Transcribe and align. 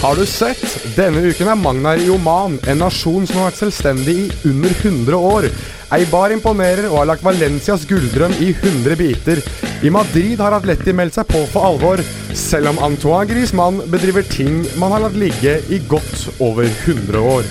Har 0.00 0.16
du 0.16 0.24
sett? 0.24 0.62
Denne 0.96 1.20
uken 1.28 1.48
er 1.52 1.58
Magnar 1.60 2.00
i 2.00 2.06
Oman, 2.08 2.54
en 2.72 2.78
nasjon 2.80 3.26
som 3.28 3.36
har 3.36 3.50
vært 3.50 3.58
selvstendig 3.58 4.14
i 4.16 4.28
under 4.48 4.72
100 4.72 5.18
år. 5.28 5.48
Eibar 5.92 6.32
imponerer 6.32 6.86
og 6.88 7.02
har 7.02 7.08
lagt 7.10 7.24
Valencias 7.26 7.82
gulldrøm 7.84 8.32
i 8.40 8.48
100 8.54 8.96
biter. 8.96 9.42
I 9.84 9.92
Madrid 9.92 10.40
har 10.40 10.56
Atleti 10.56 10.94
meldt 10.96 11.18
seg 11.18 11.28
på 11.28 11.42
for 11.52 11.68
alvor, 11.68 12.00
selv 12.32 12.70
om 12.70 12.80
Antoine 12.86 13.28
Griezmann 13.28 13.82
bedriver 13.92 14.24
ting 14.24 14.62
man 14.80 14.94
har 14.96 15.04
latt 15.04 15.18
ligge 15.20 15.58
i 15.68 15.82
godt 15.90 16.30
over 16.40 16.64
100 16.64 17.20
år. 17.20 17.44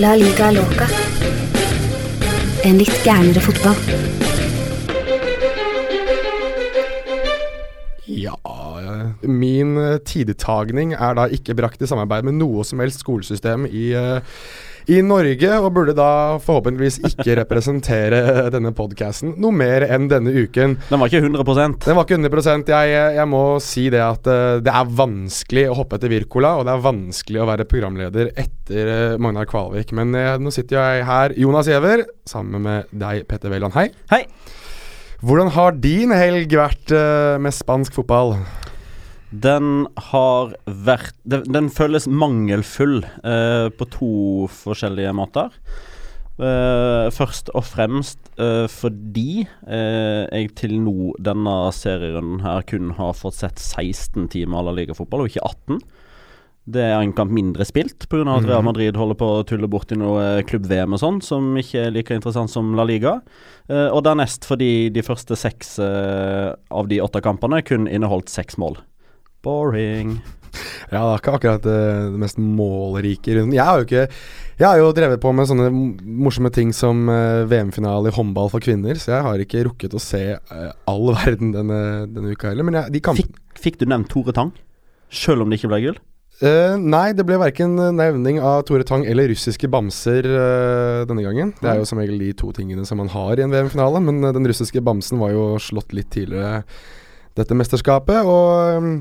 La 0.00 0.16
liga 0.16 0.48
loca. 0.56 0.88
En 2.64 2.80
litt 2.80 3.04
gærnere 3.04 3.44
fotball. 3.44 4.09
Min 9.26 9.76
eh, 9.80 9.98
tidtagning 10.06 10.94
er 10.96 11.16
da 11.18 11.28
ikke 11.32 11.56
brakt 11.58 11.82
i 11.82 11.88
samarbeid 11.90 12.26
med 12.28 12.38
noe 12.40 12.64
som 12.66 12.80
helst 12.82 13.04
skolesystem 13.04 13.66
i, 13.68 13.90
eh, 13.96 14.20
i 14.90 15.00
Norge, 15.04 15.50
og 15.60 15.72
burde 15.76 15.94
da 15.96 16.38
forhåpentligvis 16.42 17.00
ikke 17.10 17.36
representere 17.40 18.20
denne 18.54 18.72
podkasten 18.76 19.34
noe 19.40 19.54
mer 19.54 19.84
enn 19.86 20.08
denne 20.10 20.32
uken. 20.34 20.78
Den 20.88 21.02
var 21.02 21.10
ikke 21.10 21.22
100% 21.26 21.86
Den 21.86 21.98
var 21.98 22.08
ikke 22.08 22.18
100 22.18 22.72
Jeg, 22.72 23.16
jeg 23.18 23.28
må 23.30 23.42
si 23.64 23.88
det 23.92 24.02
at 24.04 24.30
eh, 24.30 24.60
det 24.64 24.74
er 24.74 24.94
vanskelig 25.02 25.66
å 25.70 25.76
hoppe 25.82 26.00
etter 26.00 26.12
Wirkola, 26.12 26.56
og 26.58 26.68
det 26.68 26.74
er 26.74 26.86
vanskelig 26.88 27.42
å 27.42 27.50
være 27.50 27.68
programleder 27.70 28.32
etter 28.34 28.94
eh, 28.94 29.18
Magnar 29.20 29.48
Kvalvik. 29.50 29.94
Men 29.96 30.16
eh, 30.16 30.36
nå 30.40 30.52
sitter 30.54 30.80
jeg 30.80 31.08
her, 31.10 31.36
Jonas 31.38 31.70
Giæver, 31.70 32.06
sammen 32.28 32.64
med 32.66 32.90
deg, 32.90 33.26
Petter 33.30 33.52
Wæland. 33.52 33.76
Hei. 33.76 33.90
Hei. 34.12 34.24
Hvordan 35.20 35.50
har 35.52 35.74
din 35.76 36.14
helg 36.16 36.54
vært 36.56 36.92
eh, 36.96 37.36
med 37.42 37.52
spansk 37.52 37.98
fotball? 37.98 38.38
Den 39.30 39.86
har 40.10 40.56
vært 40.66 41.14
Den, 41.22 41.46
den 41.46 41.70
føles 41.70 42.08
mangelfull 42.10 43.04
eh, 43.04 43.68
på 43.70 43.86
to 43.94 44.12
forskjellige 44.50 45.14
måter. 45.14 45.54
Eh, 46.40 47.06
først 47.12 47.50
og 47.52 47.66
fremst 47.68 48.30
eh, 48.40 48.66
fordi 48.72 49.44
eh, 49.44 50.24
jeg 50.24 50.54
til 50.58 50.78
nå 50.80 51.12
denne 51.20 51.56
serierunden 51.76 52.40
her 52.46 52.64
kun 52.66 52.94
har 52.96 53.12
fått 53.18 53.42
sett 53.42 53.60
16 53.60 54.30
timer 54.32 54.64
La 54.64 54.72
Liga-fotball, 54.74 55.26
og 55.26 55.34
ikke 55.34 55.44
18. 55.44 55.82
Det 56.70 56.82
er 56.84 56.98
en 57.00 57.14
kamp 57.16 57.32
mindre 57.34 57.64
spilt 57.66 58.04
pga. 58.10 58.24
at 58.36 58.46
Real 58.46 58.64
Madrid 58.64 58.96
holder 58.96 59.16
på 59.18 59.28
å 59.38 59.44
tulle 59.48 59.68
bort 59.70 59.92
i 59.92 59.98
noe 59.98 60.22
eh, 60.38 60.44
klubb-VM 60.46 60.96
og 60.96 61.02
sånn, 61.02 61.20
som 61.24 61.54
ikke 61.58 61.86
er 61.86 61.94
like 61.94 62.14
interessant 62.14 62.52
som 62.52 62.74
La 62.78 62.84
Liga. 62.88 63.18
Eh, 63.68 63.88
og 63.88 64.04
dernest 64.06 64.46
fordi 64.48 64.90
de 64.92 65.04
første 65.04 65.38
seks 65.38 65.78
eh, 65.82 66.52
av 66.52 66.90
de 66.90 67.00
åtte 67.04 67.22
kampene 67.24 67.62
kun 67.66 67.88
inneholdt 67.88 68.32
seks 68.32 68.60
mål. 68.60 68.78
Boring. 69.44 70.18
Ja, 70.90 71.04
det 71.04 71.10
er 71.12 71.20
ikke 71.20 71.34
akkurat 71.38 71.66
eh, 71.70 72.10
det 72.10 72.20
mest 72.20 72.40
målrike 72.42 73.36
runden. 73.36 73.54
Jeg 73.54 73.64
har 73.66 73.78
jo 73.78 73.86
ikke 73.86 74.06
Jeg 74.60 74.66
har 74.66 74.80
jo 74.80 74.90
drevet 74.92 75.22
på 75.22 75.32
med 75.32 75.48
sånne 75.48 75.70
morsomme 75.70 76.50
ting 76.52 76.74
som 76.76 77.06
eh, 77.08 77.46
VM-finale 77.48 78.10
i 78.10 78.16
håndball 78.16 78.50
for 78.52 78.60
kvinner, 78.60 78.98
så 78.98 79.14
jeg 79.14 79.26
har 79.26 79.44
ikke 79.44 79.64
rukket 79.70 79.94
å 79.96 80.02
se 80.02 80.24
eh, 80.36 80.70
all 80.90 81.14
verden 81.14 81.54
denne, 81.54 81.80
denne 82.10 82.34
uka 82.34 82.50
heller. 82.50 82.66
Men 82.66 82.80
jeg, 82.82 82.96
de 82.96 83.02
kampene 83.06 83.30
Fikk, 83.30 83.60
fikk 83.64 83.80
du 83.80 83.86
nevnt 83.88 84.10
Tore 84.12 84.34
Tang? 84.36 84.52
Selv 85.10 85.44
om 85.44 85.50
det 85.50 85.60
ikke 85.60 85.70
ble 85.72 85.82
gull? 85.86 86.00
Uh, 86.40 86.78
nei, 86.80 87.10
det 87.12 87.26
ble 87.28 87.36
verken 87.36 87.74
nevning 87.98 88.38
av 88.40 88.62
Tore 88.68 88.84
Tang 88.88 89.02
eller 89.04 89.28
russiske 89.28 89.68
bamser 89.68 90.24
uh, 90.24 91.02
denne 91.08 91.24
gangen. 91.24 91.52
Det 91.60 91.68
er 91.68 91.80
jo 91.80 91.88
som 91.88 92.00
regel 92.00 92.20
de 92.22 92.30
to 92.32 92.48
tingene 92.56 92.86
som 92.88 92.96
man 93.00 93.12
har 93.12 93.36
i 93.36 93.44
en 93.44 93.52
VM-finale, 93.52 94.00
men 94.06 94.24
den 94.24 94.48
russiske 94.48 94.80
bamsen 94.84 95.20
var 95.20 95.34
jo 95.34 95.44
slått 95.60 95.92
litt 95.96 96.08
tidligere 96.14 96.62
dette 97.36 97.56
mesterskapet. 97.58 98.24
Og 98.24 98.80
mm, 98.86 98.96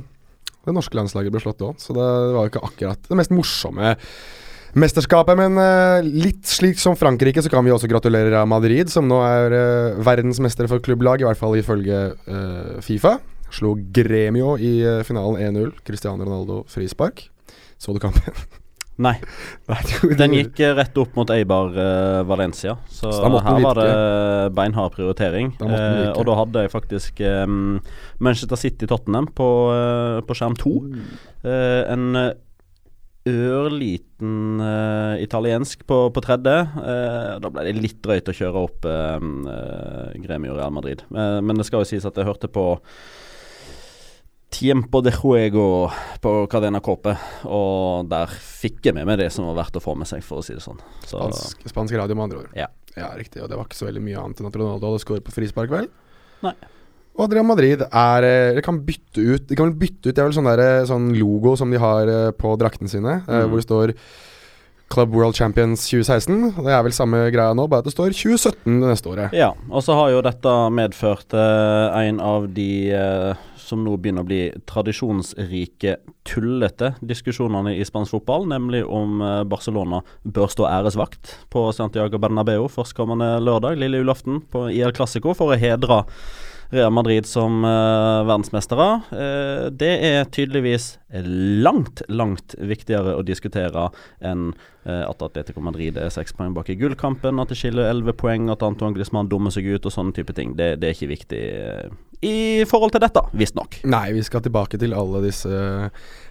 det 0.67 0.75
norske 0.75 0.97
landslaget 0.99 1.33
ble 1.33 1.41
slått 1.43 1.63
òg, 1.65 1.79
så 1.81 1.95
det 1.95 2.05
var 2.35 2.45
jo 2.45 2.51
ikke 2.51 2.67
akkurat 2.67 3.09
det 3.09 3.17
mest 3.19 3.33
morsomme 3.33 3.95
mesterskapet. 4.77 5.39
Men 5.39 5.57
uh, 5.57 6.05
litt 6.05 6.45
slik 6.49 6.81
som 6.81 6.97
Frankrike, 6.99 7.41
så 7.41 7.49
kan 7.51 7.65
vi 7.65 7.73
også 7.73 7.89
gratulere 7.89 8.43
Madrid, 8.49 8.91
som 8.93 9.07
nå 9.09 9.17
er 9.25 9.55
uh, 9.55 9.99
verdensmestere 10.05 10.69
for 10.69 10.83
klubblag, 10.85 11.23
i 11.23 11.29
hvert 11.29 11.39
fall 11.41 11.57
ifølge 11.57 12.03
uh, 12.29 12.77
Fifa. 12.85 13.17
Slo 13.49 13.75
Gremio 13.93 14.55
i 14.61 14.79
eh, 14.85 15.03
finalen 15.05 15.55
1-0. 15.57 15.71
Cristiano 15.85 16.23
Ronaldo 16.23 16.63
frispark. 16.69 17.29
Så 17.77 17.93
du 17.93 17.99
kampen? 17.99 18.33
Nei. 18.99 19.15
Den 20.19 20.35
gikk 20.35 20.59
eh, 20.59 20.73
rett 20.75 20.97
opp 20.99 21.15
mot 21.15 21.29
Eibar 21.31 21.71
uh, 21.71 22.19
Valencia, 22.27 22.75
så, 22.91 23.13
Så 23.15 23.29
her 23.45 23.61
var 23.63 23.79
det 23.79 23.93
beinhard 24.57 24.91
prioritering. 24.97 25.53
Eh, 25.55 25.71
virke. 25.71 26.17
og 26.19 26.27
da 26.27 26.35
hadde 26.41 26.65
jeg 26.65 26.73
faktisk 26.73 27.23
um, 27.23 27.79
Manchester 28.19 28.59
City-Tottenham 28.59 29.31
på, 29.37 29.49
uh, 29.71 30.19
på 30.27 30.35
skjerm 30.35 30.59
to. 30.59 30.75
Eh, 31.47 31.81
en 31.93 32.19
eh, 32.19 32.33
ørliten 33.29 34.59
uh, 34.63 35.15
italiensk 35.21 35.85
på, 35.87 36.01
på 36.15 36.23
tredje. 36.25 36.57
Uh, 36.75 37.37
da 37.39 37.51
ble 37.53 37.65
det 37.67 37.75
litt 37.79 37.99
drøyt 38.03 38.31
å 38.31 38.35
kjøre 38.35 38.65
opp 38.67 38.87
uh, 38.89 39.15
eh, 39.55 40.19
Gremio 40.23 40.55
Real 40.57 40.73
Madrid. 40.75 41.03
Eh, 41.11 41.39
men 41.45 41.59
det 41.59 41.67
skal 41.67 41.83
jo 41.83 41.89
sies 41.91 42.07
at 42.07 42.17
jeg 42.17 42.27
hørte 42.27 42.51
på 42.51 42.73
Tiempo 44.49 45.01
de 45.05 45.11
juego 45.13 45.65
på 46.23 46.31
Cadena 46.49 46.79
Cope, 46.81 47.13
og 47.45 48.07
der 48.09 48.31
fikk 48.33 48.87
jeg 48.89 48.95
med 48.97 49.05
meg 49.05 49.19
det 49.21 49.27
som 49.31 49.45
var 49.45 49.59
verdt 49.61 49.77
å 49.77 49.83
få 49.83 49.93
med 49.99 50.09
seg, 50.09 50.23
for 50.25 50.41
å 50.41 50.45
si 50.45 50.55
det 50.57 50.63
sånn. 50.65 50.79
Så, 51.05 51.19
Spansk, 51.21 51.67
spansk 51.69 51.93
radio, 51.99 52.17
med 52.17 52.25
andre 52.29 52.39
ord. 52.41 52.55
Ja. 52.57 52.65
ja, 52.97 53.11
riktig. 53.19 53.43
Og 53.43 53.49
det 53.51 53.59
var 53.59 53.69
ikke 53.69 53.77
så 53.77 53.85
veldig 53.91 54.01
mye 54.07 54.17
annet 54.23 54.41
enn 54.41 54.49
at 54.49 54.57
Ronaldo 54.57 54.89
hadde 54.89 55.03
skåret 55.05 55.25
på 55.27 55.35
frispark, 55.35 55.69
vel? 55.69 55.87
Nei. 56.45 56.55
Og 57.19 57.25
Adrian 57.27 57.45
Madrid 57.49 57.81
er 57.83 58.25
De 58.55 58.61
kan 58.63 58.77
bytte 58.87 59.19
ut 59.19 59.47
De 59.49 59.55
kan 59.59 59.73
bytte 59.75 60.07
ut 60.07 60.13
Det 60.15 60.21
er 60.21 60.27
vel 60.29 60.35
sånn, 60.37 60.45
der, 60.47 60.61
eh, 60.63 60.85
sånn 60.87 61.09
logo 61.19 61.51
som 61.59 61.67
de 61.73 61.81
har 61.81 62.07
eh, 62.07 62.29
på 62.31 62.53
draktene 62.61 62.87
sine, 62.87 63.17
eh, 63.27 63.41
Mm. 63.43 63.49
hvor 63.49 63.59
det 63.59 63.65
står 63.67 63.93
Club 64.89 65.11
World 65.13 65.35
Champions 65.37 65.83
2016. 65.89 66.63
Det 66.63 66.71
er 66.73 66.81
vel 66.81 66.95
samme 66.95 67.19
greia 67.29 67.53
nå, 67.53 67.67
bare 67.69 67.83
at 67.83 67.89
det 67.89 67.93
står 67.93 68.09
2017 68.15 68.79
det 68.81 68.87
neste 68.89 69.11
året. 69.11 69.33
Ja, 69.37 69.51
og 69.69 69.83
så 69.85 69.93
har 69.93 70.09
jo 70.15 70.21
dette 70.25 70.53
medført 70.73 71.35
eh, 71.37 72.07
en 72.07 72.19
av 72.19 72.47
de 72.55 72.69
eh, 72.97 73.33
som 73.69 73.83
nå 73.85 73.95
begynner 74.01 74.25
å 74.25 74.29
bli 74.29 74.41
tradisjonsrike, 74.69 75.95
tullete 76.27 76.93
diskusjonene 77.05 77.75
i 77.77 77.85
spansk 77.87 78.17
fotball, 78.17 78.47
nemlig 78.49 78.83
om 78.85 79.21
eh, 79.23 79.43
Barcelona 79.49 80.01
bør 80.25 80.51
stå 80.51 80.67
æresvakt 80.69 81.35
på 81.53 81.69
Santiago 81.75 82.21
Bernabeu 82.21 82.67
førstkommende 82.71 83.37
lørdag, 83.45 83.79
lille 83.79 84.01
julaften, 84.01 84.43
på 84.51 84.67
IL 84.73 84.93
Clásico, 84.97 85.35
for 85.37 85.53
å 85.53 85.59
hedre 85.59 86.03
Real 86.69 86.91
Madrid 86.93 87.25
som 87.25 87.63
uh, 87.65 88.25
verdensmestere. 88.27 88.87
Uh, 89.09 89.69
det 89.73 89.91
er 90.05 90.27
tydeligvis 90.29 90.97
langt, 91.63 92.03
langt 92.09 92.53
viktigere 92.59 93.15
å 93.17 93.23
diskutere 93.25 93.87
enn 94.21 94.51
uh, 94.85 95.07
at 95.07 95.23
Atletico 95.25 95.63
Madrid 95.65 95.97
er 95.97 96.11
seks 96.13 96.35
poeng 96.37 96.53
bak 96.53 96.69
i 96.69 96.77
gullkampen, 96.77 97.41
at 97.41 97.49
det 97.49 97.57
skiller 97.57 97.89
elleve 97.89 98.13
poeng, 98.17 98.51
at 98.53 98.65
Antoine 98.65 98.93
Griezmann 98.97 99.31
dummer 99.31 99.53
seg 99.53 99.65
ut 99.71 99.89
og 99.89 99.95
sånne 99.95 100.13
type 100.15 100.35
ting. 100.37 100.53
Det, 100.59 100.75
det 100.81 100.91
er 100.91 100.97
ikke 100.97 101.13
viktig 101.15 101.41
i 102.19 102.65
forhold 102.67 102.91
til 102.91 103.01
dette, 103.01 103.21
visstnok. 103.39 103.79
Nei, 103.87 104.09
vi 104.11 104.25
skal 104.27 104.43
tilbake 104.43 104.77
til 104.81 104.93
alle 104.97 105.21
disse 105.23 105.61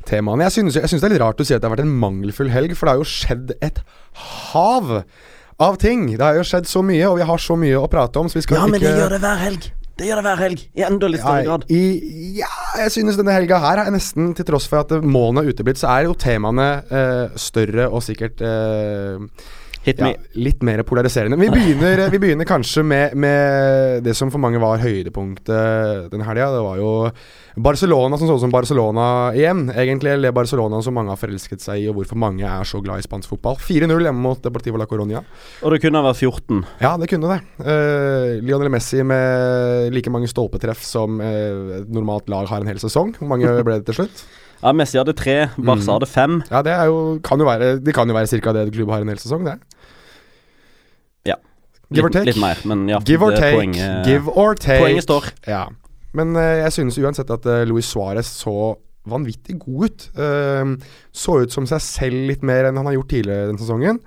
temaene. 0.09 0.45
Jeg 0.45 0.59
synes, 0.59 0.77
jeg 0.77 0.93
synes 0.93 1.03
det 1.03 1.09
er 1.09 1.15
litt 1.17 1.25
rart 1.25 1.41
å 1.41 1.47
si 1.49 1.57
at 1.57 1.65
det 1.65 1.71
har 1.71 1.75
vært 1.79 1.87
en 1.87 1.97
mangelfull 2.03 2.53
helg, 2.53 2.77
for 2.77 2.87
det 2.87 2.95
har 2.95 3.01
jo 3.01 3.09
skjedd 3.09 3.55
et 3.65 3.81
hav 4.53 4.93
av 5.59 5.81
ting. 5.81 6.07
Det 6.13 6.23
har 6.23 6.39
jo 6.39 6.47
skjedd 6.47 6.69
så 6.71 6.85
mye, 6.87 7.09
og 7.09 7.19
vi 7.19 7.27
har 7.33 7.43
så 7.43 7.57
mye 7.59 7.81
å 7.81 7.89
prate 7.91 8.21
om, 8.21 8.29
så 8.31 8.39
vi 8.39 8.45
skal 8.47 8.69
ikke 8.69 8.95
det 9.17 9.23
hver 9.25 9.43
helg. 9.43 9.73
Det 9.99 10.07
gjør 10.07 10.21
det 10.21 10.25
hver 10.29 10.43
helg, 10.45 10.61
i 10.79 10.85
enda 10.87 11.09
litt 11.11 11.23
større 11.25 11.41
Ja, 11.43 11.47
grad. 11.49 11.65
I, 11.75 11.81
ja, 12.39 12.51
jeg 12.85 12.93
synes 12.95 13.17
denne 13.19 13.35
helga 13.35 13.59
her 13.65 13.81
er 13.83 13.91
nesten, 13.91 14.31
til 14.39 14.47
tross 14.47 14.69
for 14.71 14.85
at 14.85 14.93
målene 15.03 15.43
er 15.43 15.51
uteblitt, 15.51 15.81
så 15.81 15.91
er 15.91 16.07
jo 16.07 16.15
temaene 16.15 16.69
eh, 16.87 17.39
større 17.41 17.89
og 17.91 18.05
sikkert 18.07 18.39
eh, 18.47 19.19
ja, 19.87 20.13
litt 20.39 20.63
mer 20.67 20.83
polariserende. 20.87 21.39
Vi 21.41 21.49
begynner, 21.53 22.09
vi 22.13 22.21
begynner 22.21 22.49
kanskje 22.49 22.83
med, 22.87 23.15
med 23.17 24.03
det 24.05 24.15
som 24.17 24.33
for 24.33 24.43
mange 24.43 24.61
var 24.63 24.83
høydepunktet 24.83 26.09
denne 26.13 26.27
helga. 26.27 26.51
Det 26.55 26.65
var 26.65 26.81
jo 26.81 26.91
Barcelona 27.59 28.19
som 28.19 28.29
så 28.29 28.37
ut 28.37 28.43
som 28.45 28.53
Barcelona 28.53 29.07
igjen. 29.37 29.67
Egentlig 29.71 30.13
eller 30.15 30.35
Barcelona 30.37 30.81
som 30.85 30.97
mange 30.99 31.15
har 31.15 31.21
forelsket 31.21 31.65
seg 31.65 31.83
i, 31.83 31.87
og 31.91 31.99
hvorfor 31.99 32.21
mange 32.21 32.47
er 32.47 32.69
så 32.69 32.83
glad 32.85 33.03
i 33.03 33.07
spansk 33.07 33.35
fotball. 33.35 33.59
4-0 33.63 34.09
hjemme 34.09 34.25
mot 34.25 34.43
Deportivo 34.45 34.81
la 34.81 34.89
Coronia. 34.91 35.23
Og 35.63 35.75
det 35.75 35.83
kunne 35.85 36.03
ha 36.03 36.09
vært 36.11 36.23
14. 36.23 36.65
Ja, 36.85 36.97
det 37.01 37.11
kunne 37.13 37.33
det. 37.33 37.41
Uh, 37.63 38.39
Lionel 38.45 38.73
Messi 38.73 39.03
med 39.07 39.95
like 39.95 40.13
mange 40.13 40.31
stolpetreff 40.31 40.85
som 40.87 41.23
uh, 41.23 41.79
et 41.81 41.89
normalt 41.93 42.29
lag 42.33 42.51
har 42.51 42.63
en 42.63 42.71
hel 42.71 42.83
sesong. 42.83 43.17
Hvor 43.19 43.33
mange 43.33 43.57
ble 43.63 43.81
det 43.81 43.89
til 43.91 44.03
slutt? 44.03 44.27
Ja, 44.63 44.73
Messi 44.75 44.99
hadde 44.99 45.15
tre, 45.15 45.49
Barca 45.57 45.85
Mm. 45.85 45.93
hadde 45.95 46.07
fem. 46.11 46.43
Ja, 46.51 46.63
det 46.67 46.73
er 46.75 46.87
jo, 46.91 47.19
kan 47.23 47.39
jo 47.39 47.45
være 47.47 47.79
Det 47.85 47.95
kan 47.95 48.09
jo 48.09 48.15
være 48.15 48.27
ca. 48.27 48.53
det 48.53 48.73
klubben 48.75 48.93
har 48.95 49.01
en 49.05 49.09
hel 49.09 49.19
sesong, 49.23 49.45
det. 49.47 49.59
Ja. 51.27 51.37
Give 51.93 52.05
or 52.05 52.09
Litt, 52.11 52.19
take. 52.19 52.27
litt 52.33 52.41
mer, 52.43 52.59
men 52.69 52.89
ja. 52.89 52.99
Give 53.07 53.23
or 53.25 53.31
take. 53.37 53.55
Poenget, 53.57 54.05
Give 54.07 54.29
or 54.37 54.55
take. 54.55 54.83
poenget 54.83 55.07
står. 55.07 55.31
Ja. 55.49 55.67
Men 56.15 56.35
uh, 56.37 56.43
jeg 56.65 56.73
synes 56.73 56.99
uansett 56.99 57.31
at 57.31 57.47
uh, 57.47 57.63
Luis 57.69 57.87
Suárez 57.89 58.27
så 58.43 58.77
vanvittig 59.09 59.59
god 59.63 59.85
ut. 59.89 60.09
Uh, 60.19 60.75
så 61.13 61.39
ut 61.45 61.53
som 61.55 61.67
seg 61.69 61.81
selv 61.85 62.27
litt 62.29 62.43
mer 62.45 62.69
enn 62.69 62.77
han 62.77 62.87
har 62.91 62.97
gjort 62.99 63.09
tidligere 63.15 63.49
denne 63.53 63.61
sesongen. 63.63 64.01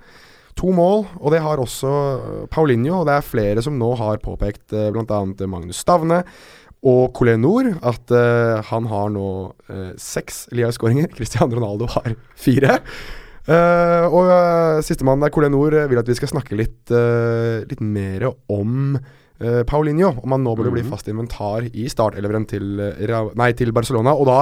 To 0.60 0.68
mål, 0.76 1.06
og 1.16 1.30
det 1.32 1.38
har 1.40 1.56
også 1.56 1.88
eh, 1.88 2.46
Paulinho. 2.52 2.98
Og 3.00 3.06
det 3.08 3.14
er 3.16 3.22
flere 3.24 3.62
som 3.64 3.78
nå 3.80 3.94
har 3.96 4.18
påpekt, 4.20 4.66
bl.a. 4.92 5.20
Magnus 5.48 5.78
Stavne 5.80 6.18
og 6.82 7.12
Colenor, 7.14 7.68
at 7.78 8.10
uh, 8.10 8.58
han 8.66 8.86
har 8.90 9.10
nå 9.14 9.26
uh, 9.70 9.90
seks 10.00 10.48
Liga-skåringer. 10.54 11.12
Cristian 11.16 11.52
Ronaldo 11.54 11.86
har 11.94 12.16
fire. 12.34 12.78
Uh, 13.42 14.06
og 14.06 14.30
uh, 14.30 14.82
sistemann 14.86 15.22
der, 15.22 15.30
Colenor, 15.34 15.76
vil 15.90 16.02
at 16.02 16.10
vi 16.10 16.18
skal 16.18 16.32
snakke 16.34 16.58
litt, 16.58 16.90
litt 16.90 17.82
mer 17.82 18.32
om 18.50 18.96
uh, 19.42 19.62
Paulinho, 19.68 20.12
om 20.22 20.34
han 20.34 20.44
nå 20.44 20.54
burde 20.56 20.70
mm. 20.70 20.76
bli 20.76 20.84
mhm. 20.84 20.92
fast 20.92 21.10
inventar 21.10 21.66
i 21.70 21.88
starteleveren 21.90 22.46
til, 22.50 22.80
uh, 22.80 23.32
nei, 23.38 23.50
til 23.58 23.72
Barcelona. 23.74 24.14
Og 24.18 24.28
da, 24.28 24.38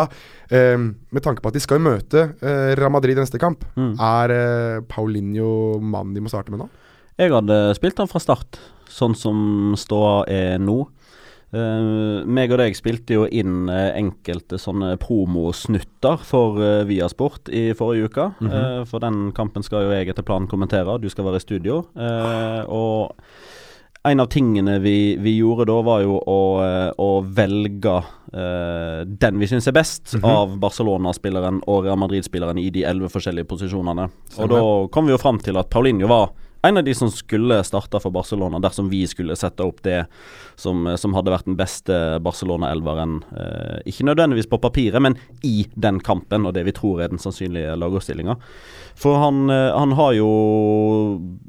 uh, 0.52 0.76
med 0.80 1.24
tanke 1.24 1.44
på 1.44 1.50
at 1.52 1.58
de 1.58 1.64
skal 1.64 1.82
møte 1.82 2.26
uh, 2.40 2.70
Real 2.78 2.92
Madrid 2.94 3.20
neste 3.20 3.40
kamp, 3.42 3.64
mm. 3.76 3.94
er 3.96 4.84
Paulinho 4.90 5.80
mannen 5.80 6.14
de 6.16 6.24
må 6.24 6.32
starte 6.32 6.52
med 6.52 6.64
nå? 6.64 6.70
Jeg 7.20 7.34
hadde 7.34 7.56
spilt 7.76 7.98
han 8.00 8.08
fra 8.08 8.20
start, 8.22 8.56
sånn 8.88 9.16
som 9.18 9.74
ståa 9.78 10.24
er 10.30 10.56
nå. 10.62 10.82
Uh, 11.50 12.22
meg 12.30 12.52
og 12.54 12.60
deg 12.62 12.76
spilte 12.78 13.16
jo 13.16 13.24
inn 13.26 13.66
uh, 13.66 13.90
enkelte 13.98 14.58
sånne 14.60 14.94
promosnutter 15.02 16.22
for 16.22 16.60
uh, 16.62 16.84
Viasport 16.86 17.50
i 17.50 17.70
forrige 17.74 18.10
uke. 18.10 18.28
Mm 18.40 18.50
-hmm. 18.50 18.84
for 18.86 19.00
den 19.00 19.32
kampen 19.32 19.62
skal 19.62 19.82
jo 19.82 19.90
jeg 19.90 20.08
etter 20.08 20.22
planen 20.22 20.48
kommentere, 20.48 20.98
du 20.98 21.08
skal 21.08 21.24
være 21.24 21.36
i 21.36 21.40
studio. 21.40 21.86
og 22.68 23.16
en 24.02 24.20
av 24.20 24.26
tingene 24.32 24.78
vi, 24.80 25.16
vi, 25.20 25.34
gjorde 25.36 25.66
da, 25.68 25.76
var 25.84 26.00
jo 26.00 26.16
å, 26.16 26.40
eh, 26.64 26.88
å 26.96 27.08
velge 27.20 27.96
uh, 28.00 29.02
den 29.04 29.40
vi 29.40 29.48
syns 29.50 29.68
er 29.68 29.76
best 29.76 30.14
mm 30.14 30.22
-hmm. 30.22 30.36
av 30.36 30.54
Barcelona-spilleren 30.58 31.60
og 31.66 31.84
Real 31.84 31.98
Madrid-spilleren 31.98 32.58
i 32.58 32.70
de 32.70 32.84
elleve 32.84 33.10
forskjellige 33.12 33.44
posisjonene. 33.44 34.08
Og 34.38 34.48
da 34.48 34.62
kom 34.88 35.06
vi 35.06 35.12
jo 35.12 35.18
fram 35.18 35.38
til 35.38 35.58
at 35.58 35.68
Paulinho 35.68 36.08
var 36.08 36.30
en 36.62 36.76
av 36.76 36.84
de 36.84 36.94
som 36.94 37.10
skulle 37.12 37.62
starte 37.64 38.00
for 38.02 38.12
Barcelona 38.12 38.60
dersom 38.60 38.90
vi 38.92 39.02
skulle 39.08 39.36
sette 39.38 39.64
opp 39.64 39.80
det 39.86 40.02
som, 40.60 40.84
som 41.00 41.14
hadde 41.16 41.32
vært 41.32 41.48
den 41.48 41.56
beste 41.58 41.96
Barcelona-elveren. 42.24 43.20
Eh, 43.32 43.78
ikke 43.92 44.06
nødvendigvis 44.10 44.50
på 44.50 44.60
papiret, 44.60 45.00
men 45.00 45.16
i 45.46 45.64
den 45.72 46.02
kampen, 46.04 46.44
og 46.44 46.54
det 46.56 46.66
vi 46.68 46.76
tror 46.76 47.00
er 47.00 47.12
den 47.12 47.22
sannsynlige 47.22 47.78
lagoppstillinga. 47.80 48.36
For 49.00 49.20
han, 49.22 49.46
uh, 49.48 49.72
han 49.72 49.96
har 49.96 50.12
jo 50.18 50.30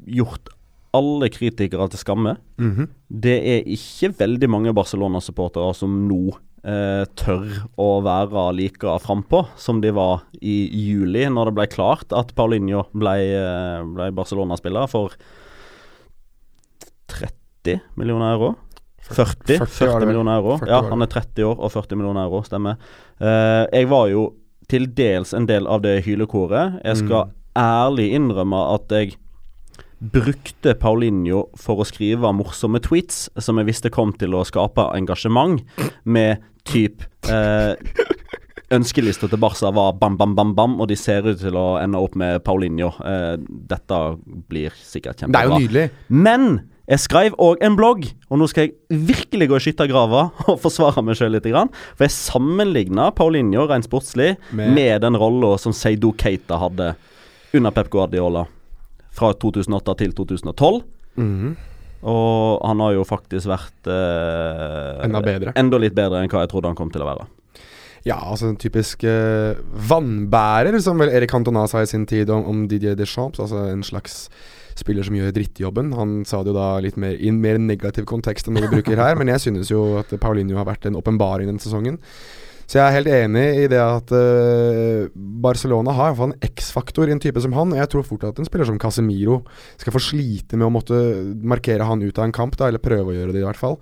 gjort 0.08 0.54
alle 0.96 1.28
kritikere 1.32 1.88
til 1.88 1.98
skamme. 1.98 2.36
Mm 2.58 2.72
-hmm. 2.76 2.88
Det 3.08 3.38
er 3.48 3.68
ikke 3.68 4.14
veldig 4.18 4.50
mange 4.50 4.74
Barcelona-supportere 4.74 5.74
som 5.74 6.08
nå 6.08 6.38
eh, 6.66 7.04
tør 7.18 7.62
å 7.80 7.88
være 8.04 8.48
like 8.56 8.96
frampå 9.04 9.44
som 9.60 9.80
de 9.82 9.92
var 9.94 10.24
i 10.40 10.66
juli, 10.70 11.26
når 11.30 11.50
det 11.50 11.56
ble 11.58 11.68
klart 11.72 12.14
at 12.16 12.34
Paulinho 12.38 12.86
ble, 12.92 13.16
eh, 13.36 13.78
ble 13.94 14.10
Barcelona-spiller 14.16 14.90
for 14.90 15.16
30 17.12 17.82
millioner 17.96 18.36
euro. 18.36 18.54
40, 19.02 19.58
40, 19.58 19.66
40 19.66 20.06
millioner 20.06 20.38
euro. 20.38 20.58
40 20.62 20.70
ja, 20.70 20.82
han 20.88 21.02
er 21.02 21.10
30 21.10 21.48
år 21.48 21.58
og 21.58 21.74
40 21.74 21.98
millioner 21.98 22.28
euro, 22.28 22.42
stemmer. 22.46 22.78
Eh, 23.18 23.64
jeg 23.72 23.90
var 23.90 24.08
jo 24.12 24.28
til 24.70 24.86
dels 24.96 25.34
en 25.36 25.48
del 25.50 25.66
av 25.68 25.82
det 25.84 25.98
hylekoret. 26.06 26.78
Jeg 26.86 27.02
skal 27.02 27.28
mm. 27.28 27.34
ærlig 27.58 28.08
innrømme 28.16 28.62
at 28.76 28.94
jeg 28.94 29.18
brukte 30.02 30.74
Paulinho 30.78 31.46
for 31.58 31.82
å 31.82 31.86
skrive 31.86 32.32
morsomme 32.34 32.80
tweets 32.82 33.28
som 33.38 33.60
jeg 33.60 33.68
visste 33.68 33.92
kom 33.92 34.14
til 34.18 34.34
å 34.34 34.42
skape 34.46 34.88
engasjement, 34.96 35.62
med 36.04 36.42
typ 36.68 37.04
eh, 37.30 37.74
Ønskelista 38.72 39.28
til 39.28 39.40
Barca 39.42 39.68
var 39.74 39.98
bam, 40.00 40.16
bam, 40.16 40.32
bam, 40.34 40.54
bam, 40.56 40.78
og 40.80 40.88
de 40.88 40.96
ser 40.96 41.26
ut 41.28 41.40
til 41.42 41.56
å 41.60 41.76
ende 41.76 42.00
opp 42.00 42.14
med 42.16 42.40
Paulinho. 42.46 42.88
Eh, 43.04 43.34
dette 43.68 43.98
blir 44.48 44.72
sikkert 44.78 45.20
kjempebra. 45.20 45.34
Det 45.34 45.42
er 45.42 45.50
jo 45.50 45.58
nydelig. 45.60 45.84
Men 46.08 46.46
jeg 46.88 47.02
skrev 47.04 47.36
òg 47.42 47.60
en 47.62 47.76
blogg, 47.76 48.06
og 48.32 48.40
nå 48.40 48.48
skal 48.50 48.70
jeg 48.70 49.04
virkelig 49.10 49.50
gå 49.50 49.58
i 49.58 49.66
skyttergrava 49.66 50.24
og 50.48 50.56
forsvare 50.62 51.04
meg 51.04 51.20
sjøl 51.20 51.36
litt. 51.36 51.50
For 51.52 52.06
jeg 52.06 52.16
sammenligna 52.16 53.10
Paulinho 53.16 53.68
rent 53.68 53.90
sportslig 53.90 54.34
med, 54.56 54.72
med 54.78 55.04
den 55.04 55.20
rolla 55.20 55.54
som 55.60 55.76
Seido 55.76 56.14
Keita 56.16 56.58
hadde 56.64 56.94
under 57.52 57.76
Pep 57.76 57.92
Guardiola 57.92 58.46
fra 59.12 59.32
2008 59.36 59.98
til 60.00 60.16
2012. 60.16 60.80
Mm. 61.20 61.52
Og 62.02 62.64
han 62.66 62.82
har 62.82 62.96
jo 62.96 63.04
faktisk 63.06 63.50
vært 63.50 63.90
eh, 63.90 65.04
Enda 65.06 65.22
bedre. 65.22 65.54
Enda 65.58 65.78
litt 65.78 65.94
bedre 65.94 66.22
enn 66.22 66.32
hva 66.32 66.42
jeg 66.42 66.50
trodde 66.50 66.72
han 66.72 66.78
kom 66.78 66.90
til 66.94 67.04
å 67.04 67.10
være. 67.12 67.28
Ja, 68.02 68.16
altså 68.18 68.48
en 68.50 68.58
typisk 68.58 69.04
eh, 69.06 69.60
vannbærer, 69.90 70.74
som 70.82 70.98
vel 70.98 71.12
Erik 71.14 71.30
Cantona 71.30 71.68
sa 71.70 71.84
i 71.84 71.90
sin 71.90 72.08
tid 72.10 72.32
om, 72.34 72.42
om 72.50 72.64
Didier 72.70 72.98
Deschamps. 72.98 73.38
Altså 73.42 73.68
en 73.70 73.84
slags 73.86 74.24
spiller 74.78 75.06
som 75.06 75.14
gjør 75.14 75.34
drittjobben. 75.36 75.92
Han 75.94 76.22
sa 76.26 76.40
det 76.42 76.50
jo 76.50 76.58
da 76.58 76.68
litt 76.82 76.98
mer 76.98 77.14
i 77.14 77.30
en 77.30 77.38
mer 77.42 77.60
negativ 77.62 78.08
kontekst 78.10 78.48
enn 78.48 78.58
det 78.58 78.64
vi 78.66 78.72
bruker 78.74 78.98
her, 78.98 79.14
men 79.20 79.30
jeg 79.30 79.46
synes 79.46 79.70
jo 79.70 79.84
at 80.00 80.10
Paulinho 80.22 80.58
har 80.58 80.66
vært 80.66 80.88
en 80.90 80.98
åpenbaring 80.98 81.50
denne 81.50 81.62
sesongen. 81.62 82.00
Så 82.72 82.78
jeg 82.78 82.88
er 82.88 82.94
helt 82.96 83.10
enig 83.12 83.42
i 83.60 83.64
det 83.68 83.80
at 83.84 84.08
uh, 84.16 85.10
Barcelona 85.44 85.92
har 85.92 86.08
iallfall 86.08 86.30
en 86.30 86.46
X-faktor 86.46 87.10
i 87.10 87.12
en 87.12 87.20
type 87.20 87.40
som 87.44 87.52
han. 87.52 87.74
Jeg 87.76 87.90
tror 87.92 88.06
fort 88.08 88.22
at 88.24 88.38
en 88.40 88.48
spiller 88.48 88.64
som 88.64 88.78
Casemiro 88.80 89.42
skal 89.76 89.92
få 89.92 90.00
slite 90.00 90.56
med 90.56 90.70
å 90.70 90.72
måtte 90.72 90.96
markere 91.44 91.84
han 91.84 92.00
ut 92.00 92.16
av 92.16 92.24
en 92.24 92.32
kamp, 92.32 92.56
da, 92.56 92.70
eller 92.70 92.80
prøve 92.80 93.12
å 93.12 93.16
gjøre 93.18 93.34
det 93.36 93.42
i 93.42 93.44
hvert 93.44 93.60
fall. 93.60 93.76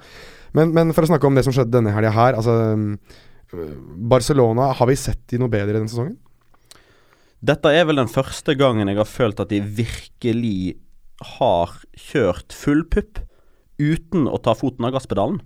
Men, 0.58 0.72
men 0.75 0.90
for 0.96 1.06
å 1.06 1.10
snakke 1.12 1.31
om 1.31 1.38
det 1.38 1.44
som 1.46 1.54
skjedde 1.54 1.76
denne 1.76 1.94
helga 1.94 2.10
her. 2.16 2.40
Altså, 2.40 2.56
uh, 3.54 3.62
Barcelona, 4.10 4.72
har 4.75 4.90
vi 4.90 4.98
sett 4.98 5.22
de 5.31 5.38
noe 5.38 5.52
bedre 5.54 5.78
denne 5.78 5.92
sesongen? 5.92 6.19
Dette 7.46 7.70
er 7.70 7.87
vel 7.87 8.02
den 8.02 8.10
første 8.10 8.58
gangen 8.58 8.90
jeg 8.90 8.98
har 8.98 9.08
følt 9.08 9.38
at 9.38 9.54
de 9.54 9.62
virkelig 9.62 10.81
har 11.38 11.78
kjørt 12.10 12.58
full 12.58 12.82
pupp 12.90 13.22
uten 13.78 14.26
å 14.26 14.42
ta 14.42 14.58
foten 14.58 14.90
av 14.90 14.98
gasspedalen. 14.98 15.38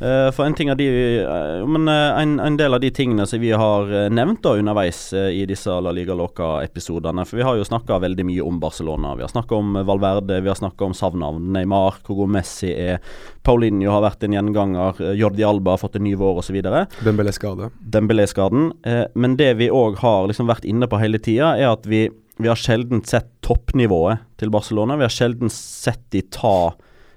Uh, 0.00 0.30
for 0.34 0.44
en, 0.44 0.54
ting 0.54 0.70
av 0.70 0.76
de, 0.76 0.86
uh, 1.22 1.66
men, 1.66 1.88
uh, 1.88 2.18
en, 2.20 2.40
en, 2.40 2.56
del 2.58 2.74
av 2.74 2.80
de 2.82 2.90
tingene 2.90 3.26
som 3.26 3.40
vi 3.40 3.52
har 3.54 3.90
nevnt 4.10 4.42
da 4.42 4.56
underveis 4.58 4.98
i 5.14 5.44
disse 5.46 5.70
La 5.80 5.92
Liga 5.94 6.16
Loca-episodene 6.18 7.24
For 7.28 7.38
vi 7.38 7.46
har 7.46 7.58
jo 7.58 7.66
snakka 7.66 8.00
veldig 8.02 8.26
mye 8.26 8.44
om 8.44 8.58
Barcelona. 8.60 9.14
Vi 9.16 9.24
har 9.24 9.30
snakka 9.30 9.54
om 9.54 9.78
Valverde, 9.86 10.40
vi 10.42 10.50
har 10.50 10.58
snakka 10.58 10.88
om 10.88 10.96
savnavn. 10.96 11.52
Neymar, 11.54 12.00
hvor 12.06 12.22
god 12.22 12.34
Messi 12.36 12.72
er. 12.72 13.02
Paulinho 13.46 13.92
har 13.92 14.02
vært 14.04 14.26
en 14.26 14.34
gjenganger. 14.36 15.00
Jordi 15.18 15.46
Alba 15.46 15.74
har 15.74 15.82
fått 15.82 15.98
en 15.98 16.06
ny 16.06 16.14
vår 16.18 16.40
osv. 16.42 16.58
Dembélé-skade. 17.04 17.70
Dembélé-skaden. 17.78 18.72
men 19.14 19.36
det 19.40 19.52
vi 19.60 19.70
òg 19.70 20.00
har 20.02 20.28
liksom 20.30 20.50
vært 20.50 20.66
inne 20.68 20.88
på 20.90 21.00
hele 21.02 21.20
tida, 21.22 21.54
er 21.58 21.72
at 21.74 21.86
vi, 21.86 22.06
vi 22.40 22.50
har 22.50 22.58
sjelden 22.58 23.04
sett 23.06 23.30
toppnivået 23.46 24.24
til 24.40 24.52
Barcelona. 24.54 24.98
Vi 24.98 25.06
har 25.06 25.14
sjelden 25.14 25.52
sett 25.52 26.02
de 26.14 26.24
ta 26.34 26.74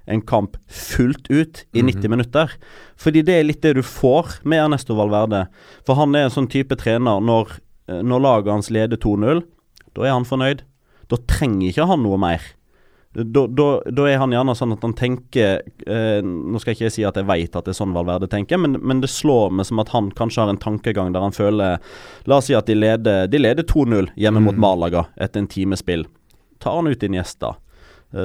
en 0.08 0.22
kamp 0.22 0.58
fullt 0.68 1.30
ut 1.30 1.66
i 1.72 1.82
90 1.82 1.84
mm 1.84 2.02
-hmm. 2.02 2.10
minutter. 2.10 2.52
Fordi 2.98 3.22
det 3.22 3.34
er 3.34 3.44
litt 3.44 3.62
det 3.62 3.74
du 3.74 3.84
får 3.84 4.40
med 4.44 4.64
Ernesto 4.64 4.96
Valverde. 4.96 5.48
For 5.86 5.96
han 5.96 6.16
er 6.16 6.24
en 6.24 6.30
sånn 6.30 6.50
type 6.50 6.76
trener 6.76 7.20
når, 7.20 7.60
eh, 7.88 8.02
når 8.02 8.20
laget 8.20 8.54
hans 8.54 8.70
leder 8.70 8.98
2-0, 8.98 9.44
da 9.96 10.04
er 10.04 10.12
han 10.12 10.26
fornøyd. 10.26 10.62
Da 11.08 11.18
trenger 11.28 11.68
ikke 11.70 11.88
han 11.88 12.04
noe 12.04 12.18
mer. 12.18 12.42
Da, 13.18 13.48
da, 13.48 13.82
da, 13.90 14.04
er 14.06 14.20
han 14.22 14.32
gjerne 14.32 14.54
sånn 14.54 14.74
at 14.76 14.84
han 14.84 14.94
tenker 14.94 15.62
eh, 15.88 16.22
Nå 16.22 16.60
skal 16.60 16.76
jeg 16.76 16.78
ikke 16.78 16.92
si 16.92 17.06
at 17.08 17.16
jeg 17.16 17.26
vet 17.26 17.56
at 17.56 17.66
det 17.66 17.72
er 17.72 17.78
sånn 17.80 17.96
Valverde 17.96 18.28
tenker, 18.30 18.60
men, 18.62 18.78
men, 18.84 19.00
det 19.02 19.10
slår 19.10 19.50
meg 19.58 19.66
som 19.66 19.80
at 19.80 19.90
han 19.90 20.12
kanskje 20.12 20.44
har 20.44 20.50
en 20.50 20.60
tankegang 20.62 21.16
der 21.16 21.24
han 21.26 21.34
føler 21.34 21.80
La 22.26 22.38
oss 22.38 22.46
si 22.46 22.54
at 22.54 22.68
de 22.68 22.76
leder, 22.76 23.26
leder 23.32 23.64
2-0 23.64 24.12
hjemme 24.14 24.44
mm. 24.44 24.46
mot 24.46 24.60
Malaga 24.62 25.08
etter 25.16 25.40
en 25.40 25.48
times 25.48 25.80
spill. 25.80 26.06
Tar 26.62 26.76
han 26.76 26.92
ut 26.92 27.04
Iniesta. 27.04 27.56
Eh, 27.56 27.67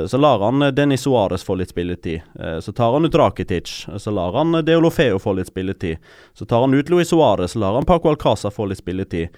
så 0.09 0.19
lar 0.19 0.41
han 0.45 0.65
Denis 0.75 1.03
Suárez 1.07 1.45
få 1.45 1.57
litt 1.59 1.73
spilletid. 1.73 2.23
Eh, 2.41 2.59
så 2.65 2.73
tar 2.73 2.93
han 2.93 3.05
ut 3.05 3.15
Rakitic. 3.15 3.87
Så 3.99 4.11
lar 4.11 4.33
han 4.37 4.65
Deolofeo 4.65 5.19
få 5.19 5.35
litt 5.39 5.51
spilletid. 5.51 5.99
Så 6.35 6.47
tar 6.49 6.61
han 6.65 6.75
ut 6.75 6.89
Luis 6.89 7.11
Suárez. 7.11 7.57
Lar 7.59 7.75
han 7.75 7.89
Paco 7.89 8.13
Alcázar 8.13 8.55
få 8.55 8.67
litt 8.71 8.83
spilletid. 8.83 9.29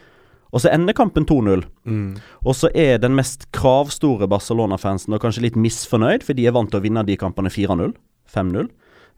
Og 0.55 0.63
så 0.63 0.71
ender 0.71 0.95
kampen 0.95 1.27
2-0. 1.27 1.65
Mm. 1.87 2.15
Og 2.47 2.55
så 2.55 2.71
er 2.75 3.01
den 3.03 3.17
mest 3.19 3.49
kravstore 3.57 4.29
Barcelona-fansen 4.31 5.17
og 5.17 5.23
kanskje 5.25 5.49
litt 5.49 5.57
misfornøyd, 5.59 6.23
for 6.23 6.39
de 6.39 6.47
er 6.47 6.55
vant 6.55 6.71
til 6.71 6.79
å 6.79 6.85
vinne 6.85 7.03
de 7.09 7.17
kampene 7.19 7.51
4-0, 7.51 7.91
5-0. 8.31 8.69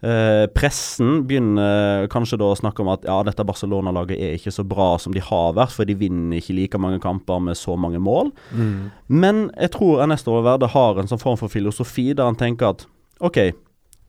Eh, 0.05 0.45
pressen 0.53 1.23
begynner 1.25 2.05
kanskje 2.12 2.37
da 2.41 2.50
å 2.53 2.59
snakke 2.59 2.83
om 2.85 2.91
at 2.93 3.07
ja, 3.09 3.17
dette 3.25 3.47
Barcelona-laget 3.49 4.21
er 4.21 4.35
ikke 4.37 4.53
så 4.53 4.65
bra 4.69 4.91
som 5.00 5.15
de 5.17 5.23
har 5.25 5.55
vært, 5.57 5.73
for 5.73 5.88
de 5.88 5.97
vinner 5.97 6.37
ikke 6.37 6.57
like 6.59 6.81
mange 6.81 7.00
kamper 7.00 7.41
med 7.41 7.57
så 7.57 7.79
mange 7.81 8.00
mål. 8.03 8.29
Mm. 8.53 8.91
Men 9.09 9.47
jeg 9.55 9.73
tror 9.79 10.03
Ernesto 10.05 10.35
Valverde 10.37 10.69
har 10.75 11.00
en 11.00 11.09
sånn 11.09 11.23
form 11.23 11.41
for 11.41 11.53
filosofi 11.53 12.11
der 12.12 12.29
han 12.29 12.37
tenker 12.37 12.75
at 12.75 12.85
OK, 13.25 13.41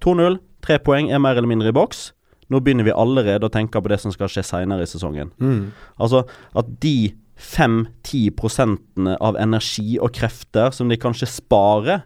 2-0, 0.04 0.42
tre 0.66 0.78
poeng 0.84 1.08
er 1.08 1.24
mer 1.24 1.40
eller 1.40 1.50
mindre 1.50 1.72
i 1.72 1.78
boks. 1.78 2.10
Nå 2.52 2.60
begynner 2.64 2.88
vi 2.88 2.96
allerede 2.96 3.48
å 3.48 3.52
tenke 3.52 3.80
på 3.80 3.92
det 3.92 4.02
som 4.04 4.12
skal 4.12 4.32
skje 4.32 4.44
seinere 4.48 4.84
i 4.84 4.92
sesongen. 4.92 5.32
Mm. 5.40 5.72
Altså 6.04 6.26
at 6.58 6.70
de 6.84 7.14
5-10 7.38 8.34
prosentene 8.36 9.16
av 9.24 9.38
energi 9.40 9.98
og 10.02 10.12
krefter 10.18 10.74
som 10.76 10.90
de 10.90 10.98
kanskje 11.00 11.30
sparer 11.30 12.04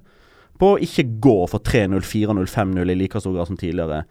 på 0.62 0.75
å 0.75 0.82
ikke 0.82 1.08
gå 1.24 1.38
for 1.50 1.63
3-0, 1.65 2.03
4-0, 2.06 2.46
5-0 2.46 2.94
i 2.94 2.98
like 3.00 3.22
stor 3.22 3.34
grad 3.34 3.50
som 3.50 3.58
tidligere, 3.58 4.03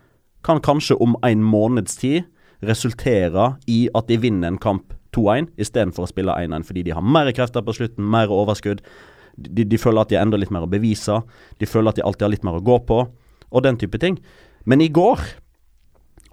kan 0.46 0.62
kanskje 0.64 0.96
om 0.98 1.14
en 1.26 1.44
måneds 1.46 1.98
tid 2.00 2.24
resultere 2.66 3.52
i 3.70 3.84
at 3.96 4.08
de 4.10 4.18
vinner 4.20 4.50
en 4.50 4.58
kamp 4.60 4.94
2-1 5.16 5.50
istedenfor 5.60 6.06
å 6.06 6.10
spille 6.10 6.34
1-1, 6.34 6.66
fordi 6.66 6.84
de 6.86 6.94
har 6.96 7.06
mer 7.06 7.30
krefter 7.36 7.64
på 7.66 7.74
slutten, 7.76 8.06
mer 8.06 8.32
overskudd. 8.34 8.82
De, 9.36 9.64
de 9.64 9.78
føler 9.78 10.02
at 10.02 10.10
de 10.10 10.18
har 10.18 10.26
enda 10.26 10.40
litt 10.40 10.52
mer 10.54 10.66
å 10.66 10.70
bevise. 10.70 11.20
De 11.62 11.68
føler 11.70 11.92
at 11.92 12.00
de 12.00 12.04
alltid 12.06 12.26
har 12.26 12.34
litt 12.34 12.46
mer 12.46 12.58
å 12.58 12.64
gå 12.64 12.80
på, 12.88 13.00
og 13.50 13.64
den 13.66 13.78
type 13.80 13.98
ting. 14.02 14.18
Men 14.66 14.82
i 14.82 14.90
går 14.92 15.22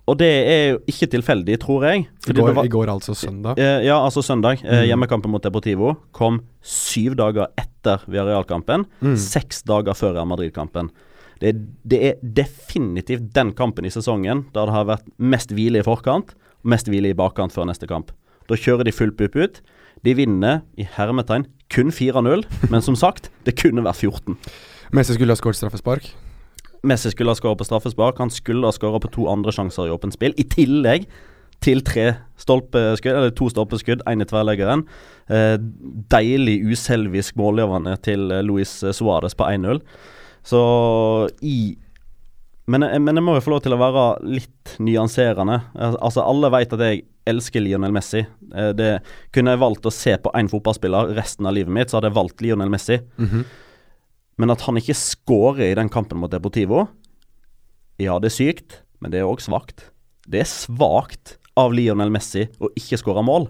og 0.08 0.16
det 0.22 0.28
er 0.28 0.62
jo 0.72 0.78
ikke 0.88 1.10
tilfeldig, 1.18 1.58
tror 1.60 1.84
jeg. 1.90 2.06
I 2.08 2.36
går, 2.36 2.54
var, 2.56 2.68
I 2.68 2.72
går, 2.72 2.92
altså 2.94 3.16
søndag? 3.18 3.60
Ja, 3.60 3.98
altså 4.00 4.24
søndag. 4.24 4.62
Eh, 4.64 4.84
mm. 4.84 4.86
hjemmekampen 4.88 5.34
mot 5.34 5.44
Deportivo 5.44 5.98
kom 6.16 6.40
syv 6.64 7.18
dager 7.20 7.52
etter 7.60 8.06
Villarreal-kampen. 8.08 8.86
Mm. 9.04 9.18
Seks 9.20 9.66
dager 9.68 9.98
før 9.98 10.16
Real 10.16 10.30
Madrid-kampen. 10.30 10.94
Det, 11.42 11.54
det, 11.84 12.00
er 12.02 12.22
definitivt 12.22 13.28
den 13.36 13.52
kampen 13.58 13.86
i 13.86 13.92
sesongen 13.94 14.46
der 14.56 14.70
det 14.70 14.74
har 14.74 14.88
vært 14.90 15.12
mest 15.20 15.52
hvile 15.54 15.84
i 15.84 15.86
forkant, 15.86 16.32
mest 16.64 16.88
hvile 16.90 17.12
i 17.12 17.18
bakkant 17.18 17.54
før 17.54 17.68
neste 17.70 17.90
kamp. 17.90 18.14
Da 18.48 18.58
kjører 18.58 18.88
de 18.88 18.96
full 18.96 19.12
pupp 19.12 19.36
ut. 19.36 19.60
De 20.08 20.14
vinner 20.16 20.64
i 20.80 20.88
hermetegn 20.98 21.50
kun 21.74 21.92
4-0, 21.92 22.46
men 22.72 22.86
som 22.86 22.96
sagt, 22.96 23.28
det 23.44 23.58
kunne 23.60 23.84
vært 23.84 24.00
14. 24.00 24.40
Messi 24.96 25.18
skulle 25.18 25.36
ha 25.36 25.40
skåret 25.40 25.60
straffespark? 25.60 26.14
Messi 26.84 27.12
skulle 27.12 27.34
ha 27.34 27.40
skåra 27.40 27.58
på 27.58 27.66
straffespark. 27.68 28.20
Han 28.22 28.34
skulle 28.34 28.68
ha 28.68 28.76
skåra 28.76 29.00
på 29.00 29.12
to 29.14 29.28
andre 29.32 29.52
sjanser 29.52 29.88
i 29.88 29.94
åpent 29.94 30.14
spill. 30.14 30.36
I 30.38 30.44
tillegg 30.44 31.08
til 31.64 31.82
tre 31.86 32.12
stolpeskudd, 32.38 33.16
eller 33.16 33.34
to 33.36 33.50
stolpeskudd, 33.50 34.04
én 34.10 34.22
i 34.22 34.28
tverrleggeren. 34.30 34.86
Eh, 35.34 35.58
deilig 36.14 36.60
uselvisk 36.70 37.38
målgivende 37.40 37.98
til 38.06 38.30
eh, 38.32 38.46
Luis 38.46 38.80
Suárez 38.94 39.36
på 39.38 39.48
1-0. 39.48 39.82
Så 40.48 40.62
i 41.42 41.78
men, 42.68 42.84
eh, 42.84 43.00
men, 43.00 43.16
jeg 43.16 43.26
må 43.26 43.38
jo 43.38 43.46
få 43.46 43.56
lov 43.56 43.64
til 43.66 43.76
å 43.76 43.82
være 43.82 44.08
litt 44.38 44.78
nyanserende. 44.84 45.62
Altså 45.78 46.26
Alle 46.26 46.52
vet 46.54 46.76
at 46.76 46.84
jeg 46.84 47.06
elsker 47.28 47.64
Lionel 47.64 47.96
Messi. 47.96 48.22
Det 48.78 48.92
Kunne 49.36 49.54
jeg 49.56 49.60
valgt 49.60 49.88
å 49.88 49.92
se 49.92 50.14
på 50.20 50.32
én 50.36 50.48
fotballspiller 50.52 51.16
resten 51.18 51.48
av 51.48 51.56
livet 51.58 51.74
mitt, 51.74 51.90
så 51.90 51.98
hadde 51.98 52.12
jeg 52.12 52.20
valgt 52.20 52.44
Lionel 52.44 52.72
Messi. 52.72 53.02
Mm 53.18 53.28
-hmm. 53.28 53.44
Men 54.38 54.54
at 54.54 54.64
han 54.68 54.78
ikke 54.80 54.96
skårer 54.98 55.72
i 55.72 55.78
den 55.78 55.90
kampen 55.94 56.20
mot 56.22 56.32
Deportivo 56.32 56.86
Ja, 57.98 58.20
det 58.22 58.30
er 58.30 58.36
sykt, 58.36 58.82
men 59.02 59.14
det 59.14 59.22
er 59.22 59.30
òg 59.30 59.42
svakt. 59.42 59.88
Det 60.30 60.44
er 60.44 60.50
svakt 60.50 61.38
av 61.58 61.74
Lionel 61.74 62.12
Messi 62.14 62.46
å 62.62 62.70
ikke 62.78 63.00
skåre 63.02 63.24
mål. 63.26 63.48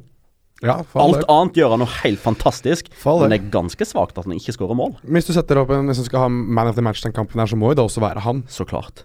Ja, 0.64 0.80
Alt 0.98 1.28
annet 1.30 1.60
gjør 1.60 1.76
han 1.76 1.84
noe 1.84 1.96
helt 2.00 2.22
fantastisk, 2.24 2.88
men 3.04 3.30
det 3.30 3.38
er 3.38 3.50
ganske 3.54 3.86
svakt 3.86 4.18
at 4.18 4.26
han 4.26 4.34
ikke 4.38 4.56
skårer 4.56 4.78
mål. 4.80 4.96
Hvis 5.04 5.28
du 5.28 5.34
setter 5.36 5.60
opp 5.62 5.74
en, 5.76 5.92
hvis 5.92 6.00
du 6.02 6.08
skal 6.08 6.24
ha 6.24 6.30
man 6.32 6.72
of 6.72 6.80
the 6.80 6.86
match 6.86 7.04
den 7.04 7.14
kampen 7.14 7.44
her, 7.44 7.52
så 7.52 7.60
må 7.60 7.74
jo 7.74 7.78
det 7.78 7.86
også 7.86 8.02
være 8.02 8.24
han. 8.26 8.42
Så 8.50 8.66
klart. 8.66 9.04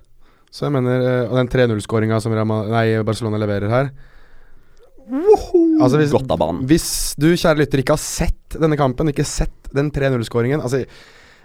Så 0.52 0.68
jeg 0.68 0.76
mener, 0.76 1.02
eh, 1.02 1.28
Og 1.28 1.36
den 1.36 1.48
3-0-skåringa 1.48 2.20
som 2.20 2.32
Barcelona 2.32 3.40
leverer 3.40 3.68
her 3.72 3.92
altså 5.82 5.98
hvis, 5.98 6.12
Godt 6.12 6.30
av 6.30 6.38
banen. 6.38 6.62
Hvis 6.68 7.14
du, 7.18 7.32
kjære 7.34 7.62
lytter, 7.64 7.82
ikke 7.82 7.96
har 7.96 8.02
sett 8.02 8.56
denne 8.60 8.78
kampen, 8.78 9.10
ikke 9.10 9.26
sett 9.26 9.72
den 9.74 9.90
3-0-skåringen 9.92 10.62
altså 10.62 10.84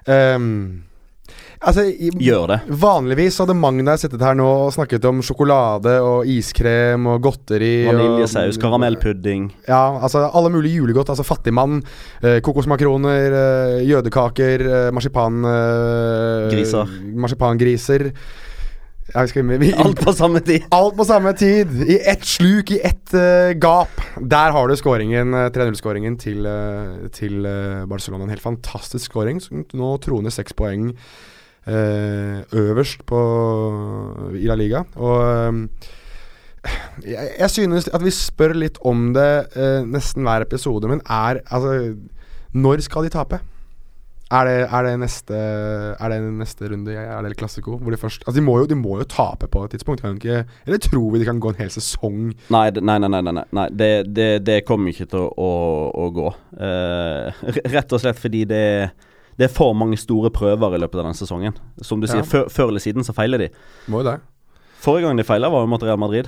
Um, 0.07 0.83
altså, 1.59 1.83
i, 1.83 2.09
Gjør 2.23 2.45
det. 2.53 2.57
Vanligvis 2.79 3.37
hadde 3.41 3.55
Magna 3.59 3.97
sittet 3.99 4.23
her 4.23 4.37
nå 4.39 4.47
og 4.67 4.71
snakket 4.75 5.05
om 5.09 5.19
sjokolade 5.25 5.97
og 6.03 6.29
iskrem 6.31 7.09
og 7.11 7.21
godteri. 7.27 7.73
Vaniljesaus, 7.89 8.59
karamellpudding. 8.61 9.49
Ja, 9.67 9.99
altså 9.99 10.25
alle 10.31 10.53
mulige 10.53 10.79
julegodt. 10.79 11.11
Altså 11.11 11.27
fattigmann, 11.27 11.81
eh, 12.23 12.39
kokosmakroner, 12.45 13.37
eh, 13.43 13.85
jødekaker, 13.89 14.67
eh, 14.67 14.89
marsipan... 14.95 15.43
Eh, 15.53 16.49
Griser. 16.55 16.97
Marsipangriser. 17.27 18.11
Vi, 19.07 19.69
alt 19.73 20.01
på 20.03 20.11
samme 20.11 20.41
tid. 20.43 20.65
Alt 20.75 20.97
på 20.97 21.05
samme 21.07 21.31
tid. 21.37 21.71
I 21.87 21.99
ett 22.11 22.25
sluk, 22.27 22.71
i 22.75 22.81
ett 22.83 23.13
uh, 23.15 23.53
gap. 23.55 24.01
Der 24.19 24.51
har 24.51 24.67
du 24.67 24.75
skåringen, 24.75 25.31
3-0-skåringen 25.55 26.17
til, 26.19 26.43
uh, 26.43 27.07
til 27.15 27.39
uh, 27.47 27.85
Barcelona. 27.87 28.25
En 28.25 28.33
helt 28.35 28.43
fantastisk 28.43 29.07
skåring. 29.07 29.39
Nå 29.73 29.93
troner 30.03 30.33
seks 30.33 30.55
poeng 30.57 30.91
øverst 31.67 33.01
på, 33.03 33.17
i 34.39 34.45
La 34.47 34.55
Liga. 34.55 34.85
Og 34.95 35.57
jeg, 37.03 37.25
jeg, 37.41 37.49
synes 37.51 37.89
at 37.91 38.05
vi 38.05 38.13
spør 38.15 38.53
litt 38.55 38.79
om 38.87 39.09
det 39.11 39.27
nesten 39.83 40.23
hver 40.23 40.45
episode, 40.45 40.87
men 40.87 41.03
er 41.03 41.41
Altså, 41.43 41.91
når 42.55 42.85
skal 42.87 43.03
de 43.03 43.11
tape? 43.11 43.41
Er 44.27 44.43
det, 44.43 44.55
er 44.67 44.83
det, 44.83 44.93
neste 44.99 45.37
Er 45.37 46.11
det 46.11 46.17
neste 46.35 46.67
runde? 46.67 46.91
Er 46.91 47.23
det 47.23 47.37
klassiko? 47.39 47.77
Hvor 47.79 47.93
de 47.93 47.99
først 47.99 48.25
Altså 48.27 48.35
de 48.35 48.43
må, 48.43 48.57
jo, 48.59 48.65
de 48.67 48.75
må 48.75 48.97
jo 48.99 49.07
tape 49.07 49.47
på 49.47 49.63
et 49.63 49.71
tidspunkt. 49.71 50.01
Kan 50.03 50.17
ikke, 50.19 50.43
eller 50.65 50.81
tror 50.83 51.11
vi 51.13 51.21
de 51.21 51.27
kan 51.29 51.39
gå 51.39 51.53
en 51.53 51.59
hel 51.61 51.71
sesong? 51.71 52.33
Nei, 52.51 52.65
nei, 52.75 52.97
nei. 52.99 53.21
nei, 53.21 53.43
nei. 53.55 53.67
Det, 53.71 53.91
det, 54.11 54.27
det, 54.43 54.57
kommer 54.67 54.91
ikke 54.91 55.07
til 55.13 55.29
å, 55.31 55.51
å 55.95 56.09
gå. 56.15 56.27
Uh, 56.59 57.31
rett 57.71 57.95
og 57.95 58.03
slett 58.03 58.19
fordi 58.19 58.43
det, 58.49 58.63
det 59.39 59.47
er 59.47 59.53
for 59.53 59.77
mange 59.77 59.99
store 60.01 60.31
prøver 60.35 60.75
i 60.75 60.83
løpet 60.83 60.99
av 60.99 61.07
denne 61.07 61.19
sesongen. 61.21 61.55
Som 61.79 62.03
du 62.03 62.09
sier, 62.09 62.25
ja. 62.25 62.27
før, 62.27 62.51
før, 62.51 62.73
eller 62.73 62.83
siden 62.83 63.07
så 63.07 63.15
feiler 63.15 63.47
de. 63.47 63.51
Må 63.87 64.03
jo 64.03 64.09
det. 64.11 64.19
Forrige 64.83 65.07
gang 65.07 65.19
de 65.19 65.27
feila, 65.27 65.49
var 65.53 65.63
jo 65.63 65.71
mot 65.71 65.87
Real 65.87 65.99
Madrid. 66.03 66.27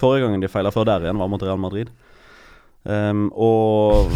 Forrige 0.00 0.26
gang 0.26 0.42
de 0.42 0.50
feila 0.50 0.74
før 0.74 0.88
der 0.88 1.06
igjen, 1.06 1.20
var 1.20 1.30
mot 1.30 1.46
Real 1.46 1.60
Madrid. 1.62 1.94
Um, 2.82 3.28
og 3.36 4.10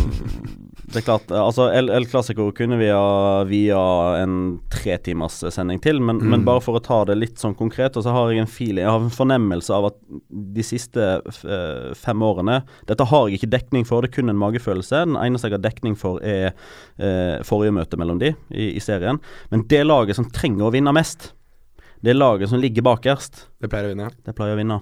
det 0.95 1.01
er 1.03 1.07
klart, 1.09 1.33
altså 1.35 1.67
El, 1.75 1.91
El 1.91 2.07
Clásico 2.07 2.47
kunne 2.55 2.79
vi 2.79 2.87
ha 2.93 3.43
via 3.49 3.81
en 4.21 4.61
tretimers 4.71 5.41
sending 5.55 5.81
til, 5.83 5.99
men, 5.99 6.21
mm. 6.23 6.31
men, 6.31 6.45
bare 6.47 6.63
for 6.63 6.79
å 6.79 6.83
ta 6.85 7.01
det 7.09 7.17
litt 7.19 7.43
sånn 7.43 7.57
konkret, 7.59 7.99
og 7.99 8.07
så 8.07 8.15
har 8.15 8.31
jeg 8.31 8.45
en 8.45 8.51
feeling, 8.51 8.85
jeg 8.85 8.95
har 8.95 9.03
en 9.03 9.15
fornemmelse 9.15 9.75
av 9.75 9.89
at 9.91 9.99
de 10.31 10.67
siste 10.67 11.09
uh, 11.19 11.91
fem 11.99 12.23
årene 12.23 12.61
Dette 12.87 13.07
har 13.11 13.29
jeg 13.29 13.41
ikke 13.41 13.53
dekning 13.57 13.89
for, 13.89 14.05
det 14.05 14.13
er 14.13 14.17
kun 14.21 14.31
en 14.31 14.39
magefølelse. 14.39 15.05
Den 15.09 15.19
eneste 15.19 15.51
jeg 15.51 15.57
har 15.57 15.65
dekning 15.65 15.97
for, 15.99 16.21
er 16.23 16.53
eh, 17.03 17.41
forrige 17.47 17.75
møte 17.75 17.99
mellom 18.01 18.21
de 18.21 18.33
i, 18.53 18.71
i 18.77 18.83
serien. 18.83 19.19
Men 19.51 19.65
det 19.71 19.83
laget 19.87 20.19
som 20.19 20.29
trenger 20.31 20.69
å 20.69 20.75
vinne 20.75 20.95
mest, 20.95 21.33
det 22.05 22.13
laget 22.15 22.51
som 22.51 22.61
ligger 22.61 22.85
bakerst 22.85 23.47
Det 23.63 23.71
pleier 23.73 23.89
å 23.89 23.93
vinne. 23.95 24.11
Det 24.27 24.35
pleier 24.37 24.53
å 24.53 24.59
vinne. 24.59 24.77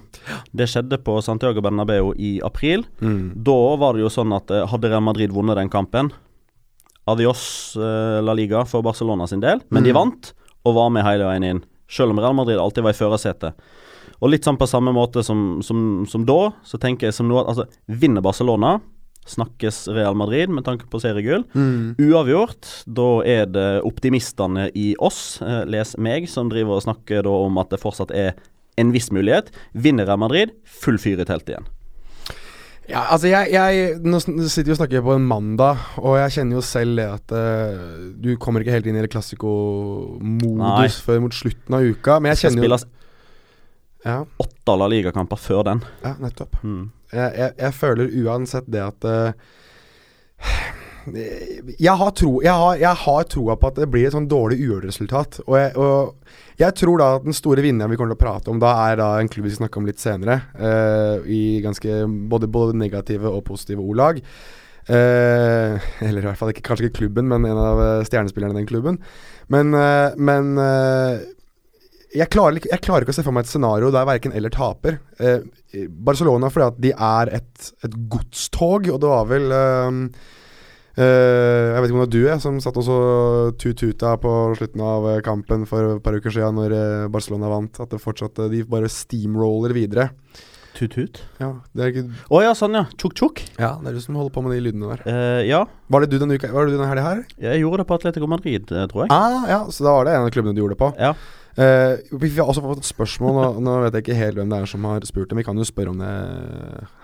Det 0.51 0.67
skjedde 0.67 0.99
på 1.05 1.15
Santiago 1.23 1.61
Bernabeu 1.63 2.11
i 2.19 2.35
april. 2.43 2.83
Mm. 2.99 3.31
Da 3.47 3.59
var 3.79 3.95
det 3.95 4.03
jo 4.03 4.11
sånn 4.11 4.33
at 4.35 4.51
eh, 4.51 4.65
hadde 4.67 4.91
Real 4.91 5.05
Madrid 5.05 5.31
vunnet 5.31 5.55
den 5.55 5.71
kampen 5.71 6.11
Adios 7.07 7.75
uh, 7.79 8.19
La 8.23 8.35
Liga 8.35 8.63
for 8.67 8.83
Barcelona 8.83 9.27
sin 9.27 9.41
del, 9.43 9.59
men 9.69 9.83
mm. 9.83 9.87
de 9.87 9.95
vant 9.95 10.29
og 10.63 10.75
var 10.77 10.91
med 10.95 11.03
hele 11.03 11.27
veien 11.27 11.47
inn. 11.47 11.63
Selv 11.91 12.13
om 12.13 12.19
Real 12.19 12.35
Madrid 12.35 12.59
alltid 12.59 12.85
var 12.85 12.95
i 12.95 12.99
førersetet. 12.99 13.65
Og 14.23 14.31
litt 14.31 14.47
sånn 14.47 14.59
på 14.59 14.67
samme 14.71 14.93
måte 14.95 15.23
som, 15.23 15.59
som, 15.63 16.03
som 16.07 16.23
da, 16.27 16.53
så 16.63 16.79
tenker 16.79 17.09
jeg 17.09 17.17
som 17.17 17.27
nå 17.27 17.41
at 17.41 17.51
altså, 17.51 17.67
vinner 17.91 18.23
Barcelona 18.23 18.77
snakkes 19.29 19.87
Real 19.93 20.15
Madrid 20.15 20.51
med 20.53 20.65
tanke 20.67 20.87
på 20.89 20.99
seriegull. 21.01 21.45
Mm. 21.53 21.95
Uavgjort, 22.01 22.69
da 22.85 23.09
er 23.27 23.45
det 23.51 23.67
optimistene 23.87 24.69
i 24.75 24.93
oss, 24.99 25.41
eh, 25.41 25.63
les 25.69 25.95
meg, 25.97 26.27
som 26.29 26.51
driver 26.51 26.77
og 26.77 26.87
snakker 26.87 27.27
om 27.29 27.61
at 27.61 27.71
det 27.73 27.81
fortsatt 27.83 28.11
er 28.11 28.33
en 28.77 28.91
viss 28.93 29.11
mulighet. 29.13 29.51
Vinner 29.73 30.07
Real 30.09 30.19
Madrid, 30.19 30.53
full 30.65 30.99
fyr 31.01 31.21
i 31.21 31.27
teltet 31.29 31.55
igjen. 31.55 31.71
Ja, 32.89 33.05
altså 33.13 33.29
jeg, 33.29 33.53
jeg, 33.53 33.93
Nå 34.03 34.19
sitter 34.19 34.67
vi 34.67 34.73
og 34.73 34.79
snakker 34.81 35.03
på 35.05 35.13
en 35.15 35.27
mandag, 35.27 35.79
og 36.01 36.17
jeg 36.19 36.33
kjenner 36.35 36.59
jo 36.59 36.63
selv 36.67 36.99
det 36.99 37.05
at 37.13 37.31
uh, 37.31 38.09
du 38.19 38.33
kommer 38.41 38.59
ikke 38.59 38.75
helt 38.75 38.89
inn 38.91 38.97
i 38.99 39.05
klassiko-modus 39.07 40.99
før 41.05 41.23
mot 41.23 41.37
slutten 41.37 41.77
av 41.77 41.87
uka. 41.87 42.17
Men 42.19 42.33
jeg 42.33 42.49
kjenner 42.49 42.67
jo 42.67 42.81
ja. 44.03 44.17
åtte 44.19 44.51
La 44.67 44.73
aller 44.75 44.91
ligakamper 44.97 45.39
før 45.39 45.63
den. 45.67 45.79
Ja, 46.03 46.17
nettopp. 46.19 46.59
Mm 46.63 46.91
jeg, 47.13 47.51
jeg, 47.59 47.73
føler 47.77 48.15
uansett 48.23 48.69
det 48.71 48.81
at 48.83 49.07
uh, 49.07 49.53
jeg 51.03 51.93
har, 51.99 52.11
tro, 52.15 52.37
jeg, 52.43 52.53
har, 52.53 52.77
jeg 52.79 52.99
har, 53.03 53.25
troa 53.27 53.55
på 53.59 53.69
at 53.69 53.79
det 53.81 53.89
blir 53.91 54.07
et 54.07 54.15
sånn 54.15 54.29
dårlig 54.31 54.61
uavgjort-resultat. 54.63 55.41
Og, 55.43 55.77
og, 55.79 56.37
jeg 56.59 56.77
tror 56.79 57.01
da 57.01 57.09
at 57.17 57.25
den 57.25 57.35
store 57.35 57.63
vinneren 57.65 57.91
vi 57.91 57.97
kommer 57.99 58.13
til 58.13 58.21
å 58.21 58.23
prate 58.23 58.51
om 58.53 58.61
da, 58.61 58.71
er 58.87 58.99
da 59.01 59.09
en 59.19 59.29
klubb 59.31 59.47
vi 59.47 59.53
skal 59.53 59.65
snakke 59.65 59.81
om 59.81 59.89
litt 59.89 59.99
senere. 59.99 60.39
Uh, 60.55 61.25
I 61.27 61.43
ganske 61.65 62.03
både, 62.31 62.47
både, 62.51 62.77
negative 62.79 63.31
og 63.31 63.43
positive 63.49 63.83
ordlag. 63.83 64.21
Uh, 64.87 65.79
eller 66.03 66.21
i 66.21 66.27
hvert 66.27 66.39
fall 66.39 66.53
ikke, 66.53 66.65
kanskje 66.69 66.87
ikke 66.87 67.01
klubben, 67.03 67.27
men 67.31 67.47
en 67.49 67.59
av 67.59 67.83
stjernespillerne 68.07 68.55
i 68.55 68.61
den 68.61 68.71
klubben. 68.71 68.99
Men, 69.51 69.75
uh, 69.75 70.15
men 70.15 70.53
jeg 72.13 72.29
klarer, 72.33 72.61
jeg 72.61 72.83
klarer, 72.83 73.05
ikke 73.05 73.13
å 73.13 73.17
se 73.17 73.25
for 73.25 73.35
meg 73.35 73.47
et 73.47 73.51
scenario 73.51 73.89
der 73.93 74.05
verken 74.07 74.35
eller 74.37 74.53
taper. 74.53 74.99
Eh, 75.17 75.41
Barcelona 75.89 76.51
fordi 76.53 76.67
at 76.69 76.79
de 76.83 76.93
er 76.93 77.33
et, 77.39 77.73
et 77.85 77.97
godstog, 78.11 78.89
og 78.93 79.01
det 79.01 79.09
var 79.09 79.27
vel 79.31 79.55
eh, 79.57 79.99
eh, 81.01 81.73
Jeg 81.73 81.81
vet 81.81 81.89
ikke 81.89 81.97
om 81.97 82.01
det 82.01 82.05
var 82.05 82.13
du 82.13 82.21
jeg, 82.21 82.39
som 82.45 82.61
satt 82.61 82.79
og 82.79 82.87
så 82.87 83.01
tut-tuta 83.61 84.15
på 84.21 84.37
slutten 84.59 84.85
av 84.85 85.09
eh, 85.09 85.21
kampen 85.25 85.67
for 85.69 85.95
et 85.95 86.05
par 86.05 86.17
uker 86.17 86.33
siden 86.33 86.61
når 86.61 86.77
eh, 86.77 87.11
Barcelona 87.13 87.51
vant. 87.51 87.81
At 87.81 87.93
det 87.93 88.03
fortsatte 88.03 88.51
De 88.53 88.61
bare 88.69 88.91
steamroller 88.91 89.73
videre. 89.75 90.11
Tut-tut? 90.73 91.19
Ja, 91.37 91.51
det 91.77 91.83
er 91.83 91.91
ikke 91.91 92.07
Å 92.09 92.33
oh, 92.33 92.41
ja, 92.41 92.55
sånn 92.57 92.77
ja. 92.77 92.87
Tjukk-tjukk. 92.97 93.43
Ja, 93.61 93.75
det 93.81 93.91
er 93.91 93.97
du 93.97 94.05
som 94.05 94.17
holder 94.17 94.33
på 94.33 94.41
med 94.45 94.55
de 94.55 94.63
lydene 94.69 94.89
der. 94.93 95.05
Uh, 95.05 95.41
ja. 95.45 95.59
Var 95.93 96.01
det 96.01 96.13
du 96.13 96.17
denne 96.21 96.37
uka 96.37 96.49
Var 96.49 96.65
det 96.65 96.73
du 96.73 96.77
denne 96.79 96.89
helga 96.89 97.05
her? 97.05 97.21
Jeg 97.45 97.61
gjorde 97.61 97.83
det 97.83 97.89
på 97.89 97.97
Atletico 97.99 98.29
Madrid, 98.29 98.65
tror 98.69 99.05
jeg. 99.05 99.13
Ah, 99.13 99.45
ja, 99.49 99.61
Så 99.69 99.85
da 99.85 99.93
var 99.93 100.09
det 100.09 100.17
en 100.17 100.25
av 100.25 100.33
klubbene 100.33 100.57
du 100.57 100.63
gjorde 100.63 100.77
det 100.77 100.81
på? 100.81 100.93
Ja 100.97 101.13
Uh, 101.53 102.01
vi 102.17 102.31
har 102.33 102.47
også 102.49 102.63
fått 102.65 102.81
et 102.81 102.87
spørsmål, 102.89 103.35
nå, 103.37 103.49
nå, 103.61 103.73
vet 103.83 103.97
jeg 103.97 104.05
ikke 104.07 104.17
helt 104.17 104.39
hvem 104.39 104.49
det 104.49 104.57
er 104.63 104.69
som 104.71 104.85
har 104.89 105.03
spurt 105.05 105.29
det. 105.29 105.37
Vi 105.37 105.45
kan 105.45 105.59
jo 105.59 105.67
spørre 105.67 105.93
om 105.93 105.99
det 106.01 106.13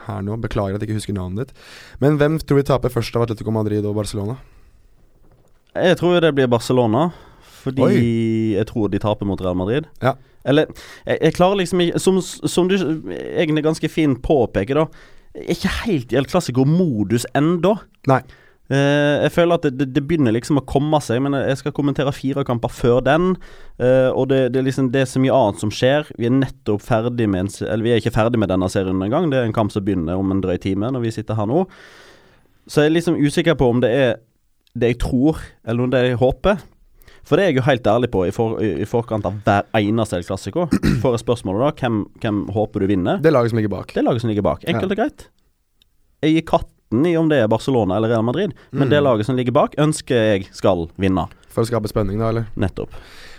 her 0.08 0.24
nå. 0.26 0.38
Beklager 0.42 0.78
at 0.78 0.82
jeg 0.82 0.90
ikke 0.90 0.98
husker 0.98 1.18
navnet 1.18 1.50
ditt. 1.50 1.68
Men 2.02 2.18
hvem 2.18 2.40
tror 2.42 2.62
vi 2.62 2.66
taper 2.70 2.94
først 2.94 3.18
av 3.18 3.28
Atletico 3.28 3.54
Madrid 3.54 3.86
og 3.86 4.00
Barcelona? 4.00 4.40
Jeg 5.78 6.00
tror 6.00 6.18
det 6.24 6.34
blir 6.34 6.50
Barcelona, 6.50 7.12
fordi 7.62 7.86
Oi. 7.86 8.02
jeg 8.56 8.66
tror 8.72 8.90
de 8.90 9.02
taper 9.02 9.30
mot 9.30 9.42
Real 9.42 9.58
Madrid. 9.60 9.86
Ja. 10.02 10.16
Eller 10.50 10.66
jeg, 11.06 11.20
jeg 11.22 11.36
klarer 11.38 11.62
liksom 11.62 11.86
ikke 11.86 12.02
som, 12.02 12.20
som 12.24 12.70
du 12.72 12.76
egentlig 12.80 13.68
ganske 13.68 13.92
fint 13.92 14.22
påpeker, 14.26 14.82
da. 14.82 14.88
Ikke 15.46 15.70
helt 15.84 16.14
i 16.14 16.18
El 16.18 16.26
Clásico-modus 16.26 17.28
ennå. 17.38 17.76
Eh, 18.70 19.16
jeg 19.26 19.34
føler 19.34 19.58
at 19.58 19.64
det, 19.66 19.72
det, 19.80 19.88
det 19.96 20.04
begynner 20.06 20.36
liksom 20.36 20.60
å 20.62 20.66
komme 20.70 21.00
seg, 21.02 21.24
men 21.26 21.34
jeg 21.42 21.58
skal 21.58 21.74
kommentere 21.74 22.14
fire 22.14 22.46
kamper 22.46 22.70
før 22.70 23.02
den. 23.06 23.32
Uh, 23.82 24.12
og 24.14 24.28
det, 24.30 24.42
det 24.54 24.62
er 24.62 24.68
liksom 24.68 24.92
det 24.94 25.04
er 25.04 25.10
så 25.10 25.22
mye 25.24 25.34
annet 25.34 25.64
som 25.64 25.74
skjer. 25.74 26.10
Vi 26.20 26.30
er 26.30 26.36
nettopp 26.36 26.84
ferdig 26.86 27.30
med 27.32 27.48
en, 27.48 27.54
Eller 27.66 27.86
vi 27.86 27.94
er 27.96 28.02
ikke 28.04 28.14
ferdig 28.14 28.42
med 28.42 28.52
denne 28.52 28.70
serien 28.70 29.02
engang. 29.02 29.32
Det 29.32 29.40
er 29.40 29.50
en 29.50 29.56
kamp 29.56 29.74
som 29.74 29.86
begynner 29.86 30.20
om 30.20 30.34
en 30.36 30.44
drøy 30.44 30.60
time, 30.62 30.92
når 30.94 31.08
vi 31.08 31.16
sitter 31.18 31.40
her 31.40 31.50
nå. 31.50 31.64
Så 32.70 32.84
jeg 32.84 32.92
er 32.92 32.98
liksom 33.00 33.18
usikker 33.18 33.58
på 33.58 33.72
om 33.74 33.82
det 33.82 33.90
er 33.96 34.12
det 34.78 34.94
jeg 34.94 35.00
tror, 35.02 35.40
eller 35.66 35.88
om 35.88 35.94
det 35.94 36.04
jeg 36.06 36.20
håper. 36.22 36.62
For 37.26 37.38
det 37.38 37.46
er 37.46 37.52
jeg 37.52 37.60
jo 37.60 37.66
helt 37.66 37.88
ærlig 37.90 38.10
på 38.14 38.24
i, 38.26 38.32
for, 38.34 38.60
i, 38.62 38.86
forkant 38.90 39.26
av 39.28 39.42
hver 39.46 39.66
eneste 39.78 40.18
El 40.18 40.26
Clásico. 40.26 40.68
Får 41.02 41.18
jeg 41.18 41.24
spørsmålet 41.26 41.66
da, 41.66 41.72
hvem, 41.82 42.02
hvem 42.22 42.42
håper 42.56 42.86
du 42.86 42.90
vinner? 42.90 43.22
Det 43.22 43.34
laget 43.34 43.54
som 43.54 43.62
ligger 43.62 43.74
bak. 43.74 43.94
Det 43.94 44.06
laget 44.06 44.24
som 44.24 44.32
ligger 44.32 44.46
bak. 44.46 44.66
Enkelt 44.70 44.94
og 44.94 45.02
greit. 45.02 45.30
Jeg 46.26 46.38
gir 46.38 46.48
katten 46.90 47.06
i 47.06 47.16
om 47.18 47.30
det 47.30 47.38
er 47.44 47.48
Barcelona 47.48 47.98
eller 47.98 48.10
Real 48.10 48.24
Madrid, 48.24 48.54
men 48.72 48.88
Mm. 48.88 48.90
det 48.90 49.04
laget 49.04 49.26
som 49.26 49.36
ligger 49.36 49.52
bak, 49.52 49.76
ønsker 49.78 50.16
jeg 50.16 50.48
skal 50.52 50.90
vinne. 50.98 51.28
For 51.50 51.62
å 51.62 51.68
skape 51.68 51.88
spenning, 51.88 52.18
da, 52.20 52.30
eller? 52.30 52.46
Nettopp. 52.58 52.90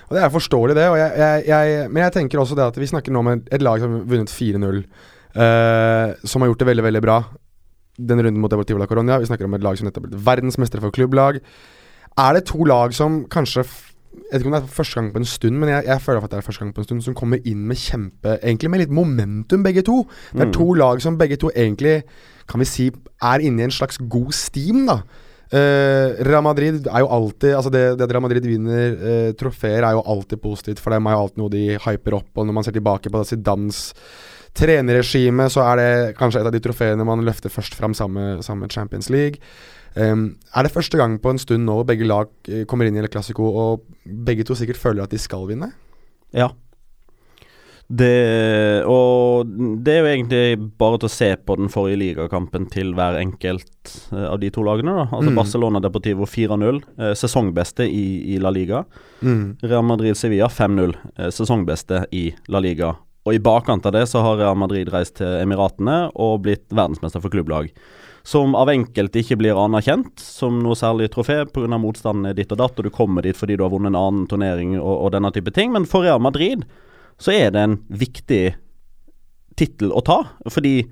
Og 0.08 0.16
Det 0.16 0.22
er 0.22 0.28
forståelig, 0.30 0.74
det. 0.74 0.88
Og 0.88 0.96
jeg, 0.96 1.12
jeg, 1.18 1.46
jeg, 1.46 1.90
men 1.90 2.02
jeg 2.02 2.12
tenker 2.12 2.38
også 2.38 2.56
det 2.56 2.64
at 2.66 2.76
vi 2.76 2.86
snakker 2.86 3.12
nå 3.12 3.18
om 3.20 3.28
et, 3.28 3.62
lag 3.62 3.78
som 3.80 3.92
har 3.92 4.00
vunnet 4.06 4.28
4-0. 4.28 4.84
uh, 5.36 6.14
som 6.24 6.42
har 6.42 6.48
gjort 6.50 6.58
det 6.58 6.66
veldig, 6.66 6.82
veldig 6.82 7.02
bra 7.02 7.24
den 7.96 8.18
runden 8.18 8.40
mot 8.40 8.50
Deportivo 8.50 8.78
la 8.78 8.86
Coronia. 8.86 9.18
Vi 9.20 9.26
snakker 9.26 9.44
om 9.44 9.54
et 9.54 9.62
lag 9.62 9.76
som 9.78 9.86
nettopp 9.86 10.04
har 10.06 10.10
blitt 10.10 10.24
verdensmestere 10.24 10.80
for 10.80 10.90
klubblag. 10.90 11.40
Er 12.18 12.32
det 12.34 12.46
to 12.46 12.64
lag 12.64 12.92
som 12.92 13.24
kanskje 13.26 13.62
Jeg 14.30 14.38
vet 14.38 14.44
ikke 14.44 14.50
om 14.52 14.54
det 14.54 14.62
er 14.62 14.74
første 14.76 14.94
gang 15.00 15.08
på 15.12 15.18
en 15.18 15.24
stund, 15.26 15.56
men 15.58 15.68
jeg, 15.68 15.84
jeg 15.90 16.00
føler 16.04 16.22
at 16.24 16.30
det 16.30 16.38
er 16.38 16.46
første 16.46 16.62
gang 16.62 16.74
på 16.74 16.80
en 16.80 16.84
stund 16.86 17.02
som 17.02 17.14
kommer 17.18 17.40
inn 17.44 17.64
med 17.66 17.76
kjempe 17.76 18.36
Egentlig 18.38 18.70
med 18.70 18.80
litt 18.84 18.92
momentum, 18.94 19.62
begge 19.66 19.82
to. 19.82 20.04
Det 20.32 20.40
er 20.44 20.46
Mm. 20.46 20.52
to 20.54 20.72
lag 20.74 21.00
som 21.02 21.18
begge 21.18 21.36
to 21.36 21.50
egentlig, 21.50 22.02
kan 22.48 22.60
vi 22.60 22.64
si, 22.66 22.90
er 23.22 23.38
inne 23.42 23.60
i 23.60 23.64
en 23.66 23.70
slags 23.74 23.98
god 23.98 24.30
steam, 24.32 24.86
da. 24.86 25.00
Uh, 25.50 26.14
Real 26.22 26.44
Madrid 26.46 26.86
er 26.86 27.00
jo 27.02 27.08
alltid 27.10 27.56
Altså 27.56 27.70
det, 27.74 27.98
det 27.98 28.04
at 28.06 28.12
Real 28.14 28.22
Madrid 28.22 28.44
vinner 28.46 28.92
uh, 28.94 29.32
trofeer, 29.34 29.82
er 29.82 29.96
jo 29.96 30.02
alltid 30.06 30.38
positivt 30.40 30.78
for 30.78 30.90
dem. 30.94 31.06
er 31.06 31.16
jo 31.16 31.22
alltid 31.24 31.38
noe 31.42 31.50
de 31.50 31.64
hyper 31.88 32.14
opp. 32.20 32.28
Og 32.38 32.46
når 32.46 32.54
man 32.54 32.62
ser 32.64 32.70
tilbake 32.76 33.10
på 33.10 33.24
Zidans 33.26 33.92
trenerregime, 34.54 35.48
så 35.50 35.62
er 35.72 35.76
det 35.80 36.16
kanskje 36.18 36.40
et 36.42 36.46
av 36.46 36.54
de 36.54 36.60
trofeene 36.62 37.04
man 37.06 37.22
løfter 37.26 37.50
først 37.52 37.74
fram 37.74 37.94
sammen 37.94 38.38
med- 38.38 38.70
Champions 38.70 39.10
League. 39.10 39.38
Um, 39.98 40.36
er 40.54 40.66
det 40.66 40.72
første 40.74 40.98
gang 41.00 41.16
på 41.22 41.32
en 41.32 41.40
stund 41.42 41.66
nå 41.66 41.80
begge 41.88 42.06
lag 42.06 42.30
eh, 42.46 42.62
kommer 42.70 42.86
inn 42.86 42.98
i 42.98 43.02
El 43.02 43.10
Clásico, 43.10 43.48
og 43.50 43.86
begge 44.06 44.46
to 44.46 44.54
sikkert 44.58 44.78
føler 44.78 45.02
at 45.06 45.14
de 45.14 45.18
skal 45.18 45.48
vinne? 45.50 45.72
Ja. 46.36 46.52
Det 47.90 48.84
Og 48.86 49.48
det 49.82 49.94
er 49.96 50.04
jo 50.04 50.10
egentlig 50.12 50.68
bare 50.78 51.00
til 51.00 51.08
å 51.08 51.12
se 51.12 51.30
på 51.42 51.56
den 51.58 51.70
forrige 51.72 51.98
ligakampen 51.98 52.68
til 52.70 52.92
hver 52.94 53.18
enkelt 53.18 53.94
eh, 54.14 54.28
av 54.28 54.38
de 54.38 54.50
to 54.54 54.62
lagene. 54.62 54.94
da 54.94 55.08
Altså 55.10 55.30
Mm. 55.30 55.38
Barcelona 55.40 55.80
Deportivo 55.82 56.26
4-0, 56.26 56.82
eh, 56.98 57.14
sesongbeste 57.18 57.88
i, 57.90 58.34
i 58.34 58.38
La 58.38 58.50
Liga. 58.50 58.84
Mm. 59.22 59.58
Real 59.62 59.82
Madrid 59.82 60.14
Sevilla 60.14 60.46
5-0, 60.48 60.94
eh, 61.18 61.30
sesongbeste 61.34 62.06
i 62.12 62.32
La 62.48 62.60
Liga. 62.60 62.94
Og 63.26 63.34
i 63.34 63.42
bakkant 63.42 63.84
av 63.86 63.92
det 63.92 64.06
så 64.08 64.22
har 64.22 64.38
Real 64.38 64.56
Madrid 64.56 64.88
reist 64.88 65.16
til 65.18 65.26
Emiratene 65.42 66.10
og 66.14 66.42
blitt 66.46 66.68
verdensmester 66.70 67.20
for 67.20 67.28
klubblag. 67.28 67.72
Som 68.22 68.54
av 68.58 68.68
enkelte 68.68 69.22
ikke 69.22 69.38
blir 69.40 69.58
anerkjent 69.58 70.20
som 70.20 70.60
noe 70.64 70.76
særlig 70.76 71.10
trofé 71.14 71.42
pga. 71.48 71.78
motstanden 71.80 72.30
er 72.30 72.36
ditt 72.36 72.52
og 72.52 72.60
datt, 72.60 72.78
og 72.78 72.84
du 72.84 72.92
kommer 72.92 73.24
dit 73.24 73.36
fordi 73.36 73.56
du 73.56 73.64
har 73.64 73.72
vunnet 73.72 73.94
en 73.94 74.00
annen 74.00 74.26
turnering 74.28 74.76
og, 74.80 75.06
og 75.06 75.12
denne 75.16 75.32
type 75.32 75.52
ting. 75.56 75.72
Men 75.72 75.88
for 75.88 76.04
Real 76.04 76.20
Madrid 76.20 76.66
så 77.20 77.32
er 77.32 77.50
det 77.54 77.64
en 77.64 77.78
viktig 77.88 78.44
tittel 79.56 79.92
å 79.92 80.00
ta, 80.04 80.22
fordi 80.48 80.82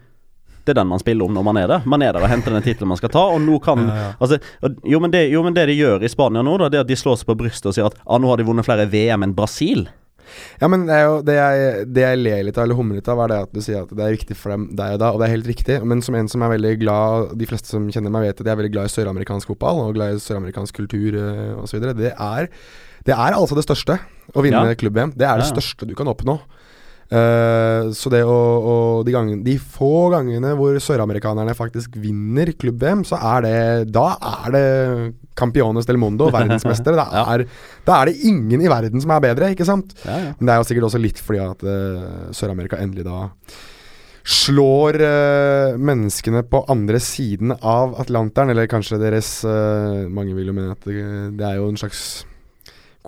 det 0.68 0.74
er 0.74 0.82
den 0.82 0.90
man 0.90 1.00
spiller 1.00 1.24
om 1.24 1.32
når 1.32 1.44
man 1.46 1.56
er 1.56 1.70
der. 1.70 1.84
Man 1.88 2.02
er 2.04 2.12
der 2.12 2.24
og 2.24 2.28
henter 2.28 2.52
den 2.52 2.64
tittelen 2.64 2.90
man 2.90 2.98
skal 3.00 3.12
ta, 3.12 3.22
og 3.32 3.40
nå 3.40 3.56
kan 3.64 3.86
Altså, 4.22 4.36
jo, 4.84 5.00
men 5.00 5.12
det, 5.14 5.28
jo, 5.32 5.40
men 5.44 5.56
det 5.56 5.64
de 5.70 5.78
gjør 5.78 6.04
i 6.04 6.10
Spania 6.12 6.44
nå, 6.44 6.58
da, 6.60 6.68
det 6.68 6.80
er 6.80 6.84
at 6.84 6.90
de 6.90 6.98
slår 6.98 7.20
seg 7.20 7.30
på 7.30 7.38
brystet 7.40 7.70
og 7.70 7.76
sier 7.76 7.88
at 7.88 7.96
ah, 8.04 8.18
nå 8.20 8.28
har 8.28 8.40
de 8.40 8.44
vunnet 8.48 8.68
flere 8.68 8.88
VM 8.92 9.24
enn 9.24 9.36
Brasil. 9.36 9.86
Ja, 10.60 10.68
men 10.70 10.86
det, 10.88 10.94
er 10.96 11.04
jo, 11.06 11.14
det, 11.26 11.36
jeg, 11.38 11.86
det 11.94 12.02
jeg 12.04 12.20
ler 12.22 12.42
litt 12.48 12.58
av, 12.58 12.64
eller 12.66 12.78
humrer 12.78 13.00
litt 13.00 13.08
av, 13.12 13.22
er 13.24 13.32
det 13.32 13.38
at 13.46 13.52
du 13.54 13.60
sier 13.64 13.82
at 13.84 13.94
det 13.94 14.04
er 14.06 14.14
viktig 14.16 14.36
for 14.38 14.54
dem 14.54 14.68
der 14.78 14.96
og 14.96 15.00
da, 15.02 15.10
og 15.14 15.20
det 15.22 15.28
er 15.28 15.34
helt 15.36 15.50
riktig. 15.50 15.78
Men 15.88 16.02
som 16.04 16.14
en 16.18 16.28
som 16.28 16.42
er 16.44 16.52
veldig 16.56 16.74
glad 16.82 17.32
De 17.38 17.46
fleste 17.48 17.70
som 17.72 17.88
kjenner 17.94 18.12
meg, 18.14 18.26
vet 18.28 18.40
at 18.40 18.46
jeg 18.46 18.54
er 18.54 18.60
veldig 18.62 18.74
glad 18.76 18.90
i 18.90 18.94
søramerikansk 18.96 19.50
fotball 19.54 19.82
og 19.86 19.94
glad 19.98 20.16
i 20.16 20.22
søramerikansk 20.22 20.78
kultur 20.82 21.16
uh, 21.18 21.62
osv. 21.64 21.80
Det, 21.98 22.12
er- 22.12 22.50
det 23.08 23.14
er 23.14 23.36
altså 23.38 23.56
det 23.56 23.64
største 23.64 23.98
å 24.36 24.42
vinne 24.44 24.64
Ja. 24.68 24.74
klubb-VM. 24.76 25.14
Det 25.16 25.24
er 25.24 25.38
det 25.40 25.46
ja. 25.48 25.52
største 25.54 25.86
du 25.88 25.94
kan 25.98 26.10
oppnå. 26.10 26.38
Eh, 27.08 27.88
så 27.96 28.10
det 28.12 28.20
å, 28.28 28.34
å 28.36 28.74
de, 29.00 29.12
gangene, 29.14 29.40
de 29.40 29.54
få 29.56 30.10
gangene 30.12 30.50
hvor 30.58 30.76
søramerikanerne 30.82 31.54
faktisk 31.56 31.96
vinner 32.02 32.52
klubb-VM, 32.52 33.04
så 33.08 33.16
er 33.30 33.46
det 33.46 33.62
Da 33.94 34.10
er 34.44 34.52
det 34.52 34.66
Campiones 35.38 35.88
del 35.88 36.00
Mondo, 36.00 36.28
verdensmestere. 36.34 36.98
Da 36.98 37.24
er, 37.32 37.46
da 37.88 38.02
er 38.02 38.10
det 38.10 38.28
ingen 38.28 38.60
i 38.60 38.70
verden 38.70 39.00
som 39.00 39.14
er 39.16 39.24
bedre, 39.24 39.54
ikke 39.56 39.68
sant? 39.68 39.96
Ja, 40.04 40.20
ja. 40.20 40.36
Men 40.36 40.50
det 40.50 40.54
er 40.54 40.60
jo 40.60 40.68
sikkert 40.68 40.90
også 40.90 41.02
litt 41.02 41.22
fordi 41.22 41.42
at 41.46 41.64
uh, 41.64 42.30
Sør-Amerika 42.36 42.80
endelig 42.82 43.08
da 43.08 43.24
slår 44.28 44.98
uh, 45.00 45.76
menneskene 45.80 46.42
på 46.44 46.60
andre 46.68 47.00
siden 47.00 47.54
av 47.56 47.96
Atlanteren, 48.02 48.52
eller 48.52 48.68
kanskje 48.68 49.00
deres 49.00 49.38
Mange 50.12 50.34
vil 50.36 50.50
jo 50.50 50.56
mene 50.56 50.74
at 50.74 50.84
det, 50.84 50.98
det 51.38 51.46
er 51.46 51.62
jo 51.62 51.70
en 51.70 51.80
slags 51.80 52.26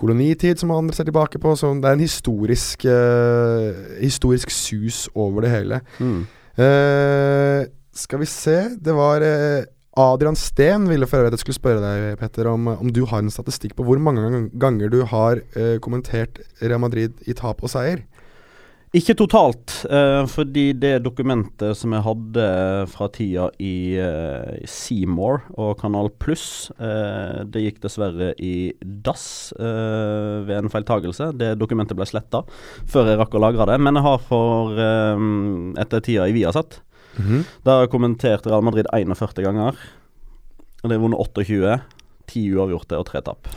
kolonitid 0.01 0.61
som 0.61 0.73
andre 0.75 0.97
ser 0.97 1.09
tilbake 1.09 1.41
på. 1.43 1.55
Så 1.59 1.73
det 1.79 1.89
er 1.89 1.99
en 1.99 2.07
historisk 2.07 2.87
uh, 2.89 3.99
Historisk 4.01 4.53
sus 4.55 5.09
over 5.15 5.45
det 5.47 5.53
hele. 5.53 5.83
Mm. 6.01 6.25
Uh, 6.61 7.69
skal 7.95 8.21
vi 8.21 8.27
se 8.29 8.57
Det 8.77 8.93
var 8.97 9.23
uh, 9.25 9.63
Adrian 10.01 10.37
Steen 10.39 10.87
ville 10.89 11.07
for 11.09 11.19
øvrig 11.19 11.33
at 11.33 11.39
jeg 11.39 11.45
skulle 11.45 11.59
spørre 11.59 11.83
deg, 11.83 12.19
Petter, 12.21 12.49
om, 12.49 12.69
om 12.73 12.93
du 12.95 13.03
har 13.11 13.21
en 13.21 13.33
statistikk 13.33 13.75
på 13.77 13.85
hvor 13.85 13.99
mange 13.99 14.47
ganger 14.63 14.89
du 14.89 15.01
har 15.05 15.41
kommentert 15.83 16.39
Real 16.63 16.79
Madrid 16.81 17.19
i 17.27 17.35
tap 17.37 17.65
og 17.67 17.73
seier? 17.73 18.05
Ikke 18.91 19.15
totalt, 19.15 19.71
uh, 19.87 20.25
fordi 20.27 20.73
det 20.75 21.05
dokumentet 21.05 21.79
som 21.79 21.93
jeg 21.95 22.03
hadde 22.03 22.47
fra 22.91 23.07
tida 23.15 23.45
i 23.63 23.95
uh, 24.03 24.57
Seymour 24.67 25.45
og 25.55 25.77
Kanal 25.79 26.11
Pluss, 26.19 26.73
uh, 26.83 27.47
det 27.47 27.63
gikk 27.69 27.79
dessverre 27.85 28.33
i 28.43 28.73
dass 28.83 29.53
eh, 29.59 30.37
ved 30.47 30.57
en 30.57 30.71
feiltagelse. 30.73 31.31
Det 31.39 31.53
dokumentet 31.61 31.99
ble 31.99 32.07
sletta 32.09 32.43
før 32.91 33.11
jeg 33.11 33.21
rakk 33.21 33.37
å 33.37 33.43
lagre 33.43 33.67
det. 33.71 33.79
Men 33.83 33.99
jeg 33.99 34.07
har 34.07 34.25
for 34.27 34.81
eh, 34.81 35.25
etter 35.83 36.05
tida 36.05 36.27
i 36.29 36.35
Viasat, 36.37 36.81
da 37.67 37.75
har 37.75 37.85
jeg 37.85 37.93
kommentert 37.93 38.47
Real 38.49 38.65
Madrid 38.65 38.89
41 38.95 39.43
ganger. 39.45 39.79
Og 40.81 40.89
det 40.89 40.97
har 40.97 41.03
vunnet 41.03 41.21
28. 41.21 41.79
10 42.31 42.57
uavgjorte 42.57 42.99
og 42.99 43.09
3 43.11 43.23
tap. 43.27 43.51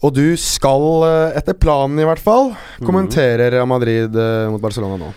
Og 0.00 0.14
du 0.16 0.32
skal, 0.40 0.84
eh, 1.04 1.38
etter 1.38 1.56
planen 1.60 2.00
i 2.00 2.06
hvert 2.08 2.22
fall, 2.24 2.54
kommentere 2.80 3.50
Real 3.52 3.68
Madrid 3.68 4.14
eh, 4.16 4.46
mot 4.48 4.62
Barcelona 4.62 4.96
nå. 4.96 5.10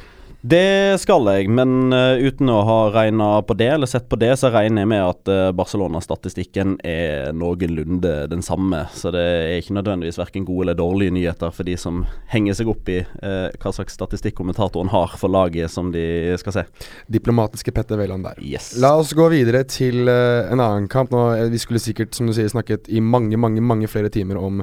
Det 0.43 0.99
skal 0.99 1.23
jeg, 1.31 1.47
men 1.55 1.93
eh, 1.95 2.19
uten 2.27 2.49
å 2.51 2.57
ha 2.67 2.79
regna 2.91 3.27
på 3.47 3.55
det, 3.55 3.69
eller 3.77 3.87
sett 3.87 4.09
på 4.11 4.17
det, 4.19 4.33
så 4.41 4.49
regner 4.51 4.83
jeg 4.83 4.89
med 4.91 5.03
at 5.05 5.29
uh, 5.31 5.51
Barcelona-statistikken 5.55 6.73
er 6.83 7.31
noenlunde 7.31 8.11
den 8.27 8.43
samme. 8.43 8.81
Så 8.91 9.13
det 9.15 9.23
er 9.23 9.61
ikke 9.61 9.77
nødvendigvis 9.77 10.19
verken 10.19 10.43
gode 10.43 10.65
eller 10.65 10.75
dårlige 10.81 11.13
nyheter 11.15 11.53
for 11.55 11.63
de 11.63 11.77
som 11.79 12.01
henger 12.33 12.57
seg 12.59 12.73
opp 12.73 12.91
i 12.91 12.99
eh, 12.99 13.55
hva 13.55 13.71
slags 13.71 13.95
statistikk 13.95 14.35
kommentatoren 14.41 14.91
har 14.91 15.15
for 15.15 15.31
laget 15.31 15.71
som 15.71 15.93
de 15.95 16.35
skal 16.41 16.57
se. 16.57 16.65
Diplomatiske 17.07 17.71
Petter 17.71 18.03
Wæland 18.03 18.27
der. 18.27 18.43
Yes. 18.43 18.73
La 18.83 18.97
oss 18.99 19.15
gå 19.15 19.29
videre 19.31 19.63
til 19.69 20.11
eh, 20.11 20.51
en 20.51 20.59
annen 20.59 20.89
kamp. 20.91 21.15
Nå, 21.15 21.23
eh, 21.37 21.47
vi 21.53 21.61
skulle 21.61 21.79
sikkert, 21.83 22.11
som 22.19 22.27
du 22.27 22.35
sier, 22.35 22.51
snakket 22.51 22.91
i 22.91 22.99
mange, 22.99 23.39
mange, 23.39 23.63
mange 23.63 23.87
flere 23.87 24.11
timer 24.11 24.43
om 24.43 24.59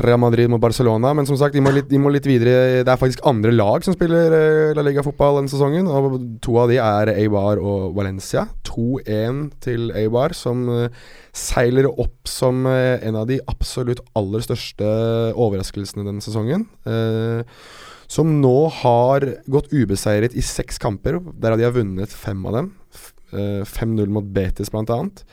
Real 0.00 0.20
Madrid 0.20 0.48
mot 0.48 0.60
Barcelona, 0.62 1.12
men 1.12 1.28
som 1.28 1.36
sagt, 1.36 1.56
de 1.56 1.60
må, 1.64 1.72
litt, 1.74 1.88
de 1.90 2.00
må 2.00 2.12
litt 2.12 2.26
videre. 2.28 2.80
Det 2.80 2.88
er 2.88 3.00
faktisk 3.00 3.20
andre 3.28 3.52
lag 3.52 3.84
som 3.84 3.96
spiller 3.96 4.36
eh, 4.36 4.72
La 4.76 4.84
Liga-fotball 4.86 5.40
denne 5.40 5.52
sesongen, 5.52 5.90
og 5.90 6.16
to 6.44 6.56
av 6.62 6.72
de 6.72 6.80
er 6.80 7.12
Eibar 7.16 7.60
og 7.60 7.92
Valencia. 7.98 8.46
2-1 8.68 9.44
til 9.64 9.92
Eibar, 9.98 10.32
som 10.36 10.64
eh, 10.72 11.00
seiler 11.36 11.90
opp 11.92 12.30
som 12.30 12.64
eh, 12.70 12.98
en 13.04 13.20
av 13.20 13.28
de 13.28 13.40
absolutt 13.52 14.00
aller 14.18 14.44
største 14.44 14.92
overraskelsene 15.36 16.06
denne 16.08 16.24
sesongen. 16.24 16.68
Som 18.12 18.34
nå 18.42 18.56
har 18.82 19.24
gått 19.48 19.70
ubeseiret 19.72 20.34
i 20.36 20.42
seks 20.44 20.80
kamper, 20.80 21.16
der 21.40 21.56
de 21.56 21.64
har 21.64 21.76
vunnet 21.76 22.12
fem 22.12 22.42
av 22.48 22.58
dem. 22.58 22.72
Eh, 23.32 23.64
5-0 23.64 24.12
mot 24.12 24.26
Betis, 24.34 24.70
blant 24.72 24.92
annet. 24.92 25.24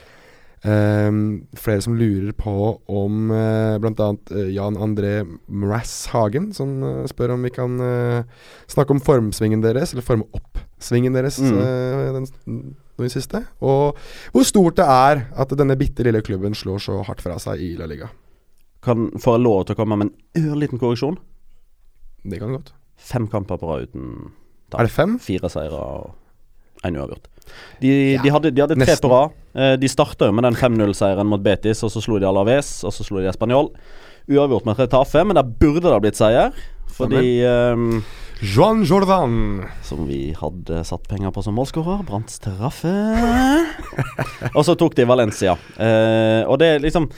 Ehm, 0.67 1.47
flere 1.55 1.79
som 1.85 1.93
lurer 1.95 2.33
på 2.35 2.51
om 2.91 3.29
uh, 3.31 3.77
bl.a. 3.79 4.07
Uh, 4.31 4.49
Jan 4.51 4.75
André 4.75 5.21
Mraz 5.47 5.93
Hagen, 6.11 6.49
som 6.53 6.73
eh, 6.83 7.05
spør 7.07 7.31
om 7.37 7.45
vi 7.47 7.51
kan 7.55 7.77
eh, 7.79 8.23
snakke 8.67 8.91
om 8.91 8.99
formsvingen 8.99 9.61
deres, 9.63 9.93
eller 9.95 10.03
forme 10.03 10.27
opp 10.35 10.59
svingen 10.83 11.15
deres, 11.15 11.39
Mm. 11.39 11.59
eh, 11.63 12.11
den 12.13 12.75
i 12.99 13.07
siste. 13.07 13.45
Og 13.63 13.95
hvor 14.35 14.43
stort 14.43 14.75
det 14.75 14.83
er 14.83 15.21
at 15.39 15.55
denne 15.55 15.77
bitte 15.79 16.03
lille 16.03 16.19
klubben 16.21 16.51
slår 16.51 16.81
så 16.83 16.97
hardt 17.07 17.21
fra 17.23 17.37
seg 17.39 17.61
i 17.63 17.69
La 17.79 17.87
Liga. 17.87 18.09
Kan 18.83 19.09
Får 19.15 19.37
jeg 19.37 19.45
lov 19.45 19.61
til 19.65 19.75
å 19.75 19.79
komme 19.79 19.95
med 19.95 20.09
en 20.11 20.49
ørliten 20.51 20.79
korreksjon? 20.79 21.15
Det 22.27 22.39
kan 22.41 22.51
godt. 22.57 22.73
Fem 22.99 23.27
kamper 23.31 23.55
på 23.59 23.69
rad 23.71 23.87
uten 23.87 24.33
Er 24.75 24.83
det 24.83 24.91
fem? 24.91 25.15
Fire 25.23 25.47
seire 25.49 25.79
og 25.79 26.11
én 26.83 26.99
uavgjort. 26.99 27.27
De, 27.81 27.91
Ja, 28.13 28.21
de, 28.23 28.33
hadde, 28.35 28.51
de 28.55 28.61
hadde 28.65 28.79
tre 28.79 28.95
på 29.01 29.11
rad. 29.11 29.37
Eh, 29.55 29.75
De 29.81 29.89
starta 29.91 30.31
med 30.31 30.45
den 30.47 30.57
5-0-seieren 30.59 31.27
mot 31.29 31.43
Betis, 31.43 31.83
og 31.83 31.91
så 31.93 32.03
slo 32.03 32.19
de 32.21 32.27
Alaves, 32.29 32.79
og 32.83 32.93
så 32.95 33.05
slo 33.07 33.21
de 33.21 33.29
Español. 33.31 33.71
Uavgjort 34.29 34.65
med 34.67 34.77
Retafe, 34.77 35.23
men 35.25 35.39
der 35.39 35.47
burde 35.47 35.87
det 35.87 35.95
ha 35.95 36.01
blitt 36.03 36.19
seier. 36.19 36.53
Fordi 36.99 37.39
um, 37.45 38.01
Joan 38.41 38.83
Jordan. 38.83 39.63
Som 39.83 40.05
vi 40.07 40.33
hadde 40.37 40.83
satt 40.87 41.07
penger 41.11 41.31
på 41.35 41.43
som 41.43 41.55
målskårer. 41.57 42.03
Brant 42.07 42.31
straffe. 42.31 42.91
og 44.57 44.63
så 44.67 44.75
tok 44.79 44.95
de 44.95 45.07
Valencia. 45.09 45.55
Eh, 45.75 46.43
og 46.45 46.59
det 46.61 46.73
er 46.75 46.83
liksom 46.83 47.09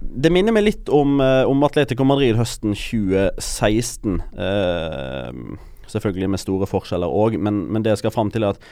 Det 0.00 0.32
minner 0.32 0.54
meg 0.56 0.64
litt 0.64 0.88
om, 0.88 1.18
eh, 1.20 1.44
om 1.46 1.60
Atletico 1.66 2.06
Madrid 2.08 2.38
høsten 2.38 2.72
2016. 2.74 4.16
Eh, 4.32 5.58
selvfølgelig 5.90 6.30
med 6.32 6.40
store 6.40 6.66
forskjeller 6.70 7.10
òg, 7.10 7.36
men, 7.38 7.66
men 7.70 7.84
det 7.84 7.92
jeg 7.94 8.02
skal 8.04 8.14
fram 8.14 8.30
til, 8.32 8.46
er 8.46 8.56
at 8.56 8.62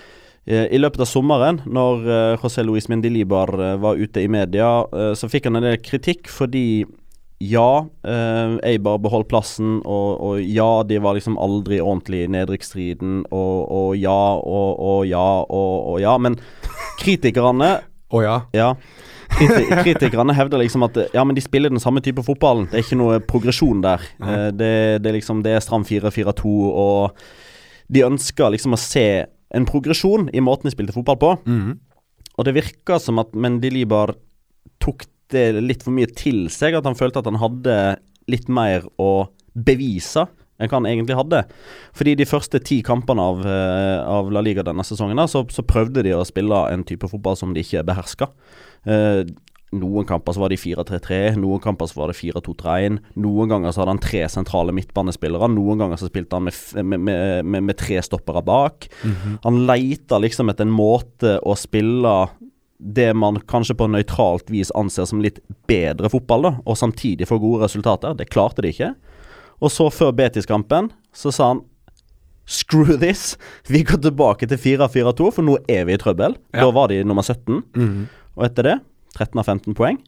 i 0.48 0.78
løpet 0.80 1.02
av 1.04 1.11
sommeren, 1.11 1.61
når 1.68 2.06
eh, 2.08 2.38
José 2.40 2.64
Luis 2.64 2.88
Mendilibar 2.88 3.52
eh, 3.52 3.74
var 3.82 4.00
ute 4.00 4.22
i 4.24 4.30
media, 4.32 4.70
eh, 4.92 5.12
så 5.18 5.28
fikk 5.28 5.50
han 5.50 5.61
en 5.61 5.66
del 5.68 5.76
kritikk 5.84 6.30
fordi 6.32 6.87
ja, 7.38 7.87
eh, 8.02 8.54
Eibar 8.66 8.98
beholdt 8.98 9.28
plassen, 9.30 9.76
og, 9.87 10.08
og 10.24 10.40
ja, 10.42 10.82
de 10.88 10.98
var 11.04 11.14
liksom 11.14 11.37
aldri 11.38 11.78
ordentlig 11.78 12.24
i 12.24 12.30
nedrykksstriden, 12.34 13.20
og, 13.30 13.58
og 13.68 13.92
ja, 14.00 14.22
og, 14.40 14.80
og 14.80 15.04
ja, 15.06 15.28
og, 15.46 16.00
ja. 16.02 16.16
Men 16.18 16.40
kritikerne 17.02 17.76
Å 18.08 18.22
ja. 18.24 18.37
ja. 18.56 18.68
Kriti 19.28 19.66
kritikerne 19.84 20.32
hevder 20.32 20.62
liksom 20.62 20.87
at 20.87 20.96
ja, 21.12 21.20
men 21.28 21.37
de 21.37 21.42
spiller 21.44 21.68
den 21.68 21.82
samme 21.82 22.00
type 22.00 22.22
fotballen. 22.24 22.64
Det 22.70 22.78
er 22.78 22.87
ikke 22.87 22.96
noe 22.96 23.18
progresjon 23.20 23.82
der. 23.84 24.06
Eh, 24.16 24.46
det, 24.56 24.70
det, 25.04 25.12
liksom, 25.18 25.42
det 25.44 25.52
er 25.52 25.61
stram 25.61 25.84
4-4-2, 25.84 26.52
og 26.72 27.92
de 27.92 28.06
ønsker 28.06 28.54
liksom 28.54 28.72
å 28.72 28.80
se 28.80 29.04
en 29.54 29.66
progresjon 29.68 30.28
i 30.34 30.42
måten 30.44 30.68
de 30.68 30.74
spilte 30.74 30.96
fotball 30.96 31.20
på. 31.20 31.34
Mhm. 31.46 31.78
Og 32.38 32.46
det 32.46 32.54
virka 32.54 33.00
som 33.02 33.18
at 33.18 33.32
Mendy 33.34 33.70
Libar 33.74 34.14
tok 34.78 35.06
det 35.32 35.58
litt 35.58 35.82
for 35.82 35.90
mye 35.92 36.06
til 36.06 36.46
seg. 36.52 36.76
At 36.78 36.87
han 36.87 36.94
følte 36.98 37.18
at 37.18 37.26
han 37.26 37.40
hadde 37.40 37.98
litt 38.30 38.48
mer 38.48 38.87
å 39.00 39.28
bevise 39.58 40.28
enn 40.58 40.70
hva 40.70 40.78
han 40.80 40.88
egentlig 40.90 41.16
hadde. 41.18 41.42
Fordi 41.94 42.14
de 42.18 42.26
første 42.26 42.61
ti 42.62 42.80
kampene 42.87 43.22
av, 43.22 43.42
eh, 43.46 43.98
av 44.06 44.30
La 44.34 44.42
Liga 44.42 44.64
denne 44.66 44.84
sesongen, 44.87 45.20
så, 45.30 45.44
så 45.50 45.62
prøvde 45.66 46.02
de 46.06 46.14
å 46.16 46.26
spille 46.26 46.64
en 46.72 46.82
type 46.87 47.08
fotball 47.11 47.38
som 47.38 47.54
de 47.54 47.62
ikke 47.62 47.84
beherska. 47.87 48.30
Noen 49.76 50.07
kamper 50.09 50.33
så 50.33 50.40
var 50.40 50.52
det 50.52 50.61
4-3-3, 50.62 51.37
noen 51.37 51.61
kamper 51.61 51.90
så 51.90 51.98
var 52.00 52.12
det 52.12 52.16
4-2-3-1. 52.16 53.00
Noen 53.20 53.50
ganger 53.52 53.74
så 53.74 53.83
hadde 53.83 53.94
han 53.96 54.00
tre 54.00 54.22
sentrale 54.33 54.72
midtbanespillere, 54.72 55.50
noen 55.52 55.83
ganger 55.83 56.00
så 56.00 56.09
spilte 56.09 56.38
han 56.38 56.46
med, 56.46 56.57
med, 56.81 57.04
med, 57.44 57.66
med, 57.66 57.76
tre 57.76 58.00
stoppere 58.04 58.40
bak. 58.46 58.88
Han 59.44 59.61
leita 59.68 60.20
liksom 60.22 60.48
etter 60.48 60.64
en 60.64 60.72
måte 60.72 61.37
å 61.44 61.57
spille 61.59 62.14
det 62.78 63.11
man 63.18 63.40
kanskje 63.50 63.76
på 63.76 63.90
nøytralt 63.90 64.48
vis 64.54 64.70
anser 64.78 65.09
som 65.11 65.20
litt 65.20 65.42
bedre 65.68 66.09
fotball, 66.12 66.46
da, 66.46 66.52
og 66.64 66.78
samtidig 66.78 67.28
få 67.28 67.40
gode 67.42 67.66
resultater. 67.66 68.16
Det 68.16 68.31
klarte 68.33 68.64
de 68.64 68.72
ikke. 68.72 68.92
Og 69.59 69.72
så, 69.74 69.88
før 69.90 70.14
Betis-kampen, 70.16 70.92
så 71.12 71.35
sa 71.35 71.52
han 71.52 71.66
Screw 72.48 72.96
this! 72.96 73.35
Vi 73.68 73.83
går 73.85 74.00
tilbake 74.00 74.46
til 74.48 74.57
4-4-2, 74.57 75.33
for 75.37 75.44
nå 75.44 75.59
er 75.68 75.83
vi 75.85 75.92
i 75.92 76.00
trøbbel. 76.00 76.38
Ja. 76.54 76.62
Da 76.62 76.70
var 76.72 76.88
de 76.88 77.02
nummer 77.04 77.26
17. 77.26 77.61
Mhm. 77.76 78.07
Og 78.38 78.46
etter 78.46 78.64
det 78.64 78.78
13 79.18 79.42
av 79.42 79.50
15 79.50 79.76
poeng. 79.78 80.00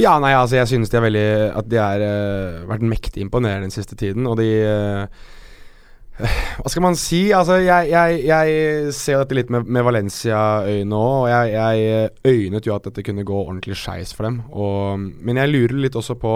Ja, 0.00 0.16
nei, 0.22 0.32
altså 0.32 0.56
jeg 0.56 0.70
synes 0.70 0.88
de 0.88 0.96
er 0.96 1.02
veldig 1.04 1.24
At 1.60 1.66
de 1.68 1.76
har 1.76 2.02
vært 2.64 2.84
mektig 2.88 3.20
imponerende 3.20 3.66
den 3.66 3.74
siste 3.74 3.98
tiden, 4.00 4.24
og 4.24 4.38
de 4.40 4.46
eh, 4.64 5.26
Hva 6.20 6.68
skal 6.70 6.84
man 6.84 6.96
si? 6.98 7.20
Altså, 7.34 7.56
jeg, 7.64 7.88
jeg, 7.90 8.18
jeg 8.28 8.92
ser 8.94 9.22
dette 9.22 9.36
litt 9.36 9.52
med, 9.52 9.68
med 9.72 9.84
Valencia-øyne 9.86 10.98
òg, 10.98 11.14
og 11.22 11.28
jeg, 11.30 11.52
jeg 11.54 12.34
øynet 12.34 12.68
jo 12.68 12.74
at 12.76 12.88
dette 12.88 13.04
kunne 13.06 13.24
gå 13.26 13.38
ordentlig 13.40 13.78
skeis 13.80 14.12
for 14.16 14.28
dem. 14.28 14.40
Og, 14.52 15.06
men 15.24 15.40
jeg 15.40 15.52
lurer 15.52 15.78
litt 15.86 15.96
også 15.98 16.18
på 16.20 16.34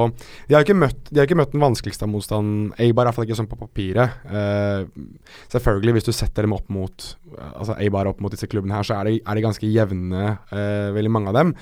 De 0.49 0.57
har 0.57 0.65
jo 0.65 0.69
ikke 0.69 0.79
møtt, 0.81 1.13
ikke 1.13 1.39
møtt 1.39 1.53
den 1.55 1.65
vanskeligste 1.65 2.09
av 2.09 2.13
motstanden. 2.15 2.71
Eibar, 2.83 3.11
iallfall 3.11 3.29
ikke 3.29 3.39
sånn 3.43 3.51
på 3.51 3.61
papiret. 3.61 4.23
Uh, 4.31 4.89
selvfølgelig, 5.53 5.99
hvis 5.99 6.09
du 6.09 6.15
setter 6.17 6.47
dem 6.47 6.57
opp 6.57 6.71
mot 6.73 7.13
Altså 7.37 7.75
Eibar 7.83 8.09
opp 8.09 8.23
mot 8.25 8.33
disse 8.33 8.49
klubbene 8.49 8.79
her, 8.79 8.87
så 8.87 8.97
er 9.01 9.11
de, 9.11 9.19
er 9.21 9.37
de 9.37 9.45
ganske 9.45 9.69
jevne, 9.69 10.31
uh, 10.49 10.89
veldig 10.97 11.13
mange 11.13 11.33
av 11.33 11.37
dem. 11.43 11.53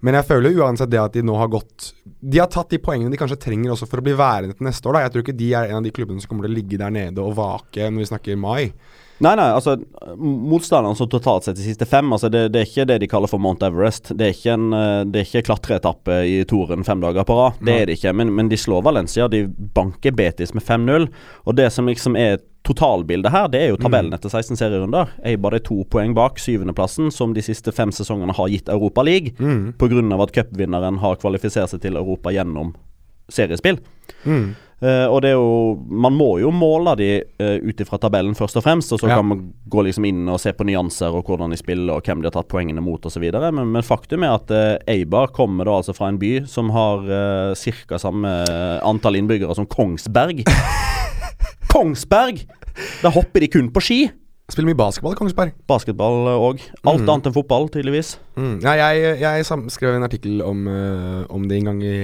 Men 0.00 0.16
jeg 0.16 0.28
føler 0.30 0.56
uansett 0.56 0.90
det 0.92 1.00
at 1.00 1.16
de 1.16 1.22
nå 1.26 1.34
har 1.36 1.50
gått 1.52 1.90
De 2.04 2.40
har 2.40 2.48
tatt 2.52 2.72
de 2.72 2.80
poengene 2.80 3.12
de 3.12 3.18
kanskje 3.20 3.40
trenger 3.40 3.74
også 3.74 3.88
for 3.88 4.00
å 4.00 4.06
bli 4.06 4.16
værende 4.16 4.56
til 4.56 4.66
neste 4.68 4.88
år. 4.88 4.96
da 4.96 5.04
Jeg 5.04 5.12
tror 5.14 5.26
ikke 5.26 5.38
de 5.40 5.52
er 5.52 5.68
en 5.68 5.80
av 5.80 5.86
de 5.86 5.92
klubbene 5.94 6.22
som 6.22 6.32
kommer 6.32 6.48
til 6.48 6.54
å 6.54 6.58
ligge 6.58 6.80
der 6.80 6.94
nede 6.94 7.24
og 7.24 7.36
vake 7.38 7.90
når 7.90 8.04
vi 8.04 8.10
snakker 8.14 8.40
mai. 8.40 8.72
Nei, 9.20 9.34
nei, 9.36 9.50
altså 9.52 9.74
motstanderne 10.16 10.96
som 10.96 11.08
totalt 11.12 11.44
sett 11.44 11.58
de 11.58 11.64
siste 11.66 11.84
fem, 11.84 12.08
altså 12.08 12.30
det, 12.32 12.46
det 12.54 12.62
er 12.62 12.68
ikke 12.70 12.86
det 12.88 12.96
de 13.02 13.08
kaller 13.12 13.28
for 13.28 13.42
Mount 13.42 13.60
Everest. 13.66 14.14
Det 14.16 14.26
er 14.26 14.32
ikke 14.32 14.54
en 14.56 14.76
eh, 14.76 15.02
Det 15.04 15.20
er 15.20 15.26
ikke 15.28 15.42
klatreetappe 15.50 16.22
i 16.24 16.38
Toren 16.48 16.86
fem 16.88 17.02
dager 17.04 17.26
på 17.28 17.36
rad. 17.36 17.60
Det 17.60 17.74
er 17.74 17.90
det 17.90 17.98
ikke. 17.98 18.14
Men, 18.16 18.32
men 18.38 18.48
de 18.48 18.56
slår 18.60 18.86
Valencia. 18.86 19.28
De 19.28 19.42
banker 19.76 20.16
Betis 20.16 20.54
med 20.56 20.64
5-0. 20.64 21.10
Og 21.44 21.58
det 21.58 21.68
som 21.74 21.90
liksom 21.90 22.16
er 22.16 22.40
totalbildet 22.70 23.32
her, 23.34 23.48
det 23.52 23.60
er 23.64 23.72
jo 23.72 23.80
tabellen 23.80 24.14
etter 24.16 24.32
16 24.32 24.58
serierunder. 24.60 25.10
Eibar 25.26 25.56
er 25.58 25.64
to 25.66 25.82
poeng 25.90 26.14
bak 26.16 26.38
syvendeplassen, 26.42 27.10
som 27.14 27.34
de 27.36 27.44
siste 27.44 27.74
fem 27.74 27.92
sesongene 27.94 28.36
har 28.38 28.50
gitt 28.52 28.70
Europa 28.72 29.04
League. 29.06 29.34
Mm. 29.38 29.74
Pga. 29.80 30.22
at 30.22 30.34
cupvinneren 30.38 30.98
har 31.02 31.20
kvalifisert 31.20 31.70
seg 31.74 31.82
til 31.82 31.98
Europa 32.00 32.32
gjennom 32.34 32.74
seriespill. 33.30 33.78
Mm. 34.24 34.52
Uh, 34.80 35.04
og 35.12 35.18
det 35.20 35.28
er 35.28 35.36
jo 35.36 35.74
Man 35.92 36.14
må 36.16 36.38
jo 36.40 36.48
måle 36.56 36.94
de 36.96 37.08
uh, 37.20 37.58
ut 37.60 37.80
ifra 37.84 37.98
tabellen 38.00 38.32
først 38.36 38.56
og 38.56 38.64
fremst, 38.64 38.92
og 38.96 39.02
så 39.02 39.10
Ja. 39.10 39.16
kan 39.18 39.26
man 39.28 39.42
gå 39.68 39.82
liksom 39.84 40.06
inn 40.08 40.28
og 40.28 40.40
se 40.40 40.54
på 40.56 40.64
nyanser 40.64 41.12
og 41.12 41.26
hvordan 41.28 41.52
de 41.52 41.58
spiller 41.60 41.98
og 41.98 42.02
hvem 42.02 42.22
de 42.22 42.30
har 42.30 42.32
tatt 42.32 42.48
poengene 42.48 42.80
mot 42.80 43.04
osv. 43.04 43.26
Men, 43.30 43.72
men 43.74 43.84
faktum 43.84 44.24
er 44.24 44.38
at 44.38 44.50
uh, 44.50 44.78
Eibar 44.88 45.34
kommer 45.36 45.68
da 45.68 45.76
altså 45.82 45.92
fra 45.92 46.08
en 46.08 46.18
by 46.18 46.46
som 46.48 46.72
har 46.72 47.04
uh, 47.04 47.52
ca. 47.54 47.98
samme 48.00 48.32
antall 48.80 49.20
innbyggere 49.20 49.54
som 49.54 49.68
Kongsberg. 49.68 50.46
Kongsberg! 51.74 52.46
Da 53.04 53.12
hopper 53.14 53.44
de 53.44 53.50
kun 53.52 53.70
på 53.72 53.82
ski. 53.84 54.00
Spiller 54.50 54.72
mye 54.72 54.78
basketball 54.78 55.14
i 55.14 55.18
Kongsberg. 55.18 55.54
Basketball 55.70 56.30
òg. 56.32 56.62
Alt 56.82 57.04
mm. 57.04 57.10
annet 57.12 57.28
enn 57.30 57.36
fotball, 57.36 57.68
tydeligvis. 57.70 58.16
Mm. 58.34 58.56
Ja, 58.64 58.74
jeg, 58.80 59.20
jeg 59.22 59.46
skrev 59.70 59.94
en 59.94 60.06
artikkel 60.06 60.40
om, 60.42 60.64
uh, 60.66 61.20
om 61.30 61.44
det 61.46 61.60
en 61.60 61.70
gang 61.70 61.84
i 61.86 61.94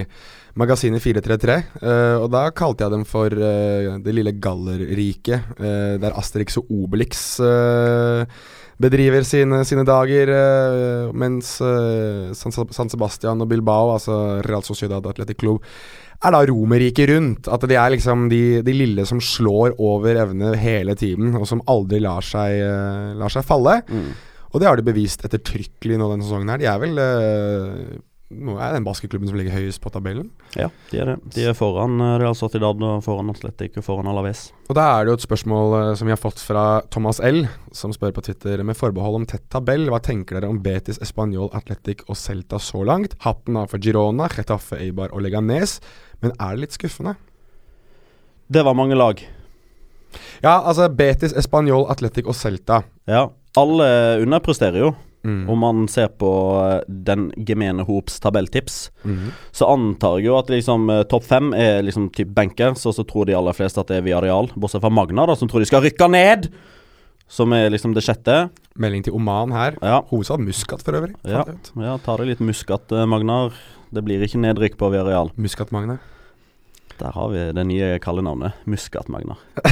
magasinet 0.57 1.02
433. 1.02 1.57
Uh, 1.83 2.22
og 2.22 2.29
da 2.35 2.44
kalte 2.55 2.87
jeg 2.87 2.94
dem 2.94 3.02
for 3.09 3.35
uh, 3.35 3.96
det 4.05 4.14
lille 4.14 4.37
Gallerriket, 4.38 5.59
der 5.59 6.14
Asterix 6.16 6.61
og 6.61 6.70
Obelix 6.70 7.26
eh, 7.42 8.38
bedriver 8.83 9.24
sine, 9.24 9.62
sine 9.64 9.85
dager, 9.88 10.31
eh, 10.33 11.12
mens 11.16 11.57
eh, 11.64 12.33
San, 12.37 12.52
San 12.52 12.92
Sebastian 12.92 13.40
og 13.40 13.48
Bilbao, 13.48 13.94
altså 13.94 14.42
Real 14.44 14.64
Sociedad 14.66 15.07
Atletic 15.09 15.40
Club, 15.40 15.64
er 16.24 16.35
da 16.35 16.42
Romerriket 16.48 17.11
rundt. 17.11 17.50
At 17.52 17.66
de 17.68 17.76
er 17.79 17.92
liksom 17.94 18.29
de, 18.33 18.42
de 18.66 18.74
lille 18.76 19.07
som 19.09 19.20
slår 19.22 19.76
over 19.83 20.18
evne 20.26 20.55
hele 20.61 20.96
tiden, 20.98 21.35
og 21.37 21.46
som 21.48 21.64
aldri 21.70 22.00
lar 22.05 22.24
seg, 22.24 22.59
uh, 22.62 23.14
lar 23.20 23.33
seg 23.33 23.46
falle. 23.46 23.81
Mm. 23.88 24.11
Og 24.52 24.61
det 24.62 24.68
har 24.70 24.79
de 24.79 24.87
bevist 24.87 25.24
ettertrykkelig 25.26 25.98
nå 26.00 26.11
denne 26.12 26.26
sesongen 26.26 26.52
her. 26.55 26.62
De 26.62 26.68
er 26.70 26.83
vel 26.83 27.00
uh, 27.00 27.96
Nå 28.26 28.57
er 28.59 28.72
den 28.74 28.83
basketklubben 28.83 29.29
som 29.31 29.37
ligger 29.38 29.55
høyest 29.55 29.79
på 29.79 29.90
tabellen. 29.94 30.33
Ja, 30.59 30.66
de 30.90 30.98
er 30.98 31.12
det. 31.12 31.14
De 31.37 31.44
er 31.46 31.55
foran 31.55 31.92
eh, 32.02 32.16
Real 32.18 32.35
Sociedad 32.35 32.81
og 32.83 33.05
foran 33.07 33.31
Atletic 33.31 33.76
og 33.79 33.85
foran 33.87 34.11
Alaves. 34.11 34.48
Og 34.66 34.74
da 34.74 34.83
er 34.96 35.07
det 35.07 35.12
jo 35.12 35.18
et 35.20 35.26
spørsmål 35.29 35.76
som 35.94 36.11
vi 36.11 36.14
har 36.16 36.18
fått 36.18 36.42
fra 36.42 36.64
Thomas 36.90 37.20
L, 37.22 37.44
som 37.70 37.94
spør 37.94 38.16
på 38.16 38.24
Twitter 38.26 38.64
med 38.66 38.74
forbehold 38.74 39.20
om 39.20 39.29
tett 39.31 39.46
tabell. 39.55 39.87
Hva 39.94 40.02
tenker 40.02 40.40
dere 40.40 40.50
om 40.50 40.59
Betis, 40.59 40.98
Español, 41.07 41.52
Atletic 41.55 42.02
og 42.09 42.18
Celta 42.18 42.59
så 42.59 42.83
langt? 42.83 43.14
Hatten 43.22 43.62
av 43.62 43.70
for 43.70 43.79
Girona, 43.79 44.26
Getafe, 44.35 44.83
Eibar 44.83 45.14
og 45.14 45.22
Leganes. 45.22 45.79
Men 46.24 46.35
er 46.37 46.55
det 46.55 46.64
litt 46.64 46.76
skuffende? 46.76 47.16
Det 48.46 48.62
var 48.64 48.79
mange 48.79 48.96
lag. 48.98 49.20
Ja, 50.42 50.62
altså 50.62 50.88
Betis, 50.88 51.35
Español, 51.37 51.88
Atletic 51.90 52.29
og 52.29 52.37
Celta. 52.38 52.83
Ja, 53.11 53.26
alle 53.59 53.88
underpresterer 54.22 54.85
jo. 54.85 54.94
Mm. 55.26 55.48
Om 55.50 55.59
man 55.59 55.88
ser 55.90 56.12
på 56.14 56.29
eh, 56.62 56.85
den 56.87 57.33
gemene 57.48 57.83
hops 57.83 58.20
tabelltips, 58.22 58.92
mm. 59.02 59.33
så 59.50 59.66
antar 59.72 60.20
jeg 60.20 60.29
jo 60.29 60.37
at 60.38 60.52
liksom 60.52 60.87
eh, 60.92 61.02
topp 61.11 61.26
fem 61.26 61.50
er 61.57 61.81
liksom 61.83 62.12
typ 62.14 62.31
bankers, 62.37 62.85
og 62.87 62.94
så 62.94 63.02
tror 63.09 63.26
de 63.26 63.35
aller 63.35 63.57
fleste 63.57 63.83
at 63.83 63.90
det 63.90 63.98
er 63.98 64.07
Viareal, 64.07 64.52
bortsett 64.55 64.85
fra 64.85 64.92
Magna, 64.92 65.26
da, 65.26 65.35
som 65.35 65.50
tror 65.50 65.64
de 65.64 65.70
skal 65.72 65.83
rykke 65.83 66.11
ned! 66.14 66.50
Som 67.26 67.50
er 67.57 67.72
liksom 67.74 67.90
det 67.90 68.05
sjette. 68.07 68.37
Melding 68.79 69.02
til 69.02 69.16
Oman 69.18 69.50
her. 69.50 69.74
Ja, 69.83 69.96
Hovedstad 70.12 70.38
Muskat, 70.38 70.85
for 70.87 70.94
øvrig. 70.94 71.16
Ja. 71.26 71.42
Ja 71.83 71.96
ta 72.05 72.14
det 72.20 72.29
litt 72.29 72.44
muskat, 72.44 72.92
eh, 72.94 73.02
Magnar. 73.11 73.57
Det 73.94 74.03
blir 74.05 74.22
ikke 74.27 74.40
nedrykk 74.42 74.77
på 74.81 74.90
Viareal. 74.92 75.31
Muskatmagna? 75.37 75.99
Der 76.99 77.12
har 77.12 77.29
vi 77.29 77.53
det 77.53 77.66
nye 77.68 77.99
kallenavnet. 78.03 78.53
Muskatmagna. 78.66 79.37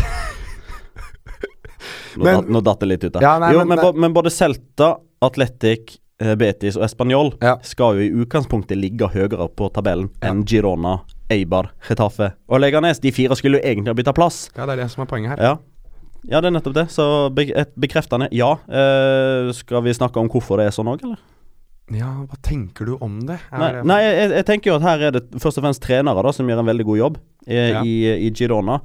Nå, 2.17 2.25
Men- 2.25 2.45
nå 2.47 2.61
datt 2.63 2.81
det 2.81 2.87
litt 2.87 3.05
ut 3.05 3.13
der. 3.13 3.23
Ja, 3.25 3.39
nei, 3.43 3.53
jo, 3.53 3.65
men- 3.65 3.79
men, 3.79 4.01
men 4.01 4.13
både 4.15 4.31
Celta, 4.31 4.97
Atletic, 5.21 5.97
eh, 6.21 6.35
Betis 6.37 6.77
og 6.77 6.85
Español 6.85 7.33
Ja. 7.43 7.57
skal 7.63 7.97
jo 7.97 8.01
i 8.01 8.11
utgangspunktet 8.25 8.79
ligge 8.79 9.09
høyere 9.11 9.49
på 9.51 9.69
tabellen 9.73 10.11
enn 10.23 10.45
Girona, 10.47 11.01
Eibar, 11.31 11.73
Retafe 11.89 12.33
og 12.49 12.61
Leganes. 12.61 13.01
De 13.01 13.11
fire 13.11 13.35
skulle 13.35 13.59
jo 13.59 13.65
egentlig 13.65 13.89
ha 13.89 13.95
bytta 13.95 14.13
plass. 14.15 14.51
Ja, 14.57 14.65
det 14.67 14.79
er 14.79 14.83
det 14.85 14.91
som 14.93 15.03
er 15.03 15.07
poenget 15.07 15.31
her. 15.31 15.43
Ja. 15.43 15.59
ja, 16.29 16.41
det 16.41 16.47
er 16.47 16.61
nettopp 16.61 16.75
det. 16.75 16.89
Så 16.91 17.31
be 17.35 17.43
et 17.51 17.75
bekreftende 17.77 18.29
ja. 18.31 18.53
Eh, 18.69 19.51
skal 19.53 19.83
vi 19.83 19.91
snakke 19.93 20.17
om 20.21 20.29
hvorfor 20.29 20.59
det 20.59 20.67
er 20.67 20.71
sånn 20.71 20.87
òg, 20.87 21.03
eller? 21.03 21.19
Ja, 21.93 22.25
hva 22.25 22.37
tenker 22.41 22.87
du 22.89 22.95
om 23.05 23.19
det? 23.29 23.37
Er 23.53 23.59
Nei, 23.61 23.73
det- 23.73 23.85
nei 23.85 23.97
jeg, 24.03 24.31
jeg 24.31 24.45
tenker 24.49 24.71
jo 24.71 24.77
at 24.79 24.83
her 24.87 25.03
er 25.05 25.11
det 25.13 25.23
først 25.37 25.59
og 25.61 25.65
fremst 25.67 25.83
trenere 25.85 26.23
da 26.25 26.31
som 26.33 26.49
gjør 26.49 26.63
en 26.63 26.69
veldig 26.71 26.87
god 26.89 26.97
jobb 26.99 27.19
eh, 27.47 27.69
Ja. 27.75 27.83
i, 27.85 27.93
i 28.25 28.31
Girona. 28.33 28.79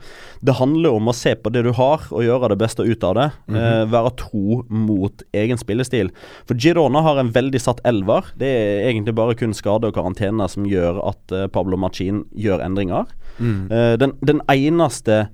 Det 0.44 0.58
handler 0.60 0.92
om 0.98 1.08
å 1.08 1.14
se 1.16 1.32
på 1.40 1.50
det 1.50 1.64
du 1.64 1.72
har, 1.72 2.04
og 2.12 2.26
gjøre 2.26 2.50
det 2.52 2.58
beste 2.60 2.84
ut 2.84 3.04
av 3.08 3.16
det. 3.16 3.32
Mhm. 3.48 3.56
eh, 3.56 3.86
være 3.94 4.12
tro 4.20 4.66
mot 4.70 5.24
egen 5.34 5.58
spillestil. 5.58 6.12
For 6.46 6.56
Girona 6.60 7.02
har 7.02 7.20
en 7.24 7.32
veldig 7.32 7.62
satt 7.64 7.80
elver. 7.88 8.34
Det 8.38 8.52
er 8.52 8.90
egentlig 8.92 9.16
bare 9.16 9.34
kun 9.40 9.54
skade 9.56 9.88
og 9.88 9.96
karantene 9.96 10.50
som 10.52 10.66
gjør 10.68 11.00
at 11.08 11.32
eh, 11.32 11.48
Pablo 11.48 11.78
Machin 11.80 12.26
gjør 12.36 12.60
endringer. 12.68 13.08
Mm. 13.40 13.72
Eh, 13.72 13.96
den, 13.96 14.18
den 14.22 14.42
eneste 14.52 15.30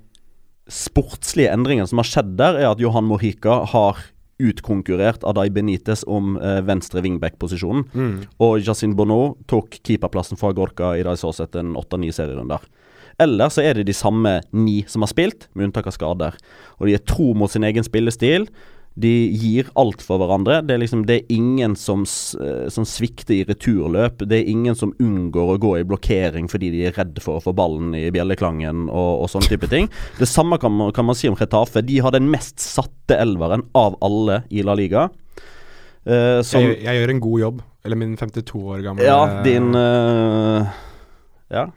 sportslige 0.69 1.51
endringen 1.53 1.87
som 1.89 1.97
har 2.01 2.07
skjedd 2.09 2.35
der, 2.37 2.57
er 2.61 2.71
at 2.73 2.79
Johan 2.81 3.05
Mohica 3.09 3.63
har 3.73 3.97
utkonkurrert 4.41 5.23
av 5.23 5.35
Adai 5.35 5.49
Benitez 5.53 6.03
om 6.07 6.35
eh, 6.37 6.61
venstre 6.65 7.03
wingback-posisjonen. 7.05 7.85
Mm. 7.93 8.15
Og 8.43 8.59
Jacin 8.63 8.95
Bono 8.97 9.35
tok 9.49 9.79
keeperplassen 9.81 10.39
fra 10.39 10.51
Gorka 10.55 10.95
i 10.97 11.05
dag 11.07 11.19
så 11.19 11.31
sett 11.35 11.55
en 11.59 11.75
åtte-ni 11.79 12.11
serierunder. 12.15 12.63
Eller 13.21 13.51
så 13.53 13.63
er 13.63 13.77
det 13.77 13.87
de 13.87 13.95
samme 13.95 14.41
ni 14.51 14.81
som 14.91 15.05
har 15.05 15.11
spilt, 15.11 15.47
med 15.55 15.69
unntak 15.69 15.87
av 15.87 15.95
skader. 15.95 16.39
Og 16.79 16.89
de 16.89 16.97
er 16.97 17.05
tro 17.07 17.31
mot 17.37 17.51
sin 17.51 17.63
egen 17.63 17.85
spillestil. 17.87 18.49
De 18.95 19.11
gir 19.27 19.67
alt 19.75 19.99
for 20.03 20.21
hverandre. 20.21 20.61
Det 20.63 20.75
er 20.75 20.79
liksom 20.79 21.03
Det 21.07 21.15
er 21.17 21.33
ingen 21.35 21.75
som, 21.75 22.05
eh, 22.39 22.69
som 22.71 22.85
svikter 22.87 23.35
i 23.35 23.43
returløp. 23.43 24.23
Det 24.23 24.39
er 24.39 24.49
ingen 24.49 24.75
som 24.75 24.93
unngår 25.03 25.55
å 25.55 25.59
gå 25.59 25.73
i 25.79 25.83
blokkering 25.83 26.47
fordi 26.51 26.71
de 26.71 26.85
er 26.87 26.95
redde 26.95 27.19
for 27.19 27.39
å 27.39 27.43
få 27.43 27.53
ballen 27.55 27.93
i 27.93 28.07
bjelleklangen 28.15 28.87
og, 28.87 29.11
og 29.25 29.29
sånne 29.29 29.51
type 29.51 29.69
ting. 29.71 29.89
Det 30.19 30.29
samme 30.31 30.57
kan 30.61 30.71
man, 30.71 30.93
kan 30.95 31.05
man 31.05 31.15
si 31.15 31.27
om 31.27 31.35
Retafe. 31.35 31.83
De 31.83 31.99
har 31.99 32.15
den 32.15 32.31
mest 32.31 32.63
satte 32.63 33.19
elveren 33.19 33.67
av 33.75 33.99
alle 34.05 34.43
i 34.49 34.63
La 34.63 34.77
Liga. 34.79 35.09
Uh, 36.05 36.39
som, 36.45 36.61
Jeg, 36.61 36.83
jeg 36.85 37.01
gjør 37.01 37.11
en 37.11 37.23
god 37.23 37.39
jobb. 37.41 37.63
Eller 37.85 37.99
min 37.99 38.15
52 38.17 38.61
år 38.61 38.81
gamle 38.85 39.05
ja, 39.05 39.41
din 39.45 39.75
uh, 39.75 40.65
Ja. 41.51 41.67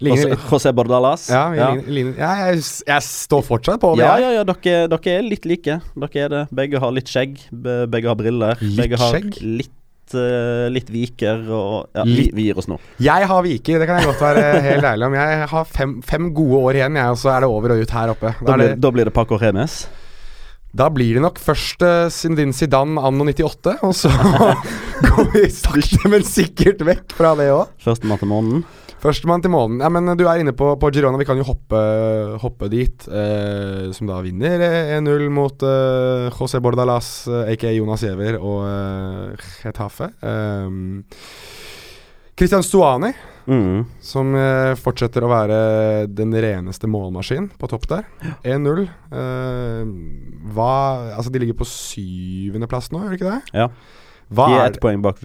Ligner 0.00 0.16
José, 0.22 0.30
litt- 0.34 0.50
José 0.52 0.72
Bordalas. 0.74 1.28
Ja, 1.32 1.44
ja. 1.56 1.70
ligner- 1.74 1.88
ligner- 1.96 2.18
ja 2.22 2.32
jeg, 2.52 2.62
jeg 2.86 3.02
står 3.08 3.42
fortsatt 3.48 3.80
på 3.82 3.94
det. 3.96 4.04
Ja, 4.06 4.16
ja, 4.22 4.30
ja, 4.38 4.44
dere, 4.44 4.86
dere 4.92 5.16
er 5.18 5.22
litt 5.26 5.44
like. 5.50 5.80
Dere 5.96 6.24
er 6.24 6.28
det. 6.36 6.44
Begge 6.54 6.78
har 6.82 6.92
litt 6.94 7.08
skjegg. 7.10 7.38
Begge 7.52 8.06
har 8.12 8.14
briller. 8.20 8.56
Litt 8.62 8.76
begge 8.82 8.96
har 9.00 9.12
skjegg? 9.16 9.36
litt 9.42 9.74
uh, 10.14 10.68
litt 10.72 10.88
viker 10.88 11.42
og 11.52 11.88
Ja, 11.98 12.04
Litt- 12.08 12.32
vi 12.32 12.46
gir 12.48 12.56
oss 12.62 12.68
nå. 12.70 12.78
Jeg 13.02 13.26
har 13.28 13.42
viker, 13.44 13.78
det 13.82 13.86
kan 13.90 13.98
jeg 14.00 14.06
godt 14.08 14.22
være 14.24 14.60
helt 14.64 14.84
ærlig 14.94 15.06
om. 15.10 15.14
Jeg 15.18 15.48
har 15.50 15.64
fem, 15.68 15.96
fem 16.02 16.30
gode 16.32 16.62
år 16.70 16.78
igjen, 16.78 16.96
jeg, 16.96 17.10
og 17.10 17.18
så 17.20 17.34
er 17.36 17.40
det 17.44 17.48
over 17.52 17.74
og 17.74 17.82
ut 17.82 17.90
her 17.98 18.14
oppe. 18.14 18.32
Da 18.38 18.46
Da, 18.46 18.54
blir, 18.56 18.68
det, 18.68 18.80
da 18.80 18.90
blir 18.94 19.04
det 19.10 19.12
Paco 19.18 19.36
Remes. 19.36 19.86
da 20.78 20.88
blir 20.92 21.14
det 21.16 21.22
nok 21.24 21.38
først 21.40 21.82
uh, 21.82 22.08
Zinedine 22.12 22.52
Zidane 22.56 23.00
anno 23.02 23.24
98, 23.24 23.76
og 23.82 23.94
så 23.96 24.08
går 25.08 25.30
vi 25.34 25.44
sakte, 25.52 26.08
men 26.12 26.22
sikkert 26.24 26.80
vekk 26.86 27.12
fra 27.18 27.34
det 27.38 27.50
òg. 27.52 27.68
Førstemann 27.82 28.20
til 28.22 28.28
månen. 28.32 28.64
Førstemann 29.02 29.42
til 29.44 29.52
månen. 29.54 29.78
Ja, 29.84 29.88
men 29.94 30.08
du 30.18 30.24
er 30.26 30.40
inne 30.42 30.52
på, 30.58 30.72
på 30.80 30.90
Girona. 30.94 31.18
Vi 31.20 31.26
kan 31.28 31.38
jo 31.38 31.46
hoppe, 31.46 31.78
hoppe 32.42 32.68
dit. 32.72 33.06
Eh, 33.06 33.88
som 33.94 34.08
da 34.10 34.18
vinner 34.24 34.58
eh, 34.64 34.96
1-0 34.98 35.28
mot 35.30 35.62
eh, 35.62 36.26
José 36.34 36.58
Bordalas, 36.64 37.10
eh, 37.30 37.52
aka 37.54 37.70
Jonas 37.76 38.02
Giæver, 38.02 38.40
og 38.42 38.66
eh, 38.66 39.48
Getafe. 39.62 40.10
Um, 40.22 41.02
Christian 42.38 42.62
Stuani, 42.66 43.14
Mm. 43.48 43.86
som 44.04 44.34
eh, 44.36 44.74
fortsetter 44.76 45.24
å 45.24 45.30
være 45.30 45.58
den 46.12 46.34
reneste 46.36 46.84
målmaskinen 46.84 47.46
på 47.56 47.70
topp 47.72 47.86
der. 47.88 48.02
1-0. 48.44 48.82
Eh, 49.08 49.88
hva 50.52 50.74
Altså, 51.16 51.32
de 51.32 51.40
ligger 51.40 51.56
på 51.56 51.64
syvendeplass 51.64 52.90
nå, 52.92 53.00
gjør 53.06 53.14
de 53.14 53.18
ikke 53.22 53.30
det? 53.32 53.54
Ja. 53.56 53.70
Hva 54.28 54.46
De 54.50 54.56
er 54.58 54.66
ett 54.68 54.80
poeng 54.82 55.00
bak, 55.00 55.20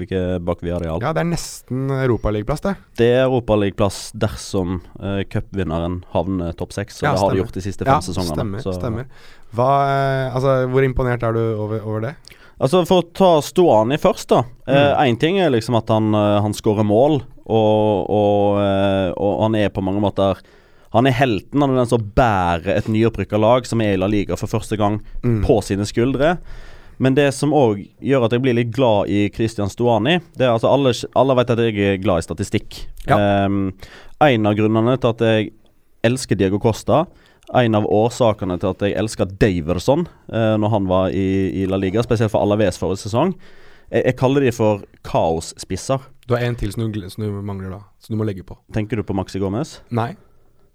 bak 0.47 0.61
Villarreal. 0.63 1.01
Ja, 1.03 1.11
det 1.11 1.19
er 1.25 1.27
nesten 1.27 1.89
europaligaplass, 1.91 2.61
det. 2.63 2.75
Det 2.95 3.07
er 3.17 3.25
Europaligaplass 3.25 4.11
dersom 4.15 4.77
uh, 5.01 5.23
cupvinneren 5.27 6.03
havner 6.13 6.53
topp 6.55 6.71
seks. 6.71 7.01
Og 7.01 7.07
Ja, 7.09 7.11
det 7.11 7.19
har 7.19 7.31
de 7.35 7.41
gjort 7.41 7.57
de 7.57 7.61
siste 7.65 7.83
fem 7.83 7.91
Ja, 7.93 7.99
sesongene. 7.99 8.37
stemmer. 8.37 8.59
så- 8.63 8.77
stemmer. 8.79 9.05
Hva, 9.53 9.67
eh, 9.89 10.33
altså, 10.33 10.53
hvor 10.71 10.83
imponert 10.87 11.21
er 11.23 11.33
du 11.33 11.41
over, 11.59 11.81
over 11.83 11.99
det? 12.01 12.15
Altså 12.61 12.85
For 12.87 13.01
å 13.01 13.13
ta 13.13 13.41
Stoani 13.41 13.97
først, 13.99 14.27
da. 14.29 14.43
Én 14.67 15.15
Mm. 15.15 15.19
ting 15.19 15.37
er 15.39 15.49
liksom 15.51 15.75
at 15.75 15.87
han, 15.89 16.13
eh, 16.15 16.41
han 16.41 16.53
skårer 16.53 16.85
mål, 16.85 17.23
og, 17.45 18.09
og, 18.09 18.59
eh, 18.63 19.11
og 19.17 19.41
han 19.41 19.55
er 19.55 19.69
på 19.69 19.83
mange 19.83 19.99
måter 19.99 20.37
Han 20.93 21.07
er 21.07 21.11
helten. 21.11 21.59
Han 21.59 21.71
er 21.71 21.75
den 21.81 21.87
som 21.87 21.99
bærer 22.15 22.67
et 22.77 22.85
nyopprykka 22.85 23.39
lag 23.39 23.65
som 23.65 23.81
er 23.81 23.95
i 23.95 23.97
La 23.97 24.05
Liga 24.05 24.35
for 24.37 24.45
første 24.45 24.77
gang, 24.77 25.01
Mm. 25.23 25.43
på 25.43 25.61
sine 25.63 25.81
skuldre. 25.89 26.37
Men 27.03 27.17
det 27.17 27.27
som 27.35 27.51
òg 27.55 27.81
gjør 28.03 28.27
at 28.27 28.35
jeg 28.35 28.43
blir 28.43 28.55
litt 28.55 28.71
glad 28.71 29.09
i 29.11 29.25
Christian 29.33 29.71
Stuani 29.71 30.19
Det 30.37 30.45
er 30.45 30.53
altså 30.53 30.69
Alle, 30.71 30.93
alle 31.19 31.35
vet 31.39 31.51
at 31.51 31.61
jeg 31.65 31.75
er 31.75 31.99
glad 31.99 32.21
i 32.21 32.25
statistikk. 32.27 32.79
Ja. 33.09 33.17
Um, 33.47 33.73
en 34.23 34.47
av 34.47 34.55
grunnene 34.55 34.95
til 35.01 35.11
at 35.11 35.23
jeg 35.27 35.51
elsker 36.07 36.39
Diego 36.39 36.61
Costa 36.63 37.03
en 37.51 37.75
av 37.75 37.85
årsakene 37.91 38.55
til 38.61 38.71
at 38.71 38.83
jeg 38.85 38.95
elsker 38.97 39.29
Daverson 39.39 40.05
uh, 40.31 40.55
når 40.59 40.71
han 40.73 40.87
var 40.89 41.13
i, 41.13 41.27
i 41.61 41.65
La 41.69 41.77
Liga, 41.77 42.03
spesielt 42.05 42.31
for 42.31 42.43
Alaves 42.43 42.79
forrige 42.79 43.03
sesong. 43.03 43.33
Jeg, 43.91 44.05
jeg 44.07 44.17
kaller 44.17 44.45
de 44.45 44.53
for 44.55 44.85
kaosspisser. 45.05 46.05
Du 46.27 46.37
har 46.37 46.45
en 46.47 46.57
til 46.57 46.71
som 46.73 46.87
du, 46.87 47.01
som 47.11 47.25
du 47.25 47.41
mangler, 47.43 47.73
da. 47.75 47.81
Som 48.01 48.15
du 48.15 48.21
må 48.21 48.27
legge 48.27 48.45
på. 48.47 48.57
Tenker 48.73 48.99
du 48.99 49.05
på 49.05 49.15
Maxi 49.17 49.41
Gomez? 49.43 49.77
Nei. 49.93 50.13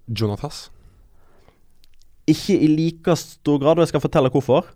Jonathas. 0.08 0.68
Ikke 2.28 2.58
i 2.60 2.68
like 2.68 3.16
stor 3.16 3.58
grad, 3.62 3.78
og 3.78 3.86
jeg 3.86 3.94
skal 3.94 4.04
fortelle 4.04 4.32
hvorfor. 4.32 4.68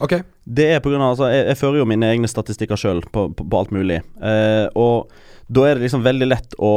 Ok. 0.00 0.18
Det 0.44 0.66
er 0.74 0.82
på 0.84 0.90
grunn 0.92 1.02
av, 1.02 1.14
altså, 1.14 1.30
jeg, 1.32 1.46
jeg 1.50 1.58
fører 1.60 1.80
jo 1.80 1.88
mine 1.88 2.10
egne 2.12 2.28
statistikker 2.28 2.80
sjøl 2.80 3.00
på, 3.12 3.28
på, 3.32 3.46
på 3.46 3.60
alt 3.60 3.72
mulig. 3.72 4.02
Eh, 4.20 4.66
og 4.76 5.12
da 5.48 5.64
er 5.66 5.76
det 5.76 5.86
liksom 5.86 6.04
veldig 6.04 6.28
lett 6.28 6.56
å 6.60 6.74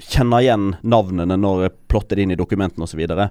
kjenne 0.00 0.40
igjen 0.40 0.70
navnene 0.80 1.36
når 1.36 1.66
jeg 1.66 1.74
plotter 1.92 2.16
det 2.16 2.24
inn 2.24 2.34
i 2.34 2.38
dokumentene 2.40 2.86
osv. 2.86 3.02
Og, 3.04 3.22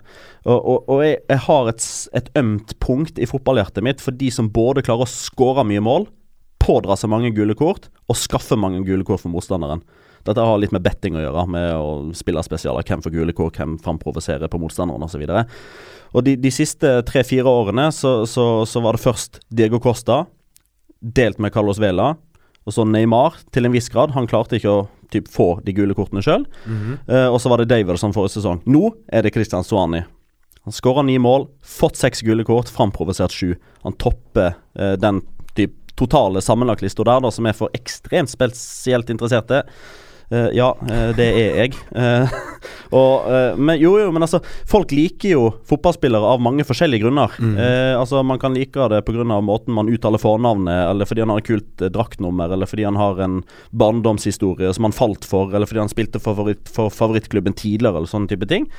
og, 0.46 0.60
og, 0.60 0.78
og 0.94 1.04
jeg, 1.04 1.18
jeg 1.32 1.44
har 1.48 1.72
et, 1.72 1.88
et 2.22 2.32
ømt 2.40 2.76
punkt 2.84 3.20
i 3.20 3.28
fotballhjertet 3.30 3.86
mitt 3.86 4.04
for 4.04 4.16
de 4.16 4.30
som 4.34 4.52
både 4.54 4.86
klarer 4.86 5.08
å 5.08 5.12
skåre 5.12 5.66
mye 5.68 5.84
mål, 5.84 6.08
pådra 6.62 6.98
seg 7.00 7.12
mange 7.12 7.34
gule 7.36 7.56
kort 7.58 7.90
og 8.10 8.20
skaffe 8.20 8.58
mange 8.60 8.84
gule 8.88 9.08
kort 9.08 9.24
for 9.24 9.34
motstanderen. 9.34 9.82
Dette 10.28 10.46
har 10.46 10.60
litt 10.62 10.74
med 10.76 10.84
betting 10.86 11.18
å 11.18 11.24
gjøre, 11.24 11.46
med 11.52 11.70
å 11.78 11.92
spille 12.18 12.44
spesialer. 12.46 12.86
Hvem 12.88 13.04
får 13.06 13.14
gule 13.16 13.36
kort, 13.38 13.60
hvem 13.60 13.78
framprovoserer 13.84 14.52
på 14.52 14.60
motstanderen 14.62 15.06
osv. 15.06 15.24
Og 16.10 16.26
de, 16.26 16.36
de 16.42 16.52
siste 16.54 17.00
tre-fire 17.08 17.50
årene 17.50 17.90
så, 17.96 18.24
så, 18.30 18.66
så 18.68 18.84
var 18.84 18.98
det 18.98 19.04
først 19.04 19.42
Diego 19.54 19.80
Costa, 19.84 20.24
delt 21.00 21.40
med 21.40 21.54
Carlos 21.56 21.80
Vela, 21.80 22.16
og 22.68 22.76
så 22.76 22.86
Neymar 22.86 23.40
til 23.56 23.66
en 23.66 23.74
viss 23.74 23.90
grad. 23.90 24.14
Han 24.14 24.28
klarte 24.30 24.60
ikke 24.60 24.72
å 24.74 24.88
typ, 25.14 25.30
få 25.32 25.60
de 25.66 25.74
gule 25.74 25.96
kortene 25.98 26.22
sjøl. 26.26 26.46
Eh, 27.08 27.28
og 27.28 27.40
så 27.42 27.50
var 27.52 27.62
det 27.62 27.70
Davidson 27.72 28.14
forrige 28.14 28.38
sesong. 28.38 28.62
Nå 28.70 28.92
er 29.08 29.26
det 29.26 29.34
Christian 29.34 29.66
Suani. 29.66 30.04
Han 30.68 30.76
skåra 30.76 31.02
ni 31.08 31.16
mål, 31.22 31.48
fått 31.66 31.98
seks 31.98 32.22
gule 32.26 32.44
kort, 32.46 32.70
framprovosert 32.70 33.34
sju. 33.34 33.56
Han 33.86 33.96
topper 33.98 34.54
eh, 34.76 34.96
den 35.00 35.24
typ, 35.58 35.74
totale 35.98 36.44
sammenlagtlista 36.44 37.06
der, 37.08 37.24
da, 37.26 37.32
som 37.34 37.48
er 37.50 37.58
for 37.58 37.74
ekstremt 37.74 38.32
spesielt 38.32 39.10
interesserte. 39.10 39.64
Eh, 40.30 40.50
ja, 40.54 40.78
eh, 40.90 41.10
det 41.18 41.26
er 41.26 41.56
jeg. 41.58 41.78
Uh, 41.90 42.30
og, 43.00 43.26
uh, 43.26 43.58
men 43.58 43.80
jo, 43.82 43.96
jo, 43.98 44.12
men 44.14 44.22
altså 44.22 44.42
Folk 44.70 44.92
liker 44.94 45.32
jo 45.32 45.48
fotballspillere 45.70 46.34
av 46.36 46.44
mange 46.44 46.66
forskjellige 46.68 47.02
grunner. 47.02 47.34
Eh, 47.40 47.96
altså 47.98 48.22
Man 48.24 48.42
kan 48.42 48.54
like 48.54 48.90
det 48.92 49.02
pga. 49.08 49.26
måten 49.42 49.74
man 49.74 49.90
uttaler 49.90 50.22
fornavnet, 50.22 50.92
eller 50.92 51.10
fordi 51.10 51.26
han 51.26 51.34
har 51.34 51.42
et 51.42 51.50
kult 51.50 51.86
draktnummer, 51.94 52.54
eller 52.54 52.70
fordi 52.70 52.86
han 52.86 53.00
har 53.00 53.22
en 53.26 53.42
barndomshistorie 53.72 54.74
som 54.74 54.86
han 54.86 54.96
falt 54.96 55.26
for, 55.26 55.54
eller 55.54 55.66
fordi 55.66 55.82
han 55.82 55.92
spilte 55.92 56.22
for, 56.22 56.38
favoritt, 56.38 56.70
for 56.70 56.94
favorittklubben 56.94 57.58
tidligere, 57.58 57.98
eller 57.98 58.12
sånne 58.12 58.30
type 58.30 58.50
ting. 58.50 58.70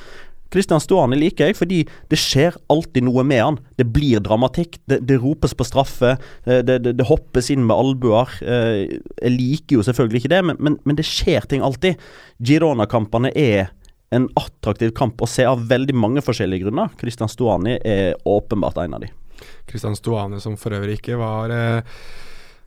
Christian 0.51 0.81
Stuani 0.83 1.15
liker 1.15 1.47
jeg 1.49 1.55
fordi 1.55 1.81
det 2.11 2.19
skjer 2.19 2.57
alltid 2.71 3.05
noe 3.07 3.23
med 3.27 3.39
han. 3.43 3.59
Det 3.79 3.85
blir 3.95 4.19
dramatikk. 4.23 4.79
Det, 4.91 4.99
det 5.07 5.19
ropes 5.23 5.53
på 5.55 5.67
straffe. 5.67 6.17
eh, 6.45 6.61
Det, 6.67 6.79
det, 6.83 6.95
det 6.99 7.07
hoppes 7.07 7.49
inn 7.53 7.63
med 7.65 7.75
albuer. 7.77 8.33
Eh, 8.43 8.97
Jeg 9.21 9.35
liker 9.37 9.77
jo 9.79 9.85
selvfølgelig 9.87 10.23
ikke 10.23 10.33
det, 10.35 10.41
men, 10.49 10.59
men, 10.59 10.79
men 10.83 10.99
det 10.99 11.07
skjer 11.07 11.47
ting 11.47 11.63
alltid. 11.63 11.95
Girona-kampene 12.43 13.31
er 13.37 13.69
en 14.11 14.25
attraktiv 14.35 14.91
kamp 14.97 15.21
å 15.23 15.29
se 15.29 15.45
av 15.47 15.61
veldig 15.69 15.95
mange 15.95 16.19
forskjellige 16.25 16.65
grunner. 16.65 16.89
Christian 16.99 17.31
Stuani 17.31 17.77
er 17.87 18.17
åpenbart 18.27 18.81
en 18.83 18.97
av 18.97 19.05
de. 19.05 19.11
Christian 19.69 19.95
Stoane, 19.95 20.41
som 20.43 20.57
for 20.59 20.75
øvrig 20.75 20.97
ikke 20.99 21.15
var 21.21 21.53
eh, 21.55 21.95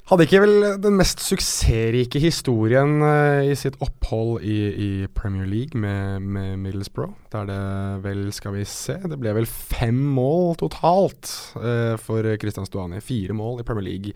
Hadde 0.05 0.27
ikke 0.27 0.43
vel 0.43 0.67
den 0.85 0.99
mest 0.99 1.23
suksessrike 1.25 2.21
historien 2.21 2.99
uh, 3.01 3.41
i 3.41 3.55
sitt 3.57 3.79
opphold 3.81 4.43
i, 4.45 4.57
i 4.69 4.89
Premier 5.17 5.49
League 5.49 5.81
med, 5.81 6.21
med, 6.21 6.59
Middlesbrough. 6.61 7.15
Der 7.33 7.47
det 7.49 7.61
vel, 8.05 8.27
skal 8.37 8.53
vi 8.53 8.67
se 8.69 8.99
Det 9.01 9.17
ble 9.17 9.33
vel 9.33 9.49
fem 9.49 9.97
mål 9.97 10.59
totalt 10.61 11.31
uh, 11.57 11.97
for 11.97 12.29
Christian 12.37 12.69
Stuani. 12.69 13.01
Fire 13.01 13.33
mål 13.33 13.63
i 13.63 13.67
Premier 13.67 13.89
League 13.89 14.13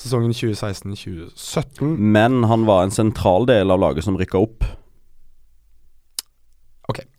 sesongen 0.00 0.34
2016-2017. 0.34 1.94
Men 1.94 2.42
han 2.50 2.66
var 2.66 2.82
en 2.84 2.94
sentral 2.94 3.46
del 3.46 3.70
av 3.70 3.78
laget 3.82 4.08
som 4.08 4.18
rykka 4.18 4.40
opp. 4.40 4.66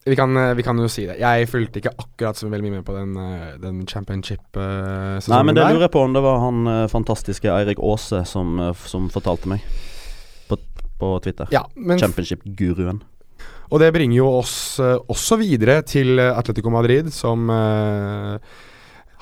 Vi 0.06 0.16
kan, 0.16 0.38
eh, 0.38 0.54
vi 0.54 0.64
kan, 0.64 0.80
jo 0.82 0.88
si 0.90 1.06
det. 1.06 1.20
Jeg 1.22 1.50
fulgte 1.50 1.78
ikke 1.78 1.94
akkurat 1.94 2.38
så 2.38 2.50
veldig 2.50 2.66
mye 2.66 2.80
med 2.80 2.86
på 2.88 2.96
den, 2.96 3.14
eh, 3.18 3.58
den 3.62 3.84
championship-sesongen 3.86 5.22
der. 5.22 5.36
Nei, 5.36 5.44
men 5.46 5.56
det 5.56 5.68
lurer 5.68 5.86
jeg 5.86 5.94
på 5.94 6.02
om 6.02 6.16
det 6.16 6.24
var 6.26 6.40
han 6.42 6.66
uh, 6.66 6.88
fantastiske 6.90 7.46
Eirik 7.46 7.78
Aase 7.78 8.24
som, 8.26 8.58
uh, 8.58 8.74
som, 8.74 9.12
fortalte 9.14 9.52
meg 9.52 9.62
på, 10.50 10.58
på 10.98 11.12
Twitter. 11.22 11.54
Ja, 11.54 11.68
Championship-guruen. 11.78 13.04
Og 13.72 13.80
det 13.80 13.94
bringer 13.94 14.18
jo 14.18 14.28
oss 14.42 14.82
også 14.82 15.38
videre 15.40 15.78
til 15.88 16.20
Atletico 16.20 16.74
Madrid, 16.74 17.08
som 17.16 17.46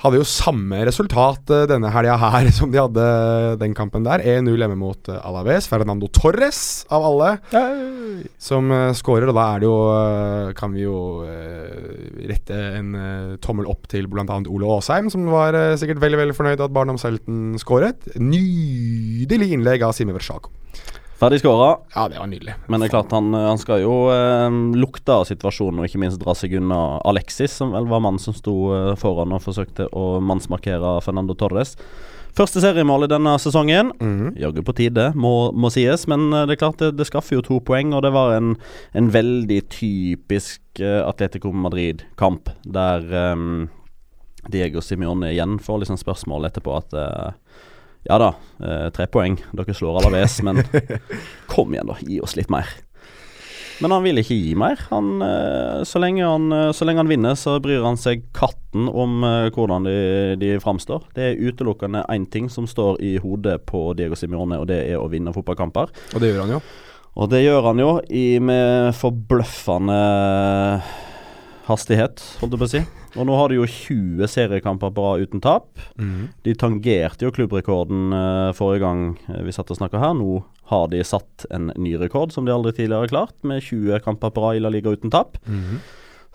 hadde 0.00 0.20
jo 0.20 0.26
samme 0.28 0.80
resultat 0.88 1.52
uh, 1.52 1.64
denne 1.68 1.90
helga 1.92 2.16
her 2.20 2.48
som 2.56 2.72
de 2.72 2.80
hadde 2.80 3.06
den 3.60 3.74
kampen 3.76 4.06
der. 4.06 4.22
1-0 4.24 4.50
hjemme 4.54 4.78
mot 4.80 5.10
uh, 5.12 5.20
Alaves. 5.28 5.68
Fernando 5.70 6.08
Torres, 6.12 6.60
av 6.92 7.06
alle, 7.10 7.32
Hei. 7.52 8.24
som 8.40 8.72
skårer. 8.96 9.30
Og 9.30 9.36
da 9.36 9.46
er 9.54 9.62
det 9.62 9.68
jo 9.68 9.78
Kan 10.58 10.74
vi 10.74 10.84
jo 10.84 10.96
rette 12.30 12.56
en 12.78 12.94
tommel 13.42 13.68
opp 13.70 13.88
til 13.90 14.08
bl.a. 14.10 14.24
Ole 14.26 14.70
Aasheim, 14.76 15.10
som 15.12 15.28
var 15.32 15.56
sikkert 15.80 16.02
veldig 16.02 16.20
veldig 16.24 16.36
fornøyd 16.36 16.64
at 16.64 16.74
Barndomshelten 16.74 17.58
skåret. 17.60 18.08
Nydelig 18.20 19.52
innlegg 19.56 19.84
av 19.86 19.94
Simi 19.96 20.16
Versjako. 20.16 20.52
Ferdig 21.20 21.42
skåra. 21.42 21.74
Ja, 21.94 22.06
det 22.08 22.16
var 22.16 22.30
nydelig. 22.30 22.54
Men 22.66 22.80
det 22.80 22.88
er 22.88 22.94
klart 22.94 23.10
han, 23.12 23.34
han 23.36 23.60
skal 23.60 23.82
jo 23.82 23.96
eh, 24.08 24.46
lukte 24.80 25.18
av 25.20 25.26
situasjonen 25.28 25.82
og 25.82 25.90
ikke 25.90 26.00
minst 26.00 26.22
dra 26.22 26.32
seg 26.38 26.54
unna 26.56 26.78
Alexis, 27.04 27.58
som 27.60 27.74
vel 27.76 27.90
var 27.90 28.00
mannen 28.00 28.22
som 28.22 28.36
sto 28.36 28.54
eh, 28.72 28.94
foran 29.00 29.36
og 29.36 29.44
forsøkte 29.44 29.90
å 29.92 30.14
mannsmarkere 30.24 30.96
Fernando 31.04 31.36
Torres. 31.36 31.76
Første 32.36 32.62
seriemål 32.62 33.04
i 33.04 33.10
denne 33.10 33.34
sesongen. 33.42 33.90
Mm. 33.98 34.36
Jaggu 34.38 34.62
på 34.64 34.74
tide, 34.78 35.10
må, 35.18 35.50
må, 35.52 35.70
sies. 35.74 36.06
Men 36.10 36.30
eh, 36.32 36.46
det 36.48 36.56
er 36.56 36.62
klart 36.62 36.80
det, 36.82 36.92
det, 36.98 37.08
skaffer 37.10 37.36
jo 37.36 37.44
to 37.46 37.58
poeng, 37.66 37.92
og 37.96 38.04
det 38.06 38.14
var 38.14 38.36
en, 38.36 38.54
en 38.96 39.10
veldig 39.12 39.60
typisk 39.72 40.80
eh, 40.80 41.00
Atletico 41.04 41.52
Madrid-kamp, 41.52 42.52
der 42.64 43.04
um, 43.34 43.68
Diego 44.48 44.80
Simione 44.80 45.34
igjen 45.34 45.58
får 45.60 45.82
liksom 45.82 46.00
spørsmål 46.00 46.48
etterpå 46.48 46.78
at 46.78 46.96
uh, 46.96 47.66
ja 48.08 48.18
da, 48.20 48.34
eh, 48.64 48.86
tre 48.94 49.06
poeng. 49.10 49.38
Dere 49.56 49.74
slår 49.76 50.00
Alaves, 50.00 50.40
men 50.46 50.62
kom 51.52 51.74
igjen, 51.74 51.90
da. 51.90 51.98
Gi 52.00 52.20
oss 52.24 52.36
litt 52.38 52.50
mer. 52.52 52.68
Men 53.80 53.94
han 53.94 54.04
vil 54.04 54.20
ikke 54.20 54.36
gi 54.36 54.52
mer. 54.60 54.80
Han, 54.90 55.22
eh, 55.24 55.80
så, 55.88 56.00
lenge 56.02 56.24
han, 56.24 56.50
eh, 56.52 56.68
så, 56.76 56.84
lenge 56.88 57.02
han, 57.02 57.10
vinner, 57.12 57.36
så 57.38 57.58
bryr 57.64 57.84
han 57.84 57.98
seg 58.00 58.26
katten 58.36 58.88
om 58.88 59.24
hvordan 59.54 59.88
de, 59.88 59.96
de 60.40 60.54
framstår. 60.62 61.08
Det 61.16 61.26
er 61.26 61.40
utelukkende 61.40 62.04
én 62.12 62.28
ting 62.32 62.50
som 62.52 62.68
står 62.68 63.00
i 63.04 63.16
hodet 63.22 63.60
på 63.68 63.90
Diego 63.98 64.18
Simione, 64.18 64.60
og 64.60 64.68
det 64.70 64.82
er 64.92 65.00
å 65.00 65.08
vinne 65.12 65.34
fotballkamper. 65.36 65.92
Og 66.14 66.22
det 66.22 66.32
gjør 66.32 66.44
han 66.44 66.56
jo. 66.58 66.62
Og 67.20 67.30
det 67.32 67.42
gjør 67.42 67.64
han 67.66 67.80
jo 67.82 67.92
i, 68.06 68.26
med 68.38 68.92
forbløffende 68.96 69.96
hastighet, 71.70 72.22
holdt 72.40 72.54
jeg 72.54 72.60
på 72.60 72.66
å 72.66 72.72
si. 72.72 72.80
Og 73.18 73.26
nå 73.26 73.36
har 73.38 73.50
de 73.50 73.58
jo 73.58 73.66
20 73.66 74.30
seriekamper 74.30 74.92
bra 74.94 75.14
uten 75.20 75.42
tap. 75.42 75.80
Mm. 75.98 76.30
De 76.46 76.54
tangerte 76.58 77.26
jo 77.26 77.32
klubbrekorden 77.34 78.14
uh, 78.14 78.50
forrige 78.56 78.84
gang 78.84 79.06
uh, 79.28 79.40
vi 79.46 79.54
satt 79.54 79.70
og 79.72 79.80
snakka 79.80 80.02
her. 80.02 80.14
Nå 80.18 80.42
har 80.70 80.90
de 80.92 81.02
satt 81.06 81.46
en 81.50 81.72
ny 81.80 81.96
rekord 81.98 82.34
som 82.34 82.46
de 82.46 82.54
aldri 82.54 82.74
tidligere 82.76 83.06
har 83.06 83.14
klart, 83.14 83.34
med 83.46 83.64
20 83.66 84.02
kamper 84.04 84.34
på 84.34 84.44
rad 84.44 84.60
i 84.60 84.62
La 84.62 84.70
Liga 84.72 84.92
uten 84.94 85.12
tap. 85.12 85.40
Mm. 85.46 85.80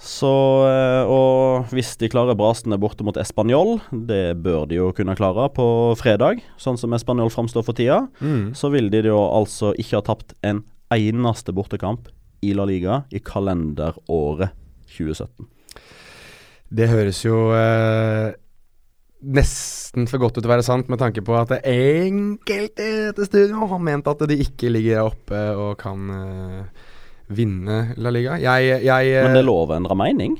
Så 0.02 0.32
uh, 0.67 1.08
Og 1.08 1.71
hvis 1.71 1.93
de 2.02 2.12
klarer 2.12 2.36
brasene 2.36 2.80
borte 2.82 3.06
mot 3.08 3.15
Español, 3.19 3.78
det 3.91 4.36
bør 4.43 4.67
de 4.67 4.82
jo 4.82 4.91
kunne 4.95 5.15
klare 5.15 5.48
på 5.56 5.67
fredag, 6.00 6.43
sånn 6.60 6.80
som 6.80 6.95
Español 6.98 7.32
framstår 7.32 7.63
for 7.63 7.78
tida, 7.78 8.04
mm. 8.19 8.52
så 8.60 8.71
vil 8.76 8.91
de 8.91 9.06
jo 9.08 9.21
altså 9.24 9.71
ikke 9.80 10.02
ha 10.02 10.08
tapt 10.12 10.36
en 10.43 10.65
eneste 10.93 11.56
bortekamp 11.56 12.12
i 12.45 12.52
La 12.54 12.67
Liga 12.67 13.04
i 13.15 13.24
kalenderåret 13.24 14.52
2017. 14.95 15.47
Det 16.75 16.89
høres 16.89 17.21
jo 17.25 17.51
eh, 17.55 18.34
nesten 19.25 20.10
for 20.10 20.21
godt 20.21 20.38
ut 20.38 20.43
til 20.43 20.49
å 20.49 20.53
være 20.55 20.65
sant, 20.65 20.89
med 20.91 21.01
tanke 21.01 21.23
på 21.25 21.38
at 21.38 21.53
enkelte 21.62 22.89
til 23.15 23.29
studio 23.29 23.69
har 23.69 23.81
ment 23.84 24.10
at 24.12 24.25
de 24.29 24.39
ikke 24.43 24.71
ligger 24.73 25.05
oppe 25.05 25.45
og 25.55 25.77
kan 25.81 26.12
eh, 26.15 26.84
vinne 27.36 27.79
La 28.01 28.12
Liga. 28.13 28.39
Jeg, 28.41 28.81
jeg 28.86 29.23
Men 29.25 29.39
det 29.39 29.45
lover 29.47 29.79
endre 29.79 29.97
mening? 29.99 30.38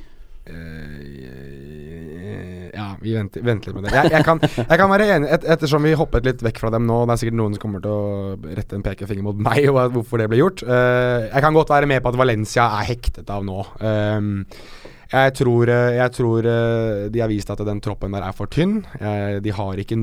Ja, 2.76 2.88
vi 3.00 3.14
venter, 3.16 3.44
venter, 3.46 3.72
litt 3.72 3.80
med 3.80 3.88
det. 3.88 3.94
Jeg, 3.96 4.12
jeg, 4.18 4.26
kan, 4.28 4.42
jeg 4.44 4.80
kan, 4.82 4.90
være 4.92 5.10
enig, 5.16 5.30
et, 5.32 5.46
ettersom 5.56 5.86
vi 5.88 5.96
hoppet 5.98 6.28
litt 6.28 6.42
vekk 6.44 6.60
fra 6.64 6.74
dem 6.76 6.88
nå. 6.90 7.02
Det 7.06 7.16
er 7.16 7.22
sikkert 7.24 7.40
noen 7.40 7.56
som 7.56 7.64
kommer 7.64 7.84
til 7.84 7.94
å 7.94 8.56
rette 8.58 8.76
en 8.78 8.84
pekefinger 8.86 9.26
mot 9.26 9.46
meg 9.48 9.70
og 9.72 9.96
hvorfor 9.96 10.22
det 10.22 10.28
ble 10.32 10.42
gjort. 10.42 10.66
Uh, 10.68 11.30
jeg 11.30 11.46
kan 11.46 11.56
godt 11.56 11.72
være 11.72 11.90
med 11.90 12.04
på 12.04 12.12
at 12.12 12.20
Valencia 12.20 12.68
er 12.82 12.90
hektet 12.92 13.32
av 13.32 13.48
nå. 13.48 13.64
Um, 13.80 14.44
jeg 15.06 15.36
tror, 15.38 15.70
eh, 15.70 15.96
jeg 16.00 16.12
tror, 16.18 16.48
eh, 16.50 17.10
de 17.14 17.20
har 17.22 17.30
vist 17.30 17.50
at 17.54 17.62
den 17.64 17.80
troppen 17.80 18.12
der 18.12 18.26
er 18.26 18.34
for 18.34 18.48
tynn. 18.48 18.80
De 18.98 19.52
har 19.54 19.78
ikke 19.78 19.96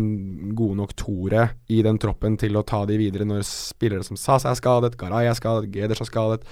gode 0.55 0.77
nok 0.79 0.95
tore 0.97 1.51
i 1.69 1.83
den 1.83 1.99
troppen 1.99 2.39
til 2.39 2.55
å 2.57 2.65
ta 2.65 2.85
de 2.87 2.97
videre 2.97 3.27
når 3.27 3.43
spillere 3.43 4.07
som 4.07 4.17
Sasa 4.17 4.51
er 4.51 4.55
skadet, 4.55 4.97
Garay 4.97 5.27
er 5.27 5.35
skadet, 5.35 5.73
Geders 5.75 6.01
er 6.01 6.09
skadet. 6.09 6.47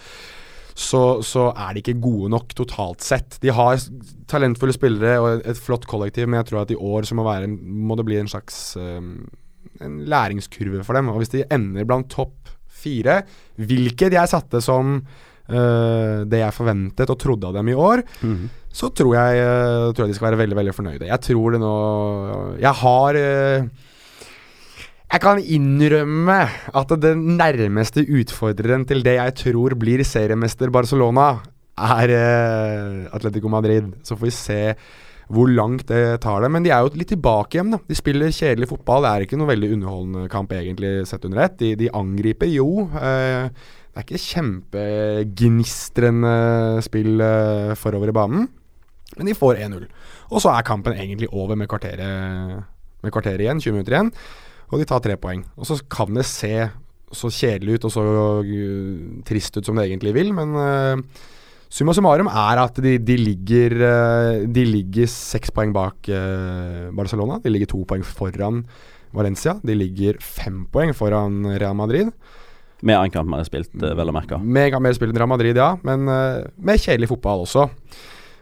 Så, 0.80 1.20
så, 1.26 1.50
er 1.52 1.74
de 1.74 1.82
ikke 1.82 1.98
gode 2.00 2.30
nok 2.32 2.54
totalt 2.56 3.04
sett. 3.04 3.36
De 3.42 3.52
har 3.52 3.76
talentfulle 4.30 4.72
spillere 4.72 5.18
og 5.20 5.44
et 5.44 5.60
flott 5.60 5.84
kollektiv, 5.90 6.28
men 6.28 6.40
jeg 6.40 6.50
tror 6.50 6.62
at 6.62 6.72
i 6.72 6.78
år 6.78 7.08
så 7.08 7.18
må, 7.18 7.26
være, 7.26 7.50
må 7.50 7.98
det 7.98 8.06
bli 8.08 8.16
en 8.20 8.30
slags 8.30 8.78
um, 8.80 9.26
en 9.84 9.98
læringskurve 10.08 10.84
for 10.86 10.96
dem. 10.96 11.10
Og 11.12 11.20
hvis 11.20 11.34
de 11.34 11.44
ender 11.52 11.88
blant 11.88 12.08
topp 12.12 12.52
fire, 12.80 13.20
hvilket 13.60 14.16
jeg 14.16 14.30
satte 14.30 14.62
som 14.64 14.96
uh, 15.00 16.18
det 16.24 16.40
jeg 16.40 16.56
forventet 16.56 17.12
og 17.12 17.20
trodde 17.20 17.50
av 17.50 17.58
dem 17.58 17.72
i 17.72 17.76
år, 17.76 18.04
mm. 18.22 18.40
så 18.72 18.92
tror 18.96 19.16
jeg, 19.18 19.44
uh, 19.44 19.90
tror 19.92 20.06
jeg, 20.06 20.14
de 20.14 20.18
skal 20.18 20.30
være 20.30 20.42
veldig 20.44 20.60
veldig 20.62 20.76
fornøyde. 20.76 21.10
Jeg 21.10 21.24
tror 21.28 21.56
det 21.56 21.62
nå 21.62 21.74
Jeg 22.62 22.74
har 22.84 23.20
uh, 23.20 23.88
jeg 25.10 25.22
kan 25.24 25.40
innrømme 25.42 26.38
at 26.80 26.92
den 27.02 27.24
nærmeste 27.38 28.04
utfordreren 28.06 28.84
til 28.86 29.02
det 29.06 29.16
jeg 29.18 29.38
tror 29.42 29.74
blir 29.78 30.04
seriemester 30.06 30.70
Barcelona, 30.70 31.32
er 31.80 32.10
Atletico 33.14 33.48
Madrid. 33.48 33.84
Så 34.04 34.16
får 34.16 34.26
vi 34.28 34.34
se 34.36 34.74
hvor 35.30 35.48
langt 35.50 35.88
det 35.88 36.20
tar 36.22 36.40
dem. 36.44 36.52
Men 36.54 36.64
de 36.66 36.70
er 36.74 36.80
jo 36.84 36.94
litt 36.98 37.12
tilbake 37.14 37.52
igjen. 37.56 37.72
da. 37.74 37.78
De 37.86 37.94
spiller 37.98 38.34
kjedelig 38.34 38.68
fotball. 38.70 39.02
Det 39.04 39.10
er 39.10 39.20
ikke 39.26 39.38
noe 39.40 39.50
veldig 39.50 39.72
underholdende 39.76 40.22
kamp 40.30 40.48
egentlig 40.54 40.92
sett 41.08 41.26
under 41.26 41.38
ett. 41.46 41.56
De, 41.62 41.68
de 41.78 41.94
angriper 41.94 42.48
jo. 42.50 42.68
Eh, 42.98 43.44
det 43.90 43.98
er 43.98 44.04
ikke 44.06 44.22
kjempegnistrende 44.22 46.34
spill 46.86 47.12
uh, 47.18 47.74
forover 47.74 48.08
i 48.12 48.14
banen, 48.14 48.46
men 49.16 49.26
de 49.26 49.34
får 49.34 49.58
1-0. 49.66 49.82
Og 50.30 50.38
så 50.44 50.48
er 50.54 50.68
kampen 50.68 50.94
egentlig 50.94 51.26
over 51.34 51.58
med 51.58 51.66
kvarteret, 51.68 52.62
med 53.02 53.10
kvarteret 53.10 53.42
igjen, 53.42 53.58
20 53.58 53.74
minutter 53.74 53.94
igjen, 53.96 54.12
og 54.70 54.78
de 54.80 54.86
tar 54.88 55.02
tre 55.04 55.16
poeng. 55.20 55.42
Og 55.58 55.68
så 55.68 55.78
kan 55.90 56.14
det 56.14 56.26
se 56.28 56.54
så 57.10 57.26
kjedelig 57.34 57.80
ut 57.80 57.86
og 57.88 57.92
så 57.94 58.02
uh, 58.06 59.20
trist 59.26 59.56
ut 59.58 59.66
som 59.66 59.78
det 59.78 59.88
egentlig 59.88 60.14
vil, 60.14 60.30
men 60.36 60.54
uh, 60.54 61.24
summa 61.70 61.94
summarum 61.96 62.30
er 62.30 62.62
at 62.62 62.78
de, 62.82 62.96
de 63.02 63.16
ligger 63.18 63.74
uh, 63.82 64.46
De 64.46 64.64
ligger 64.66 65.10
seks 65.10 65.50
poeng 65.54 65.74
bak 65.74 66.10
Barcelona. 66.94 67.40
De 67.42 67.50
ligger 67.50 67.72
to 67.74 67.82
poeng 67.88 68.06
foran 68.06 68.64
Valencia. 69.16 69.56
De 69.66 69.74
ligger 69.74 70.20
fem 70.22 70.64
poeng 70.70 70.94
foran 70.94 71.42
Real 71.58 71.74
Madrid. 71.74 72.14
Med 72.80 72.96
en 72.96 73.12
kamp 73.12 73.28
mer 73.28 73.44
spilt, 73.44 73.72
uh, 73.82 73.92
vel 73.96 74.10
å 74.10 74.14
merke. 74.14 74.38
Med 74.40 74.76
mer 74.80 74.96
spilt 74.96 75.12
enn 75.12 75.20
Real 75.20 75.30
Madrid, 75.30 75.58
ja. 75.58 75.74
Men 75.86 76.08
uh, 76.08 76.46
med 76.56 76.80
kjedelig 76.80 77.10
fotball 77.12 77.44
også. 77.44 77.66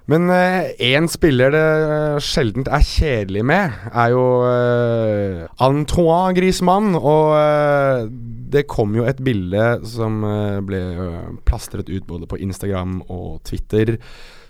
Men 0.09 0.31
én 0.33 1.05
uh, 1.05 1.13
spiller 1.13 1.53
det 1.53 1.67
sjeldent 2.25 2.71
er 2.73 2.87
kjedelig 2.87 3.45
med, 3.45 3.77
er 3.93 4.15
jo 4.15 4.25
uh, 4.47 5.45
Antoine 5.65 6.33
Griezmann. 6.39 6.97
Og 6.97 8.09
det 8.49 8.65
kom 8.71 8.97
jo 8.97 9.05
et 9.05 9.21
bilde 9.21 9.67
som 9.85 10.23
ble 10.65 10.81
plastret 11.45 11.91
ut 11.93 12.09
både 12.09 12.29
på 12.31 12.41
Instagram 12.41 13.03
og 13.05 13.43
Twitter 13.45 13.99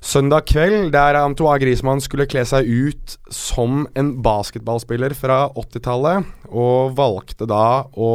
søndag 0.01 0.47
kveld, 0.47 0.93
der 0.95 1.19
Antoine 1.19 1.59
Griezmann 1.63 2.03
skulle 2.03 2.29
kle 2.31 2.45
seg 2.47 2.67
ut 2.67 3.17
som 3.35 3.87
en 3.99 4.13
basketballspiller 4.23 5.15
fra 5.19 5.47
80-tallet, 5.59 6.29
og 6.49 6.95
valgte 6.99 7.49
da 7.49 7.85
å 7.93 8.11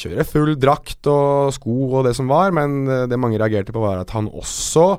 kjøre 0.00 0.24
full 0.24 0.54
drakt 0.60 1.08
og 1.10 1.50
sko 1.54 1.76
og 1.90 2.06
det 2.06 2.14
som 2.16 2.30
var, 2.30 2.54
men 2.56 2.84
eh, 2.88 3.06
det 3.10 3.18
mange 3.20 3.40
reagerte 3.40 3.74
på, 3.74 3.82
var 3.82 4.00
at 4.00 4.14
han 4.14 4.30
også 4.30 4.94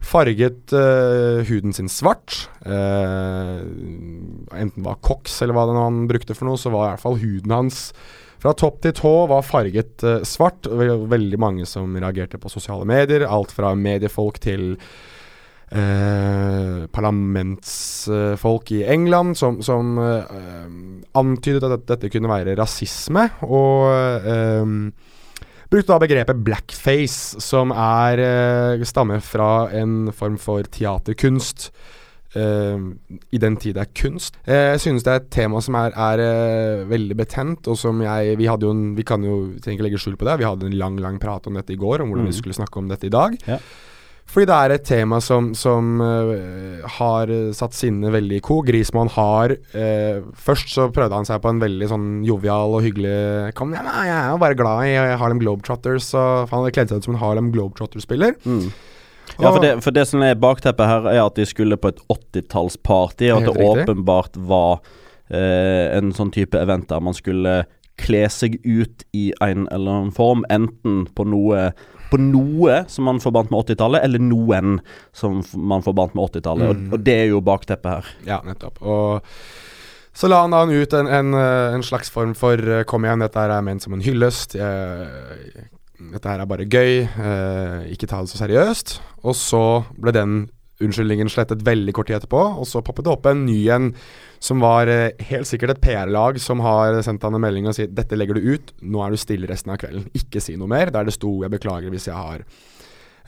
farget 0.00 0.72
uh, 0.72 1.44
huden 1.46 1.72
sin 1.76 1.88
svart. 1.92 2.48
Uh, 2.64 3.60
enten 4.56 4.86
var 4.86 4.96
koks 5.04 5.42
eller 5.44 5.54
hva 5.54 5.66
det 5.68 5.76
var 5.76 5.86
han 5.90 6.08
brukte 6.10 6.34
for 6.34 6.48
noe, 6.48 6.58
så 6.58 6.72
var 6.72 6.86
i 6.86 6.90
hvert 6.94 7.04
fall 7.04 7.20
huden 7.20 7.54
hans 7.54 7.84
fra 8.40 8.54
topp 8.56 8.78
til 8.80 8.94
tå 8.96 9.14
var 9.28 9.44
farget 9.44 10.00
uh, 10.08 10.22
svart. 10.24 10.64
Vel- 10.66 11.06
Veldig 11.12 11.38
mange 11.42 11.66
som 11.68 11.92
reagerte 12.00 12.40
på 12.40 12.48
sosiale 12.52 12.88
medier. 12.88 13.26
Alt 13.28 13.52
fra 13.52 13.74
mediefolk 13.76 14.40
til 14.40 14.78
eh, 15.70 16.86
parlamentsfolk 16.90 18.72
i 18.74 18.80
England 18.90 19.36
som, 19.38 19.60
som 19.62 19.98
eh, 20.02 20.24
antydet 21.20 21.68
at 21.76 21.84
dette 21.92 22.10
kunne 22.10 22.32
være 22.32 22.56
rasisme. 22.58 23.28
Og 23.46 23.92
eh, 24.24 24.64
brukte 25.70 25.92
da 25.92 26.00
begrepet 26.02 26.42
blackface, 26.44 27.40
som 27.40 27.72
er 27.74 28.20
eh, 28.24 28.84
stammer 28.88 29.22
fra 29.22 29.70
en 29.76 30.10
form 30.12 30.38
for 30.40 30.66
teaterkunst. 30.66 31.70
Uh, 32.30 32.94
I 33.34 33.38
den 33.42 33.56
tid 33.58 33.74
det 33.74 33.82
er 33.82 33.88
kunst. 33.98 34.36
Uh, 34.46 34.76
jeg 34.76 34.82
synes 34.84 35.02
det 35.02 35.10
er 35.10 35.18
et 35.18 35.32
tema 35.34 35.58
som 35.58 35.74
er, 35.74 35.90
er 35.98 36.20
uh, 36.22 36.84
veldig 36.86 37.16
betent, 37.18 37.66
og 37.66 37.74
som 37.74 37.98
jeg 38.04 38.36
Vi 38.38 38.46
hadde 38.46 38.68
jo 38.68 38.70
en, 38.70 38.92
Vi 38.94 39.02
kan 39.02 39.24
jo 39.26 39.56
trenger 39.58 39.80
ikke 39.80 39.86
legge 39.88 39.98
skjul 39.98 40.14
på 40.14 40.28
det. 40.28 40.36
Vi 40.38 40.46
hadde 40.46 40.68
en 40.70 40.78
lang, 40.78 41.00
lang 41.02 41.18
prat 41.18 41.48
om 41.50 41.58
dette 41.58 41.74
i 41.74 41.80
går, 41.80 42.04
om 42.04 42.12
hvordan 42.12 42.28
Mm. 42.28 42.30
vi 42.30 42.38
skulle 42.38 42.54
snakke 42.54 42.78
om 42.78 42.86
dette 42.86 43.08
i 43.08 43.10
dag. 43.10 43.34
Ja. 43.50 43.58
Fordi 44.30 44.46
det 44.46 44.56
er 44.56 44.74
et 44.76 44.84
tema 44.86 45.18
som, 45.24 45.48
som 45.58 45.98
uh, 45.98 46.84
har 46.98 47.32
satt 47.56 47.74
sinnet 47.74 48.12
veldig 48.14 48.38
i 48.38 48.44
ko. 48.46 48.60
Grismann 48.66 49.10
har 49.16 49.56
uh, 49.56 50.20
Først 50.38 50.70
så 50.70 50.86
prøvde 50.94 51.18
han 51.18 51.26
seg 51.26 51.40
på 51.42 51.50
en 51.50 51.62
veldig 51.62 51.88
sånn 51.90 52.06
jovial 52.26 52.76
og 52.78 52.84
hyggelig 52.86 53.50
Kom, 53.58 53.74
ja, 53.74 53.82
nei, 53.86 54.04
Jeg 54.06 54.16
er 54.20 54.30
jo 54.30 54.38
bare 54.44 54.58
glad 54.58 54.86
i 54.86 54.94
Harlem 55.18 55.42
Globetrotters. 55.42 56.12
Og 56.14 56.46
han 56.46 56.62
hadde 56.62 56.76
kledd 56.78 56.94
seg 56.94 57.02
ut 57.02 57.10
som 57.10 57.18
en 57.18 57.22
Harlem 57.24 57.50
Globetrotter-spiller. 57.56 58.38
Mm. 58.46 58.70
Ja, 59.38 59.50
for 59.50 59.60
det, 59.62 59.74
for 59.84 59.94
det 59.94 60.06
som 60.10 60.22
er 60.26 60.38
bakteppet 60.38 60.88
her, 60.90 61.06
er 61.10 61.20
at 61.24 61.38
de 61.38 61.46
skulle 61.46 61.78
på 61.80 61.92
et 61.92 62.00
80-tallsparty, 62.10 63.30
og 63.30 63.42
at 63.42 63.46
det 63.46 63.54
riktig. 63.54 63.84
åpenbart 63.84 64.38
var 64.50 64.80
uh, 64.82 65.86
en 65.96 66.10
sånn 66.16 66.32
type 66.34 66.58
event 66.58 66.88
der 66.90 67.02
man 67.04 67.16
skulle 67.16 67.62
kle 68.00 68.24
seg 68.32 68.56
ut 68.64 69.04
i 69.16 69.30
en 69.44 69.66
eller 69.68 69.90
annen 70.00 70.14
form, 70.14 70.44
enten 70.52 71.04
på 71.14 71.26
noe 71.28 71.70
på 72.10 72.20
noe 72.20 72.82
som 72.90 73.06
man 73.08 73.22
forbandt 73.22 73.52
med 73.52 73.62
80-tallet, 73.62 74.04
eller 74.06 74.22
noen 74.22 74.78
som 75.16 75.40
man 75.54 75.84
forbandt 75.86 76.16
med 76.18 76.26
80-tallet. 76.28 76.68
Mm. 76.68 76.86
Og, 76.88 76.94
og 76.96 77.04
det 77.06 77.16
er 77.24 77.28
jo 77.32 77.42
bakteppet 77.46 77.90
her. 77.90 78.14
Ja, 78.28 78.40
nettopp. 78.46 78.80
Og 78.82 79.26
så 80.12 80.28
la 80.28 80.42
han 80.42 80.54
da 80.54 80.64
ut 80.66 80.94
en, 80.98 81.08
en, 81.08 81.34
eh, 81.38 81.74
en 81.76 81.84
slags 81.86 82.10
form 82.10 82.34
for 82.38 82.58
eh, 82.58 82.82
Kom 82.88 83.06
igjen, 83.06 83.22
dette 83.22 83.38
her 83.40 83.52
er 83.54 83.66
ment 83.66 83.84
som 83.84 83.94
en 83.94 84.02
hyllest. 84.04 84.56
Jeg, 84.58 85.68
dette 86.10 86.32
her 86.32 86.42
er 86.42 86.50
bare 86.50 86.66
gøy. 86.66 87.04
eh, 87.06 87.92
ikke 87.94 88.10
ta 88.10 88.22
det 88.24 88.32
så 88.32 88.42
seriøst. 88.42 88.96
Og 89.22 89.36
så 89.38 89.62
ble 90.00 90.14
den 90.16 90.40
unnskyldningen 90.80 91.30
slettet 91.30 91.62
veldig 91.66 91.92
kort 91.96 92.08
tid 92.08 92.16
etterpå, 92.18 92.40
og 92.60 92.66
så 92.68 92.80
poppet 92.84 93.04
det 93.06 93.12
opp 93.12 93.28
en 93.28 93.44
ny 93.44 93.58
en 93.72 93.90
som 94.40 94.62
var 94.64 94.88
eh, 94.88 95.12
helt 95.28 95.48
sikkert 95.48 95.76
et 95.76 95.82
PR-lag 95.84 96.40
som 96.40 96.62
har 96.64 96.96
sendt 97.04 97.24
han 97.26 97.36
en 97.36 97.44
melding 97.44 97.68
og 97.68 97.76
sier 97.76 97.90
'Dette 97.92 98.16
legger 98.16 98.40
du 98.40 98.56
ut, 98.56 98.72
nå 98.80 99.04
er 99.04 99.12
du 99.12 99.20
stille 99.20 99.48
resten 99.50 99.74
av 99.74 99.80
kvelden. 99.82 100.08
Ikke 100.16 100.40
si 100.40 100.56
noe 100.56 100.70
mer.' 100.70 100.90
Der 100.90 101.04
det 101.04 101.14
sto 101.14 101.42
'Jeg 101.42 101.52
beklager 101.52 101.92
hvis 101.92 102.08
jeg 102.08 102.16
har 102.16 102.44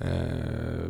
eh, 0.01 0.89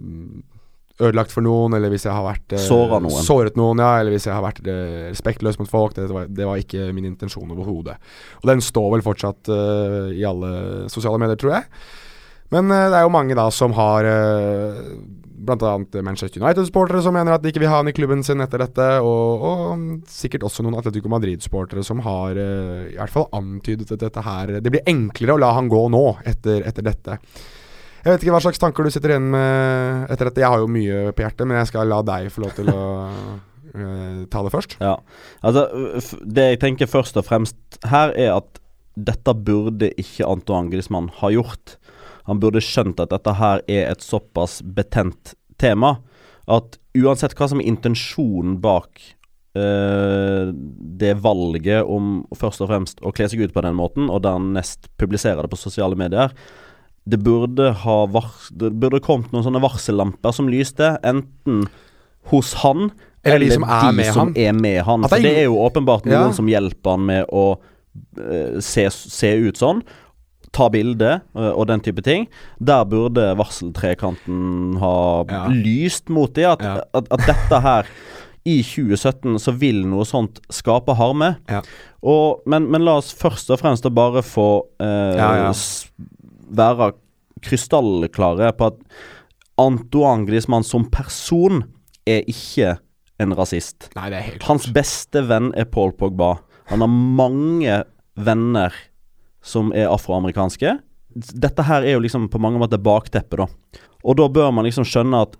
ødelagt 1.03 1.33
for 1.33 1.45
noen, 1.45 1.75
eller 1.77 1.93
hvis 1.93 2.07
jeg 2.07 2.15
har 2.15 2.25
vært 2.25 2.55
eh, 2.55 2.69
noen. 2.71 3.11
Såret 3.25 3.59
noen, 3.59 3.83
ja. 3.83 3.97
Eller 4.01 4.15
hvis 4.15 4.29
jeg 4.29 4.35
har 4.35 4.45
vært 4.45 4.63
eh, 4.67 5.09
respektløs 5.11 5.59
mot 5.61 5.71
folk. 5.71 5.97
Det 5.97 6.09
var, 6.13 6.29
det 6.29 6.47
var 6.49 6.61
ikke 6.61 6.91
min 6.95 7.09
intensjon 7.09 7.51
overhodet. 7.55 7.99
Og 8.43 8.49
den 8.53 8.63
står 8.65 8.89
vel 8.97 9.05
fortsatt 9.07 9.51
eh, 9.53 10.15
i 10.21 10.25
alle 10.29 10.53
sosiale 10.93 11.21
medier, 11.23 11.41
tror 11.41 11.57
jeg. 11.59 11.69
Men 12.55 12.71
eh, 12.71 12.89
det 12.93 13.01
er 13.01 13.07
jo 13.07 13.17
mange 13.17 13.39
da 13.39 13.49
som 13.55 13.75
har 13.77 14.09
Bl.a. 15.43 15.73
Manchester 16.05 16.43
United-sportere 16.43 17.03
som 17.03 17.17
mener 17.17 17.35
at 17.35 17.43
de 17.43 17.51
ikke 17.51 17.63
vil 17.65 17.71
ha 17.73 17.81
han 17.81 17.91
i 17.91 17.95
klubben 17.97 18.23
sin 18.27 18.43
etter 18.45 18.63
dette. 18.63 18.89
Og, 19.03 19.47
og 19.49 20.11
sikkert 20.11 20.47
også 20.47 20.65
noen 20.65 20.79
Atletico 20.79 21.11
Madrid-sportere 21.13 21.85
som 21.87 22.03
har 22.07 22.39
uh, 22.39 22.85
i 22.91 22.99
hvert 22.99 23.15
fall 23.15 23.29
antydet 23.35 23.91
at 23.95 24.05
dette 24.05 24.23
her 24.23 24.57
Det 24.63 24.73
blir 24.73 24.87
enklere 24.89 25.37
å 25.37 25.43
la 25.43 25.51
han 25.57 25.71
gå 25.73 25.83
nå, 25.93 26.05
etter, 26.29 26.63
etter 26.69 26.87
dette. 26.87 27.19
Jeg 28.03 28.11
vet 28.11 28.25
ikke 28.25 28.35
hva 28.35 28.43
slags 28.43 28.59
tanker 28.59 28.87
du 28.87 28.91
sitter 28.91 29.15
igjen 29.15 29.31
med 29.31 30.11
etter 30.11 30.29
dette. 30.29 30.43
Jeg 30.43 30.51
har 30.51 30.63
jo 30.63 30.71
mye 30.71 31.13
på 31.15 31.23
hjertet, 31.23 31.47
men 31.47 31.61
jeg 31.61 31.71
skal 31.71 31.91
la 31.91 32.01
deg 32.07 32.33
få 32.35 32.43
lov 32.43 32.57
til 32.57 32.71
å 32.73 32.81
eh, 33.79 34.25
ta 34.33 34.43
det 34.43 34.55
først. 34.55 34.75
Ja. 34.83 34.97
Altså, 35.47 35.69
det 36.23 36.49
jeg 36.49 36.63
tenker 36.65 36.91
først 36.91 37.19
og 37.21 37.29
fremst 37.29 37.79
her, 37.87 38.15
er 38.19 38.35
at 38.41 38.59
dette 38.99 39.33
burde 39.47 39.93
ikke 39.97 40.27
Antoine 40.29 40.73
Griezmann 40.73 41.13
ha 41.21 41.31
gjort. 41.33 41.77
Han 42.29 42.41
burde 42.43 42.63
skjønt 42.63 43.01
at 43.03 43.13
dette 43.15 43.35
her 43.39 43.63
er 43.71 43.91
et 43.91 44.05
såpass 44.05 44.61
betent 44.63 45.35
tema 45.61 45.97
at 46.51 46.79
uansett 46.99 47.35
hva 47.39 47.49
som 47.51 47.61
er 47.63 47.69
intensjonen 47.71 48.57
bak 48.63 49.01
uh, 49.59 50.51
det 51.03 51.15
valget 51.23 51.87
om 51.87 52.23
først 52.37 52.65
og 52.65 52.71
fremst 52.73 53.03
å 53.03 53.13
kle 53.15 53.29
seg 53.31 53.45
ut 53.47 53.55
på 53.55 53.65
den 53.65 53.79
måten, 53.79 54.11
og 54.11 54.25
dernest 54.27 54.91
publisere 55.01 55.45
det 55.45 55.53
på 55.53 55.61
sosiale 55.61 55.99
medier, 55.99 56.35
det 57.05 57.19
burde 57.19 57.73
ha 57.83 57.97
det 58.07 58.71
burde 58.79 59.03
kommet 59.03 59.33
noen 59.35 59.47
sånne 59.49 59.63
varsellamper 59.63 60.35
som 60.35 60.51
lyste, 60.51 60.95
enten 61.03 61.65
hos 62.31 62.53
han 62.63 62.93
Eller 63.27 63.43
de 63.43 63.57
som 63.57 63.65
er 63.67 63.93
med 63.97 64.13
som 64.15 64.31
er 64.39 64.55
med 64.55 64.81
han. 64.87 65.03
Det 65.03 65.11
For 65.11 65.25
det 65.25 65.33
er 65.41 65.45
jo 65.49 65.59
åpenbart 65.63 66.07
noen 66.07 66.31
Ja. 66.31 66.33
som 66.35 66.47
hjelper 66.51 66.95
han 66.97 67.05
med 67.07 67.27
å 67.31 67.45
uh, 67.59 68.61
se, 68.63 68.87
se 68.91 69.33
ut 69.35 69.59
sånn. 69.59 69.83
Ta 70.53 70.67
bilde 70.69 71.15
eh, 71.35 71.51
og 71.53 71.67
den 71.71 71.81
type 71.81 72.03
ting. 72.05 72.27
Der 72.61 72.85
burde 72.85 73.31
varseltrekanten 73.39 74.77
ha 74.83 75.25
Ja. 75.31 75.47
lyst 75.49 76.09
mot 76.13 76.35
det. 76.37 76.45
At, 76.45 76.61
Ja. 76.63 76.75
at, 76.95 77.09
at 77.11 77.21
dette 77.27 77.61
her 77.65 77.87
i 78.45 78.59
2017 78.63 79.39
så 79.39 79.53
vil 79.57 79.85
noe 79.87 80.05
sånt 80.05 80.41
skape 80.51 80.95
harme. 80.99 81.37
Ja. 81.49 81.63
Og, 82.03 82.43
men, 82.47 82.67
men 82.71 82.83
la 82.85 82.97
oss 82.99 83.13
først 83.15 83.51
og 83.55 83.61
fremst 83.63 83.87
bare 83.95 84.21
få 84.27 84.67
eh, 84.83 85.55
være 86.53 86.93
krystallklare 87.43 88.53
på 88.59 88.67
at 88.73 88.81
Antoine 89.63 90.27
Griezmann 90.27 90.65
som 90.67 90.85
person 90.91 91.63
er 92.09 92.25
ikke 92.29 92.77
en 93.23 93.35
rasist. 93.39 93.91
Nei, 93.95 94.09
det 94.11 94.23
helt 94.27 94.47
Hans 94.49 94.67
beste 94.75 95.23
venn 95.29 95.53
er 95.55 95.69
Paul 95.71 95.93
Pogba. 95.95 96.35
Han 96.73 96.83
har 96.83 96.91
mange 96.91 97.83
venner 98.19 98.75
som 99.43 99.73
er 99.75 99.91
afroamerikanske. 99.91 100.77
Dette 101.13 101.67
her 101.69 101.85
er 101.85 101.97
jo 101.97 102.03
liksom 102.05 102.29
på 102.33 102.41
mange 102.41 102.61
måter 102.63 102.81
bakteppet, 102.81 103.43
da. 103.43 103.81
Og 104.03 104.19
da 104.19 104.29
bør 104.33 104.51
man 104.55 104.67
liksom 104.67 104.87
skjønne 104.89 105.25
at 105.27 105.37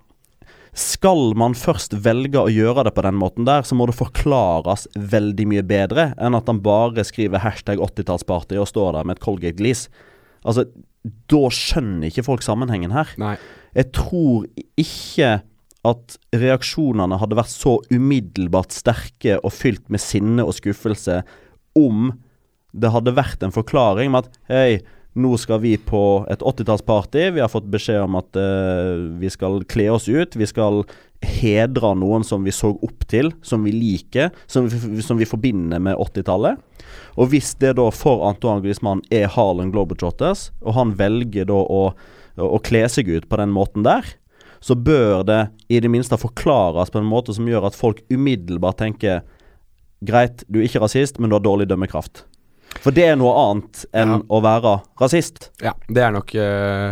skal 0.73 1.35
man 1.37 1.53
først 1.53 1.93
velge 2.01 2.41
å 2.41 2.49
gjøre 2.49 2.87
det 2.87 2.95
på 2.97 3.03
den 3.05 3.17
måten 3.21 3.45
der, 3.45 3.61
så 3.61 3.77
må 3.77 3.85
det 3.85 3.97
forklares 3.97 4.87
veldig 4.97 5.45
mye 5.51 5.65
bedre 5.69 6.07
enn 6.17 6.33
at 6.33 6.49
han 6.49 6.63
bare 6.65 7.05
skriver 7.05 7.43
hashtag 7.43 7.81
80-tallsparty 7.83 8.57
og 8.57 8.69
står 8.71 8.95
der 8.97 9.05
med 9.05 9.19
et 9.19 9.23
Colgate-glis. 9.23 9.85
Altså, 10.41 10.65
da 11.29 11.41
skjønner 11.53 12.09
ikke 12.09 12.25
folk 12.25 12.45
sammenhengen 12.45 12.93
her. 12.95 13.11
Nei. 13.21 13.35
Jeg 13.77 13.91
tror 13.93 14.47
ikke 14.79 15.35
at 15.83 16.17
reaksjonene 16.33 17.19
hadde 17.19 17.37
vært 17.37 17.53
så 17.53 17.77
umiddelbart 17.91 18.73
sterke 18.73 19.37
og 19.43 19.53
fylt 19.53 19.85
med 19.93 20.01
sinne 20.01 20.45
og 20.45 20.55
skuffelse 20.57 21.21
om 21.77 22.13
det 22.73 22.91
hadde 22.93 23.15
vært 23.15 23.45
en 23.45 23.53
forklaring 23.53 24.11
med 24.13 24.25
at 24.25 24.37
hei, 24.51 24.81
nå 25.13 25.35
skal 25.37 25.61
vi 25.61 25.75
på 25.77 26.25
et 26.33 26.41
80-tallsparty. 26.41 27.27
Vi 27.35 27.41
har 27.43 27.51
fått 27.51 27.69
beskjed 27.69 28.01
om 28.01 28.17
at 28.17 28.33
uh, 28.39 29.13
vi 29.21 29.29
skal 29.29 29.61
kle 29.69 29.91
oss 29.93 30.07
ut. 30.09 30.33
Vi 30.39 30.47
skal 30.49 30.81
hedre 31.23 31.93
noen 31.95 32.25
som 32.27 32.43
vi 32.43 32.51
så 32.51 32.73
opp 32.73 33.05
til, 33.11 33.29
som 33.45 33.63
vi 33.63 33.75
liker, 33.75 34.33
som 34.49 34.65
vi, 34.67 35.05
som 35.05 35.21
vi 35.21 35.29
forbinder 35.29 35.81
med 35.83 35.99
80-tallet. 36.01 36.57
Og 37.21 37.29
hvis 37.31 37.53
det 37.61 37.75
da 37.77 37.85
for 37.93 38.25
Antoine 38.27 38.63
Griezmann 38.65 39.05
er 39.13 39.29
Harlem 39.31 39.71
Globetrotters, 39.73 40.49
og 40.65 40.75
han 40.79 40.97
velger 40.99 41.47
da 41.49 41.61
å, 41.61 41.85
å 42.41 42.59
kle 42.65 42.83
seg 42.89 43.13
ut 43.13 43.29
på 43.29 43.39
den 43.39 43.53
måten 43.53 43.85
der, 43.85 44.15
så 44.63 44.75
bør 44.79 45.23
det 45.27 45.41
i 45.71 45.79
det 45.83 45.91
minste 45.91 46.17
forklares 46.17 46.91
på 46.91 47.01
en 47.01 47.09
måte 47.09 47.35
som 47.35 47.47
gjør 47.47 47.67
at 47.67 47.77
folk 47.77 48.01
umiddelbart 48.11 48.79
tenker 48.81 49.23
Greit, 50.03 50.41
du 50.51 50.57
er 50.59 50.67
ikke 50.67 50.81
rasist, 50.83 51.15
men 51.15 51.31
du 51.31 51.37
har 51.37 51.43
dårlig 51.45 51.69
dømmekraft. 51.69 52.25
For 52.83 52.91
det 52.95 53.05
er 53.13 53.15
noe 53.19 53.31
annet 53.47 53.85
enn 53.95 54.17
Ja. 54.17 54.21
å 54.27 54.41
være 54.43 54.77
rasist. 54.99 55.51
Ja, 55.63 55.71
det 55.87 56.03
er 56.03 56.11
nok 56.11 56.33
uh, 56.35 56.91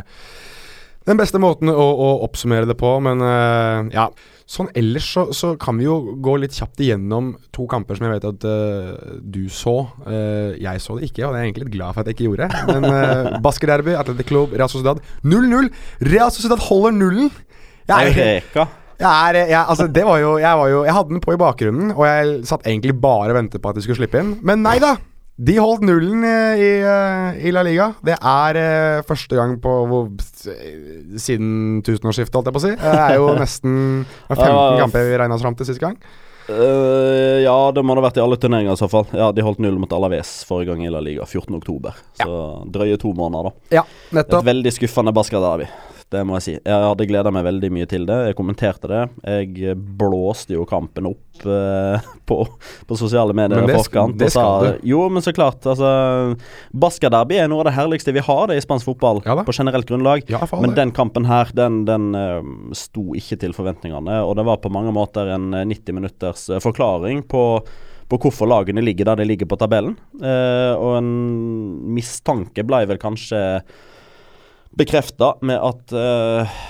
den 1.09 1.17
beste 1.19 1.39
måten 1.41 1.67
å, 1.71 1.75
å 1.75 2.11
oppsummere 2.27 2.67
det 2.69 2.77
på, 2.79 2.93
men 3.03 3.19
uh, 3.25 3.89
ja. 3.93 4.09
Sånn 4.51 4.67
ellers 4.75 5.05
så, 5.15 5.21
så 5.31 5.53
kan 5.55 5.77
vi 5.79 5.85
jo 5.85 5.93
gå 6.19 6.33
litt 6.41 6.51
kjapt 6.57 6.81
igjennom 6.83 7.29
to 7.55 7.63
kamper 7.71 7.95
som 7.95 8.03
jeg 8.09 8.17
vet 8.17 8.25
at 8.33 8.43
uh, 8.43 9.13
du 9.23 9.45
så. 9.47 9.77
Uh, 10.03 10.51
jeg 10.59 10.81
så 10.83 10.97
det 10.99 11.07
ikke, 11.07 11.23
og 11.23 11.31
det 11.31 11.39
er 11.39 11.45
jeg 11.45 11.51
egentlig 11.53 11.67
litt 11.69 11.75
glad 11.77 11.95
for 11.95 12.03
at 12.03 12.09
jeg 12.11 12.17
ikke 12.17 12.27
gjorde. 12.27 12.49
Men 12.67 12.87
uh, 12.89 13.29
Baskerderby, 13.45 13.93
Atletic 13.95 14.27
Club, 14.27 14.51
Real 14.59 14.67
Sociedad 14.73 14.99
0-0. 15.23 15.69
Real 16.11 16.33
Sociedad 16.35 16.59
holder 16.67 16.97
nullen! 16.99 17.31
Jeg, 17.87 18.11
er- 18.11 18.43
jeg 19.01 19.07
er, 19.07 19.39
jeg, 19.49 19.57
altså 19.63 19.87
det 19.89 20.03
var 20.05 20.19
jo 20.21 20.35
jeg, 20.37 20.57
var 20.59 20.67
jo 20.69 20.83
jeg 20.85 20.93
hadde 20.93 21.09
den 21.15 21.23
på 21.23 21.33
i 21.33 21.39
bakgrunnen, 21.41 21.93
og 21.95 22.03
jeg 22.05 22.35
satt 22.51 22.67
egentlig 22.69 22.93
bare 23.01 23.31
og 23.31 23.39
ventet 23.39 23.63
på 23.63 23.71
at 23.71 23.79
de 23.79 23.85
skulle 23.87 23.97
slippe 24.03 24.19
inn. 24.19 24.35
Men 24.45 24.61
nei 24.67 24.75
da! 24.83 24.91
De 25.41 25.55
holdt 25.57 25.85
nullen 25.87 26.25
i, 26.27 26.33
i, 26.61 26.71
eh, 26.83 27.51
La 27.55 27.63
Liga. 27.65 27.91
Det 28.05 28.17
er 28.17 28.59
eh, 28.59 29.03
første 29.07 29.37
gang 29.37 29.55
på 29.63 29.75
hvor, 29.89 30.09
siden 30.21 31.79
tusenårsskiftet, 31.87 32.35
holdt 32.35 32.51
jeg 32.51 32.57
på 32.57 32.61
å 32.61 32.65
si. 32.65 32.73
Det 32.81 32.97
er 33.05 33.15
jo 33.17 33.31
nesten 33.39 33.77
15 34.27 34.43
kamper 34.83 35.07
vi 35.07 35.15
regna 35.23 35.37
oss 35.37 35.45
fram 35.45 35.57
til 35.57 35.71
sist 35.71 35.81
gang. 35.81 35.97
Uh, 36.51 37.39
ja, 37.45 37.53
det 37.71 37.83
må 37.85 37.93
det 37.95 38.01
ha 38.01 38.07
vært 38.09 38.17
i 38.19 38.23
alle 38.23 38.37
turneringer 38.41 38.75
i 38.75 38.79
så 38.79 38.89
fall. 38.91 39.05
Ja, 39.15 39.29
De 39.31 39.45
holdt 39.45 39.61
null 39.63 39.77
mot 39.79 39.93
Alaves 39.95 40.41
forrige 40.47 40.73
gang 40.73 40.83
i 40.83 40.91
La 40.91 40.99
Liga, 41.03 41.25
14.10. 41.29 42.01
Så 42.19 42.41
drøye 42.73 42.97
to 43.01 43.13
måneder, 43.15 43.51
da. 43.51 43.79
Ja, 43.79 43.85
nettopp. 44.11 44.41
Et 44.43 44.49
veldig 44.51 44.73
skuffende 44.75 45.13
Basca-derby. 45.15 45.69
Det 46.11 46.21
må 46.27 46.35
jeg 46.37 46.43
si. 46.43 46.53
Jeg 46.59 46.87
hadde 46.89 47.07
gleda 47.07 47.31
meg 47.31 47.45
veldig 47.47 47.69
mye 47.71 47.87
til 47.87 48.03
det. 48.09 48.17
Jeg 48.27 48.35
kommenterte 48.35 48.89
det. 48.91 49.01
Jeg 49.23 49.75
blåste 49.77 50.57
jo 50.57 50.65
kampen 50.67 51.07
opp 51.07 51.45
eh, 51.47 52.09
på, 52.29 52.37
på 52.87 52.97
sosiale 52.99 53.35
medier 53.37 53.63
i 53.63 53.77
forkant. 53.77 54.17
det 54.19 54.27
sa, 54.33 54.43
skal 54.43 54.65
du. 54.65 54.89
Jo, 54.91 55.05
men 55.13 55.23
så 55.23 55.31
klart. 55.35 55.63
Altså, 55.63 55.91
Basca-derby 56.75 57.39
er 57.39 57.47
noe 57.51 57.63
av 57.63 57.69
det 57.69 57.75
herligste 57.77 58.11
vi 58.15 58.23
har 58.25 58.51
det 58.51 58.57
i 58.59 58.63
spansk 58.65 58.89
fotball, 58.91 59.21
Ja 59.27 59.37
på 59.41 59.55
generelt 59.55 59.87
grunnlag. 59.87 60.27
Ja, 60.29 60.43
Men 60.59 60.75
den 60.77 60.91
kampen 60.93 61.25
her, 61.25 61.49
den, 61.55 61.81
den 61.87 62.11
uh, 62.13 62.43
sto 62.77 63.15
ikke 63.17 63.39
til 63.41 63.55
forventningene. 63.55 64.19
Og 64.27 64.35
det 64.37 64.45
var 64.47 64.59
på 64.61 64.71
mange 64.73 64.91
måter 64.95 65.31
en 65.31 65.53
eh, 65.55 65.65
90 65.67 65.97
minutters 65.97 66.49
eh, 66.49 66.59
forklaring 66.61 67.23
på, 67.31 67.43
på 68.11 68.19
hvorfor 68.21 68.49
lagene 68.51 68.83
ligger 68.83 69.07
der 69.09 69.21
de 69.21 69.29
ligger 69.31 69.49
på 69.49 69.57
tabellen. 69.61 69.95
Eh, 70.19 70.73
og 70.75 70.99
en 70.99 71.13
mistanke 71.95 72.65
ble 72.67 72.83
vel 72.91 73.01
kanskje 73.01 73.41
bekrefta 74.77 75.33
med 75.45 75.59
at 75.59 75.93
uh, 75.95 76.61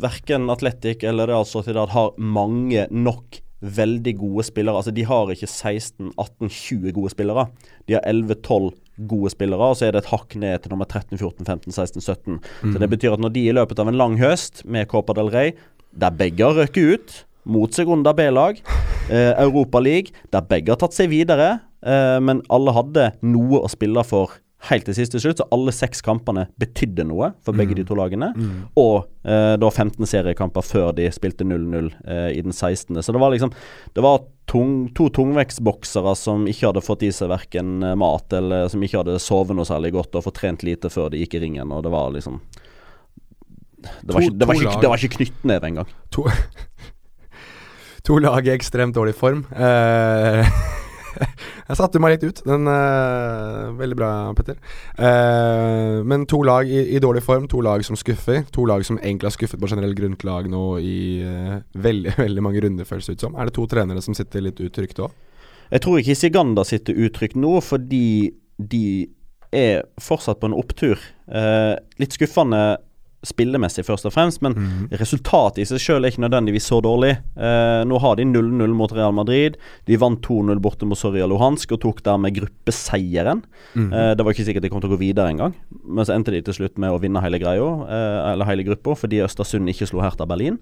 verken 0.00 0.50
Atletic 0.50 1.04
eller 1.06 1.30
Real 1.30 1.46
Sociedad 1.46 1.92
har 1.94 2.16
mange 2.18 2.86
nok 2.90 3.40
veldig 3.60 4.14
gode 4.18 4.44
spillere. 4.48 4.76
Altså 4.76 4.92
De 4.94 5.04
har 5.04 5.30
ikke 5.32 5.48
16-18-20 5.48 6.94
gode 6.96 7.12
spillere. 7.12 7.46
De 7.88 7.96
har 7.96 8.06
11-12 8.08 8.70
gode 9.10 9.32
spillere, 9.32 9.70
og 9.72 9.76
så 9.76 9.86
er 9.86 9.94
det 9.94 10.04
et 10.04 10.12
hakk 10.12 10.36
ned 10.40 10.62
til 10.62 10.72
nummer 10.72 10.88
13, 10.88 11.18
14, 11.18 11.46
15, 11.46 11.72
16, 11.72 12.00
17. 12.00 12.38
Så 12.72 12.80
det 12.80 12.90
betyr 12.92 13.16
at 13.16 13.22
når 13.22 13.34
de 13.36 13.46
i 13.48 13.56
løpet 13.56 13.80
av 13.80 13.88
en 13.88 14.00
lang 14.00 14.18
høst 14.20 14.64
med 14.64 14.88
Copa 14.88 15.16
del 15.16 15.32
Rey, 15.32 15.54
der 15.92 16.14
begge 16.14 16.46
har 16.46 16.56
røket 16.56 16.94
ut 16.94 17.16
mot 17.44 17.72
Segunda 17.74 18.12
B-lag, 18.16 18.60
eh, 19.12 19.32
Europa 19.40 19.80
League, 19.80 20.16
der 20.32 20.44
begge 20.44 20.72
har 20.72 20.80
tatt 20.80 20.96
seg 20.96 21.12
videre, 21.12 21.58
eh, 21.84 22.18
men 22.20 22.44
alle 22.52 22.76
hadde 22.76 23.10
noe 23.24 23.64
å 23.64 23.72
spille 23.72 24.04
for 24.08 24.40
helt 24.68 24.84
til 24.84 24.92
siste 24.98 25.16
slutt, 25.22 25.38
så 25.40 25.46
alle 25.56 25.72
seks 25.72 26.02
kampene 26.04 26.42
betydde 26.60 27.06
noe 27.08 27.30
for 27.46 27.56
begge 27.56 27.72
de 27.78 27.84
to 27.88 27.96
lagene. 27.96 28.28
Og 28.76 29.06
eh, 29.24 29.54
da 29.56 29.70
15 29.72 30.04
seriekamper 30.10 30.64
før 30.66 30.90
de 30.98 31.06
spilte 31.14 31.46
0-0 31.48 31.88
eh, 32.04 32.26
i 32.36 32.42
den 32.44 32.52
16. 32.52 32.98
Så 33.00 33.14
det 33.16 33.22
var 33.22 33.32
liksom 33.32 33.54
Det 33.96 34.04
var 34.04 34.20
tung, 34.50 34.90
to 34.98 35.08
tungvektsboksere 35.16 36.12
som 36.18 36.44
ikke 36.50 36.68
hadde 36.68 36.82
fått 36.84 37.06
i 37.08 37.12
seg 37.14 37.30
verken 37.32 37.80
eh, 37.86 37.94
mat, 37.96 38.28
eller 38.36 38.68
som 38.68 38.82
ikke 38.84 39.00
hadde 39.00 39.16
sovet 39.22 39.56
noe 39.56 39.64
særlig 39.68 39.94
godt 39.96 40.18
og 40.20 40.26
fått 40.28 40.40
trent 40.42 40.66
lite 40.66 40.90
før 40.92 41.08
de 41.14 41.22
gikk 41.24 41.38
i 41.38 41.44
ringen, 41.46 41.72
og 41.72 41.82
det 41.86 41.94
var 41.94 42.12
liksom 42.12 42.40
Det 43.80 44.12
var 44.12 44.20
To- 44.20 44.26
ikke, 44.26 44.36
det 44.36 44.46
var 44.50 44.54
ikke, 44.60 44.80
det 44.84 44.90
var 44.92 45.00
ikke 45.06 45.16
knyttneve 45.16 45.70
engang. 45.72 45.94
To, 46.12 46.26
to 48.10 48.18
lag 48.20 48.44
i 48.46 48.52
ekstremt 48.52 48.94
dårlig 48.96 49.16
form. 49.16 49.46
Eh, 49.56 50.44
jeg 51.68 51.78
satte 51.78 52.00
meg 52.02 52.16
litt 52.16 52.26
ut. 52.28 52.42
Den 52.46 52.68
uh, 52.70 53.70
Veldig 53.78 53.98
bra, 53.98 54.10
Petter. 54.38 54.58
Uh, 54.98 56.00
men 56.06 56.26
to 56.30 56.42
lag 56.46 56.68
i, 56.68 56.82
i 56.96 57.02
dårlig 57.02 57.22
form, 57.26 57.48
to 57.50 57.62
lag 57.64 57.84
som 57.86 57.98
skuffer. 57.98 58.44
To 58.56 58.66
lag 58.68 58.84
som 58.86 58.98
egentlig 59.00 59.30
har 59.30 59.36
skuffet 59.36 59.60
på 59.60 59.70
generell 59.70 59.96
grunnlag 59.98 60.50
nå 60.52 60.64
i 60.82 61.00
uh, 61.24 61.56
veldig 61.72 62.16
veldig 62.24 62.46
mange 62.46 62.64
runder, 62.66 62.88
føles 62.88 63.10
det 63.10 63.18
ut 63.18 63.26
som. 63.28 63.38
Er 63.38 63.50
det 63.50 63.56
to 63.58 63.68
trenere 63.70 64.04
som 64.04 64.16
sitter 64.16 64.48
litt 64.48 64.62
utrygt 64.64 65.02
òg? 65.02 65.14
Jeg 65.70 65.84
tror 65.84 66.00
ikke 66.00 66.18
Siganda 66.18 66.64
sitter 66.66 66.98
utrygt 66.98 67.36
nå, 67.38 67.54
fordi 67.62 68.32
de 68.58 69.06
er 69.54 69.84
fortsatt 70.02 70.40
på 70.40 70.50
en 70.50 70.56
opptur. 70.56 70.98
Eh, 71.30 71.74
litt 72.02 72.14
skuffende 72.14 72.80
spillemessig, 73.26 73.84
først 73.84 74.06
og 74.08 74.14
fremst, 74.14 74.40
men 74.44 74.54
resultatet 74.96 75.62
i 75.62 75.66
seg 75.68 75.82
selv 75.82 76.06
er 76.06 76.14
ikke 76.14 76.24
nødvendigvis 76.24 76.68
så 76.70 76.80
dårlig. 76.84 77.12
Eh, 77.36 77.82
nå 77.88 77.98
har 78.00 78.16
de 78.16 78.24
0-0 78.28 78.76
mot 78.76 78.94
Real 78.96 79.12
Madrid. 79.16 79.58
De 79.88 79.98
vant 80.00 80.20
2-0 80.24 80.62
borte 80.62 80.88
mot 80.88 80.98
Soria 80.98 81.28
Luhansk 81.28 81.74
og 81.76 81.82
tok 81.84 82.00
dermed 82.06 82.36
gruppeseieren. 82.38 83.44
Eh, 83.92 84.14
det 84.16 84.24
var 84.24 84.32
ikke 84.32 84.48
sikkert 84.48 84.64
de 84.64 84.72
kom 84.72 84.80
til 84.80 84.92
å 84.92 84.96
gå 84.96 85.02
videre 85.04 85.32
engang, 85.32 85.54
men 85.84 86.06
så 86.06 86.16
endte 86.16 86.32
de 86.34 86.40
til 86.46 86.56
slutt 86.62 86.80
med 86.80 86.94
å 86.94 87.00
vinne 87.02 87.22
hele 87.24 87.42
greia, 87.42 87.68
eh, 87.88 88.32
eller 88.32 88.48
hele 88.48 88.66
gruppa, 88.66 88.96
fordi 89.04 89.22
Østersund 89.26 89.68
ikke 89.68 89.90
slo 89.90 90.00
Hertha 90.04 90.26
Berlin. 90.26 90.58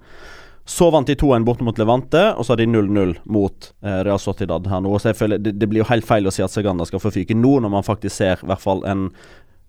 Så 0.69 0.91
vant 0.93 1.09
de 1.09 1.15
2-1 1.17 1.47
borte 1.49 1.65
mot 1.65 1.79
Levante, 1.81 2.21
og 2.37 2.45
så 2.45 2.53
har 2.53 2.61
de 2.61 2.67
0-0 2.69 3.15
mot 3.33 3.71
eh, 3.81 4.03
Real 4.05 4.21
Sociedad 4.21 4.67
her 4.69 4.83
nå. 4.85 4.93
Så 5.01 5.15
jeg 5.15 5.17
føler 5.17 5.41
det, 5.41 5.55
det 5.57 5.69
blir 5.71 5.81
jo 5.81 5.89
helt 5.89 6.05
feil 6.05 6.29
å 6.29 6.33
si 6.35 6.45
at 6.45 6.53
Saganda 6.53 6.85
skal 6.85 7.01
få 7.01 7.13
fyke 7.15 7.37
nå, 7.37 7.55
når 7.65 7.73
man 7.73 7.87
faktisk 7.87 8.19
ser 8.19 8.43
i 8.43 8.51
hvert 8.51 8.61
fall 8.61 8.85
en 8.85 9.07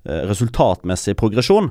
resultatmessig 0.05 1.17
progresjon. 1.19 1.69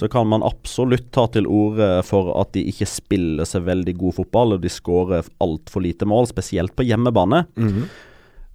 Så 0.00 0.08
kan 0.08 0.26
man 0.26 0.42
absolutt 0.42 1.10
ta 1.12 1.26
til 1.28 1.44
orde 1.46 2.00
for 2.08 2.30
at 2.40 2.54
de 2.56 2.62
ikke 2.70 2.86
spiller 2.88 3.44
seg 3.44 3.66
veldig 3.66 3.92
god 4.00 4.14
fotball, 4.22 4.54
og 4.56 4.62
de 4.64 4.70
skårer 4.72 5.28
altfor 5.44 5.84
lite 5.84 6.08
mål, 6.08 6.30
spesielt 6.30 6.72
på 6.78 6.86
hjemmebane. 6.88 7.42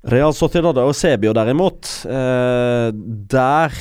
Real 0.10 0.34
Sociedad 0.36 0.76
og 0.82 0.96
Sebio 0.98 1.32
derimot, 1.38 1.88
eh, 2.10 2.90
der 2.92 3.72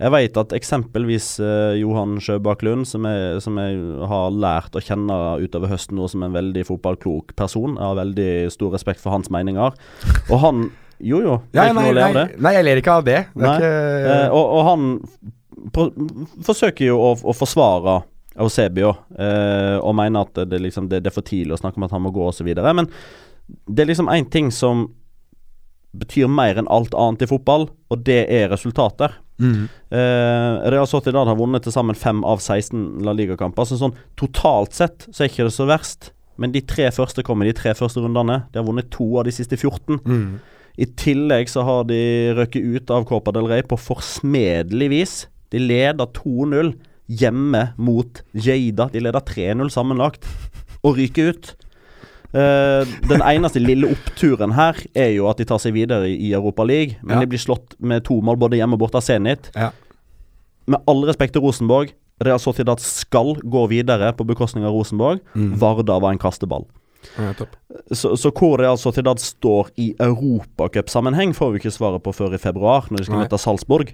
Jeg 0.00 0.10
vet 0.14 0.36
at 0.40 0.52
eksempelvis 0.56 1.38
eh, 1.44 1.76
Johan 1.76 2.16
Sjøbakk 2.24 2.62
Lund, 2.64 2.86
som 2.88 3.04
som 3.38 3.58
jeg 3.60 3.76
har 4.08 4.30
lært 4.32 4.72
å 4.72 4.80
kjenne 4.80 5.12
utover 5.44 5.68
høsten 5.68 6.00
nå 6.00 6.08
som 6.08 6.22
en 6.24 6.32
veldig 6.32 6.64
fotballklok 6.64 7.36
person, 7.36 7.76
jeg 7.76 7.84
har 7.84 8.00
veldig 8.00 8.50
stor 8.50 8.72
respekt 8.72 9.00
for 9.04 9.12
hans 9.12 9.28
meninger. 9.28 9.76
Og 10.30 10.38
han 10.40 10.70
Jo, 11.00 11.20
jo. 11.24 11.34
det 11.50 11.58
Ja, 11.60 11.64
er 11.64 11.70
ikke 11.70 11.74
nei, 11.80 11.84
noe 11.84 11.90
å 11.90 11.96
le 11.98 12.04
av 12.06 12.14
det. 12.18 12.24
nei, 12.44 12.52
jeg 12.58 12.64
ler 12.68 12.80
ikke 12.82 12.94
av 12.98 13.04
det. 13.06 13.18
det 13.34 13.50
ikke, 13.56 13.72
Eh, 14.10 14.28
og, 14.30 14.54
og 14.58 14.64
han 14.68 14.86
på, 15.72 15.86
forsøker 16.46 16.86
jo 16.90 16.98
å, 17.00 17.10
å 17.20 17.34
forsvare 17.36 17.98
Eusebio 18.40 18.92
eh, 19.18 19.76
og 19.82 19.94
mener 19.98 20.24
at 20.28 20.38
det, 20.48 20.60
liksom, 20.62 20.88
det, 20.88 21.02
det 21.04 21.10
er 21.10 21.16
for 21.16 21.26
tidlig 21.26 21.56
å 21.56 21.60
snakke 21.60 21.80
om 21.80 21.84
at 21.88 21.92
han 21.96 22.02
må 22.04 22.12
gå 22.14 22.28
osv. 22.30 22.46
Men 22.54 22.88
det 23.66 23.82
er 23.84 23.90
liksom 23.90 24.08
én 24.12 24.28
ting 24.30 24.50
som 24.54 24.86
betyr 25.90 26.28
mer 26.30 26.60
enn 26.60 26.68
alt 26.70 26.94
annet 26.94 27.24
i 27.26 27.26
fotball, 27.26 27.64
og 27.90 28.04
det 28.06 28.20
er 28.30 28.48
resultater. 28.52 29.16
Mm. 29.42 29.64
Eh, 29.90 30.70
Real 30.70 30.86
Sociedad 30.86 31.26
har 31.26 31.34
vunnet 31.40 31.64
til 31.66 31.74
sammen 31.74 31.96
fem 31.98 32.20
av 32.28 32.38
16 32.44 33.00
La 33.02 33.14
Liga-kamper. 33.16 33.66
Så 33.66 33.80
sånn 33.80 33.96
totalt 34.20 34.76
sett 34.76 35.08
så 35.10 35.24
er 35.24 35.32
ikke 35.32 35.48
det 35.48 35.54
så 35.56 35.66
verst. 35.66 36.12
Men 36.40 36.54
de 36.54 36.62
tre 36.64 36.86
første 36.94 37.24
kom 37.26 37.42
i 37.42 37.50
de 37.50 37.56
tre 37.58 37.74
første 37.76 38.00
rundene. 38.00 38.44
De 38.52 38.60
har 38.62 38.64
vunnet 38.68 38.88
to 38.94 39.10
av 39.20 39.26
de 39.26 39.34
siste 39.34 39.58
14. 39.58 39.98
Mhm. 40.04 40.38
I 40.78 40.86
tillegg 40.98 41.48
så 41.50 41.64
har 41.66 41.84
de 41.90 41.98
røkket 42.38 42.62
ut 42.76 42.90
av 42.94 43.04
Copa 43.08 43.32
del 43.34 43.48
Rey 43.50 43.62
på 43.66 43.78
forsmedelig 43.80 44.88
vis. 44.92 45.14
De 45.50 45.58
leder 45.58 46.06
2-0 46.16 46.74
hjemme 47.10 47.64
mot 47.80 48.20
Jeida. 48.32 48.86
De 48.92 49.02
leder 49.02 49.20
3-0 49.26 49.72
sammenlagt 49.74 50.28
og 50.86 50.96
ryker 51.00 51.32
ut. 51.34 51.50
Uh, 52.30 52.86
den 53.10 53.24
eneste 53.26 53.58
lille 53.58 53.88
oppturen 53.90 54.52
her 54.54 54.76
er 54.94 55.08
jo 55.16 55.26
at 55.26 55.40
de 55.42 55.48
tar 55.50 55.58
seg 55.58 55.74
videre 55.74 56.06
i 56.06 56.14
i 56.28 56.32
Europa 56.36 56.62
League, 56.62 56.94
men 57.02 57.16
Ja. 57.16 57.20
de 57.24 57.26
blir 57.32 57.42
slått 57.42 57.74
med 57.82 58.04
to 58.06 58.20
mål 58.22 58.38
både 58.38 58.56
hjemme 58.60 58.78
og 58.78 58.84
borte 58.84 59.00
av 59.00 59.02
Zenit. 59.02 59.50
Ja. 59.56 59.72
Med 60.70 60.78
all 60.86 61.02
respekt 61.08 61.32
til 61.34 61.42
Rosenborg, 61.42 61.90
Real 62.22 62.38
Sociedad 62.38 62.78
skal 62.78 63.34
gå 63.42 63.66
videre 63.68 64.12
på 64.14 64.26
bekostning 64.28 64.62
av 64.64 64.72
Rosenborg. 64.76 65.18
Mm. 65.34 65.54
Varda 65.58 65.98
var 65.98 66.12
en 66.12 66.18
kasteball. 66.22 66.66
Ja. 67.16 67.32
Så, 67.96 68.14
så 68.20 68.30
hvor 68.34 68.58
Real 68.60 68.78
Sociedad 68.78 69.20
står 69.22 69.72
i 69.80 69.92
europacupsammenheng, 70.02 71.34
får 71.36 71.54
vi 71.54 71.62
ikke 71.62 71.74
svaret 71.74 72.04
på 72.04 72.14
før 72.14 72.36
i 72.36 72.42
februar, 72.42 72.90
når 72.90 73.02
de 73.02 73.08
skal 73.08 73.20
Nei. 73.20 73.26
møte 73.26 73.40
Salzburg. 73.40 73.92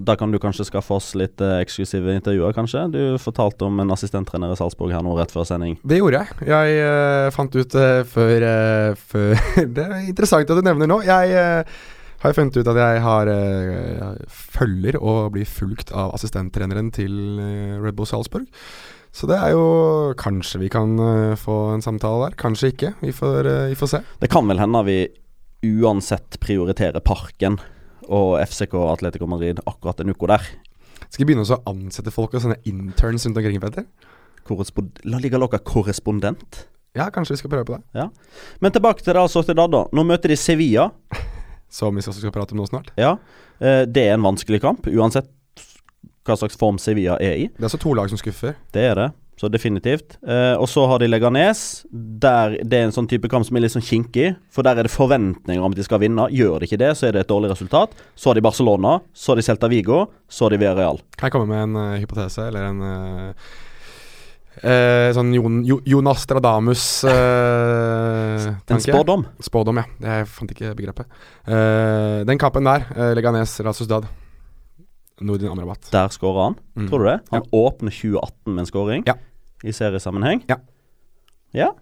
Da 0.00 0.14
kan 0.16 0.32
du 0.32 0.38
kanskje 0.40 0.64
skaffe 0.64 0.94
oss 0.96 1.10
litt 1.20 1.40
eh, 1.44 1.58
eksklusive 1.60 2.14
intervjuer, 2.16 2.54
kanskje? 2.56 2.86
Du 2.94 3.00
fortalte 3.20 3.66
om 3.66 3.80
en 3.82 3.92
assistenttrener 3.92 4.54
i 4.54 4.56
Salzburg 4.56 4.94
her 4.94 5.04
nå 5.04 5.12
rett 5.18 5.34
før 5.34 5.44
sending. 5.44 5.76
Det 5.84 5.98
gjorde 6.00 6.22
jeg. 6.22 6.46
Jeg 6.48 6.78
eh, 6.86 7.28
fant 7.34 7.58
ut 7.58 7.76
eh, 7.76 7.98
før, 8.08 8.46
eh, 8.48 9.02
før 9.12 9.42
Det 9.76 9.84
er 9.84 10.06
interessant 10.08 10.48
at 10.48 10.62
du 10.62 10.64
nevner 10.64 10.88
nå. 10.88 11.02
Jeg 11.04 11.36
eh, 11.36 11.76
har 12.24 12.36
funnet 12.38 12.56
ut 12.56 12.72
at 12.72 12.80
jeg 12.80 13.04
har 13.04 13.32
eh, 13.34 14.24
følger 14.56 14.96
og 14.96 15.34
blir 15.36 15.48
fulgt 15.60 15.92
av 15.92 16.16
assistenttreneren 16.16 16.88
til 16.96 17.12
Red 17.84 17.98
Bull 17.98 18.08
Salzburg. 18.08 18.48
Så 19.12 19.28
det 19.28 19.36
er 19.36 19.52
jo 19.52 19.64
Kanskje 20.18 20.62
vi 20.62 20.70
kan 20.72 20.96
eh, 20.98 21.34
få 21.36 21.74
en 21.74 21.84
samtale 21.84 22.28
der. 22.28 22.36
Kanskje 22.40 22.72
ikke. 22.72 22.94
Vi 23.04 23.12
får, 23.12 23.48
eh, 23.48 23.68
vi 23.72 23.78
får 23.78 23.92
se. 23.92 24.02
Det 24.20 24.30
kan 24.32 24.48
vel 24.48 24.60
hende 24.60 24.82
vi 24.88 24.98
uansett 25.62 26.40
prioriterer 26.42 27.04
Parken 27.04 27.60
og 28.08 28.40
FCK 28.42 28.74
og 28.80 28.88
Atletico 28.96 29.28
Madrid 29.30 29.60
akkurat 29.68 30.00
en 30.02 30.10
uke 30.10 30.30
der. 30.32 30.48
Skal 31.06 31.22
vi 31.22 31.28
begynne 31.30 31.44
å 31.44 31.60
ansette 31.68 32.10
folk 32.14 32.34
og 32.34 32.42
sånne 32.42 32.58
interns 32.66 33.28
rundt 33.28 33.38
omkring, 33.38 33.60
Petter? 33.62 33.86
La 35.06 35.20
ligge 35.22 35.38
Loca 35.38 35.60
korrespondent. 35.62 36.64
Ja, 36.96 37.10
kanskje 37.12 37.36
vi 37.36 37.42
skal 37.42 37.52
prøve 37.52 37.68
på 37.68 37.76
det. 37.76 38.08
Men 38.60 38.72
tilbake 38.72 39.04
til 39.04 39.14
det 39.14 39.22
altså 39.22 39.44
til 39.46 39.56
da. 39.56 39.68
Nå 39.68 40.04
møter 40.04 40.32
de 40.32 40.36
Sevilla. 40.36 40.90
Som 41.72 41.96
vi 41.96 42.02
skal 42.02 42.32
prate 42.34 42.52
om 42.52 42.60
nå 42.60 42.66
snart. 42.68 42.90
Ja, 43.00 43.14
eh, 43.60 43.84
det 43.88 44.08
er 44.08 44.16
en 44.16 44.26
vanskelig 44.26 44.60
kamp, 44.60 44.88
uansett 44.92 45.30
hva 46.26 46.38
slags 46.38 46.58
form 46.58 46.78
Sevilla 46.80 47.16
er 47.22 47.40
i. 47.40 47.48
Det 47.50 47.62
er 47.62 47.68
altså 47.70 47.82
to 47.82 47.94
lag 47.98 48.10
som 48.10 48.20
skuffer. 48.20 48.56
Det 48.74 48.86
er 48.92 48.96
det. 48.98 49.10
så 49.42 49.48
definitivt. 49.50 50.18
Eh, 50.22 50.54
og 50.54 50.68
så 50.70 50.84
har 50.86 51.00
de 51.02 51.08
Leganes, 51.08 51.82
der 51.90 52.60
det 52.62 52.78
er 52.78 52.84
en 52.86 52.94
sånn 52.94 53.08
type 53.10 53.26
kamp 53.32 53.46
som 53.48 53.56
er 53.58 53.64
litt 53.64 53.74
sånn 53.74 53.82
kinkig. 53.82 54.36
For 54.52 54.62
der 54.62 54.78
er 54.78 54.86
det 54.86 54.92
forventninger 54.94 55.64
om 55.64 55.72
at 55.72 55.80
de 55.80 55.86
skal 55.86 55.98
vinne. 56.04 56.28
Gjør 56.30 56.62
de 56.62 56.68
ikke 56.68 56.78
det, 56.78 56.92
så 56.98 57.08
er 57.08 57.16
det 57.16 57.24
et 57.24 57.32
dårlig 57.32 57.50
resultat. 57.50 57.96
Så 58.14 58.30
har 58.30 58.38
de 58.38 58.44
Barcelona, 58.44 59.00
så 59.10 59.32
har 59.32 59.40
de 59.40 59.46
Celta 59.48 59.72
Vigo, 59.72 60.04
så 60.30 60.46
har 60.46 60.54
de 60.54 60.62
Villarreal. 60.62 61.02
Kan 61.16 61.26
jeg 61.26 61.34
komme 61.34 61.50
med 61.50 61.64
en 61.64 61.74
uh, 61.80 61.98
hypotese, 61.98 62.46
eller 62.52 62.68
en 62.68 62.86
uh, 62.86 63.50
uh, 64.62 65.10
sånn 65.16 65.34
Jon, 65.34 65.58
jo, 65.66 65.80
Jonas 65.90 66.22
Stradamus 66.22 66.86
En 68.70 68.84
spådom? 68.84 69.26
Spådom, 69.42 69.82
ja. 69.82 69.88
Jeg 70.06 70.32
fant 70.38 70.54
ikke 70.54 70.76
begrepet. 70.78 71.22
den 72.28 72.38
kampen 72.38 72.68
der, 72.68 72.86
Leganes 73.16 73.58
Rasusdad 73.64 74.06
Nordin 75.20 75.52
Amrabat. 75.52 75.90
Der 75.92 76.08
skårer 76.14 76.42
han, 76.48 76.58
mm. 76.76 76.88
tror 76.88 77.04
du 77.04 77.10
det? 77.10 77.18
Han 77.30 77.44
ja. 77.44 77.48
åpner 77.52 77.90
2018 77.90 78.54
med 78.54 78.64
en 78.64 78.70
skåring 78.70 79.06
ja. 79.06 79.16
i 79.62 79.72
seriesammenheng. 79.76 80.44
Ja. 80.48 80.60
ja. 81.52 81.72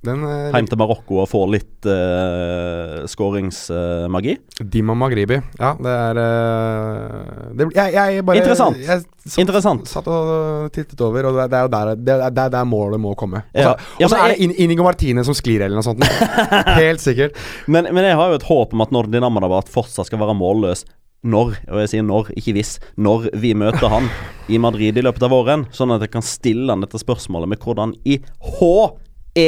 Den, 0.00 0.22
uh, 0.24 0.48
Heim 0.54 0.64
til 0.64 0.78
Marokko 0.80 1.18
og 1.20 1.26
får 1.28 1.42
litt 1.52 1.88
uh, 1.90 3.02
skåringsmagi? 3.10 4.36
Uh, 4.56 4.62
Dima 4.72 4.94
Magribi. 4.96 5.36
Ja, 5.58 5.74
det 5.76 5.92
er 5.92 6.20
uh, 6.20 7.50
det, 7.52 7.66
jeg, 7.76 7.92
jeg, 7.98 8.22
bare 8.24 8.40
Interessant. 8.40 8.78
Jeg 8.80 9.02
satt, 9.04 9.36
Interessant. 9.44 9.90
satt 9.90 10.08
og 10.08 10.70
tittet 10.72 11.02
over, 11.04 11.28
og 11.28 11.42
det, 11.42 11.50
er 11.52 11.66
jo 11.66 11.72
der, 11.74 11.92
det 12.00 12.16
er 12.16 12.54
der, 12.56 12.64
målet 12.64 13.02
må 13.02 13.12
komme. 13.12 13.42
Og 13.52 13.60
så 13.60 13.74
ja. 14.00 14.06
ja, 14.06 14.10
er 14.22 14.32
det 14.32 14.46
In 14.46 14.56
Inigo 14.64 14.88
Martine 14.88 15.26
som 15.26 15.36
sklir, 15.36 15.66
eller 15.66 15.76
noe 15.76 15.84
sånt. 15.84 16.00
Helt 16.80 17.04
sikkert. 17.04 17.36
Men, 17.68 17.90
men, 17.92 18.06
jeg 18.08 18.16
har 18.16 18.32
jo 18.32 18.40
et 18.40 18.48
håp 18.48 18.72
om 18.72 18.86
at 18.86 18.96
når 18.96 19.12
Amadabat 19.20 19.68
fortsatt 19.68 20.08
skal 20.08 20.22
være 20.22 20.38
målløs, 20.38 20.86
når, 21.20 21.54
og 21.68 21.80
jeg 21.82 21.90
sier 21.92 22.04
når, 22.06 22.30
ikke 22.38 22.54
hvis, 22.56 22.78
når 22.96 23.28
vi 23.42 23.52
møter 23.58 23.88
han 23.92 24.08
i 24.48 24.58
Madrid 24.62 24.96
i 24.96 25.04
løpet 25.04 25.22
av 25.26 25.30
våren, 25.34 25.66
sånn 25.74 25.92
at 25.94 26.00
jeg 26.06 26.12
kan 26.14 26.24
stille 26.24 26.72
han 26.72 26.80
dette 26.84 26.98
spørsmålet 27.00 27.48
med 27.52 27.60
hvordan 27.60 27.90
i 28.08 28.14
H-E-L-V-E-T-E 28.56 29.46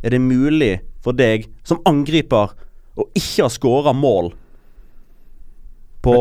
er 0.00 0.14
det 0.14 0.20
mulig 0.24 0.80
for 1.04 1.12
deg 1.16 1.46
som 1.66 1.80
angriper 1.88 2.52
å 2.98 3.06
ikke 3.16 3.44
ha 3.46 3.50
skåra 3.52 3.92
mål 3.96 4.32
på 6.00 6.14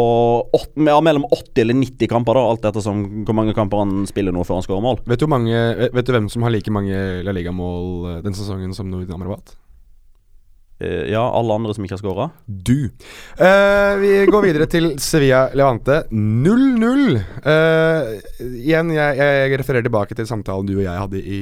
åt, 0.52 0.72
ja, 0.76 0.98
mellom 1.02 1.24
80 1.32 1.62
eller 1.62 1.78
90 1.80 2.10
kamper, 2.12 2.36
da, 2.36 2.44
alt 2.52 2.66
etter 2.68 2.84
hvor 2.84 3.36
mange 3.38 3.56
kamper 3.56 3.80
han 3.80 4.04
spiller 4.10 4.36
nå 4.36 4.44
før 4.44 4.60
han 4.60 4.66
skårer 4.66 4.84
mål. 4.84 5.00
Vet 5.08 5.24
du, 5.24 5.28
mange, 5.32 5.62
vet 5.96 6.08
du, 6.08 6.12
hvem 6.16 6.28
som 6.32 6.44
har 6.44 6.52
like 6.52 6.74
mange 6.74 7.00
La 7.24 7.36
Liga-mål 7.36 8.10
eh, 8.12 8.22
den 8.26 8.36
sesongen 8.36 8.76
som 8.76 8.92
Nordin 8.92 9.16
Amrabat? 9.16 9.56
Uh, 10.80 11.10
ja, 11.12 11.22
alle 11.36 11.56
andre 11.60 11.74
som 11.76 11.84
ikke 11.84 11.98
har 11.98 12.02
skåra? 12.02 12.26
Du. 12.48 12.88
Uh, 13.36 14.00
vi 14.00 14.12
går 14.32 14.46
videre 14.46 14.68
til 14.72 14.94
Sevilla 15.04 15.50
Levante. 15.52 16.06
0-0. 16.16 17.18
Uh, 17.44 17.50
eh, 17.52 18.54
igjen, 18.64 18.94
jeg, 18.96 19.18
jeg, 19.20 19.60
refererer 19.60 19.88
tilbake 19.90 20.16
til 20.16 20.30
samtalen 20.30 20.70
du 20.70 20.78
og 20.78 20.86
jeg 20.86 21.04
hadde 21.04 21.20
i, 21.20 21.42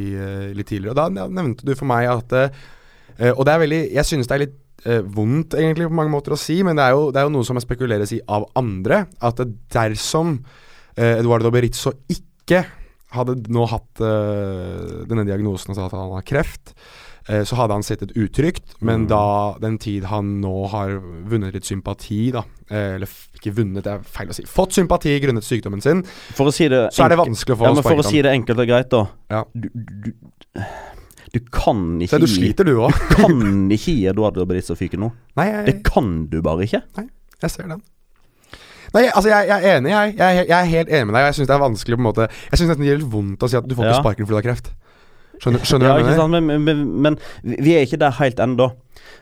litt 0.58 0.72
tidligere. 0.72 0.96
Og 0.96 0.98
Da 0.98 1.28
nevnte 1.30 1.68
du 1.68 1.76
for 1.78 1.90
meg 1.90 2.10
at 2.10 2.34
Og 3.38 3.44
det 3.46 3.54
er 3.54 3.62
veldig 3.62 3.80
Jeg 3.96 4.06
synes 4.06 4.28
det 4.30 4.36
er 4.36 4.46
litt 4.46 4.58
vondt 5.14 5.56
egentlig 5.58 5.88
på 5.90 5.98
mange 5.98 6.14
måter 6.14 6.36
å 6.36 6.38
si, 6.40 6.60
men 6.64 6.78
det 6.78 6.84
er 6.86 6.94
jo, 6.94 7.08
det 7.12 7.20
er 7.20 7.26
jo 7.26 7.32
noe 7.34 7.46
som 7.46 7.58
spekuleres 7.60 8.14
i 8.14 8.22
av 8.30 8.46
andre. 8.58 9.04
At 9.26 9.42
dersom 9.74 10.38
Eduardo 10.96 11.50
Berizzo 11.54 11.96
ikke 12.14 12.62
hadde 13.18 13.40
nå 13.54 13.66
hatt 13.70 14.04
denne 15.10 15.26
diagnosen, 15.28 15.74
altså 15.74 15.90
at 15.90 15.98
han 15.98 16.14
har 16.14 16.26
kreft 16.30 16.76
Eh, 16.76 17.07
så 17.28 17.58
hadde 17.60 17.76
han 17.76 17.84
sittet 17.84 18.14
utrygt, 18.16 18.78
men 18.80 19.04
mm. 19.04 19.08
da 19.12 19.24
den 19.60 19.78
tid 19.84 20.08
han 20.08 20.38
nå 20.44 20.54
har 20.72 20.94
vunnet 21.28 21.58
litt 21.58 21.68
sympati, 21.68 22.30
da 22.32 22.46
eh, 22.72 22.96
Eller 22.96 23.12
ikke 23.36 23.52
vunnet, 23.58 23.84
det 23.84 23.96
er 23.98 24.06
feil 24.18 24.32
å 24.32 24.38
si. 24.38 24.46
Fått 24.48 24.78
sympati 24.78 25.12
grunnet 25.24 25.44
sykdommen 25.44 25.84
sin, 25.84 26.06
for 26.38 26.48
å 26.48 26.56
si 26.56 26.70
det 26.72 26.86
så 26.96 27.06
er 27.06 27.16
det 27.16 27.20
vanskelig 27.20 27.58
å 27.58 27.60
få 27.60 27.68
ja, 27.68 27.74
men 27.76 27.88
For 27.88 28.04
å 28.04 28.08
si 28.08 28.24
det 28.24 28.32
enkelt 28.32 28.64
og 28.64 28.72
greit, 28.72 28.90
da. 28.94 29.04
Ja. 29.34 29.44
Du, 29.52 29.68
du, 29.76 30.10
du, 31.36 31.42
kan 31.52 31.84
ikke 32.00 32.16
Se, 32.16 32.24
du 32.24 32.32
sliter, 32.32 32.68
du 32.68 32.80
òg. 32.88 32.96
du 32.96 33.20
kan 33.20 33.68
ikke 33.76 33.98
gi 34.00 34.08
Eduardo 34.14 34.48
Berizzo 34.48 34.80
fyke 34.80 35.00
nå. 35.02 35.12
Nei, 35.40 35.52
jeg, 35.52 35.68
det 35.68 35.78
kan 35.88 36.16
du 36.32 36.40
bare 36.46 36.64
ikke. 36.70 36.86
Nei, 37.02 37.10
jeg 37.44 37.58
ser 37.58 37.70
den. 37.76 37.84
Nei, 38.96 39.04
altså 39.12 39.28
jeg, 39.28 39.50
jeg, 39.52 39.60
er 39.60 39.78
enig, 39.78 39.92
jeg. 39.92 40.16
Jeg, 40.16 40.44
jeg 40.48 40.58
er 40.58 40.70
helt 40.72 40.92
enig 40.96 41.10
med 41.10 41.18
deg. 41.18 41.28
Jeg 41.28 41.42
syns 41.42 41.50
det 41.50 41.56
er 41.58 41.64
vanskelig 41.64 41.98
på 41.98 42.00
en 42.00 42.08
måte 42.08 42.28
Jeg 42.32 42.60
syns 42.62 42.72
det 42.72 42.88
gjør 42.88 43.02
litt 43.02 43.10
vondt 43.12 43.44
å 43.44 43.50
si 43.52 43.58
at 43.60 43.68
du 43.68 43.76
får 43.76 43.90
ikke 43.90 44.04
sparken 44.06 44.28
fordi 44.28 44.38
du 44.38 44.40
har 44.40 44.48
kreft. 44.48 44.70
Skjønner, 45.38 45.64
skjønner 45.68 45.92
ja, 45.92 45.96
ikke 46.02 46.18
sant, 46.18 46.34
men, 46.34 46.64
men, 46.66 46.84
men, 47.06 47.18
vi 47.44 47.76
er 47.78 47.86
ikke 47.86 48.00
der 48.02 48.16
helt 48.18 48.40
ennå. 48.44 48.72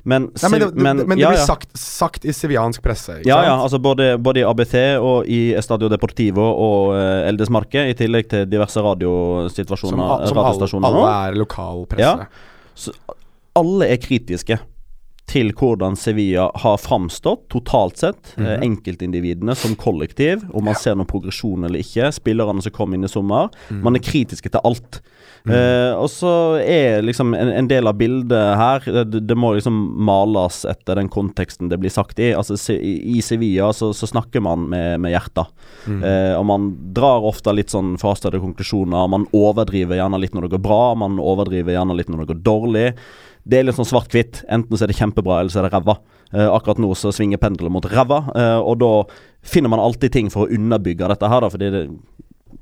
Men, 0.05 0.27
Nei, 0.29 0.49
men, 0.53 0.61
det, 0.61 0.67
det, 0.75 0.83
men, 0.85 1.01
det, 1.01 1.17
ja, 1.19 1.31
blir 1.33 1.41
sagt, 1.47 1.71
sagt, 1.79 2.27
i 2.29 2.33
seviansk 2.35 2.83
presse. 2.85 3.17
ja, 3.25 3.39
sant? 3.39 3.47
ja. 3.49 3.55
altså 3.57 3.79
både, 3.81 4.11
både, 4.21 4.43
i 4.43 4.45
ABC 4.45 4.75
og 5.01 5.29
i 5.31 5.39
Estadio 5.57 5.89
Deportivo 5.91 6.45
og 6.45 6.93
uh, 6.93 7.25
Eldesmarke, 7.25 7.87
i 7.89 7.97
tillegg 7.97 8.29
til 8.31 8.45
diverse 8.49 8.83
radiosituasjoner. 8.85 10.29
Som, 10.29 10.39
som 10.69 10.85
alle, 10.85 10.93
alle 10.93 11.17
er 11.31 11.39
lokal 11.41 11.83
presse. 11.89 12.29
Ja. 12.29 12.75
Så, 12.77 12.93
alle 13.55 13.89
er 13.89 14.01
kritiske 14.03 14.59
til 15.29 15.49
hvordan 15.57 15.97
Sevilla 15.97 16.49
har 16.61 16.77
framstått 16.77 17.47
totalt 17.49 17.97
sett. 17.97 18.33
Mm 18.37 18.47
-hmm. 18.47 18.63
Enkeltindividene 18.63 19.55
som 19.55 19.75
kollektiv, 19.75 20.45
om 20.53 20.63
man 20.63 20.73
ja. 20.73 20.79
ser 20.79 20.95
noen 20.95 21.07
progresjon 21.07 21.63
eller 21.63 21.79
ikke. 21.79 22.11
Spillerne 22.11 22.61
som 22.61 22.71
kom 22.71 22.93
inn 22.93 23.03
i 23.03 23.07
sommer. 23.07 23.49
Mm. 23.69 23.83
Man 23.83 23.95
er 23.95 23.99
kritiske 23.99 24.49
til 24.49 24.61
alt. 24.63 25.01
Mm. 25.45 25.53
Uh, 25.53 25.93
og 26.01 26.09
så 26.09 26.57
er 26.57 27.03
liksom 27.05 27.33
en, 27.37 27.51
en, 27.53 27.67
del 27.67 27.85
av 27.87 27.93
bildet 27.93 28.57
her 28.57 28.81
det, 29.05 29.19
det, 29.29 29.35
må 29.37 29.51
liksom 29.53 29.75
males 30.01 30.63
etter 30.65 30.97
den 30.97 31.09
konteksten 31.09 31.69
det 31.69 31.77
blir 31.77 31.93
sagt 31.93 32.19
i. 32.19 32.31
Altså 32.33 32.57
se, 32.57 32.73
I 32.81 33.21
Sevilla 33.21 33.69
så, 33.73 33.91
så, 33.93 34.07
snakker 34.07 34.41
man 34.41 34.65
med, 34.69 34.99
med 34.99 35.13
hjertet. 35.13 35.45
Uh, 35.85 36.33
og 36.39 36.45
man 36.45 36.71
drar 36.97 37.21
ofte 37.29 37.53
litt 37.53 37.69
sånn 37.69 37.93
forhastede 38.01 38.41
konklusjoner. 38.41 39.05
Man 39.07 39.27
overdriver 39.33 39.99
gjerne 39.99 40.17
litt 40.17 40.33
når 40.33 40.47
det 40.47 40.55
går 40.57 40.65
bra, 40.65 40.95
man 40.95 41.19
overdriver 41.21 41.77
gjerne 41.77 41.97
litt 41.97 42.09
når 42.09 42.23
det 42.23 42.33
går 42.33 42.43
dårlig 42.45 42.87
det 43.45 43.59
er 43.59 43.67
litt 43.67 43.77
sånn 43.77 43.87
svart-hvitt. 43.87 44.41
Enten 44.49 44.77
så 44.77 44.85
er 44.85 44.91
det 44.91 44.97
kjempebra, 44.97 45.39
eller 45.39 45.53
så 45.53 45.61
er 45.61 45.67
det 45.67 45.75
ræva. 45.75 45.99
Uh, 46.33 46.49
akkurat 46.49 46.81
nå 46.81 46.89
så 46.97 47.13
svinger 47.13 47.39
pendelen 47.41 47.73
mot 47.75 47.85
ræva, 47.85 48.23
uh, 48.33 48.59
og 48.65 48.79
da 48.81 48.91
finner 49.45 49.71
man 49.71 49.83
alltid 49.83 50.15
ting 50.15 50.31
for 50.33 50.45
å 50.45 50.57
underbygge 50.57 51.11
dette 51.11 51.29
her, 51.29 51.45
da, 51.45 51.51
fordi 51.53 51.69
det, 51.73 51.83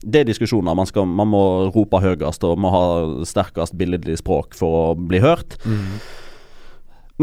det 0.03 0.21
er 0.21 0.29
diskusjoner. 0.29 0.75
Man, 0.75 0.89
skal, 0.89 1.07
man, 1.07 1.31
må 1.31 1.43
rope 1.71 2.03
høyest 2.03 2.43
og 2.47 2.59
må 2.59 2.73
ha 2.73 2.85
sterkest 3.27 3.77
billedlig 3.79 4.19
språk 4.19 4.57
for 4.59 4.79
å 4.79 4.85
bli 4.99 5.23
hørt. 5.23 5.55
Mm. 5.63 5.99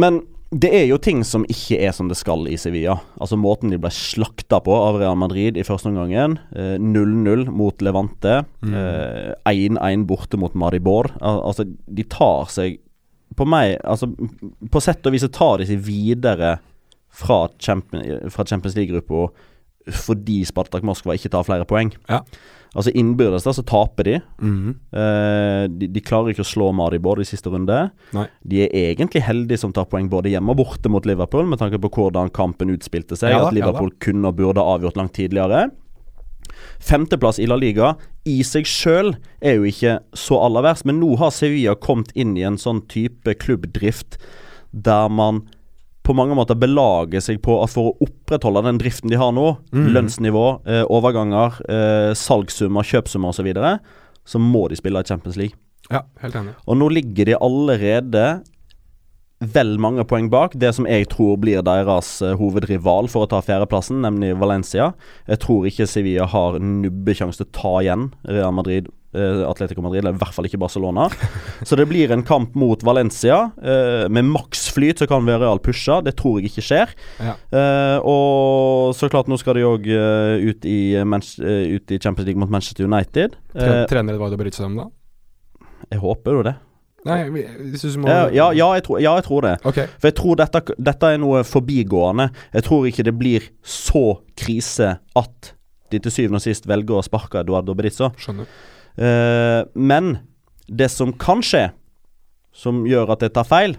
Men 0.01 0.23
det 0.51 0.73
er 0.75 0.89
jo 0.89 0.99
ting 0.99 1.21
som 1.27 1.45
ikke 1.47 1.79
er 1.79 1.93
som 1.95 2.09
det 2.11 2.17
skal 2.19 2.49
i 2.51 2.57
Sevilla. 2.59 2.97
Altså 3.23 3.39
Måten 3.39 3.71
de 3.71 3.79
ble 3.79 3.91
slakta 3.95 4.59
på 4.65 4.75
av 4.75 4.99
Real 4.99 5.19
Madrid 5.19 5.61
i 5.61 5.67
første 5.67 5.93
omgang. 5.93 6.39
0-0 6.51 7.45
eh, 7.45 7.53
mot 7.55 7.85
Levante. 7.87 8.41
1-1 8.65 9.79
mm. 9.79 10.07
borte 10.11 10.41
mot 10.41 10.57
Maribor. 10.59 11.13
Al 11.21 11.45
altså, 11.53 11.69
de 11.69 12.07
tar 12.11 12.51
seg 12.51 12.81
på 13.37 13.47
meg 13.49 13.77
Altså, 13.87 14.11
på 14.71 14.83
sett 14.83 15.07
og 15.07 15.15
vis 15.15 15.27
tar 15.33 15.61
de 15.61 15.69
seg 15.69 15.83
videre 15.85 16.57
fra, 17.11 17.45
Champions, 17.59 18.35
Champions 18.47 18.77
League-gruppa 18.79 19.31
fordi 19.91 20.43
Spartak 20.47 20.85
Moskva 20.87 21.17
ikke 21.17 21.31
tar 21.33 21.47
flere 21.47 21.65
poeng. 21.69 21.89
Ja. 22.11 22.21
Altså 22.71 22.93
Innbyrdes 22.95 23.43
da 23.47 23.53
så 23.57 23.65
taper 23.67 24.07
de. 24.07 24.17
Mm 24.39 24.75
eh, 24.95 25.65
de. 25.73 25.89
de. 25.91 26.03
klarer 26.07 26.31
ikke 26.31 26.45
å 26.45 26.51
slå 26.51 26.69
Maribor 26.77 27.19
i 27.23 27.27
siste 27.27 27.51
runde. 27.51 27.79
Nei. 28.15 28.27
De 28.47 28.63
er 28.69 28.93
egentlig 28.93 29.25
heldige 29.27 29.59
som 29.65 29.75
tar 29.75 29.89
poeng 29.91 30.11
både 30.13 30.31
hjemme 30.31 30.55
og 30.55 30.61
borte 30.61 30.93
mot 30.93 31.07
Liverpool, 31.09 31.49
med 31.51 31.59
tanke 31.59 31.81
på 31.83 31.91
hvordan 31.97 32.31
kampen 32.35 32.71
utspilte 32.77 33.19
seg. 33.19 33.35
Ja, 33.35 33.49
at 33.49 33.57
Liverpool 33.57 33.91
ja, 33.91 33.99
kunne 34.07 34.31
og 34.31 34.39
burde 34.39 34.63
avgjort 34.63 35.01
langt 35.01 35.17
tidligere. 35.19 35.67
Femteplass 36.81 37.41
i 37.41 37.49
La 37.51 37.59
Liga 37.61 37.95
i 38.29 38.41
seg 38.47 38.69
sjøl 38.69 39.15
er 39.41 39.59
jo 39.59 39.69
ikke 39.71 39.99
så 40.17 40.41
aller 40.45 40.65
verst, 40.67 40.87
men 40.89 41.01
nå 41.01 41.15
har 41.21 41.33
Sevilla 41.35 41.77
kommet 41.79 42.13
inn 42.19 42.37
i 42.39 42.45
en 42.47 42.59
sånn 42.61 42.83
type 42.91 43.37
klubbdrift 43.41 44.19
der 44.71 45.09
man 45.11 45.45
på 46.07 46.15
mange 46.17 46.35
måter 46.35 46.59
belager 46.59 47.23
seg 47.23 47.41
på 47.45 47.59
at 47.63 47.73
for 47.75 47.91
å 47.91 48.07
opprettholde 48.07 48.65
den 48.67 48.81
driften 48.81 49.13
de 49.13 49.19
har 49.21 49.35
nå, 49.37 49.53
mm. 49.71 49.91
lønnsnivå, 49.95 50.47
eh, 50.67 50.85
overganger, 50.91 51.61
eh, 51.71 52.13
salgssummer, 52.19 52.87
kjøpsummer 52.87 53.31
osv., 53.31 53.43
så, 53.43 53.47
videre, 53.47 53.75
så 54.27 54.41
må 54.43 54.67
de 54.71 54.79
spille 54.81 55.03
i 55.03 55.07
Champions 55.07 55.39
League. 55.39 55.59
Ja, 55.91 56.05
helt 56.23 56.39
enig. 56.39 56.57
Og 56.67 56.79
nå 56.81 56.89
ligger 56.95 57.29
de 57.29 57.39
allerede 57.39 58.25
vel 59.41 59.79
mange 59.81 60.05
poeng 60.05 60.29
bak 60.33 60.55
det 60.61 60.75
som 60.77 60.87
jeg 60.89 61.09
tror 61.13 61.39
blir 61.41 61.65
deres 61.65 62.19
uh, 62.21 62.35
hovedrival 62.37 63.09
for 63.09 63.25
å 63.25 63.31
ta 63.31 63.41
fjerdeplassen, 63.45 64.03
nemlig 64.05 64.35
Valencia. 64.41 64.93
Jeg 65.31 65.41
tror 65.45 65.69
ikke 65.69 65.89
Sevilla 65.89 66.29
har 66.29 66.61
nubbesjanse 66.61 67.41
til 67.41 67.49
å 67.49 67.55
ta 67.57 67.73
igjen 67.81 68.11
Real 68.29 68.53
Madrid, 68.53 68.91
uh, 69.17 69.47
Atletico 69.49 69.85
Madrid, 69.85 70.03
eller 70.03 70.19
i 70.19 70.21
hvert 70.21 70.37
fall 70.37 70.49
ikke 70.51 70.61
Barcelona. 70.61 71.09
så 71.69 71.81
det 71.81 71.89
blir 71.89 72.13
en 72.13 72.27
kamp 72.27 72.53
mot 72.59 72.85
Valencia. 72.85 73.47
Eh, 73.65 74.05
med 74.13 74.29
maksflyt 74.29 75.01
så 75.01 75.09
kan 75.09 75.25
Real 75.25 75.63
pushe, 75.65 76.03
det 76.05 76.19
tror 76.21 76.39
jeg 76.39 76.53
ikke 76.53 76.67
skjer. 76.69 76.97
Ja. 77.25 77.35
og 78.05 78.93
så 78.97 79.09
klart, 79.13 79.29
nå 79.31 79.39
skal 79.41 79.57
de 79.57 79.65
òg 79.67 79.89
ut, 79.89 80.65
ut, 80.65 80.67
i 80.69 81.99
Champions 82.01 82.27
League 82.29 82.41
mot 82.41 82.53
Manchester 82.53 82.85
United. 82.85 83.41
Trener 83.57 84.17
Eduardo 84.17 84.37
Berizzo 84.41 84.67
dem, 84.67 84.83
da? 84.83 84.91
Jeg 85.89 86.05
håper 86.05 86.37
jo 86.37 86.51
det. 86.51 86.61
Nei, 87.09 87.21
hvis 87.33 87.85
du 87.87 88.03
må 88.03 88.11
ja, 88.11 88.27
ja, 88.29 88.51
ja, 88.53 88.67
jeg 88.77 88.85
tror, 88.85 88.99
ja, 89.01 89.15
jeg 89.17 89.25
tror 89.25 89.47
det. 89.47 89.55
Okay. 89.65 89.89
For 89.97 90.11
jeg 90.11 90.17
tror 90.19 90.41
dette, 90.41 90.61
dette, 90.77 91.13
er 91.15 91.23
noe 91.23 91.41
forbigående. 91.49 92.29
Jeg 92.53 92.67
tror 92.67 92.89
ikke 92.91 93.07
det 93.09 93.15
blir 93.17 93.47
så 93.65 94.05
krise 94.37 94.99
at 95.17 95.53
de 95.91 95.99
til 95.99 96.13
syvende 96.13 96.43
og 96.43 96.45
sist 96.45 96.69
velger 96.71 97.01
å 97.01 97.05
sparke 97.07 97.41
Eduardo 97.41 97.75
Berizzo. 97.79 98.13
Skjønner. 98.21 98.51
Eh, 99.01 99.63
men 99.81 100.13
det 100.69 100.91
som 100.93 101.15
kan 101.17 101.41
skje, 101.43 101.71
som 102.53 102.85
gjør 102.87 103.15
at 103.15 103.25
det 103.25 103.33
tar 103.35 103.49
feil, 103.49 103.79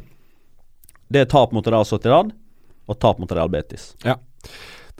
det 1.11 1.25
er 1.25 1.31
tap 1.31 1.53
mot 1.55 1.67
Real 1.67 1.85
Sociedad 1.87 2.31
og 2.89 2.99
tap 2.99 3.19
mot 3.21 3.31
Real 3.31 3.51
Betis. 3.51 3.91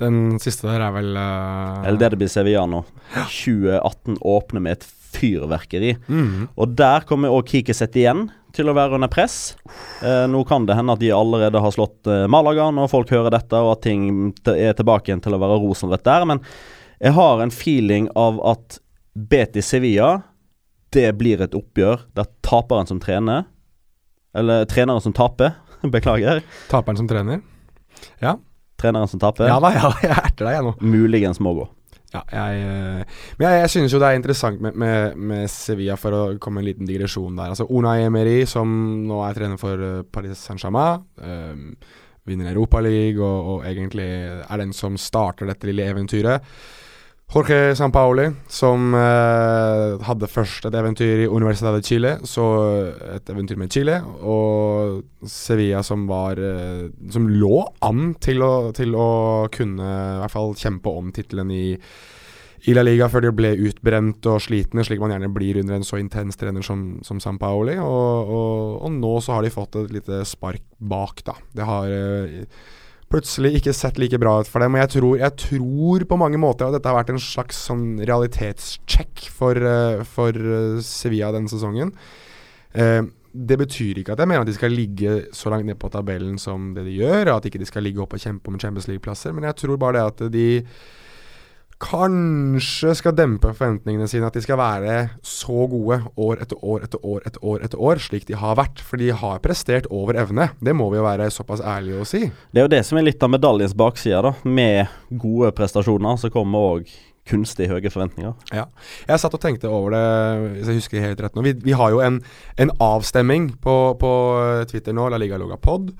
Den 0.01 0.39
siste 0.41 0.69
der 0.69 0.81
er 0.81 0.93
vel 0.95 1.11
uh, 1.13 1.83
Eller 1.85 1.99
det 1.99 2.13
det 2.13 2.21
blir 2.23 2.31
Sevilla 2.31 2.63
nå. 2.69 2.81
2018 3.13 4.17
åpner 4.21 4.63
med 4.63 4.79
et 4.79 4.87
fyrverkeri. 5.13 5.95
Mm. 6.07 6.47
Og 6.55 6.77
der 6.77 7.05
kommer 7.07 7.33
òg 7.33 7.49
Kikiset 7.51 7.97
igjen 7.99 8.29
til 8.55 8.67
å 8.67 8.75
være 8.75 8.97
under 8.97 9.11
press. 9.11 9.55
Eh, 10.03 10.25
nå 10.29 10.43
kan 10.47 10.65
det 10.67 10.75
hende 10.77 10.95
at 10.95 11.01
de 11.01 11.11
allerede 11.15 11.61
har 11.63 11.73
slått 11.73 12.07
eh, 12.09 12.27
Malaga 12.31 12.67
når 12.73 12.91
folk 12.91 13.11
hører 13.13 13.33
dette, 13.33 13.59
og 13.59 13.77
at 13.77 13.83
ting 13.85 14.31
er 14.51 14.75
tilbake 14.77 15.11
igjen 15.11 15.23
til 15.23 15.35
å 15.35 15.41
være 15.41 15.59
rosenrødt 15.63 16.05
der. 16.07 16.27
Men 16.29 16.43
jeg 17.01 17.15
har 17.17 17.41
en 17.43 17.53
feeling 17.53 18.09
av 18.19 18.41
at 18.53 18.79
Betis 19.13 19.71
Sevilla, 19.71 20.21
det 20.91 21.09
blir 21.19 21.41
et 21.43 21.55
oppgjør 21.55 22.05
der 22.17 22.27
taperen 22.43 22.87
som 22.87 22.99
trener 22.99 23.45
Eller 24.35 24.65
treneren 24.67 25.03
som 25.03 25.15
taper. 25.15 25.53
Beklager. 25.93 26.43
Taperen 26.71 26.99
som 26.99 27.07
trener. 27.07 27.41
Ja. 28.19 28.37
Treneren 28.79 29.07
som 29.11 29.19
taper. 29.19 29.49
Ja 29.51 29.59
da, 29.63 29.71
ja, 29.75 29.91
jeg 30.03 30.15
erter 30.15 30.47
deg, 30.47 30.55
jeg 30.55 30.67
nå. 30.67 30.75
Muligens 30.79 31.41
må 31.43 31.55
gå. 31.57 31.67
Ja, 32.11 32.21
jeg, 32.27 32.63
eh, 32.67 33.19
men 33.39 33.45
jeg, 33.45 33.61
jeg 33.63 33.71
synes 33.71 33.93
jo 33.93 33.99
det 34.01 34.09
er 34.09 34.17
interessant 34.19 34.59
med, 34.63 34.75
med, 34.75 35.15
med 35.15 35.47
Sevilla, 35.51 35.95
for 35.99 36.15
å 36.15 36.21
komme 36.43 36.59
en 36.59 36.67
liten 36.67 36.89
digresjon 36.89 37.39
der. 37.39 37.53
Altså 37.53 37.69
Unai 37.71 38.01
Emery, 38.03 38.41
som 38.49 38.67
nå 39.07 39.21
er 39.23 39.37
trener 39.37 39.61
for 39.61 39.85
eh, 39.87 40.01
Paris 40.11 40.43
Saint-Germain, 40.43 41.05
eh, 41.23 41.95
vinner 42.27 42.51
Europaligaen 42.51 43.23
og, 43.23 43.47
og 43.53 43.65
egentlig 43.69 44.09
er 44.43 44.61
den 44.61 44.75
som 44.75 44.99
starter 44.99 45.47
dette 45.49 45.69
lille 45.69 45.87
eventyret. 45.93 46.43
Jorge 47.31 47.75
Sampaoli, 47.79 48.25
som 48.51 48.91
eh, 48.91 50.01
hadde 50.03 50.27
først 50.27 50.65
et 50.67 50.75
eventyr 50.75 51.21
i 51.23 51.27
Universidad 51.31 51.77
de 51.77 51.85
Chile, 51.87 52.09
så 52.27 52.43
et 53.07 53.29
eventyr 53.31 53.55
med 53.59 53.71
Chile, 53.71 54.01
og 54.03 55.29
Sevilla 55.31 55.79
som 55.85 56.03
var 56.09 56.41
eh, 56.43 56.89
Som 57.13 57.29
lå 57.31 57.61
an 57.87 58.17
til 58.19 58.43
å, 58.43 58.73
til 58.75 58.97
å 58.99 59.11
kunne 59.53 59.93
i 59.93 60.17
hvert 60.25 60.33
fall 60.33 60.51
kjempe 60.59 60.91
om 60.91 61.13
tittelen 61.15 61.53
i, 61.55 61.69
i 62.67 62.75
La 62.75 62.83
Liga 62.83 63.07
før 63.07 63.29
de 63.29 63.33
ble 63.37 63.53
utbrent 63.69 64.27
og 64.27 64.43
slitne, 64.43 64.83
slik 64.83 64.99
man 64.99 65.15
gjerne 65.15 65.31
blir 65.31 65.61
under 65.63 65.79
en 65.79 65.87
så 65.87 66.01
intens 66.03 66.35
trener 66.41 66.67
som, 66.67 66.99
som 67.07 67.23
Sampaoli. 67.23 67.79
Og, 67.79 68.35
og, 68.35 68.77
og 68.83 68.99
nå 68.99 69.15
så 69.23 69.37
har 69.37 69.47
de 69.47 69.55
fått 69.55 69.79
et 69.79 69.95
lite 70.01 70.19
spark 70.27 70.67
bak, 70.83 71.23
da. 71.31 71.39
Det 71.55 71.71
har 71.71 71.95
eh, 71.95 72.61
plutselig 73.11 73.59
ikke 73.59 73.73
sett 73.75 73.99
like 74.01 74.19
bra 74.21 74.37
ut 74.41 74.49
for 74.49 74.63
dem. 74.63 74.75
Og 74.75 74.83
jeg 74.83 74.91
tror, 74.95 75.15
jeg 75.21 75.37
tror 75.45 76.05
på 76.09 76.19
mange 76.19 76.41
måter 76.41 76.67
at 76.67 76.77
dette 76.77 76.89
har 76.89 76.99
vært 76.99 77.13
en 77.13 77.21
slags 77.21 77.59
sånn 77.69 77.85
realitetssjekk 78.07 79.25
for, 79.31 79.57
eh, 79.57 80.03
for 80.07 80.35
eh, 80.35 80.79
Sevilla 80.85 81.31
denne 81.35 81.51
sesongen. 81.51 81.93
Eh, 82.73 83.01
det 83.31 83.57
betyr 83.61 84.01
ikke 84.01 84.15
at 84.15 84.19
jeg 84.19 84.27
mener 84.27 84.43
at 84.43 84.49
de 84.49 84.55
skal 84.57 84.73
ligge 84.75 85.11
så 85.35 85.51
langt 85.51 85.67
ned 85.67 85.79
på 85.79 85.91
tabellen 85.91 86.39
som 86.41 86.73
det 86.75 86.83
de 86.87 86.97
gjør, 86.99 87.29
og 87.29 87.37
at 87.37 87.47
ikke 87.47 87.61
de 87.61 87.67
skal 87.69 87.85
ligge 87.87 88.01
oppe 88.03 88.19
og 88.19 88.23
kjempe 88.23 88.51
om 88.51 88.59
Champions 88.59 88.89
League-plasser, 88.91 89.31
men 89.31 89.47
jeg 89.47 89.55
tror 89.61 89.79
bare 89.79 89.99
det 89.99 90.03
at 90.09 90.33
de 90.33 90.47
kanskje 91.81 92.93
skal 92.97 93.15
dempe 93.17 93.51
forventningene 93.57 94.07
sine. 94.09 94.29
At 94.29 94.37
de 94.37 94.43
skal 94.43 94.59
være 94.61 94.95
så 95.25 95.65
gode 95.71 96.01
år 96.15 96.43
etter 96.43 96.61
år 96.61 96.85
etter 96.85 97.03
år 97.03 97.25
etter 97.27 97.43
år, 97.43 97.61
etter 97.65 97.81
år 97.81 98.01
slik 98.03 98.27
de 98.29 98.37
har 98.37 98.57
vært. 98.59 98.83
For 98.85 99.01
de 99.01 99.11
har 99.15 99.41
prestert 99.43 99.89
over 99.89 100.19
evne. 100.21 100.51
Det 100.61 100.75
må 100.77 100.89
vi 100.91 101.01
jo 101.01 101.07
være 101.07 101.31
såpass 101.33 101.63
ærlige 101.65 102.01
å 102.01 102.07
si. 102.07 102.25
Det 102.51 102.61
er 102.61 102.67
jo 102.67 102.73
det 102.75 102.83
som 102.87 102.99
er 103.01 103.07
litt 103.09 103.23
av 103.23 103.33
medaljens 103.33 103.77
bakside, 103.77 104.21
da. 104.27 104.35
Med 104.45 104.91
gode 105.09 105.53
prestasjoner 105.57 106.21
så 106.21 106.31
kommer 106.33 106.75
òg 106.75 106.93
kunstig 107.27 107.69
høye 107.69 107.91
forventninger. 107.91 108.33
Ja. 108.55 108.65
Jeg 109.07 109.21
satt 109.21 109.37
og 109.37 109.43
tenkte 109.43 109.69
over 109.71 109.93
det, 109.93 110.01
hvis 110.55 110.71
jeg 110.71 110.81
husker 110.81 111.05
helt 111.05 111.21
rett 111.21 111.37
nå. 111.37 111.45
Vi, 111.45 111.55
vi 111.63 111.77
har 111.77 111.93
jo 111.93 112.01
en, 112.03 112.19
en 112.61 112.75
avstemming 112.81 113.53
på, 113.61 113.77
på 114.01 114.11
Twitter 114.71 114.95
nå, 114.97 115.07
La 115.11 115.21
Liga 115.21 115.39
Loga 115.39 115.59
Pod, 115.61 115.91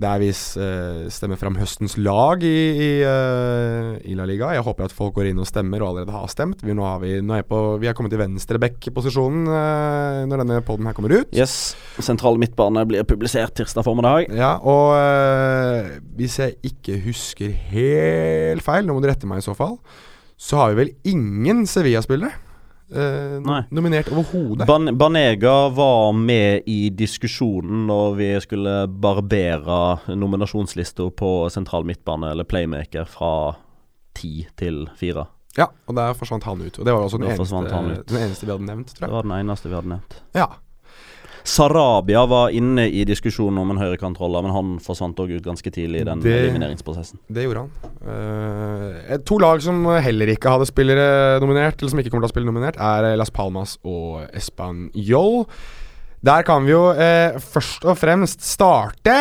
der 0.00 0.18
vi 0.18 0.32
uh, 0.32 1.04
stemmer 1.14 1.38
fram 1.38 1.54
høstens 1.60 1.94
lag 2.02 2.42
i, 2.42 2.58
i, 2.74 2.88
uh, 3.06 3.92
i, 4.02 4.16
La 4.18 4.26
Liga. 4.26 4.50
Jeg 4.56 4.64
håper 4.66 4.88
at 4.88 4.94
folk 4.96 5.14
går 5.20 5.30
inn 5.30 5.38
og 5.38 5.46
stemmer, 5.46 5.84
og 5.84 5.92
allerede 5.92 6.16
har 6.16 6.32
stemt. 6.32 6.64
Vi, 6.66 6.74
nå 6.74 6.82
har 6.82 6.98
vi, 7.04 7.12
nå 7.22 7.36
er 7.38 7.46
på, 7.46 7.60
vi 7.78 7.86
er 7.90 7.94
kommet 7.94 8.10
til 8.14 8.24
venstre 8.24 8.58
back-posisjonen 8.62 9.46
uh, 9.46 10.24
når 10.26 10.42
denne 10.42 10.58
poden 10.66 10.90
her 10.90 10.96
kommer 10.98 11.14
ut. 11.14 11.30
Yes. 11.36 11.76
Sentral 12.02 12.40
midtbane 12.42 12.82
blir 12.90 13.06
publisert 13.06 13.54
tirsdag 13.54 13.86
formiddag. 13.86 14.34
Ja, 14.34 14.56
og 14.58 14.98
hvis 16.18 16.40
jeg 16.42 16.58
ikke 16.66 16.98
husker 17.06 17.54
helt 17.70 18.66
feil, 18.66 18.88
nå 18.88 18.96
må 18.96 19.04
du 19.04 19.08
rette 19.12 19.30
meg 19.30 19.38
i 19.42 19.46
så 19.46 19.54
fall 19.54 19.78
så 20.36 20.56
har 20.56 20.72
vi 20.72 20.80
vel 20.82 20.90
ingen 21.10 21.66
Sevilla-spillere 21.66 22.32
eh, 22.94 23.66
nominert 23.70 24.10
overhodet. 24.12 24.66
Ban 24.66 24.98
Banega 24.98 25.68
var 25.68 26.12
med 26.12 26.62
i 26.66 26.90
diskusjonen 26.90 27.86
når 27.88 28.18
vi 28.18 28.30
skulle 28.44 28.74
barbere 28.88 30.14
nominasjonslista 30.14 31.10
på 31.16 31.34
sentral 31.54 31.86
midtbane 31.88 32.32
eller 32.34 32.48
playmaker 32.48 33.08
fra 33.08 33.54
ti 34.14 34.46
til 34.58 34.84
fire. 34.98 35.26
Ja, 35.54 35.68
og 35.86 35.94
der 35.94 36.16
forsvant 36.18 36.46
han 36.48 36.62
ut. 36.64 36.78
Og 36.78 36.86
det 36.86 36.92
var 36.92 37.04
også 37.06 37.18
den, 37.20 37.30
eneste, 37.30 38.02
den 38.10 38.22
eneste, 38.24 38.46
vi 38.46 38.50
hadde 38.50 38.66
nevnt, 38.66 38.90
tror 38.90 39.04
jeg. 39.04 39.10
Det 39.10 39.14
var 39.14 39.26
den 39.28 39.36
eneste 39.38 39.70
vi 39.70 39.76
hadde 39.78 39.92
nevnt. 39.92 40.16
Ja. 40.34 40.48
Sarabia 41.44 42.22
var 42.26 42.54
inne 42.56 42.86
i 42.88 43.02
diskusjonen 43.04 43.60
om 43.60 43.74
en 43.74 43.80
høyrekantroller, 43.82 44.46
men 44.46 44.54
han 44.54 44.70
forsvant 44.82 45.18
òg 45.20 45.34
ut 45.36 45.44
ganske 45.44 45.70
tidlig 45.74 46.00
i 46.00 46.06
den 46.08 46.22
det, 46.24 46.32
elimineringsprosessen. 46.46 47.20
Det 47.28 47.44
gjorde 47.44 47.66
han. 47.66 47.94
Uh, 48.00 49.16
to 49.28 49.36
lag 49.42 49.60
som 49.64 49.84
heller 50.06 50.32
ikke 50.32 50.54
hadde 50.54 50.70
spillere 50.70 51.38
nominert, 51.44 51.76
eller 51.76 51.92
som 51.92 52.00
ikke 52.00 52.14
kommer 52.14 52.24
til 52.24 52.32
å 52.32 52.34
spille 52.34 52.48
nominert, 52.48 52.80
er 52.80 53.12
Las 53.20 53.32
Palmas 53.34 53.76
og 53.84 54.24
Español. 54.32 55.44
Der 56.24 56.46
kan 56.48 56.64
vi 56.64 56.72
jo 56.72 56.86
uh, 56.96 57.36
først 57.52 57.84
og 57.84 58.00
fremst 58.00 58.40
starte 58.48 59.18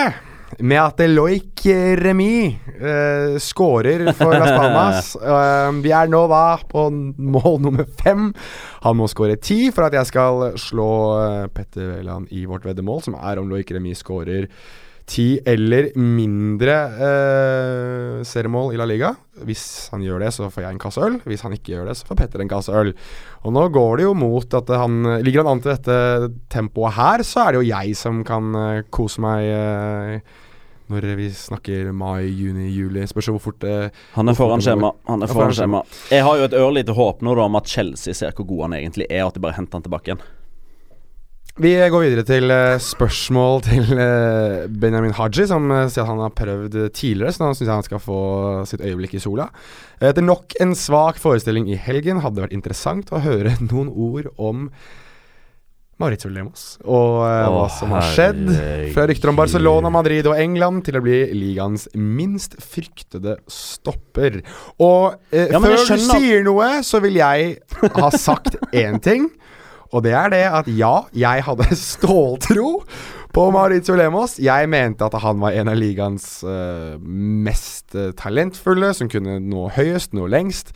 med 0.59 0.79
at 0.81 1.01
Loik 1.09 1.63
Remy 1.99 2.35
uh, 2.77 3.39
skårer 3.41 4.05
for 4.17 4.35
Las 4.35 4.51
Palmas. 4.51 5.11
Uh, 5.17 5.71
vi 5.85 5.93
er 5.95 6.11
nå 6.11 6.25
da 6.31 6.45
på 6.69 6.87
mål 6.91 7.59
nummer 7.63 7.89
fem. 8.03 8.31
Han 8.85 8.99
må 8.99 9.09
skåre 9.11 9.39
ti 9.41 9.67
for 9.73 9.87
at 9.87 9.97
jeg 9.97 10.11
skal 10.11 10.53
slå 10.61 10.91
uh, 11.17 11.51
Petter 11.53 11.95
Wæland 11.95 12.31
i 12.35 12.45
vårt 12.49 12.67
veddemål, 12.67 13.03
som 13.05 13.19
er 13.19 13.41
om 13.41 13.51
Loik 13.51 13.71
Remy 13.73 13.95
skårer 13.97 14.49
ti 15.09 15.35
eller 15.45 15.89
mindre 15.99 16.75
uh, 16.95 18.19
seriemål 18.27 18.73
i 18.73 18.79
La 18.79 18.87
Liga. 18.87 19.11
Hvis 19.43 19.89
han 19.91 20.03
gjør 20.05 20.23
det, 20.23 20.31
så 20.35 20.47
får 20.51 20.63
jeg 20.63 20.75
en 20.75 20.81
kasse 20.81 21.03
øl. 21.03 21.17
Hvis 21.27 21.43
han 21.43 21.55
ikke 21.55 21.73
gjør 21.73 21.89
det, 21.89 21.97
så 21.99 22.07
får 22.07 22.19
Petter 22.21 22.43
en 22.43 22.51
kasse 22.51 22.75
øl. 22.79 22.93
Og 23.43 23.55
nå 23.55 23.65
går 23.75 23.99
det 23.99 24.07
jo 24.07 24.13
mot 24.15 24.59
at 24.59 24.71
han 24.79 25.01
Ligger 25.25 25.43
han 25.43 25.57
an 25.57 25.63
til 25.63 25.73
dette 25.73 26.31
tempoet 26.53 26.95
her, 26.95 27.25
så 27.27 27.43
er 27.45 27.53
det 27.53 27.61
jo 27.61 27.71
jeg 27.73 27.99
som 27.99 28.23
kan 28.27 28.55
uh, 28.55 28.83
kose 28.93 29.23
meg 29.23 29.49
uh, 29.51 30.41
når 30.91 31.09
vi 31.19 31.29
snakker 31.35 31.91
mai, 31.95 32.27
juni, 32.27 32.69
juli. 32.73 33.05
Spørs 33.09 33.31
hvor 33.31 33.41
fort 33.49 33.59
det 33.63 33.75
Han 34.17 34.31
er 34.31 34.37
foran 34.37 34.63
skjema. 34.63 34.93
Han 35.09 35.25
er 35.25 35.31
foran 35.31 35.55
skjema. 35.55 35.83
Jeg 36.11 36.25
har 36.27 36.39
jo 36.39 36.47
et 36.49 36.55
ørlite 36.59 36.95
håp 36.97 37.23
nå 37.25 37.35
da 37.39 37.47
om 37.47 37.59
at 37.59 37.69
Chelsea 37.69 38.15
ser 38.17 38.35
hvor 38.37 38.47
god 38.49 38.67
han 38.67 38.79
egentlig 38.81 39.09
er, 39.09 39.25
og 39.25 39.33
at 39.33 39.37
de 39.39 39.43
bare 39.45 39.57
henter 39.59 39.79
han 39.79 39.85
tilbake 39.85 40.11
igjen. 40.11 40.25
Vi 41.61 41.69
går 41.77 42.01
videre 42.01 42.23
til 42.25 42.49
uh, 42.49 42.79
spørsmål 42.81 43.59
til 43.67 43.91
uh, 43.93 44.63
Benjamin 44.81 45.13
Haji, 45.13 45.45
som 45.51 45.67
sier 45.85 46.01
at 46.01 46.09
han 46.09 46.23
har 46.23 46.33
prøvd 46.33 46.77
tidligere, 46.97 47.29
så 47.29 47.43
nå 47.43 47.51
syns 47.53 47.67
jeg 47.67 47.75
han 47.75 47.85
skal 47.85 48.01
få 48.01 48.21
sitt 48.65 48.81
øyeblikk 48.81 49.13
i 49.19 49.21
sola. 49.21 49.51
Etter 50.01 50.25
nok 50.25 50.57
en 50.63 50.73
svak 50.73 51.21
forestilling 51.21 51.69
i 51.69 51.77
helgen 51.77 52.23
hadde 52.23 52.39
det 52.39 52.47
vært 52.47 52.57
interessant 52.57 53.13
å 53.13 53.21
høre 53.21 53.53
noen 53.69 53.93
ord 53.93 54.31
om 54.41 54.65
Maurizio 56.03 56.29
Lemos 56.31 56.63
og 56.83 57.21
uh, 57.23 57.47
hva 57.53 57.67
som 57.71 57.93
har 57.95 58.07
skjedd. 58.11 58.41
Fra 58.93 59.05
rykter 59.09 59.31
om 59.31 59.39
Barcelona, 59.39 59.91
Madrid 59.93 60.27
og 60.29 60.39
England 60.39 60.83
til 60.87 60.99
å 60.99 61.03
bli 61.03 61.21
ligaens 61.37 61.87
minst 61.95 62.57
fryktede 62.61 63.37
stopper. 63.51 64.41
Og 64.83 65.15
uh, 65.15 65.39
ja, 65.39 65.61
før 65.63 65.77
du 65.79 66.03
sier 66.03 66.43
noe, 66.45 66.69
så 66.85 67.01
vil 67.03 67.19
jeg 67.21 67.55
ha 67.95 68.11
sagt 68.13 68.59
én 68.75 68.99
ting. 69.03 69.31
Og 69.93 70.03
det 70.05 70.15
er 70.17 70.31
det 70.33 70.43
at 70.49 70.69
ja, 70.73 70.95
jeg 71.15 71.45
hadde 71.47 71.69
ståltro 71.93 72.69
på 73.33 73.47
Maurizio 73.53 73.95
Lemos. 73.97 74.37
Jeg 74.41 74.69
mente 74.69 75.07
at 75.07 75.17
han 75.23 75.39
var 75.41 75.55
en 75.57 75.71
av 75.71 75.79
ligaens 75.79 76.27
uh, 76.45 76.99
mest 76.99 77.95
talentfulle, 78.19 78.91
som 78.97 79.09
kunne 79.11 79.39
nå 79.41 79.69
høyest, 79.77 80.13
nå 80.17 80.27
lengst. 80.29 80.75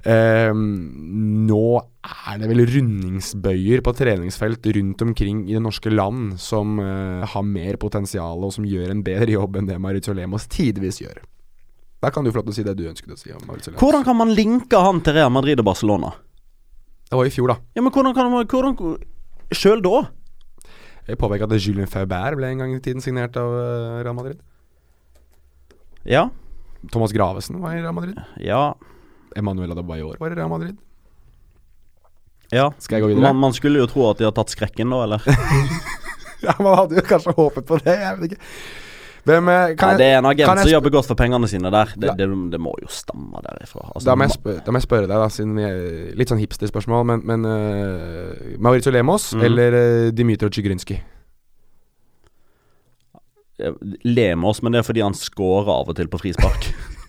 Um, 0.00 0.60
nå 1.44 1.64
er 2.00 2.38
det 2.40 2.48
vel 2.48 2.62
rundingsbøyer 2.64 3.82
på 3.84 3.92
treningsfelt 3.98 4.64
rundt 4.76 5.02
omkring 5.04 5.42
i 5.50 5.56
det 5.58 5.60
norske 5.60 5.92
land 5.92 6.38
som 6.40 6.78
eh, 6.80 7.26
har 7.28 7.44
mer 7.44 7.76
potensial, 7.80 8.40
og 8.40 8.54
som 8.54 8.64
gjør 8.64 8.94
en 8.94 9.02
bedre 9.04 9.34
jobb 9.34 9.58
enn 9.60 9.68
det 9.68 9.76
Maritio 9.82 10.14
Lemos 10.16 10.48
tidvis 10.48 11.02
gjør. 11.02 11.20
Da 12.00 12.08
kan 12.14 12.24
du 12.24 12.32
få 12.32 12.40
lov 12.40 12.48
til 12.48 12.54
å 12.54 12.56
si 12.56 12.64
det 12.64 12.76
du 12.78 12.86
ønsket 12.88 13.12
å 13.12 13.20
si 13.20 13.34
om 13.34 13.44
Maritio 13.44 13.74
Lemos. 13.74 13.82
Hvordan 13.82 14.06
kan 14.06 14.16
man 14.16 14.32
linke 14.32 14.80
han 14.80 15.02
til 15.04 15.18
Real 15.18 15.32
Madrid 15.34 15.60
og 15.60 15.68
Barcelona? 15.68 16.14
Det 17.10 17.18
var 17.18 17.28
i 17.28 17.34
fjor, 17.34 17.52
da. 17.52 17.58
Ja, 17.76 17.84
Men 17.84 17.92
hvordan 17.92 18.16
kan 18.16 18.32
man 18.32 18.48
hvordan, 18.48 18.96
Sjøl 19.52 19.82
da? 19.84 20.06
Jeg 21.10 21.18
påpeker 21.20 21.44
at 21.44 21.60
Julien 21.60 21.90
Faubert 21.90 22.38
ble 22.38 22.48
en 22.54 22.62
gang 22.62 22.72
i 22.72 22.80
tiden 22.80 23.04
signert 23.04 23.36
av 23.36 23.50
uh, 23.50 23.98
Real 24.00 24.16
Madrid. 24.16 24.40
Ja. 26.08 26.30
Thomas 26.94 27.12
Gravesen 27.12 27.60
var 27.60 27.76
i 27.76 27.82
Real 27.82 27.92
Madrid. 27.92 28.16
Ja 28.40 28.78
Emanuel 29.36 29.72
Adebayor 29.74 30.16
var 30.20 30.32
i 30.32 30.38
Real 30.38 30.50
Madrid. 30.50 30.76
Ja. 32.50 32.70
Skal 32.82 32.98
jeg 32.98 33.04
gå 33.04 33.08
videre? 33.12 33.22
Man, 33.28 33.36
man 33.36 33.52
skulle 33.54 33.78
jo 33.78 33.86
tro 33.90 34.08
at 34.10 34.18
de 34.18 34.26
har 34.26 34.34
tatt 34.34 34.50
skrekken 34.50 34.90
da, 34.90 35.04
eller? 35.06 35.24
Ja, 36.40 36.54
Man 36.58 36.72
hadde 36.72 36.96
jo 36.96 37.02
kanskje 37.04 37.34
håpet 37.36 37.66
på 37.68 37.76
det, 37.84 37.94
jeg 38.00 38.16
vet 38.16 38.30
ikke. 38.30 38.46
Hvem 39.28 39.48
eh, 39.52 39.74
kan 39.76 39.90
Nei, 39.92 39.96
det 40.00 40.06
er 40.08 40.14
en 40.22 40.28
agent 40.30 40.62
som 40.62 40.70
jobber 40.72 40.92
godt 40.94 41.10
for 41.10 41.18
pengene 41.20 41.48
sine 41.52 41.68
der. 41.68 41.90
Det, 41.92 42.08
Ja. 42.08 42.14
det, 42.16 42.28
det 42.54 42.60
må 42.64 42.72
jo 42.80 42.88
stamme 42.88 43.42
derifra. 43.44 43.84
Altså, 43.92 44.06
da, 44.08 44.14
må 44.16 44.24
jeg 44.24 44.32
spør, 44.38 44.56
da 44.64 44.72
må 44.72 44.80
jeg 44.80 44.86
spørre 44.86 45.04
deg, 45.10 45.16
da, 45.20 45.26
siden 45.34 45.52
vi 45.58 45.66
er 45.68 46.14
litt 46.16 46.32
sånn 46.32 46.40
hipsterspørsmål, 46.40 47.04
men, 47.10 47.26
men 47.28 47.44
uh, 47.44 48.56
Mauricio 48.56 48.94
Lemos 48.94 49.34
mm. 49.36 49.44
eller 49.50 49.76
uh, 49.76 50.06
Dmytro 50.16 50.48
Tjigrinskij? 50.48 51.02
eh, 53.60 53.76
Lemos, 54.08 54.62
men 54.64 54.72
det 54.72 54.80
er 54.80 54.88
fordi 54.88 55.04
han 55.04 55.14
scorer 55.16 55.68
av 55.76 55.92
og 55.92 56.00
til 56.00 56.08
på 56.08 56.22
frispark. 56.24 56.70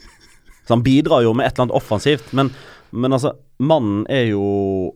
Så 0.71 0.77
han 0.77 0.83
bidrar 0.85 1.25
jo 1.25 1.33
med 1.35 1.45
et 1.49 1.57
eller 1.57 1.67
annet 1.67 1.75
offensivt, 1.75 2.29
men, 2.31 2.47
men 2.95 3.11
altså, 3.11 3.33
mannen 3.59 4.05
er 4.07 4.29
jo 4.31 4.95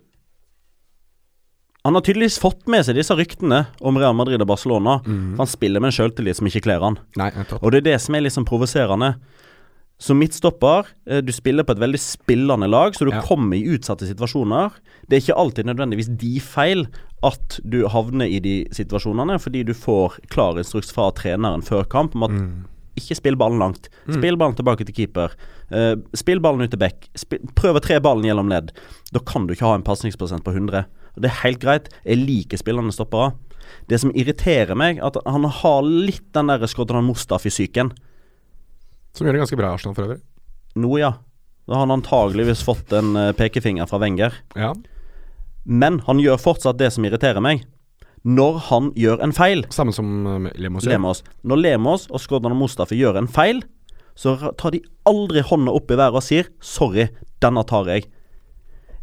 Han 1.83 1.93
har 1.93 2.01
tydeligvis 2.01 2.39
fått 2.41 2.63
med 2.71 2.81
seg 2.87 2.95
disse 2.97 3.13
ryktene 3.13 3.59
om 3.85 3.97
Real 4.01 4.15
Madrid 4.17 4.41
og 4.41 4.47
Barcelona. 4.49 4.95
Mm. 5.05 5.35
Han 5.37 5.49
spiller 5.51 5.83
med 5.83 5.91
en 5.91 5.97
sjøltillit 5.99 6.39
som 6.39 6.47
ikke 6.49 6.63
kler 6.65 6.81
han. 6.81 6.95
Nei. 7.19 7.27
Og 7.59 7.67
det 7.75 7.83
er 7.83 7.85
det 7.91 7.99
som 8.01 8.15
er 8.17 8.25
sånn 8.33 8.47
provoserende. 8.47 9.11
Som 10.01 10.17
midtstopper, 10.17 10.89
eh, 11.05 11.21
du 11.21 11.29
spiller 11.31 11.63
på 11.63 11.75
et 11.75 11.83
veldig 11.83 12.01
spillende 12.01 12.67
lag, 12.67 12.97
så 12.97 13.05
du 13.05 13.11
Ja. 13.13 13.21
kommer 13.21 13.55
i 13.55 13.69
utsatte 13.77 14.09
situasjoner. 14.09 14.71
Det 15.07 15.13
er 15.13 15.21
ikke 15.21 15.37
alltid 15.37 15.65
nødvendigvis 15.69 16.09
de 16.17 16.39
feil 16.39 16.87
at 17.23 17.59
du 17.63 17.87
havner 17.87 18.25
i 18.25 18.39
de 18.39 18.65
situasjonene, 18.73 19.37
fordi 19.39 19.63
du 19.63 19.73
får 19.73 20.17
klar 20.27 20.57
instruks 20.57 20.91
fra 20.91 21.11
treneren 21.11 21.61
før 21.61 21.85
kamp 21.87 22.15
om 22.15 22.23
at 22.23 22.31
Mm. 22.31 22.65
Ikke 22.99 23.17
spill 23.19 23.37
ballen 23.39 23.61
langt. 23.61 23.89
Spill 24.07 24.37
ballen 24.39 24.57
tilbake 24.57 24.87
til 24.87 24.95
keeper. 24.97 25.33
Uh, 25.71 25.95
spill 26.17 26.41
ballen 26.43 26.65
ut 26.65 26.73
til 26.73 26.81
back. 26.81 27.09
Prøv 27.57 27.79
å 27.79 27.83
tre 27.83 27.99
ballen 28.03 28.27
gjennom 28.27 28.51
ledd. 28.51 28.71
Da 29.15 29.21
kan 29.25 29.47
du 29.47 29.55
ikke 29.55 29.67
ha 29.67 29.75
en 29.77 29.85
pasningsprosent 29.85 30.45
på 30.45 30.53
100. 30.55 30.85
Og 31.15 31.23
Det 31.23 31.31
er 31.31 31.41
helt 31.43 31.61
greit. 31.63 31.91
Jeg 32.03 32.23
liker 32.23 32.61
spillende 32.61 32.95
stoppere. 32.95 33.33
Det 33.89 33.99
som 34.01 34.13
irriterer 34.15 34.77
meg, 34.77 34.99
at 35.03 35.17
han 35.25 35.47
har 35.61 35.85
litt 35.85 36.27
den 36.35 36.51
der 36.51 36.65
Skodran 36.69 37.07
Mustafi-psyken. 37.07 37.91
Som 39.15 39.27
gjør 39.27 39.37
det 39.37 39.45
ganske 39.45 39.59
bra 39.59 39.69
i 39.71 39.77
Arsenal 39.77 39.95
for 39.97 40.07
øvrig. 40.07 40.19
Nå, 40.75 40.91
ja. 40.99 41.15
Da 41.65 41.77
har 41.77 41.85
han 41.87 41.95
antageligvis 41.95 42.61
fått 42.65 42.93
en 42.93 43.15
eh, 43.17 43.31
pekefinger 43.37 43.87
fra 43.89 43.97
Wenger. 44.03 44.35
Ja. 44.59 44.73
Men 45.65 46.01
han 46.05 46.19
gjør 46.21 46.41
fortsatt 46.41 46.77
det 46.77 46.91
som 46.93 47.07
irriterer 47.07 47.41
meg. 47.41 47.63
Når 48.25 48.57
han 48.71 48.91
gjør 48.97 49.21
en 49.21 49.33
feil, 49.37 49.65
Samme 49.69 49.93
som 49.93 50.25
Lemås. 50.55 50.57
Lemos. 50.57 50.83
gjør. 50.83 50.91
Lemos 50.95 51.23
Når 51.43 51.61
Lemos 51.61 52.07
og 52.09 52.19
Skodran 52.23 52.57
Mustafi 52.57 52.97
gjør 52.97 53.19
en 53.21 53.27
feil, 53.29 53.61
så 54.17 54.35
tar 54.57 54.71
de 54.73 54.79
aldri 55.05 55.43
hånda 55.45 55.71
opp 55.75 55.91
i 55.91 55.97
været 55.99 56.15
og 56.15 56.23
sier 56.23 56.47
'sorry, 56.61 57.09
denne 57.41 57.63
tar 57.67 57.85
jeg'. 57.85 58.07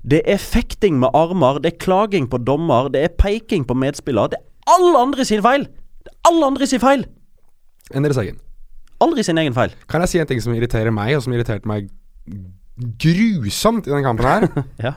Det 0.02 0.22
er 0.26 0.36
fekting 0.38 0.98
med 0.98 1.10
armer, 1.14 1.60
det 1.62 1.74
er 1.74 1.78
klaging 1.78 2.28
på 2.28 2.38
dommer, 2.38 2.88
det 2.88 3.04
er 3.04 3.08
peking 3.08 3.64
på 3.64 3.74
medspiller. 3.74 4.26
Det 4.32 4.38
er 4.40 4.72
alle 4.74 4.98
andre 4.98 5.24
sin 5.24 5.42
feil! 5.42 5.68
Det 6.02 6.10
er 6.10 6.30
alle 6.30 6.46
andre 6.46 6.66
sin 6.66 6.80
feil! 6.80 7.04
Enn 7.94 8.02
deres 8.02 8.16
egen. 8.16 8.40
Aldri 9.00 9.22
sin 9.22 9.38
egen 9.38 9.54
feil. 9.54 9.70
Kan 9.88 10.00
jeg 10.00 10.08
si 10.08 10.18
en 10.18 10.26
ting 10.26 10.42
som 10.42 10.54
irriterer 10.54 10.90
meg, 10.90 11.16
og 11.16 11.22
som 11.22 11.32
irriterte 11.32 11.66
meg 11.68 11.88
grusomt 12.98 13.86
i 13.86 13.90
denne 13.90 14.02
kampen 14.02 14.26
her? 14.26 14.48
Ja. 14.86 14.92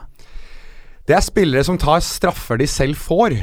Det 1.06 1.14
er 1.14 1.22
spillere 1.22 1.62
som 1.62 1.78
tar 1.78 2.00
straffer 2.02 2.58
de 2.58 2.66
selv 2.66 2.96
får. 2.98 3.36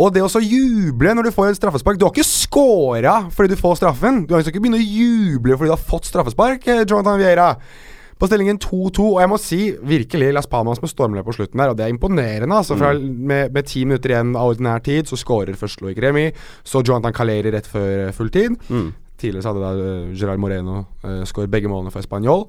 Og 0.00 0.12
det 0.14 0.24
å 0.24 0.30
så 0.32 0.40
juble 0.40 1.14
når 1.16 1.28
du 1.28 1.34
får 1.34 1.50
et 1.50 1.58
straffespark 1.58 1.98
Du 2.00 2.06
har 2.06 2.14
ikke 2.14 2.26
scora 2.26 3.16
fordi 3.32 3.52
du 3.52 3.60
får 3.60 3.80
straffen. 3.82 4.22
Du 4.26 4.34
har 4.34 4.44
ikke 4.44 4.62
begynt 4.62 4.80
å 4.80 4.84
juble 4.84 5.56
fordi 5.56 5.72
du 5.72 5.74
har 5.74 5.88
fått 5.90 6.08
straffespark, 6.08 6.68
eh, 6.68 6.84
Jonathan 6.84 7.20
Vieira. 7.20 7.48
På 8.22 8.28
stillingen 8.30 8.58
2-2, 8.62 9.04
og 9.16 9.18
jeg 9.18 9.30
må 9.32 9.36
si 9.42 9.60
virkelig 9.82 10.28
Las 10.36 10.46
Palmas 10.46 10.78
med 10.78 10.92
stormløp 10.92 11.26
på 11.26 11.32
slutten 11.34 11.58
der, 11.58 11.72
og 11.72 11.78
det 11.78 11.88
er 11.88 11.90
imponerende. 11.90 12.54
Altså, 12.54 12.76
fra, 12.78 12.92
med, 12.94 13.50
med 13.50 13.66
ti 13.66 13.82
minutter 13.82 14.12
igjen 14.14 14.36
av 14.38 14.52
ordinær 14.52 14.84
tid, 14.86 15.10
så 15.10 15.18
skårer 15.18 15.58
først 15.58 15.82
Loic 15.82 15.98
Remy, 15.98 16.28
så 16.62 16.84
Jonathan 16.86 17.16
Caleri 17.16 17.50
rett 17.50 17.66
før 17.66 18.04
eh, 18.04 18.12
fulltid. 18.14 18.54
Mm. 18.68 18.92
Tidligere 19.18 19.42
så 19.42 19.50
hadde 19.50 19.64
da 19.64 19.72
uh, 19.74 20.14
Gerard 20.14 20.42
Moreno 20.42 20.84
uh, 21.02 21.24
skåret 21.26 21.50
begge 21.50 21.70
målene 21.70 21.90
for 21.94 22.04
Spanjol. 22.04 22.46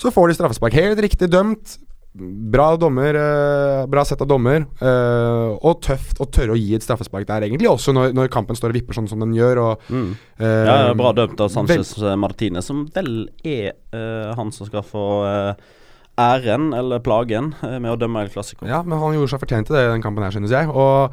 Så 0.00 0.10
får 0.10 0.32
de 0.32 0.38
straffespark. 0.40 0.74
Helt 0.74 1.02
riktig 1.06 1.30
dømt. 1.30 1.76
Bra 2.14 2.76
dommer, 2.78 3.16
eh, 3.18 3.86
bra 3.90 4.04
sett 4.06 4.20
av 4.22 4.28
dommer. 4.30 4.62
eh, 4.80 5.58
og 5.66 5.80
tøft 5.82 6.20
å 6.22 6.28
tørre 6.30 6.54
å 6.54 6.58
gi 6.58 6.76
et 6.76 6.82
straffespark 6.82 7.26
der, 7.26 7.42
egentlig, 7.48 7.66
også 7.66 7.92
når, 7.92 8.12
når 8.14 8.28
kampen 8.30 8.54
står 8.54 8.70
og 8.70 8.76
vipper 8.78 8.94
sånn 8.94 9.08
som 9.10 9.18
den 9.18 9.32
gjør. 9.34 9.58
Og, 9.64 9.80
Mm. 9.90 10.12
uh, 10.40 10.66
Ja, 10.66 10.94
bra 10.94 11.12
dømt 11.12 11.40
av 11.40 11.50
Sanchez 11.50 11.96
eh, 11.98 12.14
Martinez, 12.14 12.64
som 12.64 12.86
vel 12.94 13.28
er 13.44 13.72
uh, 13.92 14.32
han 14.36 14.52
som 14.52 14.66
skal 14.68 14.82
få 14.86 15.24
uh, 15.26 15.54
æren, 16.16 16.72
eller 16.72 17.00
plagen, 17.00 17.52
med 17.62 17.90
å 17.90 17.98
dømme 17.98 18.22
El 18.22 18.28
Clásico. 18.30 18.64
Ja, 18.64 18.82
men 18.84 18.96
han 19.00 19.14
gjorde 19.14 19.30
seg 19.34 19.40
fortjent 19.42 19.66
til 19.66 19.74
det 19.74 19.82
i 19.88 19.92
den 19.96 20.02
kampen 20.02 20.22
her, 20.22 20.30
synes 20.30 20.54
jeg. 20.54 20.68
Og 20.70 21.10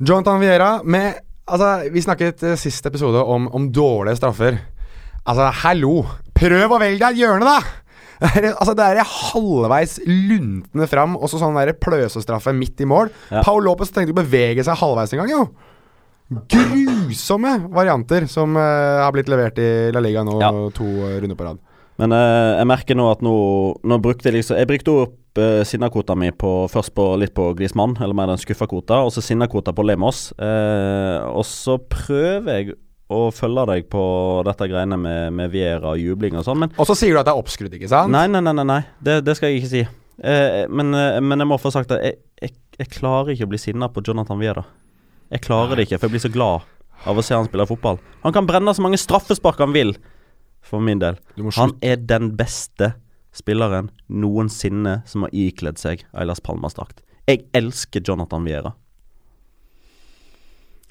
Jonathan 0.00 0.38
Vieira 0.40 0.82
med 0.84 1.18
Altså, 1.46 1.90
vi 1.92 2.00
snakket 2.00 2.40
sist 2.56 2.86
episode 2.88 3.20
om, 3.20 3.50
om 3.52 3.66
dårlige 3.70 4.16
straffer. 4.16 4.54
Altså, 5.28 5.50
hallo! 5.60 6.06
Prøv 6.32 6.72
å 6.72 6.78
velge 6.80 7.02
deg 7.02 7.18
et 7.18 7.20
hjørne, 7.20 7.44
da! 7.44 7.58
Er, 8.24 8.50
altså, 8.54 8.72
det 8.78 8.84
er 8.86 9.04
halvveis 9.04 9.98
luntende 10.06 10.86
fram, 10.88 11.16
og 11.18 11.28
så 11.28 11.40
sånn 11.42 11.56
der 11.58 11.74
pløsestraffe 11.76 12.54
midt 12.56 12.80
i 12.80 12.88
mål. 12.88 13.10
Ja. 13.28 13.42
Paul 13.44 13.64
Lopez 13.66 13.92
tenkte 13.92 14.14
å 14.14 14.20
bevege 14.22 14.64
seg 14.64 14.78
halvveis 14.80 15.12
en 15.12 15.20
gang, 15.24 15.32
jo. 15.34 15.44
Grusomme 16.48 17.52
varianter 17.74 18.24
som 18.30 18.56
uh, 18.56 19.02
har 19.04 19.12
blitt 19.14 19.28
levert 19.28 19.58
i 19.60 19.68
La 19.92 20.00
Liga 20.00 20.24
nå 20.24 20.38
Ja. 20.40 20.50
to 20.74 20.86
eh, 21.04 21.18
runder 21.20 21.36
på 21.36 21.44
rad. 21.46 21.60
Men 22.00 22.14
eh, 22.16 22.54
jeg 22.58 22.66
merker 22.66 22.96
nå 22.98 23.10
at 23.12 23.20
nå, 23.22 23.34
nå 23.86 23.98
brukte 24.02 24.26
jeg 24.26 24.40
liksom 24.40 24.56
Jeg 24.58 24.66
brukte 24.66 24.94
opp 25.04 25.38
uh, 25.38 25.60
sinnakvota 25.68 26.16
mi 26.18 26.32
på, 26.34 26.54
først 26.72 26.94
på 26.96 27.06
litt 27.20 27.34
på 27.36 27.50
Glismann, 27.58 27.94
eller 28.00 28.16
mer 28.16 28.32
den 28.32 28.40
skuffa 28.40 28.66
kvota, 28.70 29.02
og 29.04 29.12
så 29.14 29.22
sinnakvota 29.22 29.74
på 29.76 29.84
Lemos. 29.86 30.30
Eh, 30.38 31.18
og 31.28 31.44
så 31.46 31.76
prøver 31.78 32.50
jeg 32.56 32.74
å 33.12 33.28
følge 33.34 33.66
deg 33.68 33.88
på 33.92 34.04
dette 34.46 34.68
greiene 34.70 34.96
med, 35.00 35.34
med 35.36 35.52
Viera 35.52 35.92
og 35.92 36.00
jubling 36.00 36.38
og 36.40 36.46
sånn, 36.46 36.62
men 36.62 36.72
Og 36.80 36.88
så 36.88 36.96
sier 36.96 37.12
du 37.12 37.20
at 37.20 37.28
det 37.28 37.34
er 37.34 37.42
oppskrudd, 37.42 37.74
ikke 37.76 37.90
sant? 37.90 38.12
Nei, 38.14 38.24
nei, 38.30 38.40
nei, 38.44 38.54
nei, 38.56 38.64
nei. 38.70 38.80
Det, 39.04 39.18
det 39.26 39.36
skal 39.36 39.52
jeg 39.52 39.60
ikke 39.60 39.72
si. 39.74 39.82
Eh, 40.24 40.64
men, 40.70 40.94
eh, 40.96 41.20
men 41.20 41.42
jeg 41.42 41.50
må 41.50 41.58
få 41.60 41.72
sagt 41.74 41.92
at 41.92 42.00
jeg, 42.04 42.16
jeg, 42.40 42.54
jeg 42.80 42.92
klarer 42.96 43.34
ikke 43.34 43.48
å 43.48 43.52
bli 43.52 43.60
sinna 43.60 43.90
på 43.92 44.02
Jonathan 44.06 44.40
Viera. 44.40 44.64
Jeg 45.34 45.44
klarer 45.44 45.76
det 45.76 45.88
ikke, 45.88 45.98
for 45.98 46.08
jeg 46.08 46.16
blir 46.16 46.24
så 46.24 46.32
glad 46.32 46.70
av 47.04 47.18
å 47.18 47.24
se 47.24 47.36
han 47.36 47.48
spille 47.48 47.66
fotball. 47.68 48.00
Han 48.24 48.34
kan 48.36 48.48
brenne 48.48 48.72
så 48.76 48.84
mange 48.84 49.00
straffespark 49.00 49.60
han 49.60 49.74
vil, 49.76 49.96
for 50.64 50.80
min 50.80 51.02
del. 51.02 51.18
Han 51.58 51.74
er 51.84 51.98
den 52.00 52.32
beste 52.38 52.94
spilleren 53.34 53.90
noensinne 54.08 55.00
som 55.10 55.26
har 55.26 55.34
ikledd 55.34 55.80
seg 55.80 56.06
Eilas 56.14 56.40
Palmas-drakt. 56.44 57.02
Jeg 57.28 57.44
elsker 57.56 58.04
Jonathan 58.06 58.46
Viera. 58.46 58.74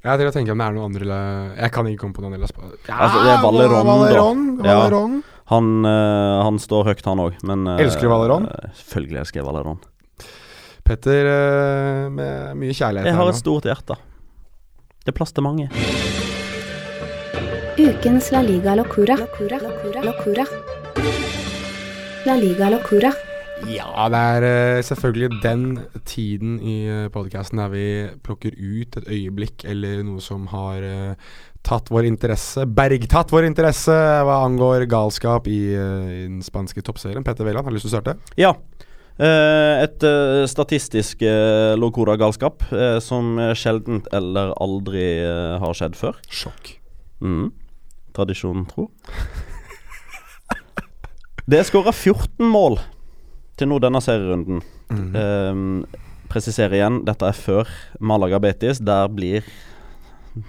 Jeg 0.03 0.19
til 0.19 0.27
å 0.27 0.31
tenke 0.35 0.51
om 0.51 0.59
det 0.59 0.65
er 0.67 0.73
noen 0.75 0.89
andre 0.89 1.17
Jeg 1.55 1.71
kan 1.71 1.87
ikke 1.87 2.01
komme 2.01 2.15
på 2.17 2.23
noen 2.25 2.33
ellers. 2.35 2.51
Ja, 2.89 2.97
Altså, 3.05 3.21
det 3.23 3.31
er 3.31 3.43
Valeron, 3.45 3.85
da. 4.57 4.65
Valeron, 4.67 5.13
Ja. 5.23 5.29
Han, 5.53 5.69
uh, 5.85 6.43
han 6.43 6.57
står 6.59 6.85
høyt, 6.89 7.03
han 7.05 7.19
òg, 7.19 7.35
men 7.43 7.67
eh, 7.67 7.81
Elsker 7.83 8.07
du 8.07 8.11
Valeron? 8.11 8.45
eh, 8.47 8.69
Selvfølgelig 8.79 9.19
elsker 9.21 9.39
jeg 9.41 9.47
Valeron. 9.47 9.79
Petter 10.83 11.27
eh, 11.31 12.09
med 12.11 12.55
mye 12.59 12.75
kjærlighet. 12.75 13.07
Jeg 13.07 13.15
har 13.19 13.29
et 13.31 13.39
stort 13.39 13.67
hjerte. 13.67 13.95
Det 15.03 15.11
er 15.11 15.17
plass 15.17 15.31
til 15.35 15.43
mange. 15.43 15.67
Ukens 17.79 18.31
La 18.31 18.41
Liga 18.43 18.75
Locura. 18.79 19.15
Locura. 19.19 19.59
Locura. 19.63 20.03
Locura. 20.07 20.45
La 22.27 22.35
Liga 22.39 22.69
Locura. 22.71 23.11
Ja, 23.69 24.09
det 24.11 24.19
er 24.19 24.45
eh, 24.47 24.83
selvfølgelig 24.83 25.41
den 25.43 25.65
tiden 26.09 26.57
i 26.59 26.77
uh, 26.89 27.07
podkasten 27.13 27.61
der 27.61 27.69
vi 27.71 27.85
plukker 28.25 28.51
ut 28.57 28.97
et 28.99 29.07
øyeblikk 29.07 29.63
eller 29.69 30.01
noe 30.03 30.21
som 30.23 30.47
har 30.51 30.83
eh, 30.83 31.27
tatt 31.63 31.87
vår 31.93 32.07
interesse, 32.09 32.65
bergtatt 32.67 33.31
vår 33.31 33.47
interesse 33.47 33.93
hva 33.93 34.41
angår 34.43 34.87
galskap 34.91 35.47
i, 35.47 35.61
eh, 35.77 36.09
i 36.11 36.23
den 36.27 36.41
spanske 36.43 36.83
toppserien. 36.83 37.23
Petter 37.23 37.47
Wæland, 37.47 37.63
har 37.65 37.71
du 37.71 37.77
lyst 37.77 37.87
til 37.87 37.93
å 37.93 37.97
starte? 37.97 38.17
Ja. 38.39 38.51
Eh, 39.13 39.83
et 39.85 40.03
eh, 40.07 40.43
statistisk 40.49 41.21
Locora-galskap 41.79 42.65
eh, 42.73 42.97
som 43.03 43.37
sjelden 43.55 44.01
eller 44.11 44.55
aldri 44.63 45.05
eh, 45.21 45.55
har 45.61 45.77
skjedd 45.77 45.95
før. 45.99 46.19
Sjokk. 46.27 46.75
Mm. 47.23 47.51
Tradisjonen 48.17 48.67
tro. 48.69 48.89
Det 51.43 51.59
er 51.59 51.65
skåra 51.67 51.91
14 51.91 52.47
mål 52.47 52.77
til 53.63 53.71
nå 53.71 53.79
denne 53.83 54.01
serierunden. 54.03 54.61
Mhm. 54.91 55.13
Eh, 55.15 55.99
presiserer 56.33 56.79
igjen, 56.79 57.03
dette 57.05 57.29
er 57.29 57.37
før 57.37 57.69
Malaga 58.01 58.39
Betis. 58.41 58.81
Der 58.83 59.07
blir 59.13 59.45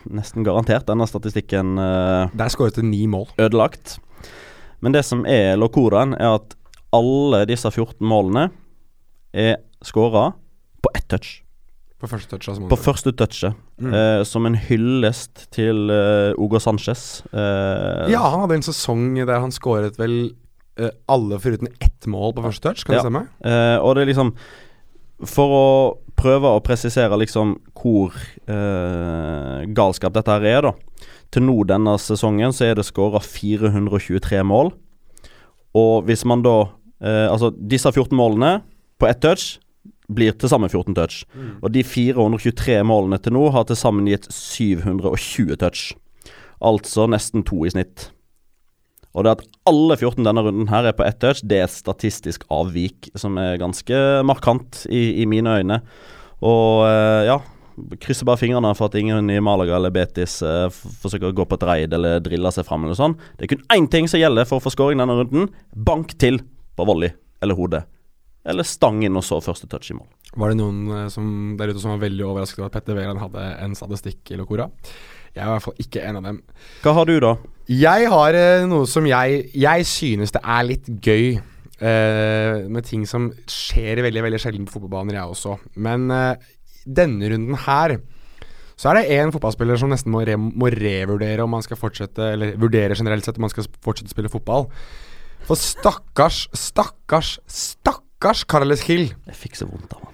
nesten 0.09 0.45
garantert 0.47 0.87
denne 0.89 1.07
statistikken 1.07 1.77
eh, 1.79 2.33
Der 2.35 2.49
skåret 2.53 2.79
det 2.81 2.85
ni 2.89 3.07
mål. 3.07 3.29
ødelagt. 3.39 3.99
Men 4.81 4.93
det 4.93 5.05
som 5.05 5.25
er 5.27 5.57
locoraen, 5.57 6.15
er 6.15 6.35
at 6.41 6.57
alle 6.93 7.45
disse 7.49 7.71
14 7.71 8.05
målene 8.07 8.51
er 9.35 9.57
skåra 9.85 10.33
på 10.83 10.91
ett 10.95 11.09
touch. 11.09 11.41
På 12.01 12.09
første 12.11 12.29
touchet. 12.35 12.49
Altså, 12.53 12.69
På 12.69 12.77
første 12.77 13.13
touchet. 13.13 13.55
Mm. 13.81 13.95
Eh, 13.95 14.23
som 14.25 14.47
en 14.47 14.55
hyllest 14.55 15.49
til 15.51 15.89
uh, 15.91 16.35
Hugo 16.37 16.61
Sanchez. 16.61 17.23
Eh, 17.33 18.11
Ja, 18.13 18.21
han 18.31 18.45
hadde 18.45 18.55
en 18.61 18.67
sesong 18.67 19.15
der 19.27 19.41
han 19.41 19.51
skåret 19.55 19.97
vel 19.99 20.35
eh, 20.79 20.91
alle 21.09 21.39
foruten 21.39 21.69
ett 21.81 22.07
mål 22.07 22.35
på 22.37 22.45
første 22.47 22.69
touch, 22.69 22.85
kan 22.85 22.95
Ja. 22.97 23.03
det 23.03 23.07
stemme? 23.07 23.27
Uh, 23.45 23.79
og 23.85 23.95
det 23.95 24.03
er 24.03 24.11
liksom 24.13 24.35
For 25.25 25.49
å 25.55 25.99
prøve 26.19 26.51
å 26.51 26.61
presisere 26.61 27.17
liksom 27.17 27.55
hvor 27.79 28.13
uh, 28.51 29.65
galskap 29.73 30.13
dette 30.13 30.31
her 30.35 30.45
er, 30.45 30.63
da. 30.63 30.73
Til 31.31 31.43
nå 31.47 31.65
denne 31.67 31.95
sesongen 31.99 32.53
så 32.53 32.67
er 32.67 32.75
det 32.75 32.85
skåra 32.85 33.21
423 33.23 34.43
mål. 34.45 34.73
Og 35.75 36.05
hvis 36.05 36.25
man 36.25 36.43
da 36.43 36.57
Altså, 37.05 37.51
disse 37.53 37.91
14 37.93 38.17
målene 38.17 38.63
på 38.99 39.07
ett 39.11 39.19
touch 39.21 39.59
blir 40.09 40.33
til 40.33 40.49
sammen 40.49 40.71
14 40.71 40.95
touch. 40.97 41.25
Og 41.61 41.73
de 41.75 41.83
423 41.85 42.79
målene 42.87 43.19
til 43.21 43.35
nå 43.37 43.51
har 43.53 43.67
til 43.69 43.77
sammen 43.77 44.07
gitt 44.09 44.25
720 44.33 45.59
touch. 45.61 45.93
Altså 46.65 47.05
nesten 47.11 47.45
to 47.45 47.65
i 47.67 47.73
snitt. 47.75 48.07
Og 49.15 49.25
det 49.25 49.37
at 49.37 49.45
alle 49.71 49.97
14 49.97 50.27
denne 50.27 50.43
runden 50.43 50.71
her 50.71 50.91
er 50.91 50.97
på 50.97 51.07
ett 51.07 51.21
touch, 51.23 51.43
det 51.47 51.61
er 51.61 51.69
et 51.69 51.75
statistisk 51.75 52.45
avvik 52.53 53.13
som 53.19 53.39
er 53.39 53.61
ganske 53.63 54.01
markant 54.27 54.85
i, 54.91 55.23
i 55.23 55.27
mine 55.31 55.61
øyne. 55.61 55.81
Og 56.45 56.83
eh, 56.89 57.29
ja, 57.31 57.39
krysser 58.03 58.27
bare 58.27 58.41
fingrene 58.41 58.75
for 58.77 58.91
at 58.91 58.99
ingen 58.99 59.31
i 59.31 59.41
Malaga 59.43 59.79
eller 59.79 59.95
Betis 59.95 60.41
eh, 60.43 60.67
forsøker 61.03 61.31
å 61.31 61.37
gå 61.37 61.47
på 61.47 61.59
et 61.59 61.67
raid 61.69 61.97
eller 61.97 62.23
drille 62.25 62.53
seg 62.55 62.67
fram 62.67 62.87
eller 62.87 62.99
sånn. 62.99 63.17
Det 63.39 63.47
er 63.47 63.55
kun 63.55 63.67
én 63.77 63.89
ting 63.91 64.11
som 64.11 64.21
gjelder 64.21 64.51
for 64.51 64.59
å 64.59 64.65
få 64.65 64.75
scoring 64.75 65.03
denne 65.03 65.17
runden. 65.21 65.51
Bank 65.75 66.17
til 66.21 66.43
på 66.75 66.87
volley 66.89 67.15
eller 67.45 67.59
hodet. 67.59 67.85
Eller 68.45 68.67
stang 68.69 69.01
inn 69.07 69.17
og 69.17 69.25
så 69.25 69.39
første 69.41 69.71
touch 69.71 69.95
i 69.95 69.97
mål. 69.97 70.09
Var 70.35 70.53
det 70.53 70.59
noen 70.59 70.85
eh, 70.91 71.11
som, 71.13 71.27
der 71.59 71.73
ute 71.73 71.83
som 71.83 71.95
var 71.95 72.05
veldig 72.05 72.27
overrasket 72.29 72.61
over 72.61 72.73
at 72.73 72.79
Petter 72.79 72.99
Wæland 72.99 73.23
hadde 73.23 73.51
en 73.63 73.79
statistikk 73.79 74.35
i 74.35 74.41
Locora? 74.41 74.69
Jeg 75.35 75.43
er 75.43 75.49
i 75.49 75.55
hvert 75.55 75.67
fall 75.67 75.83
ikke 75.83 76.03
en 76.07 76.21
av 76.21 76.27
dem. 76.29 76.41
Hva 76.85 76.99
har 76.99 77.09
du, 77.11 77.17
da? 77.23 77.37
Jeg 77.65 78.09
har 78.13 78.37
eh, 78.37 78.67
noe 78.69 78.85
som 78.85 79.07
jeg 79.09 79.47
Jeg 79.57 79.87
synes 79.89 80.35
det 80.35 80.41
er 80.45 80.67
litt 80.69 80.89
gøy 81.01 81.39
eh, 81.81 82.67
med 82.69 82.85
ting 82.85 83.07
som 83.09 83.31
skjer 83.49 84.03
veldig 84.05 84.25
veldig 84.27 84.41
sjelden 84.43 84.67
på 84.69 84.77
fotballbaner, 84.77 85.17
jeg 85.17 85.33
også. 85.33 85.57
Men 85.81 86.11
eh, 86.13 86.37
denne 86.85 87.31
runden 87.33 87.57
her 87.65 87.97
så 88.77 88.91
er 88.91 88.99
det 88.99 89.17
én 89.17 89.33
fotballspiller 89.33 89.79
som 89.81 89.93
nesten 89.93 90.13
må, 90.13 90.25
re 90.27 90.37
må 90.37 90.69
revurdere 90.75 91.45
om 91.45 91.53
man 91.55 91.63
skal 91.63 91.79
fortsette 91.79 92.33
Eller 92.35 92.57
vurdere 92.59 92.97
generelt 92.99 93.25
sett 93.25 93.39
om 93.39 93.47
man 93.47 93.53
skal 93.53 93.69
fortsette 93.81 94.11
å 94.11 94.17
spille 94.17 94.33
fotball. 94.33 94.67
For 95.49 95.57
stakkars, 95.61 96.49
stakkars, 96.53 97.39
stakkars 97.49 98.45
Carles 98.51 98.85
Hill. 98.91 99.09
Jeg 99.31 99.41
fikk 99.41 99.61
så 99.61 99.71
vondt 99.71 99.95
av 99.95 100.05
han. 100.09 100.14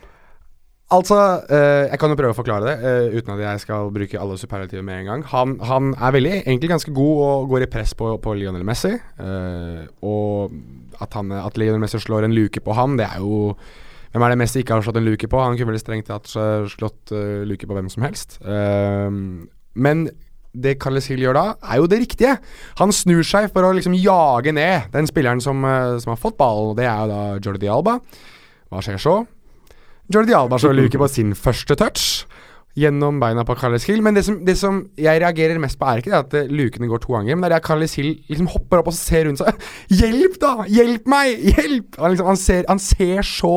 Altså, 0.90 1.16
eh, 1.46 1.86
jeg 1.86 1.98
kan 2.02 2.10
jo 2.10 2.16
prøve 2.18 2.34
å 2.34 2.36
forklare 2.38 2.66
det 2.66 2.88
eh, 2.90 3.12
uten 3.14 3.36
at 3.36 3.42
jeg 3.44 3.62
skal 3.62 3.92
bruke 3.94 4.18
alle 4.18 4.38
superlativer 4.40 4.82
med 4.82 5.04
en 5.04 5.10
gang. 5.10 5.20
Han, 5.30 5.52
han 5.62 5.92
er 5.94 6.16
veldig, 6.16 6.32
egentlig 6.40 6.72
ganske 6.72 6.94
god 6.96 7.20
og 7.26 7.52
går 7.52 7.66
i 7.66 7.70
press 7.70 7.92
på, 7.94 8.16
på 8.18 8.34
Lionel 8.34 8.66
Messi. 8.66 8.96
eh, 8.98 9.84
og 10.02 10.56
at, 10.98 11.14
han, 11.14 11.30
at 11.38 11.60
Lionel 11.60 11.78
Messi 11.82 12.00
slår 12.02 12.26
en 12.26 12.34
luke 12.34 12.62
på 12.64 12.74
ham, 12.74 12.98
det 12.98 13.06
er 13.06 13.22
jo 13.22 13.54
Hvem 14.10 14.24
er 14.26 14.32
det 14.32 14.40
Messi 14.40 14.64
ikke 14.64 14.74
har 14.74 14.82
slått 14.82 14.98
en 14.98 15.06
luke 15.06 15.28
på? 15.30 15.38
Han 15.38 15.54
kunne 15.54 15.70
veldig 15.70 15.84
strengt 15.84 16.08
tatt 16.10 16.26
eh, 16.34 16.66
slått 16.72 17.12
uh, 17.14 17.44
luke 17.46 17.62
på 17.62 17.76
hvem 17.76 17.86
som 17.92 18.02
helst. 18.02 18.40
Eh, 18.42 19.06
men 19.86 20.00
det 20.50 20.72
Carles 20.82 21.06
Hill 21.06 21.22
gjør 21.22 21.38
da, 21.38 21.44
er 21.62 21.78
jo 21.78 21.86
det 21.86 22.00
riktige. 22.02 22.32
Han 22.80 22.90
snur 22.90 23.22
seg 23.22 23.52
for 23.54 23.62
å 23.62 23.70
liksom 23.76 23.94
jage 23.94 24.50
ned 24.50 24.90
den 24.90 25.06
spilleren 25.06 25.38
som, 25.38 25.62
som 26.02 26.10
har 26.10 26.18
fått 26.18 26.34
ballen, 26.40 26.72
og 26.72 26.80
det 26.80 26.90
er 26.90 27.04
jo 27.04 27.12
da 27.12 27.20
Jordi 27.38 27.70
Alba. 27.70 28.00
Hva 28.66 28.82
skjer 28.82 28.98
så? 28.98 29.14
Jordi 30.10 30.34
Alba 30.34 30.58
slår 30.58 30.74
luke 30.74 30.98
på 30.98 31.06
sin 31.06 31.36
første 31.38 31.76
touch 31.78 32.24
gjennom 32.78 33.20
beina 33.22 33.44
på 33.46 33.54
Carles 33.58 33.84
Hill. 33.86 34.02
Men 34.02 34.16
det 34.16 34.24
som, 34.26 34.40
det 34.46 34.56
som 34.58 34.80
jeg 34.98 35.22
reagerer 35.22 35.60
mest 35.62 35.78
på, 35.78 35.86
er 35.86 36.02
ikke 36.02 36.10
det 36.10 36.18
at 36.18 36.36
eh, 36.38 36.50
lukene 36.50 36.90
går 36.90 37.02
to 37.04 37.14
ganger, 37.14 37.38
men 37.38 37.46
det 37.46 37.54
er 37.54 37.62
at 37.62 37.66
Carles 37.66 37.94
Hill 37.98 38.12
liksom 38.30 38.50
hopper 38.50 38.82
opp 38.82 38.90
og 38.90 38.96
ser 38.96 39.28
rundt 39.28 39.42
seg. 39.42 39.66
Hjelp, 40.00 40.38
da! 40.42 40.52
Hjelp 40.70 41.06
meg! 41.10 41.44
Hjelp! 41.52 41.98
Han, 42.02 42.14
liksom, 42.14 42.30
han, 42.30 42.40
ser, 42.40 42.66
han 42.66 42.82
ser 42.82 43.26
så 43.26 43.54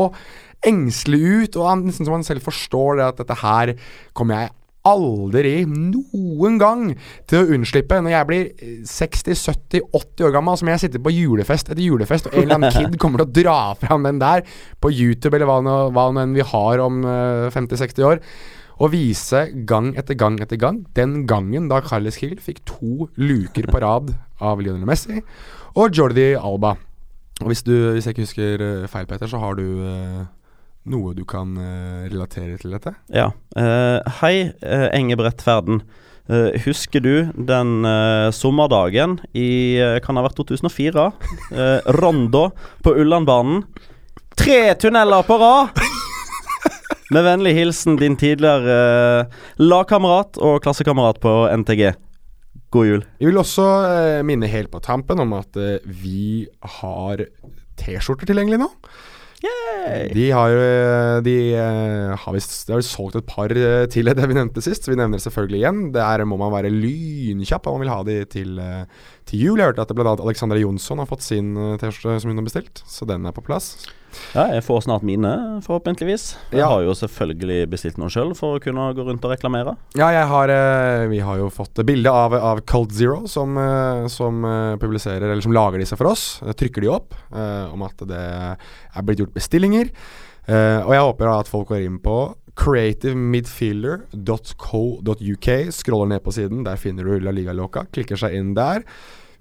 engstelig 0.64 1.22
ut, 1.26 1.58
og 1.58 1.70
han, 1.72 1.88
nesten 1.90 2.08
som 2.08 2.18
han 2.20 2.28
selv 2.28 2.46
forstår 2.46 3.02
det 3.02 3.08
at 3.10 3.24
dette 3.24 3.40
her 3.42 3.74
kommer 4.16 4.44
jeg 4.44 4.54
aldri 4.88 5.64
noen 5.70 6.58
gang 6.62 6.88
til 7.30 7.40
å 7.40 7.56
unnslippe. 7.56 8.02
Når 8.04 8.16
jeg 8.16 8.30
blir 8.30 8.50
eh, 8.52 8.74
60-70-80 8.90 10.26
år 10.28 10.36
gammel, 10.36 10.60
som 10.60 10.72
jeg 10.72 10.84
sitter 10.84 11.04
på 11.04 11.14
julefest 11.16 11.72
etter 11.72 11.84
julefest, 11.84 12.28
og 12.30 12.36
en 12.36 12.44
eller 12.44 12.60
annen 12.60 12.76
kid 12.80 13.00
kommer 13.02 13.24
til 13.24 13.30
å 13.30 13.38
dra 13.44 13.60
fram 13.80 14.08
den 14.08 14.20
der 14.24 14.44
på 14.84 14.92
YouTube, 14.92 15.36
eller 15.38 15.50
hva 15.50 15.62
nå 15.64 15.78
hva 15.96 16.10
nå 16.12 16.26
enn 16.26 16.36
vi 16.36 16.46
har 16.54 16.84
om 16.84 17.04
eh, 17.08 17.48
50-60 17.56 18.10
år, 18.10 18.24
og 18.84 18.92
vise 18.92 19.46
gang 19.70 19.92
etter 20.00 20.18
gang 20.18 20.40
etter 20.42 20.58
gang 20.60 20.82
den 20.98 21.28
gangen 21.30 21.70
da 21.70 21.78
Carles 21.86 22.18
Hill 22.24 22.40
fikk 22.42 22.64
to 22.68 23.08
luker 23.22 23.70
på 23.70 23.84
rad 23.84 24.16
av 24.44 24.64
Lionel 24.64 24.88
Messi 24.90 25.22
og 25.78 25.94
Jordi 25.94 26.34
Alba. 26.36 26.74
Og 27.42 27.50
hvis, 27.50 27.64
du, 27.66 27.74
hvis 27.94 28.06
jeg 28.06 28.16
ikke 28.16 28.26
husker 28.28 28.62
eh, 28.62 28.88
feil, 28.92 29.08
Peter, 29.10 29.30
så 29.30 29.40
har 29.42 29.58
du 29.58 29.66
eh, 29.88 30.24
noe 30.90 31.14
du 31.16 31.24
kan 31.30 31.56
eh, 31.58 32.08
relatere 32.12 32.58
til 32.62 32.76
dette? 32.76 32.96
Ja. 33.14 33.30
Eh, 33.56 34.16
hei, 34.22 34.36
uh, 34.64 34.90
Engebrett 34.96 35.44
Ferden. 35.44 35.84
Uh, 36.30 36.56
husker 36.64 37.04
du 37.04 37.16
den 37.36 37.84
uh, 37.84 38.32
sommerdagen 38.32 39.18
i 39.36 39.76
uh, 39.84 39.98
Kan 40.04 40.16
ha 40.16 40.24
vært 40.24 40.40
2004? 40.40 41.10
Uh, 41.52 41.80
Rondo 42.00 42.50
på 42.84 42.96
Ullandbanen. 42.96 43.66
Tre 44.40 44.74
tunneler 44.80 45.28
på 45.28 45.38
rad! 45.38 45.84
Med 47.14 47.24
vennlig 47.28 47.54
hilsen 47.54 47.98
din 48.00 48.16
tidligere 48.18 48.76
eh, 49.22 49.34
lagkamerat 49.62 50.40
og 50.42 50.62
klassekamerat 50.64 51.20
på 51.22 51.34
NTG. 51.62 51.92
God 52.74 52.88
jul. 52.88 53.04
Jeg 53.20 53.30
vil 53.30 53.38
også 53.38 53.66
eh, 53.86 54.22
minne 54.26 54.50
helt 54.50 54.72
på 54.74 54.82
tampen 54.82 55.22
om 55.22 55.36
at 55.38 55.60
eh, 55.62 55.84
vi 55.86 56.48
har 56.80 57.22
T-skjorter 57.78 58.32
tilgjengelig 58.32 58.64
nå. 58.64 58.70
De 60.14 60.26
har, 60.32 60.54
jo 60.54 61.22
de, 61.26 61.36
eh, 61.60 62.14
har 62.20 62.36
visst 62.36 62.68
Det 62.70 62.80
solgt 62.88 63.18
et 63.20 63.28
par 63.28 63.52
eh, 63.52 63.86
til 63.92 64.10
det 64.10 64.28
vi 64.30 64.38
nevnte 64.38 64.64
sist, 64.64 64.88
vi 64.90 64.98
nevner 65.00 65.20
det 65.20 65.26
selvfølgelig 65.26 65.60
igjen. 65.62 65.82
Der 65.96 66.24
må 66.30 66.38
man 66.42 66.54
være 66.54 66.72
lynkjapp 66.74 67.68
om 67.68 67.78
man 67.78 67.86
vil 67.86 67.94
ha 67.94 68.00
de 68.08 68.18
til, 68.32 68.56
eh, 68.60 68.86
til 69.30 69.48
jul. 69.48 69.60
Jeg 69.60 69.74
hørte 69.74 69.86
at 69.86 69.96
bl.a. 69.96 70.16
Alexandra 70.16 70.60
Jonsson 70.62 71.04
har 71.04 71.10
fått 71.10 71.26
sin 71.26 71.56
eh, 71.58 71.76
T-skjorte 71.82 72.22
som 72.24 72.32
hun 72.34 72.42
har 72.42 72.48
bestilt, 72.48 72.84
så 72.88 73.08
den 73.10 73.28
er 73.28 73.36
på 73.36 73.46
plass. 73.46 73.76
Ja, 74.36 74.48
jeg 74.54 74.64
får 74.66 74.82
snart 74.88 75.04
mine, 75.06 75.62
forhåpentligvis. 75.66 76.36
Jeg 76.52 76.60
Ja. 76.60 76.68
har 76.70 76.82
jo 76.84 76.94
selvfølgelig 76.94 77.70
bestilt 77.70 77.98
noen 77.98 78.10
sjøl 78.10 78.36
for 78.36 78.58
å 78.58 78.62
kunne 78.64 78.94
gå 78.94 79.06
rundt 79.06 79.24
og 79.26 79.32
reklamere. 79.32 79.76
Ja, 79.96 80.10
jeg 80.12 80.28
har, 80.28 80.50
eh, 80.50 81.08
vi 81.08 81.20
har 81.20 81.38
jo 81.38 81.50
fått 81.50 81.74
bilde 81.86 82.10
av, 82.12 82.34
av 82.34 82.62
Cold 82.66 82.92
Zero, 82.92 83.26
som, 83.28 83.58
eh, 83.58 84.08
som 84.08 84.44
eh, 84.46 84.76
publiserer, 84.78 85.24
eller 85.32 85.42
som 85.42 85.52
lager 85.54 85.80
disse 85.80 85.96
for 85.98 86.08
oss. 86.08 86.40
Trykker 86.42 86.82
de 86.82 86.88
opp 86.90 87.14
om 87.34 87.82
at 87.84 87.98
det 87.98 88.18
er 88.20 89.02
blitt 89.02 89.20
gjort 89.20 89.34
bestillinger. 89.34 89.90
Og 90.48 90.92
jeg 90.92 91.00
håper 91.02 91.40
at 91.40 91.48
folk 91.48 91.68
går 91.70 91.86
inn 91.86 92.00
på 92.00 92.36
creativemidfielder.co.uk, 94.14 95.48
scroller 95.74 96.08
ned 96.14 96.24
på 96.24 96.34
siden, 96.36 96.64
der 96.66 96.78
finner 96.80 97.04
du 97.08 97.20
La 97.24 97.32
Liga 97.34 97.54
Loca, 97.56 97.86
klikker 97.94 98.20
seg 98.20 98.36
inn 98.38 98.54
der. 98.58 98.84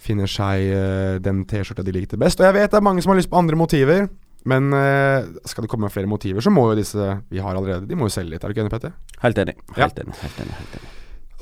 Finner 0.03 0.27
seg 0.31 0.65
uh, 0.75 1.19
den 1.23 1.45
T-skjorta 1.47 1.85
de 1.87 1.93
likte 1.95 2.19
best. 2.19 2.41
Og 2.43 2.49
jeg 2.49 2.57
vet 2.57 2.73
det 2.73 2.79
er 2.81 2.87
mange 2.87 3.03
som 3.05 3.13
har 3.13 3.21
lyst 3.21 3.31
på 3.31 3.39
andre 3.39 3.59
motiver. 3.61 4.09
Men 4.49 4.73
eh, 4.75 5.29
skal 5.49 5.67
det 5.67 5.71
komme 5.71 5.91
flere 5.93 6.11
motiver, 6.11 6.43
så 6.43 6.51
må 6.55 6.69
jo 6.71 6.79
disse 6.81 7.11
vi 7.31 7.43
har 7.43 7.55
allerede, 7.55 7.87
de 7.87 7.99
må 7.99 8.09
jo 8.09 8.15
selge 8.17 8.35
litt. 8.35 8.43
Er 8.43 8.51
du 8.51 8.57
ikke 8.57 8.67
enig, 8.67 8.75
Petter? 8.75 8.97
Helt 9.23 9.39
enig. 9.45 9.57
Ja. 9.77 9.85
Helt 9.85 10.03
enig. 10.03 10.19
Helt 10.23 10.43
enig, 10.43 10.59
helt 10.59 10.77
enig. 10.81 10.91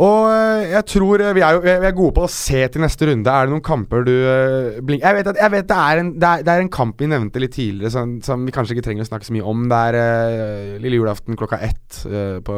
Og 0.00 0.30
øh, 0.32 0.62
jeg 0.70 0.84
tror 0.88 1.20
øh, 1.20 1.34
vi 1.36 1.42
er 1.44 1.58
vi 1.60 1.88
er 1.88 1.96
gode 1.96 2.14
på 2.16 2.24
å 2.24 2.30
se 2.32 2.62
til 2.72 2.80
neste 2.80 3.04
runde. 3.10 3.28
Er 3.28 3.48
det 3.48 3.52
noen 3.52 3.64
kamper 3.64 4.06
du 4.06 4.14
blinker. 4.86 5.04
Jeg 5.04 5.18
vet 5.18 5.30
at 5.34 5.40
jeg 5.42 5.52
vet 5.52 5.68
det, 5.68 5.76
er 5.76 6.00
en, 6.00 6.12
det, 6.14 6.30
er, 6.30 6.44
det 6.46 6.54
er 6.54 6.64
en 6.64 6.72
kamp 6.72 7.02
vi 7.02 7.10
nevnte 7.10 7.42
litt 7.42 7.52
tidligere, 7.52 7.92
som, 7.92 8.16
som 8.24 8.46
vi 8.46 8.54
kanskje 8.54 8.76
ikke 8.76 8.86
trenger 8.88 9.04
å 9.04 9.10
snakke 9.10 9.28
så 9.28 9.36
mye 9.36 9.44
om. 9.52 9.68
Det 9.70 9.80
er 9.90 9.98
uh, 10.00 10.80
lille 10.80 11.02
julaften 11.02 11.36
klokka 11.40 11.60
ett 11.68 12.00
uh, 12.08 12.40
på 12.44 12.56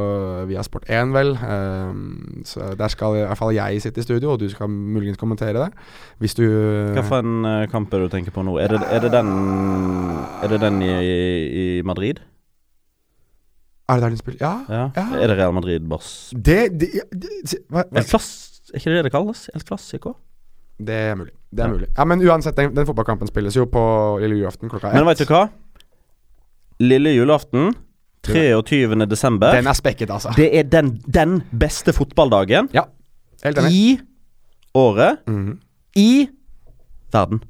via 0.51 0.62
Sport 0.66 0.86
1, 0.86 1.14
vel. 1.16 1.34
Uh, 1.43 2.43
så 2.47 2.72
der 2.78 2.95
skal 2.95 3.18
i 3.18 3.24
hvert 3.26 3.40
fall 3.40 3.55
jeg 3.57 3.82
sitte 3.82 4.05
i 4.05 4.07
studio, 4.07 4.36
og 4.36 4.43
du 4.43 4.47
skal 4.53 4.70
muligens 4.70 5.20
kommentere 5.20 5.59
det. 5.59 5.70
Hvis 6.22 6.38
du 6.38 6.47
Hva 6.95 7.07
for 7.07 7.26
en 7.26 7.43
uh, 7.49 7.66
kamp 7.72 7.90
er 7.90 8.05
det 8.05 8.12
du 8.12 8.18
tenker 8.18 8.36
på 8.36 8.47
nå? 8.47 8.59
Er 8.62 8.76
det, 8.76 8.84
er 8.86 9.03
det 9.03 9.14
den 9.16 9.32
Er 10.43 10.55
det 10.55 10.62
den 10.62 10.78
i, 10.84 10.93
i 11.51 11.66
Madrid? 11.86 12.22
Er 13.93 14.01
det 14.01 14.03
der 14.09 14.14
de 14.16 14.18
spiller? 14.20 14.40
Ja. 14.40 14.53
Ja. 14.68 14.90
Ja. 14.97 15.05
Er 15.22 15.26
det 15.32 15.36
Real 15.38 15.53
Madrid 15.55 15.84
Bars 15.88 16.11
Det, 16.34 16.59
det, 16.80 16.88
det, 17.12 17.28
det 17.45 17.59
hva, 17.68 17.82
hva? 17.84 18.01
El 18.01 18.05
Class... 18.09 18.30
Er 18.72 18.78
ikke 18.80 18.95
det 18.97 19.05
det 19.05 19.12
kalles? 19.12 19.47
El 19.55 19.61
Classico? 19.68 20.14
det 20.82 20.95
er 21.12 21.14
mulig. 21.14 21.32
Det 21.53 21.61
er 21.61 21.68
Ja. 21.68 21.72
mulig. 21.72 21.88
Ja, 21.99 22.05
Men 22.09 22.22
uansett, 22.26 22.57
den, 22.57 22.72
den 22.74 22.86
fotballkampen 22.88 23.28
spilles 23.28 23.55
jo 23.55 23.66
på 23.70 23.82
lille 24.22 24.34
julaften 24.40 24.70
klokka 24.72 24.88
ett. 24.88 24.95
Men 24.97 25.07
vet 25.07 25.18
du 25.20 25.24
hva? 25.28 25.45
Lille 26.82 27.12
julaften, 27.14 27.74
23. 28.26 29.07
desember. 29.07 29.53
Den 29.55 29.66
er 29.70 29.76
spekket, 29.78 30.11
altså. 30.11 30.32
Det 30.36 30.49
er 30.59 30.62
den, 30.72 30.97
den 31.07 31.43
beste 31.59 31.93
fotballdagen 31.95 32.68
Helt 33.45 33.59
enig. 33.59 33.72
i 33.72 34.01
året 34.74 35.18
Mhm. 35.28 35.59
i 35.97 36.28
verden. 37.12 37.43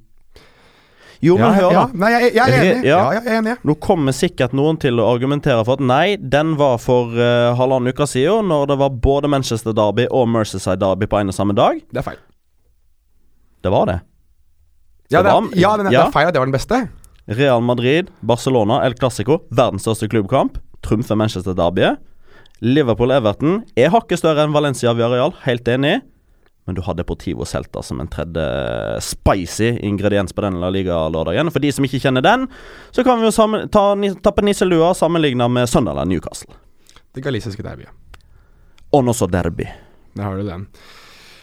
Jo, 1.23 1.37
men 1.39 1.45
ja, 1.47 1.51
hør, 1.55 1.73
ja. 1.73 1.83
da. 1.87 1.99
Nei, 2.03 2.09
jeg, 2.11 2.31
jeg 2.35 2.43
er 2.43 2.65
enig. 2.67 2.85
ja. 2.89 2.97
Ja, 2.99 3.11
jeg 3.15 3.27
er 3.31 3.37
enig. 3.39 3.53
Nå 3.69 3.75
kommer 3.85 4.15
sikkert 4.17 4.55
noen 4.59 4.79
til 4.83 4.99
å 4.99 5.05
argumentere 5.13 5.63
for 5.65 5.79
at 5.79 5.85
nei, 5.87 6.17
den 6.19 6.57
var 6.59 6.81
for 6.83 7.13
uh, 7.15 7.53
halvannen 7.59 7.93
uke 7.95 8.09
siden, 8.11 8.49
når 8.51 8.67
det 8.73 8.79
var 8.81 8.97
både 9.05 9.31
Manchester 9.31 9.77
Derby 9.79 10.09
og 10.11 10.27
Merceside 10.35 10.81
Derby 10.83 11.07
på 11.07 11.21
en 11.21 11.31
og 11.31 11.37
samme 11.37 11.55
dag. 11.55 11.79
Det 11.95 12.03
er 12.03 12.09
feil. 12.09 12.19
Det 13.63 13.71
var 13.71 13.87
det. 13.93 14.01
Ja, 15.15 15.23
det 15.23 15.31
var- 15.31 15.55
ja, 15.55 15.77
den 15.79 15.91
det 15.93 16.01
er 16.01 16.11
feil 16.11 16.27
at 16.27 16.35
det 16.35 16.41
var 16.43 16.51
den 16.51 16.57
beste. 16.59 16.83
Real 17.39 17.63
Madrid, 17.63 18.09
Barcelona, 18.27 18.81
El 18.83 18.95
Clásico, 18.99 19.43
verdens 19.55 19.85
største 19.87 20.09
klubbkamp. 20.11 20.59
Trumfer 20.83 21.15
Manchester 21.15 21.55
Derby. 21.55 21.93
Liverpool-Everton 22.63 23.61
er 23.79 23.91
hakket 23.95 24.19
større 24.19 24.43
enn 24.47 24.55
Valencia 24.55 24.91
Villarreal, 24.95 25.33
helt 25.47 25.69
enig. 25.71 26.01
Men 26.65 26.77
du 26.79 26.83
har 26.87 26.95
Deportivo 26.95 27.45
Celta 27.49 27.83
som 27.83 28.01
en 28.01 28.11
tredje 28.11 28.45
spicy 29.03 29.73
ingrediens 29.83 30.33
på 30.33 30.45
den 30.45 30.61
La 30.63 30.71
Liga-lørdagen. 30.71 31.51
For 31.51 31.63
de 31.63 31.73
som 31.75 31.87
ikke 31.87 31.99
kjenner 32.05 32.23
den, 32.23 32.47
så 32.95 33.03
kan 33.07 33.19
vi 33.19 33.27
jo 33.27 33.35
sammen, 33.35 33.67
ta, 33.73 33.91
tappe 34.23 34.45
nisselua 34.47 34.93
sammenligna 34.95 35.51
med 35.51 35.71
Sunderland 35.71 36.13
Newcastle. 36.13 36.55
Det 37.13 37.25
galisiske 37.25 37.67
derbyet. 37.67 37.91
Og 38.93 39.09
også 39.09 39.27
derby. 39.27 39.67
Der 40.15 40.29
har 40.29 40.37
du 40.37 40.47
den. 40.47 40.69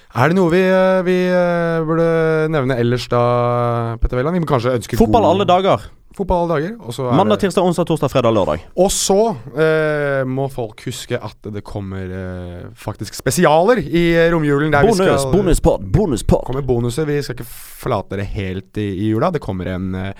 Er 0.09 0.31
det 0.31 0.37
noe 0.39 0.49
vi, 0.49 0.61
eh, 0.65 1.03
vi 1.05 1.17
eh, 1.29 1.83
burde 1.85 2.49
nevne 2.49 2.79
ellers 2.81 3.05
da, 3.11 3.21
Petter 4.01 4.17
Welland? 4.17 4.39
Vi 4.39 4.41
må 4.41 4.49
kanskje 4.49 4.73
ønske 4.79 4.97
Fotball 4.97 5.25
god 5.25 5.35
alle 5.35 5.49
dager. 5.49 5.89
Fotball 6.19 6.41
alle 6.43 6.55
dager. 6.57 6.73
Er 6.75 7.15
Mandag, 7.15 7.39
tirsdag, 7.39 7.63
onsdag, 7.63 7.85
torsdag, 7.87 8.11
fredag, 8.11 8.33
lørdag. 8.35 8.63
og 8.75 8.89
så 8.91 9.15
eh, 9.55 10.25
må 10.27 10.49
folk 10.51 10.81
huske 10.83 11.15
at 11.15 11.47
det 11.55 11.63
kommer 11.63 12.11
eh, 12.11 12.65
faktisk 12.75 13.15
spesialer 13.15 13.79
i 13.79 14.03
eh, 14.17 14.27
romjulen. 14.33 14.73
Der 14.73 14.83
vi 14.83 14.91
Bonus, 14.91 14.99
skal, 14.99 15.31
bonuspod, 15.31 15.87
bonuspod. 15.95 16.43
kommer 16.49 16.65
bonuser. 16.67 17.07
Vi 17.07 17.21
skal 17.23 17.37
ikke 17.37 17.47
forlate 17.47 18.17
dere 18.17 18.27
helt 18.27 18.81
i, 18.83 18.89
i 19.05 19.09
jula. 19.13 19.31
Det 19.31 19.39
kommer 19.45 19.71
en, 19.71 19.93
eh, 19.95 20.11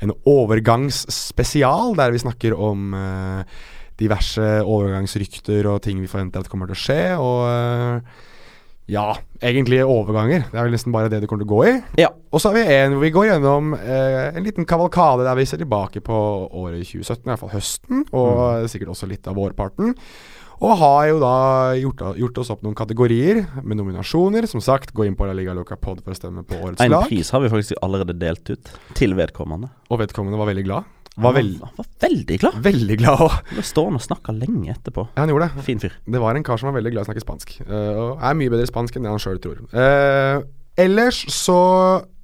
en 0.00 0.14
overgangsspesial 0.24 1.96
der 2.00 2.16
vi 2.16 2.24
snakker 2.24 2.56
om 2.56 2.94
eh, 2.96 3.62
diverse 4.00 4.48
overgangsrykter 4.64 5.68
og 5.68 5.82
ting 5.84 6.00
vi 6.00 6.08
forventer 6.10 6.40
at 6.40 6.48
kommer 6.48 6.70
til 6.70 6.78
å 6.78 6.84
skje. 6.86 7.02
Og 7.20 7.42
eh, 7.52 8.30
ja, 8.92 9.06
egentlig 9.42 9.80
overganger. 9.84 10.44
Det 10.50 10.58
er 10.58 10.66
vel 10.66 10.76
nesten 10.76 10.92
bare 10.94 11.10
det 11.12 11.22
det 11.22 11.30
kommer 11.30 11.44
til 11.44 11.50
å 11.50 11.54
gå 11.54 11.62
i. 11.70 11.72
Ja. 12.02 12.10
Og 12.32 12.42
så 12.42 12.50
har 12.52 12.58
vi 12.58 12.76
en 12.76 12.96
hvor 12.96 13.06
vi 13.06 13.14
går 13.14 13.30
gjennom 13.30 13.72
eh, 13.78 14.28
en 14.36 14.44
liten 14.44 14.68
kavalkade 14.68 15.26
der 15.26 15.38
vi 15.38 15.48
ser 15.48 15.62
tilbake 15.62 16.04
på 16.04 16.20
året 16.50 16.84
2017, 16.84 17.24
i 17.24 17.32
hvert 17.32 17.42
fall 17.42 17.54
høsten, 17.56 18.06
og 18.12 18.68
sikkert 18.72 18.94
også 18.94 19.08
litt 19.10 19.28
av 19.30 19.38
vårparten. 19.40 19.96
Og 20.62 20.76
har 20.78 21.08
jo 21.10 21.18
da 21.18 21.34
gjort, 21.74 22.02
gjort 22.20 22.36
oss 22.38 22.52
opp 22.54 22.60
noen 22.62 22.76
kategorier 22.78 23.40
med 23.66 23.80
nominasjoner. 23.80 24.46
Som 24.46 24.62
sagt, 24.62 24.92
gå 24.94 25.08
inn 25.08 25.16
på 25.18 25.26
La 25.26 25.34
Liga 25.34 25.56
Loca 25.58 25.74
Pod 25.74 26.04
for 26.04 26.14
å 26.14 26.18
stemme 26.18 26.44
på 26.46 26.60
årets 26.60 26.84
En 26.84 26.92
lag. 26.92 27.08
pris 27.10 27.32
har 27.34 27.42
vi 27.42 27.50
faktisk 27.50 27.80
allerede 27.82 28.14
delt 28.14 28.46
ut 28.52 28.70
til 28.94 29.16
vedkommende. 29.18 29.72
Og 29.90 29.98
vedkommende 30.04 30.38
var 30.38 30.52
veldig 30.52 30.64
glad. 30.68 30.86
Var 31.16 31.34
veld, 31.36 31.58
Han 31.60 31.76
var 31.76 31.88
veldig 32.00 32.38
glad. 32.40 32.54
veldig 32.64 32.96
glad 33.02 33.18
òg. 33.26 33.34
Ble 33.52 33.62
stående 33.68 34.00
og 34.00 34.06
snakka 34.06 34.32
lenge 34.32 34.72
etterpå. 34.72 35.08
Ja, 35.12 35.26
han 35.26 35.28
gjorde 35.28 35.50
det. 35.50 35.64
Fin 35.66 35.82
fyr. 35.82 35.92
Det 36.08 36.20
var 36.22 36.38
en 36.38 36.46
kar 36.46 36.56
som 36.56 36.70
var 36.70 36.78
veldig 36.78 36.94
glad 36.94 37.02
i 37.02 37.04
å 37.04 37.10
snakke 37.10 37.24
spansk. 37.26 37.60
eh, 37.66 37.92
og 38.00 38.22
er 38.22 38.38
mye 38.38 38.50
bedre 38.54 38.64
i 38.64 38.72
spansk 38.72 38.96
enn 38.96 39.04
det 39.04 39.12
han 39.12 39.20
sjøl 39.20 39.42
tror. 39.44 39.60
Eh, 39.76 40.40
ellers 40.80 41.26
så 41.28 41.60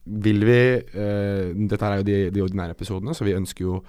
vil 0.09 0.41
vi 0.41 0.61
eh, 0.80 1.51
Dette 1.68 1.84
her 1.84 1.93
er 1.93 2.01
jo 2.01 2.07
de, 2.07 2.16
de 2.32 2.41
ordinære 2.41 2.72
episodene, 2.72 3.12
så 3.12 3.26
vi 3.26 3.34
ønsker 3.36 3.66
jo 3.66 3.80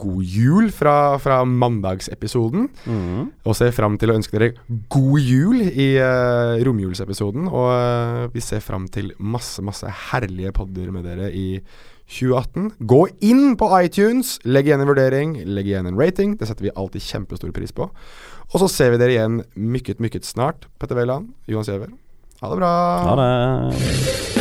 god 0.00 0.22
jul 0.24 0.70
fra, 0.72 0.94
fra 1.20 1.42
mandagsepisoden. 1.44 2.70
Mm. 2.86 3.26
Og 3.44 3.58
ser 3.58 3.74
fram 3.76 3.98
til 4.00 4.12
å 4.12 4.16
ønske 4.16 4.38
dere 4.38 4.54
god 4.88 5.20
jul 5.20 5.60
i 5.68 5.90
uh, 6.00 6.56
romjulsepisoden. 6.64 7.50
Og 7.52 7.68
eh, 7.74 8.22
vi 8.32 8.40
ser 8.44 8.64
fram 8.64 8.88
til 8.88 9.12
masse, 9.20 9.60
masse 9.60 9.92
herlige 10.10 10.54
podder 10.56 10.88
med 10.96 11.04
dere 11.04 11.28
i 11.36 11.60
2018. 12.06 12.70
Gå 12.86 13.02
inn 13.26 13.56
på 13.58 13.68
iTunes, 13.80 14.36
legg 14.46 14.68
igjen 14.68 14.84
en 14.84 14.90
vurdering, 14.90 15.36
legg 15.44 15.68
igjen 15.70 15.90
en 15.90 15.98
rating. 15.98 16.36
Det 16.38 16.48
setter 16.48 16.68
vi 16.68 16.74
alltid 16.74 17.02
kjempestor 17.02 17.52
pris 17.56 17.74
på. 17.74 17.90
Og 18.52 18.62
så 18.62 18.70
ser 18.70 18.94
vi 18.94 19.02
dere 19.02 19.16
igjen 19.16 19.42
mykket, 19.58 20.02
mykket 20.02 20.28
snart. 20.28 20.68
Petter 20.78 20.98
Wæland, 20.98 21.32
Johan 21.50 21.66
Giæver. 21.66 21.92
Ha 22.40 22.52
det 22.52 22.62
bra. 22.62 22.74
Ha 23.10 23.20
det. 23.22 24.35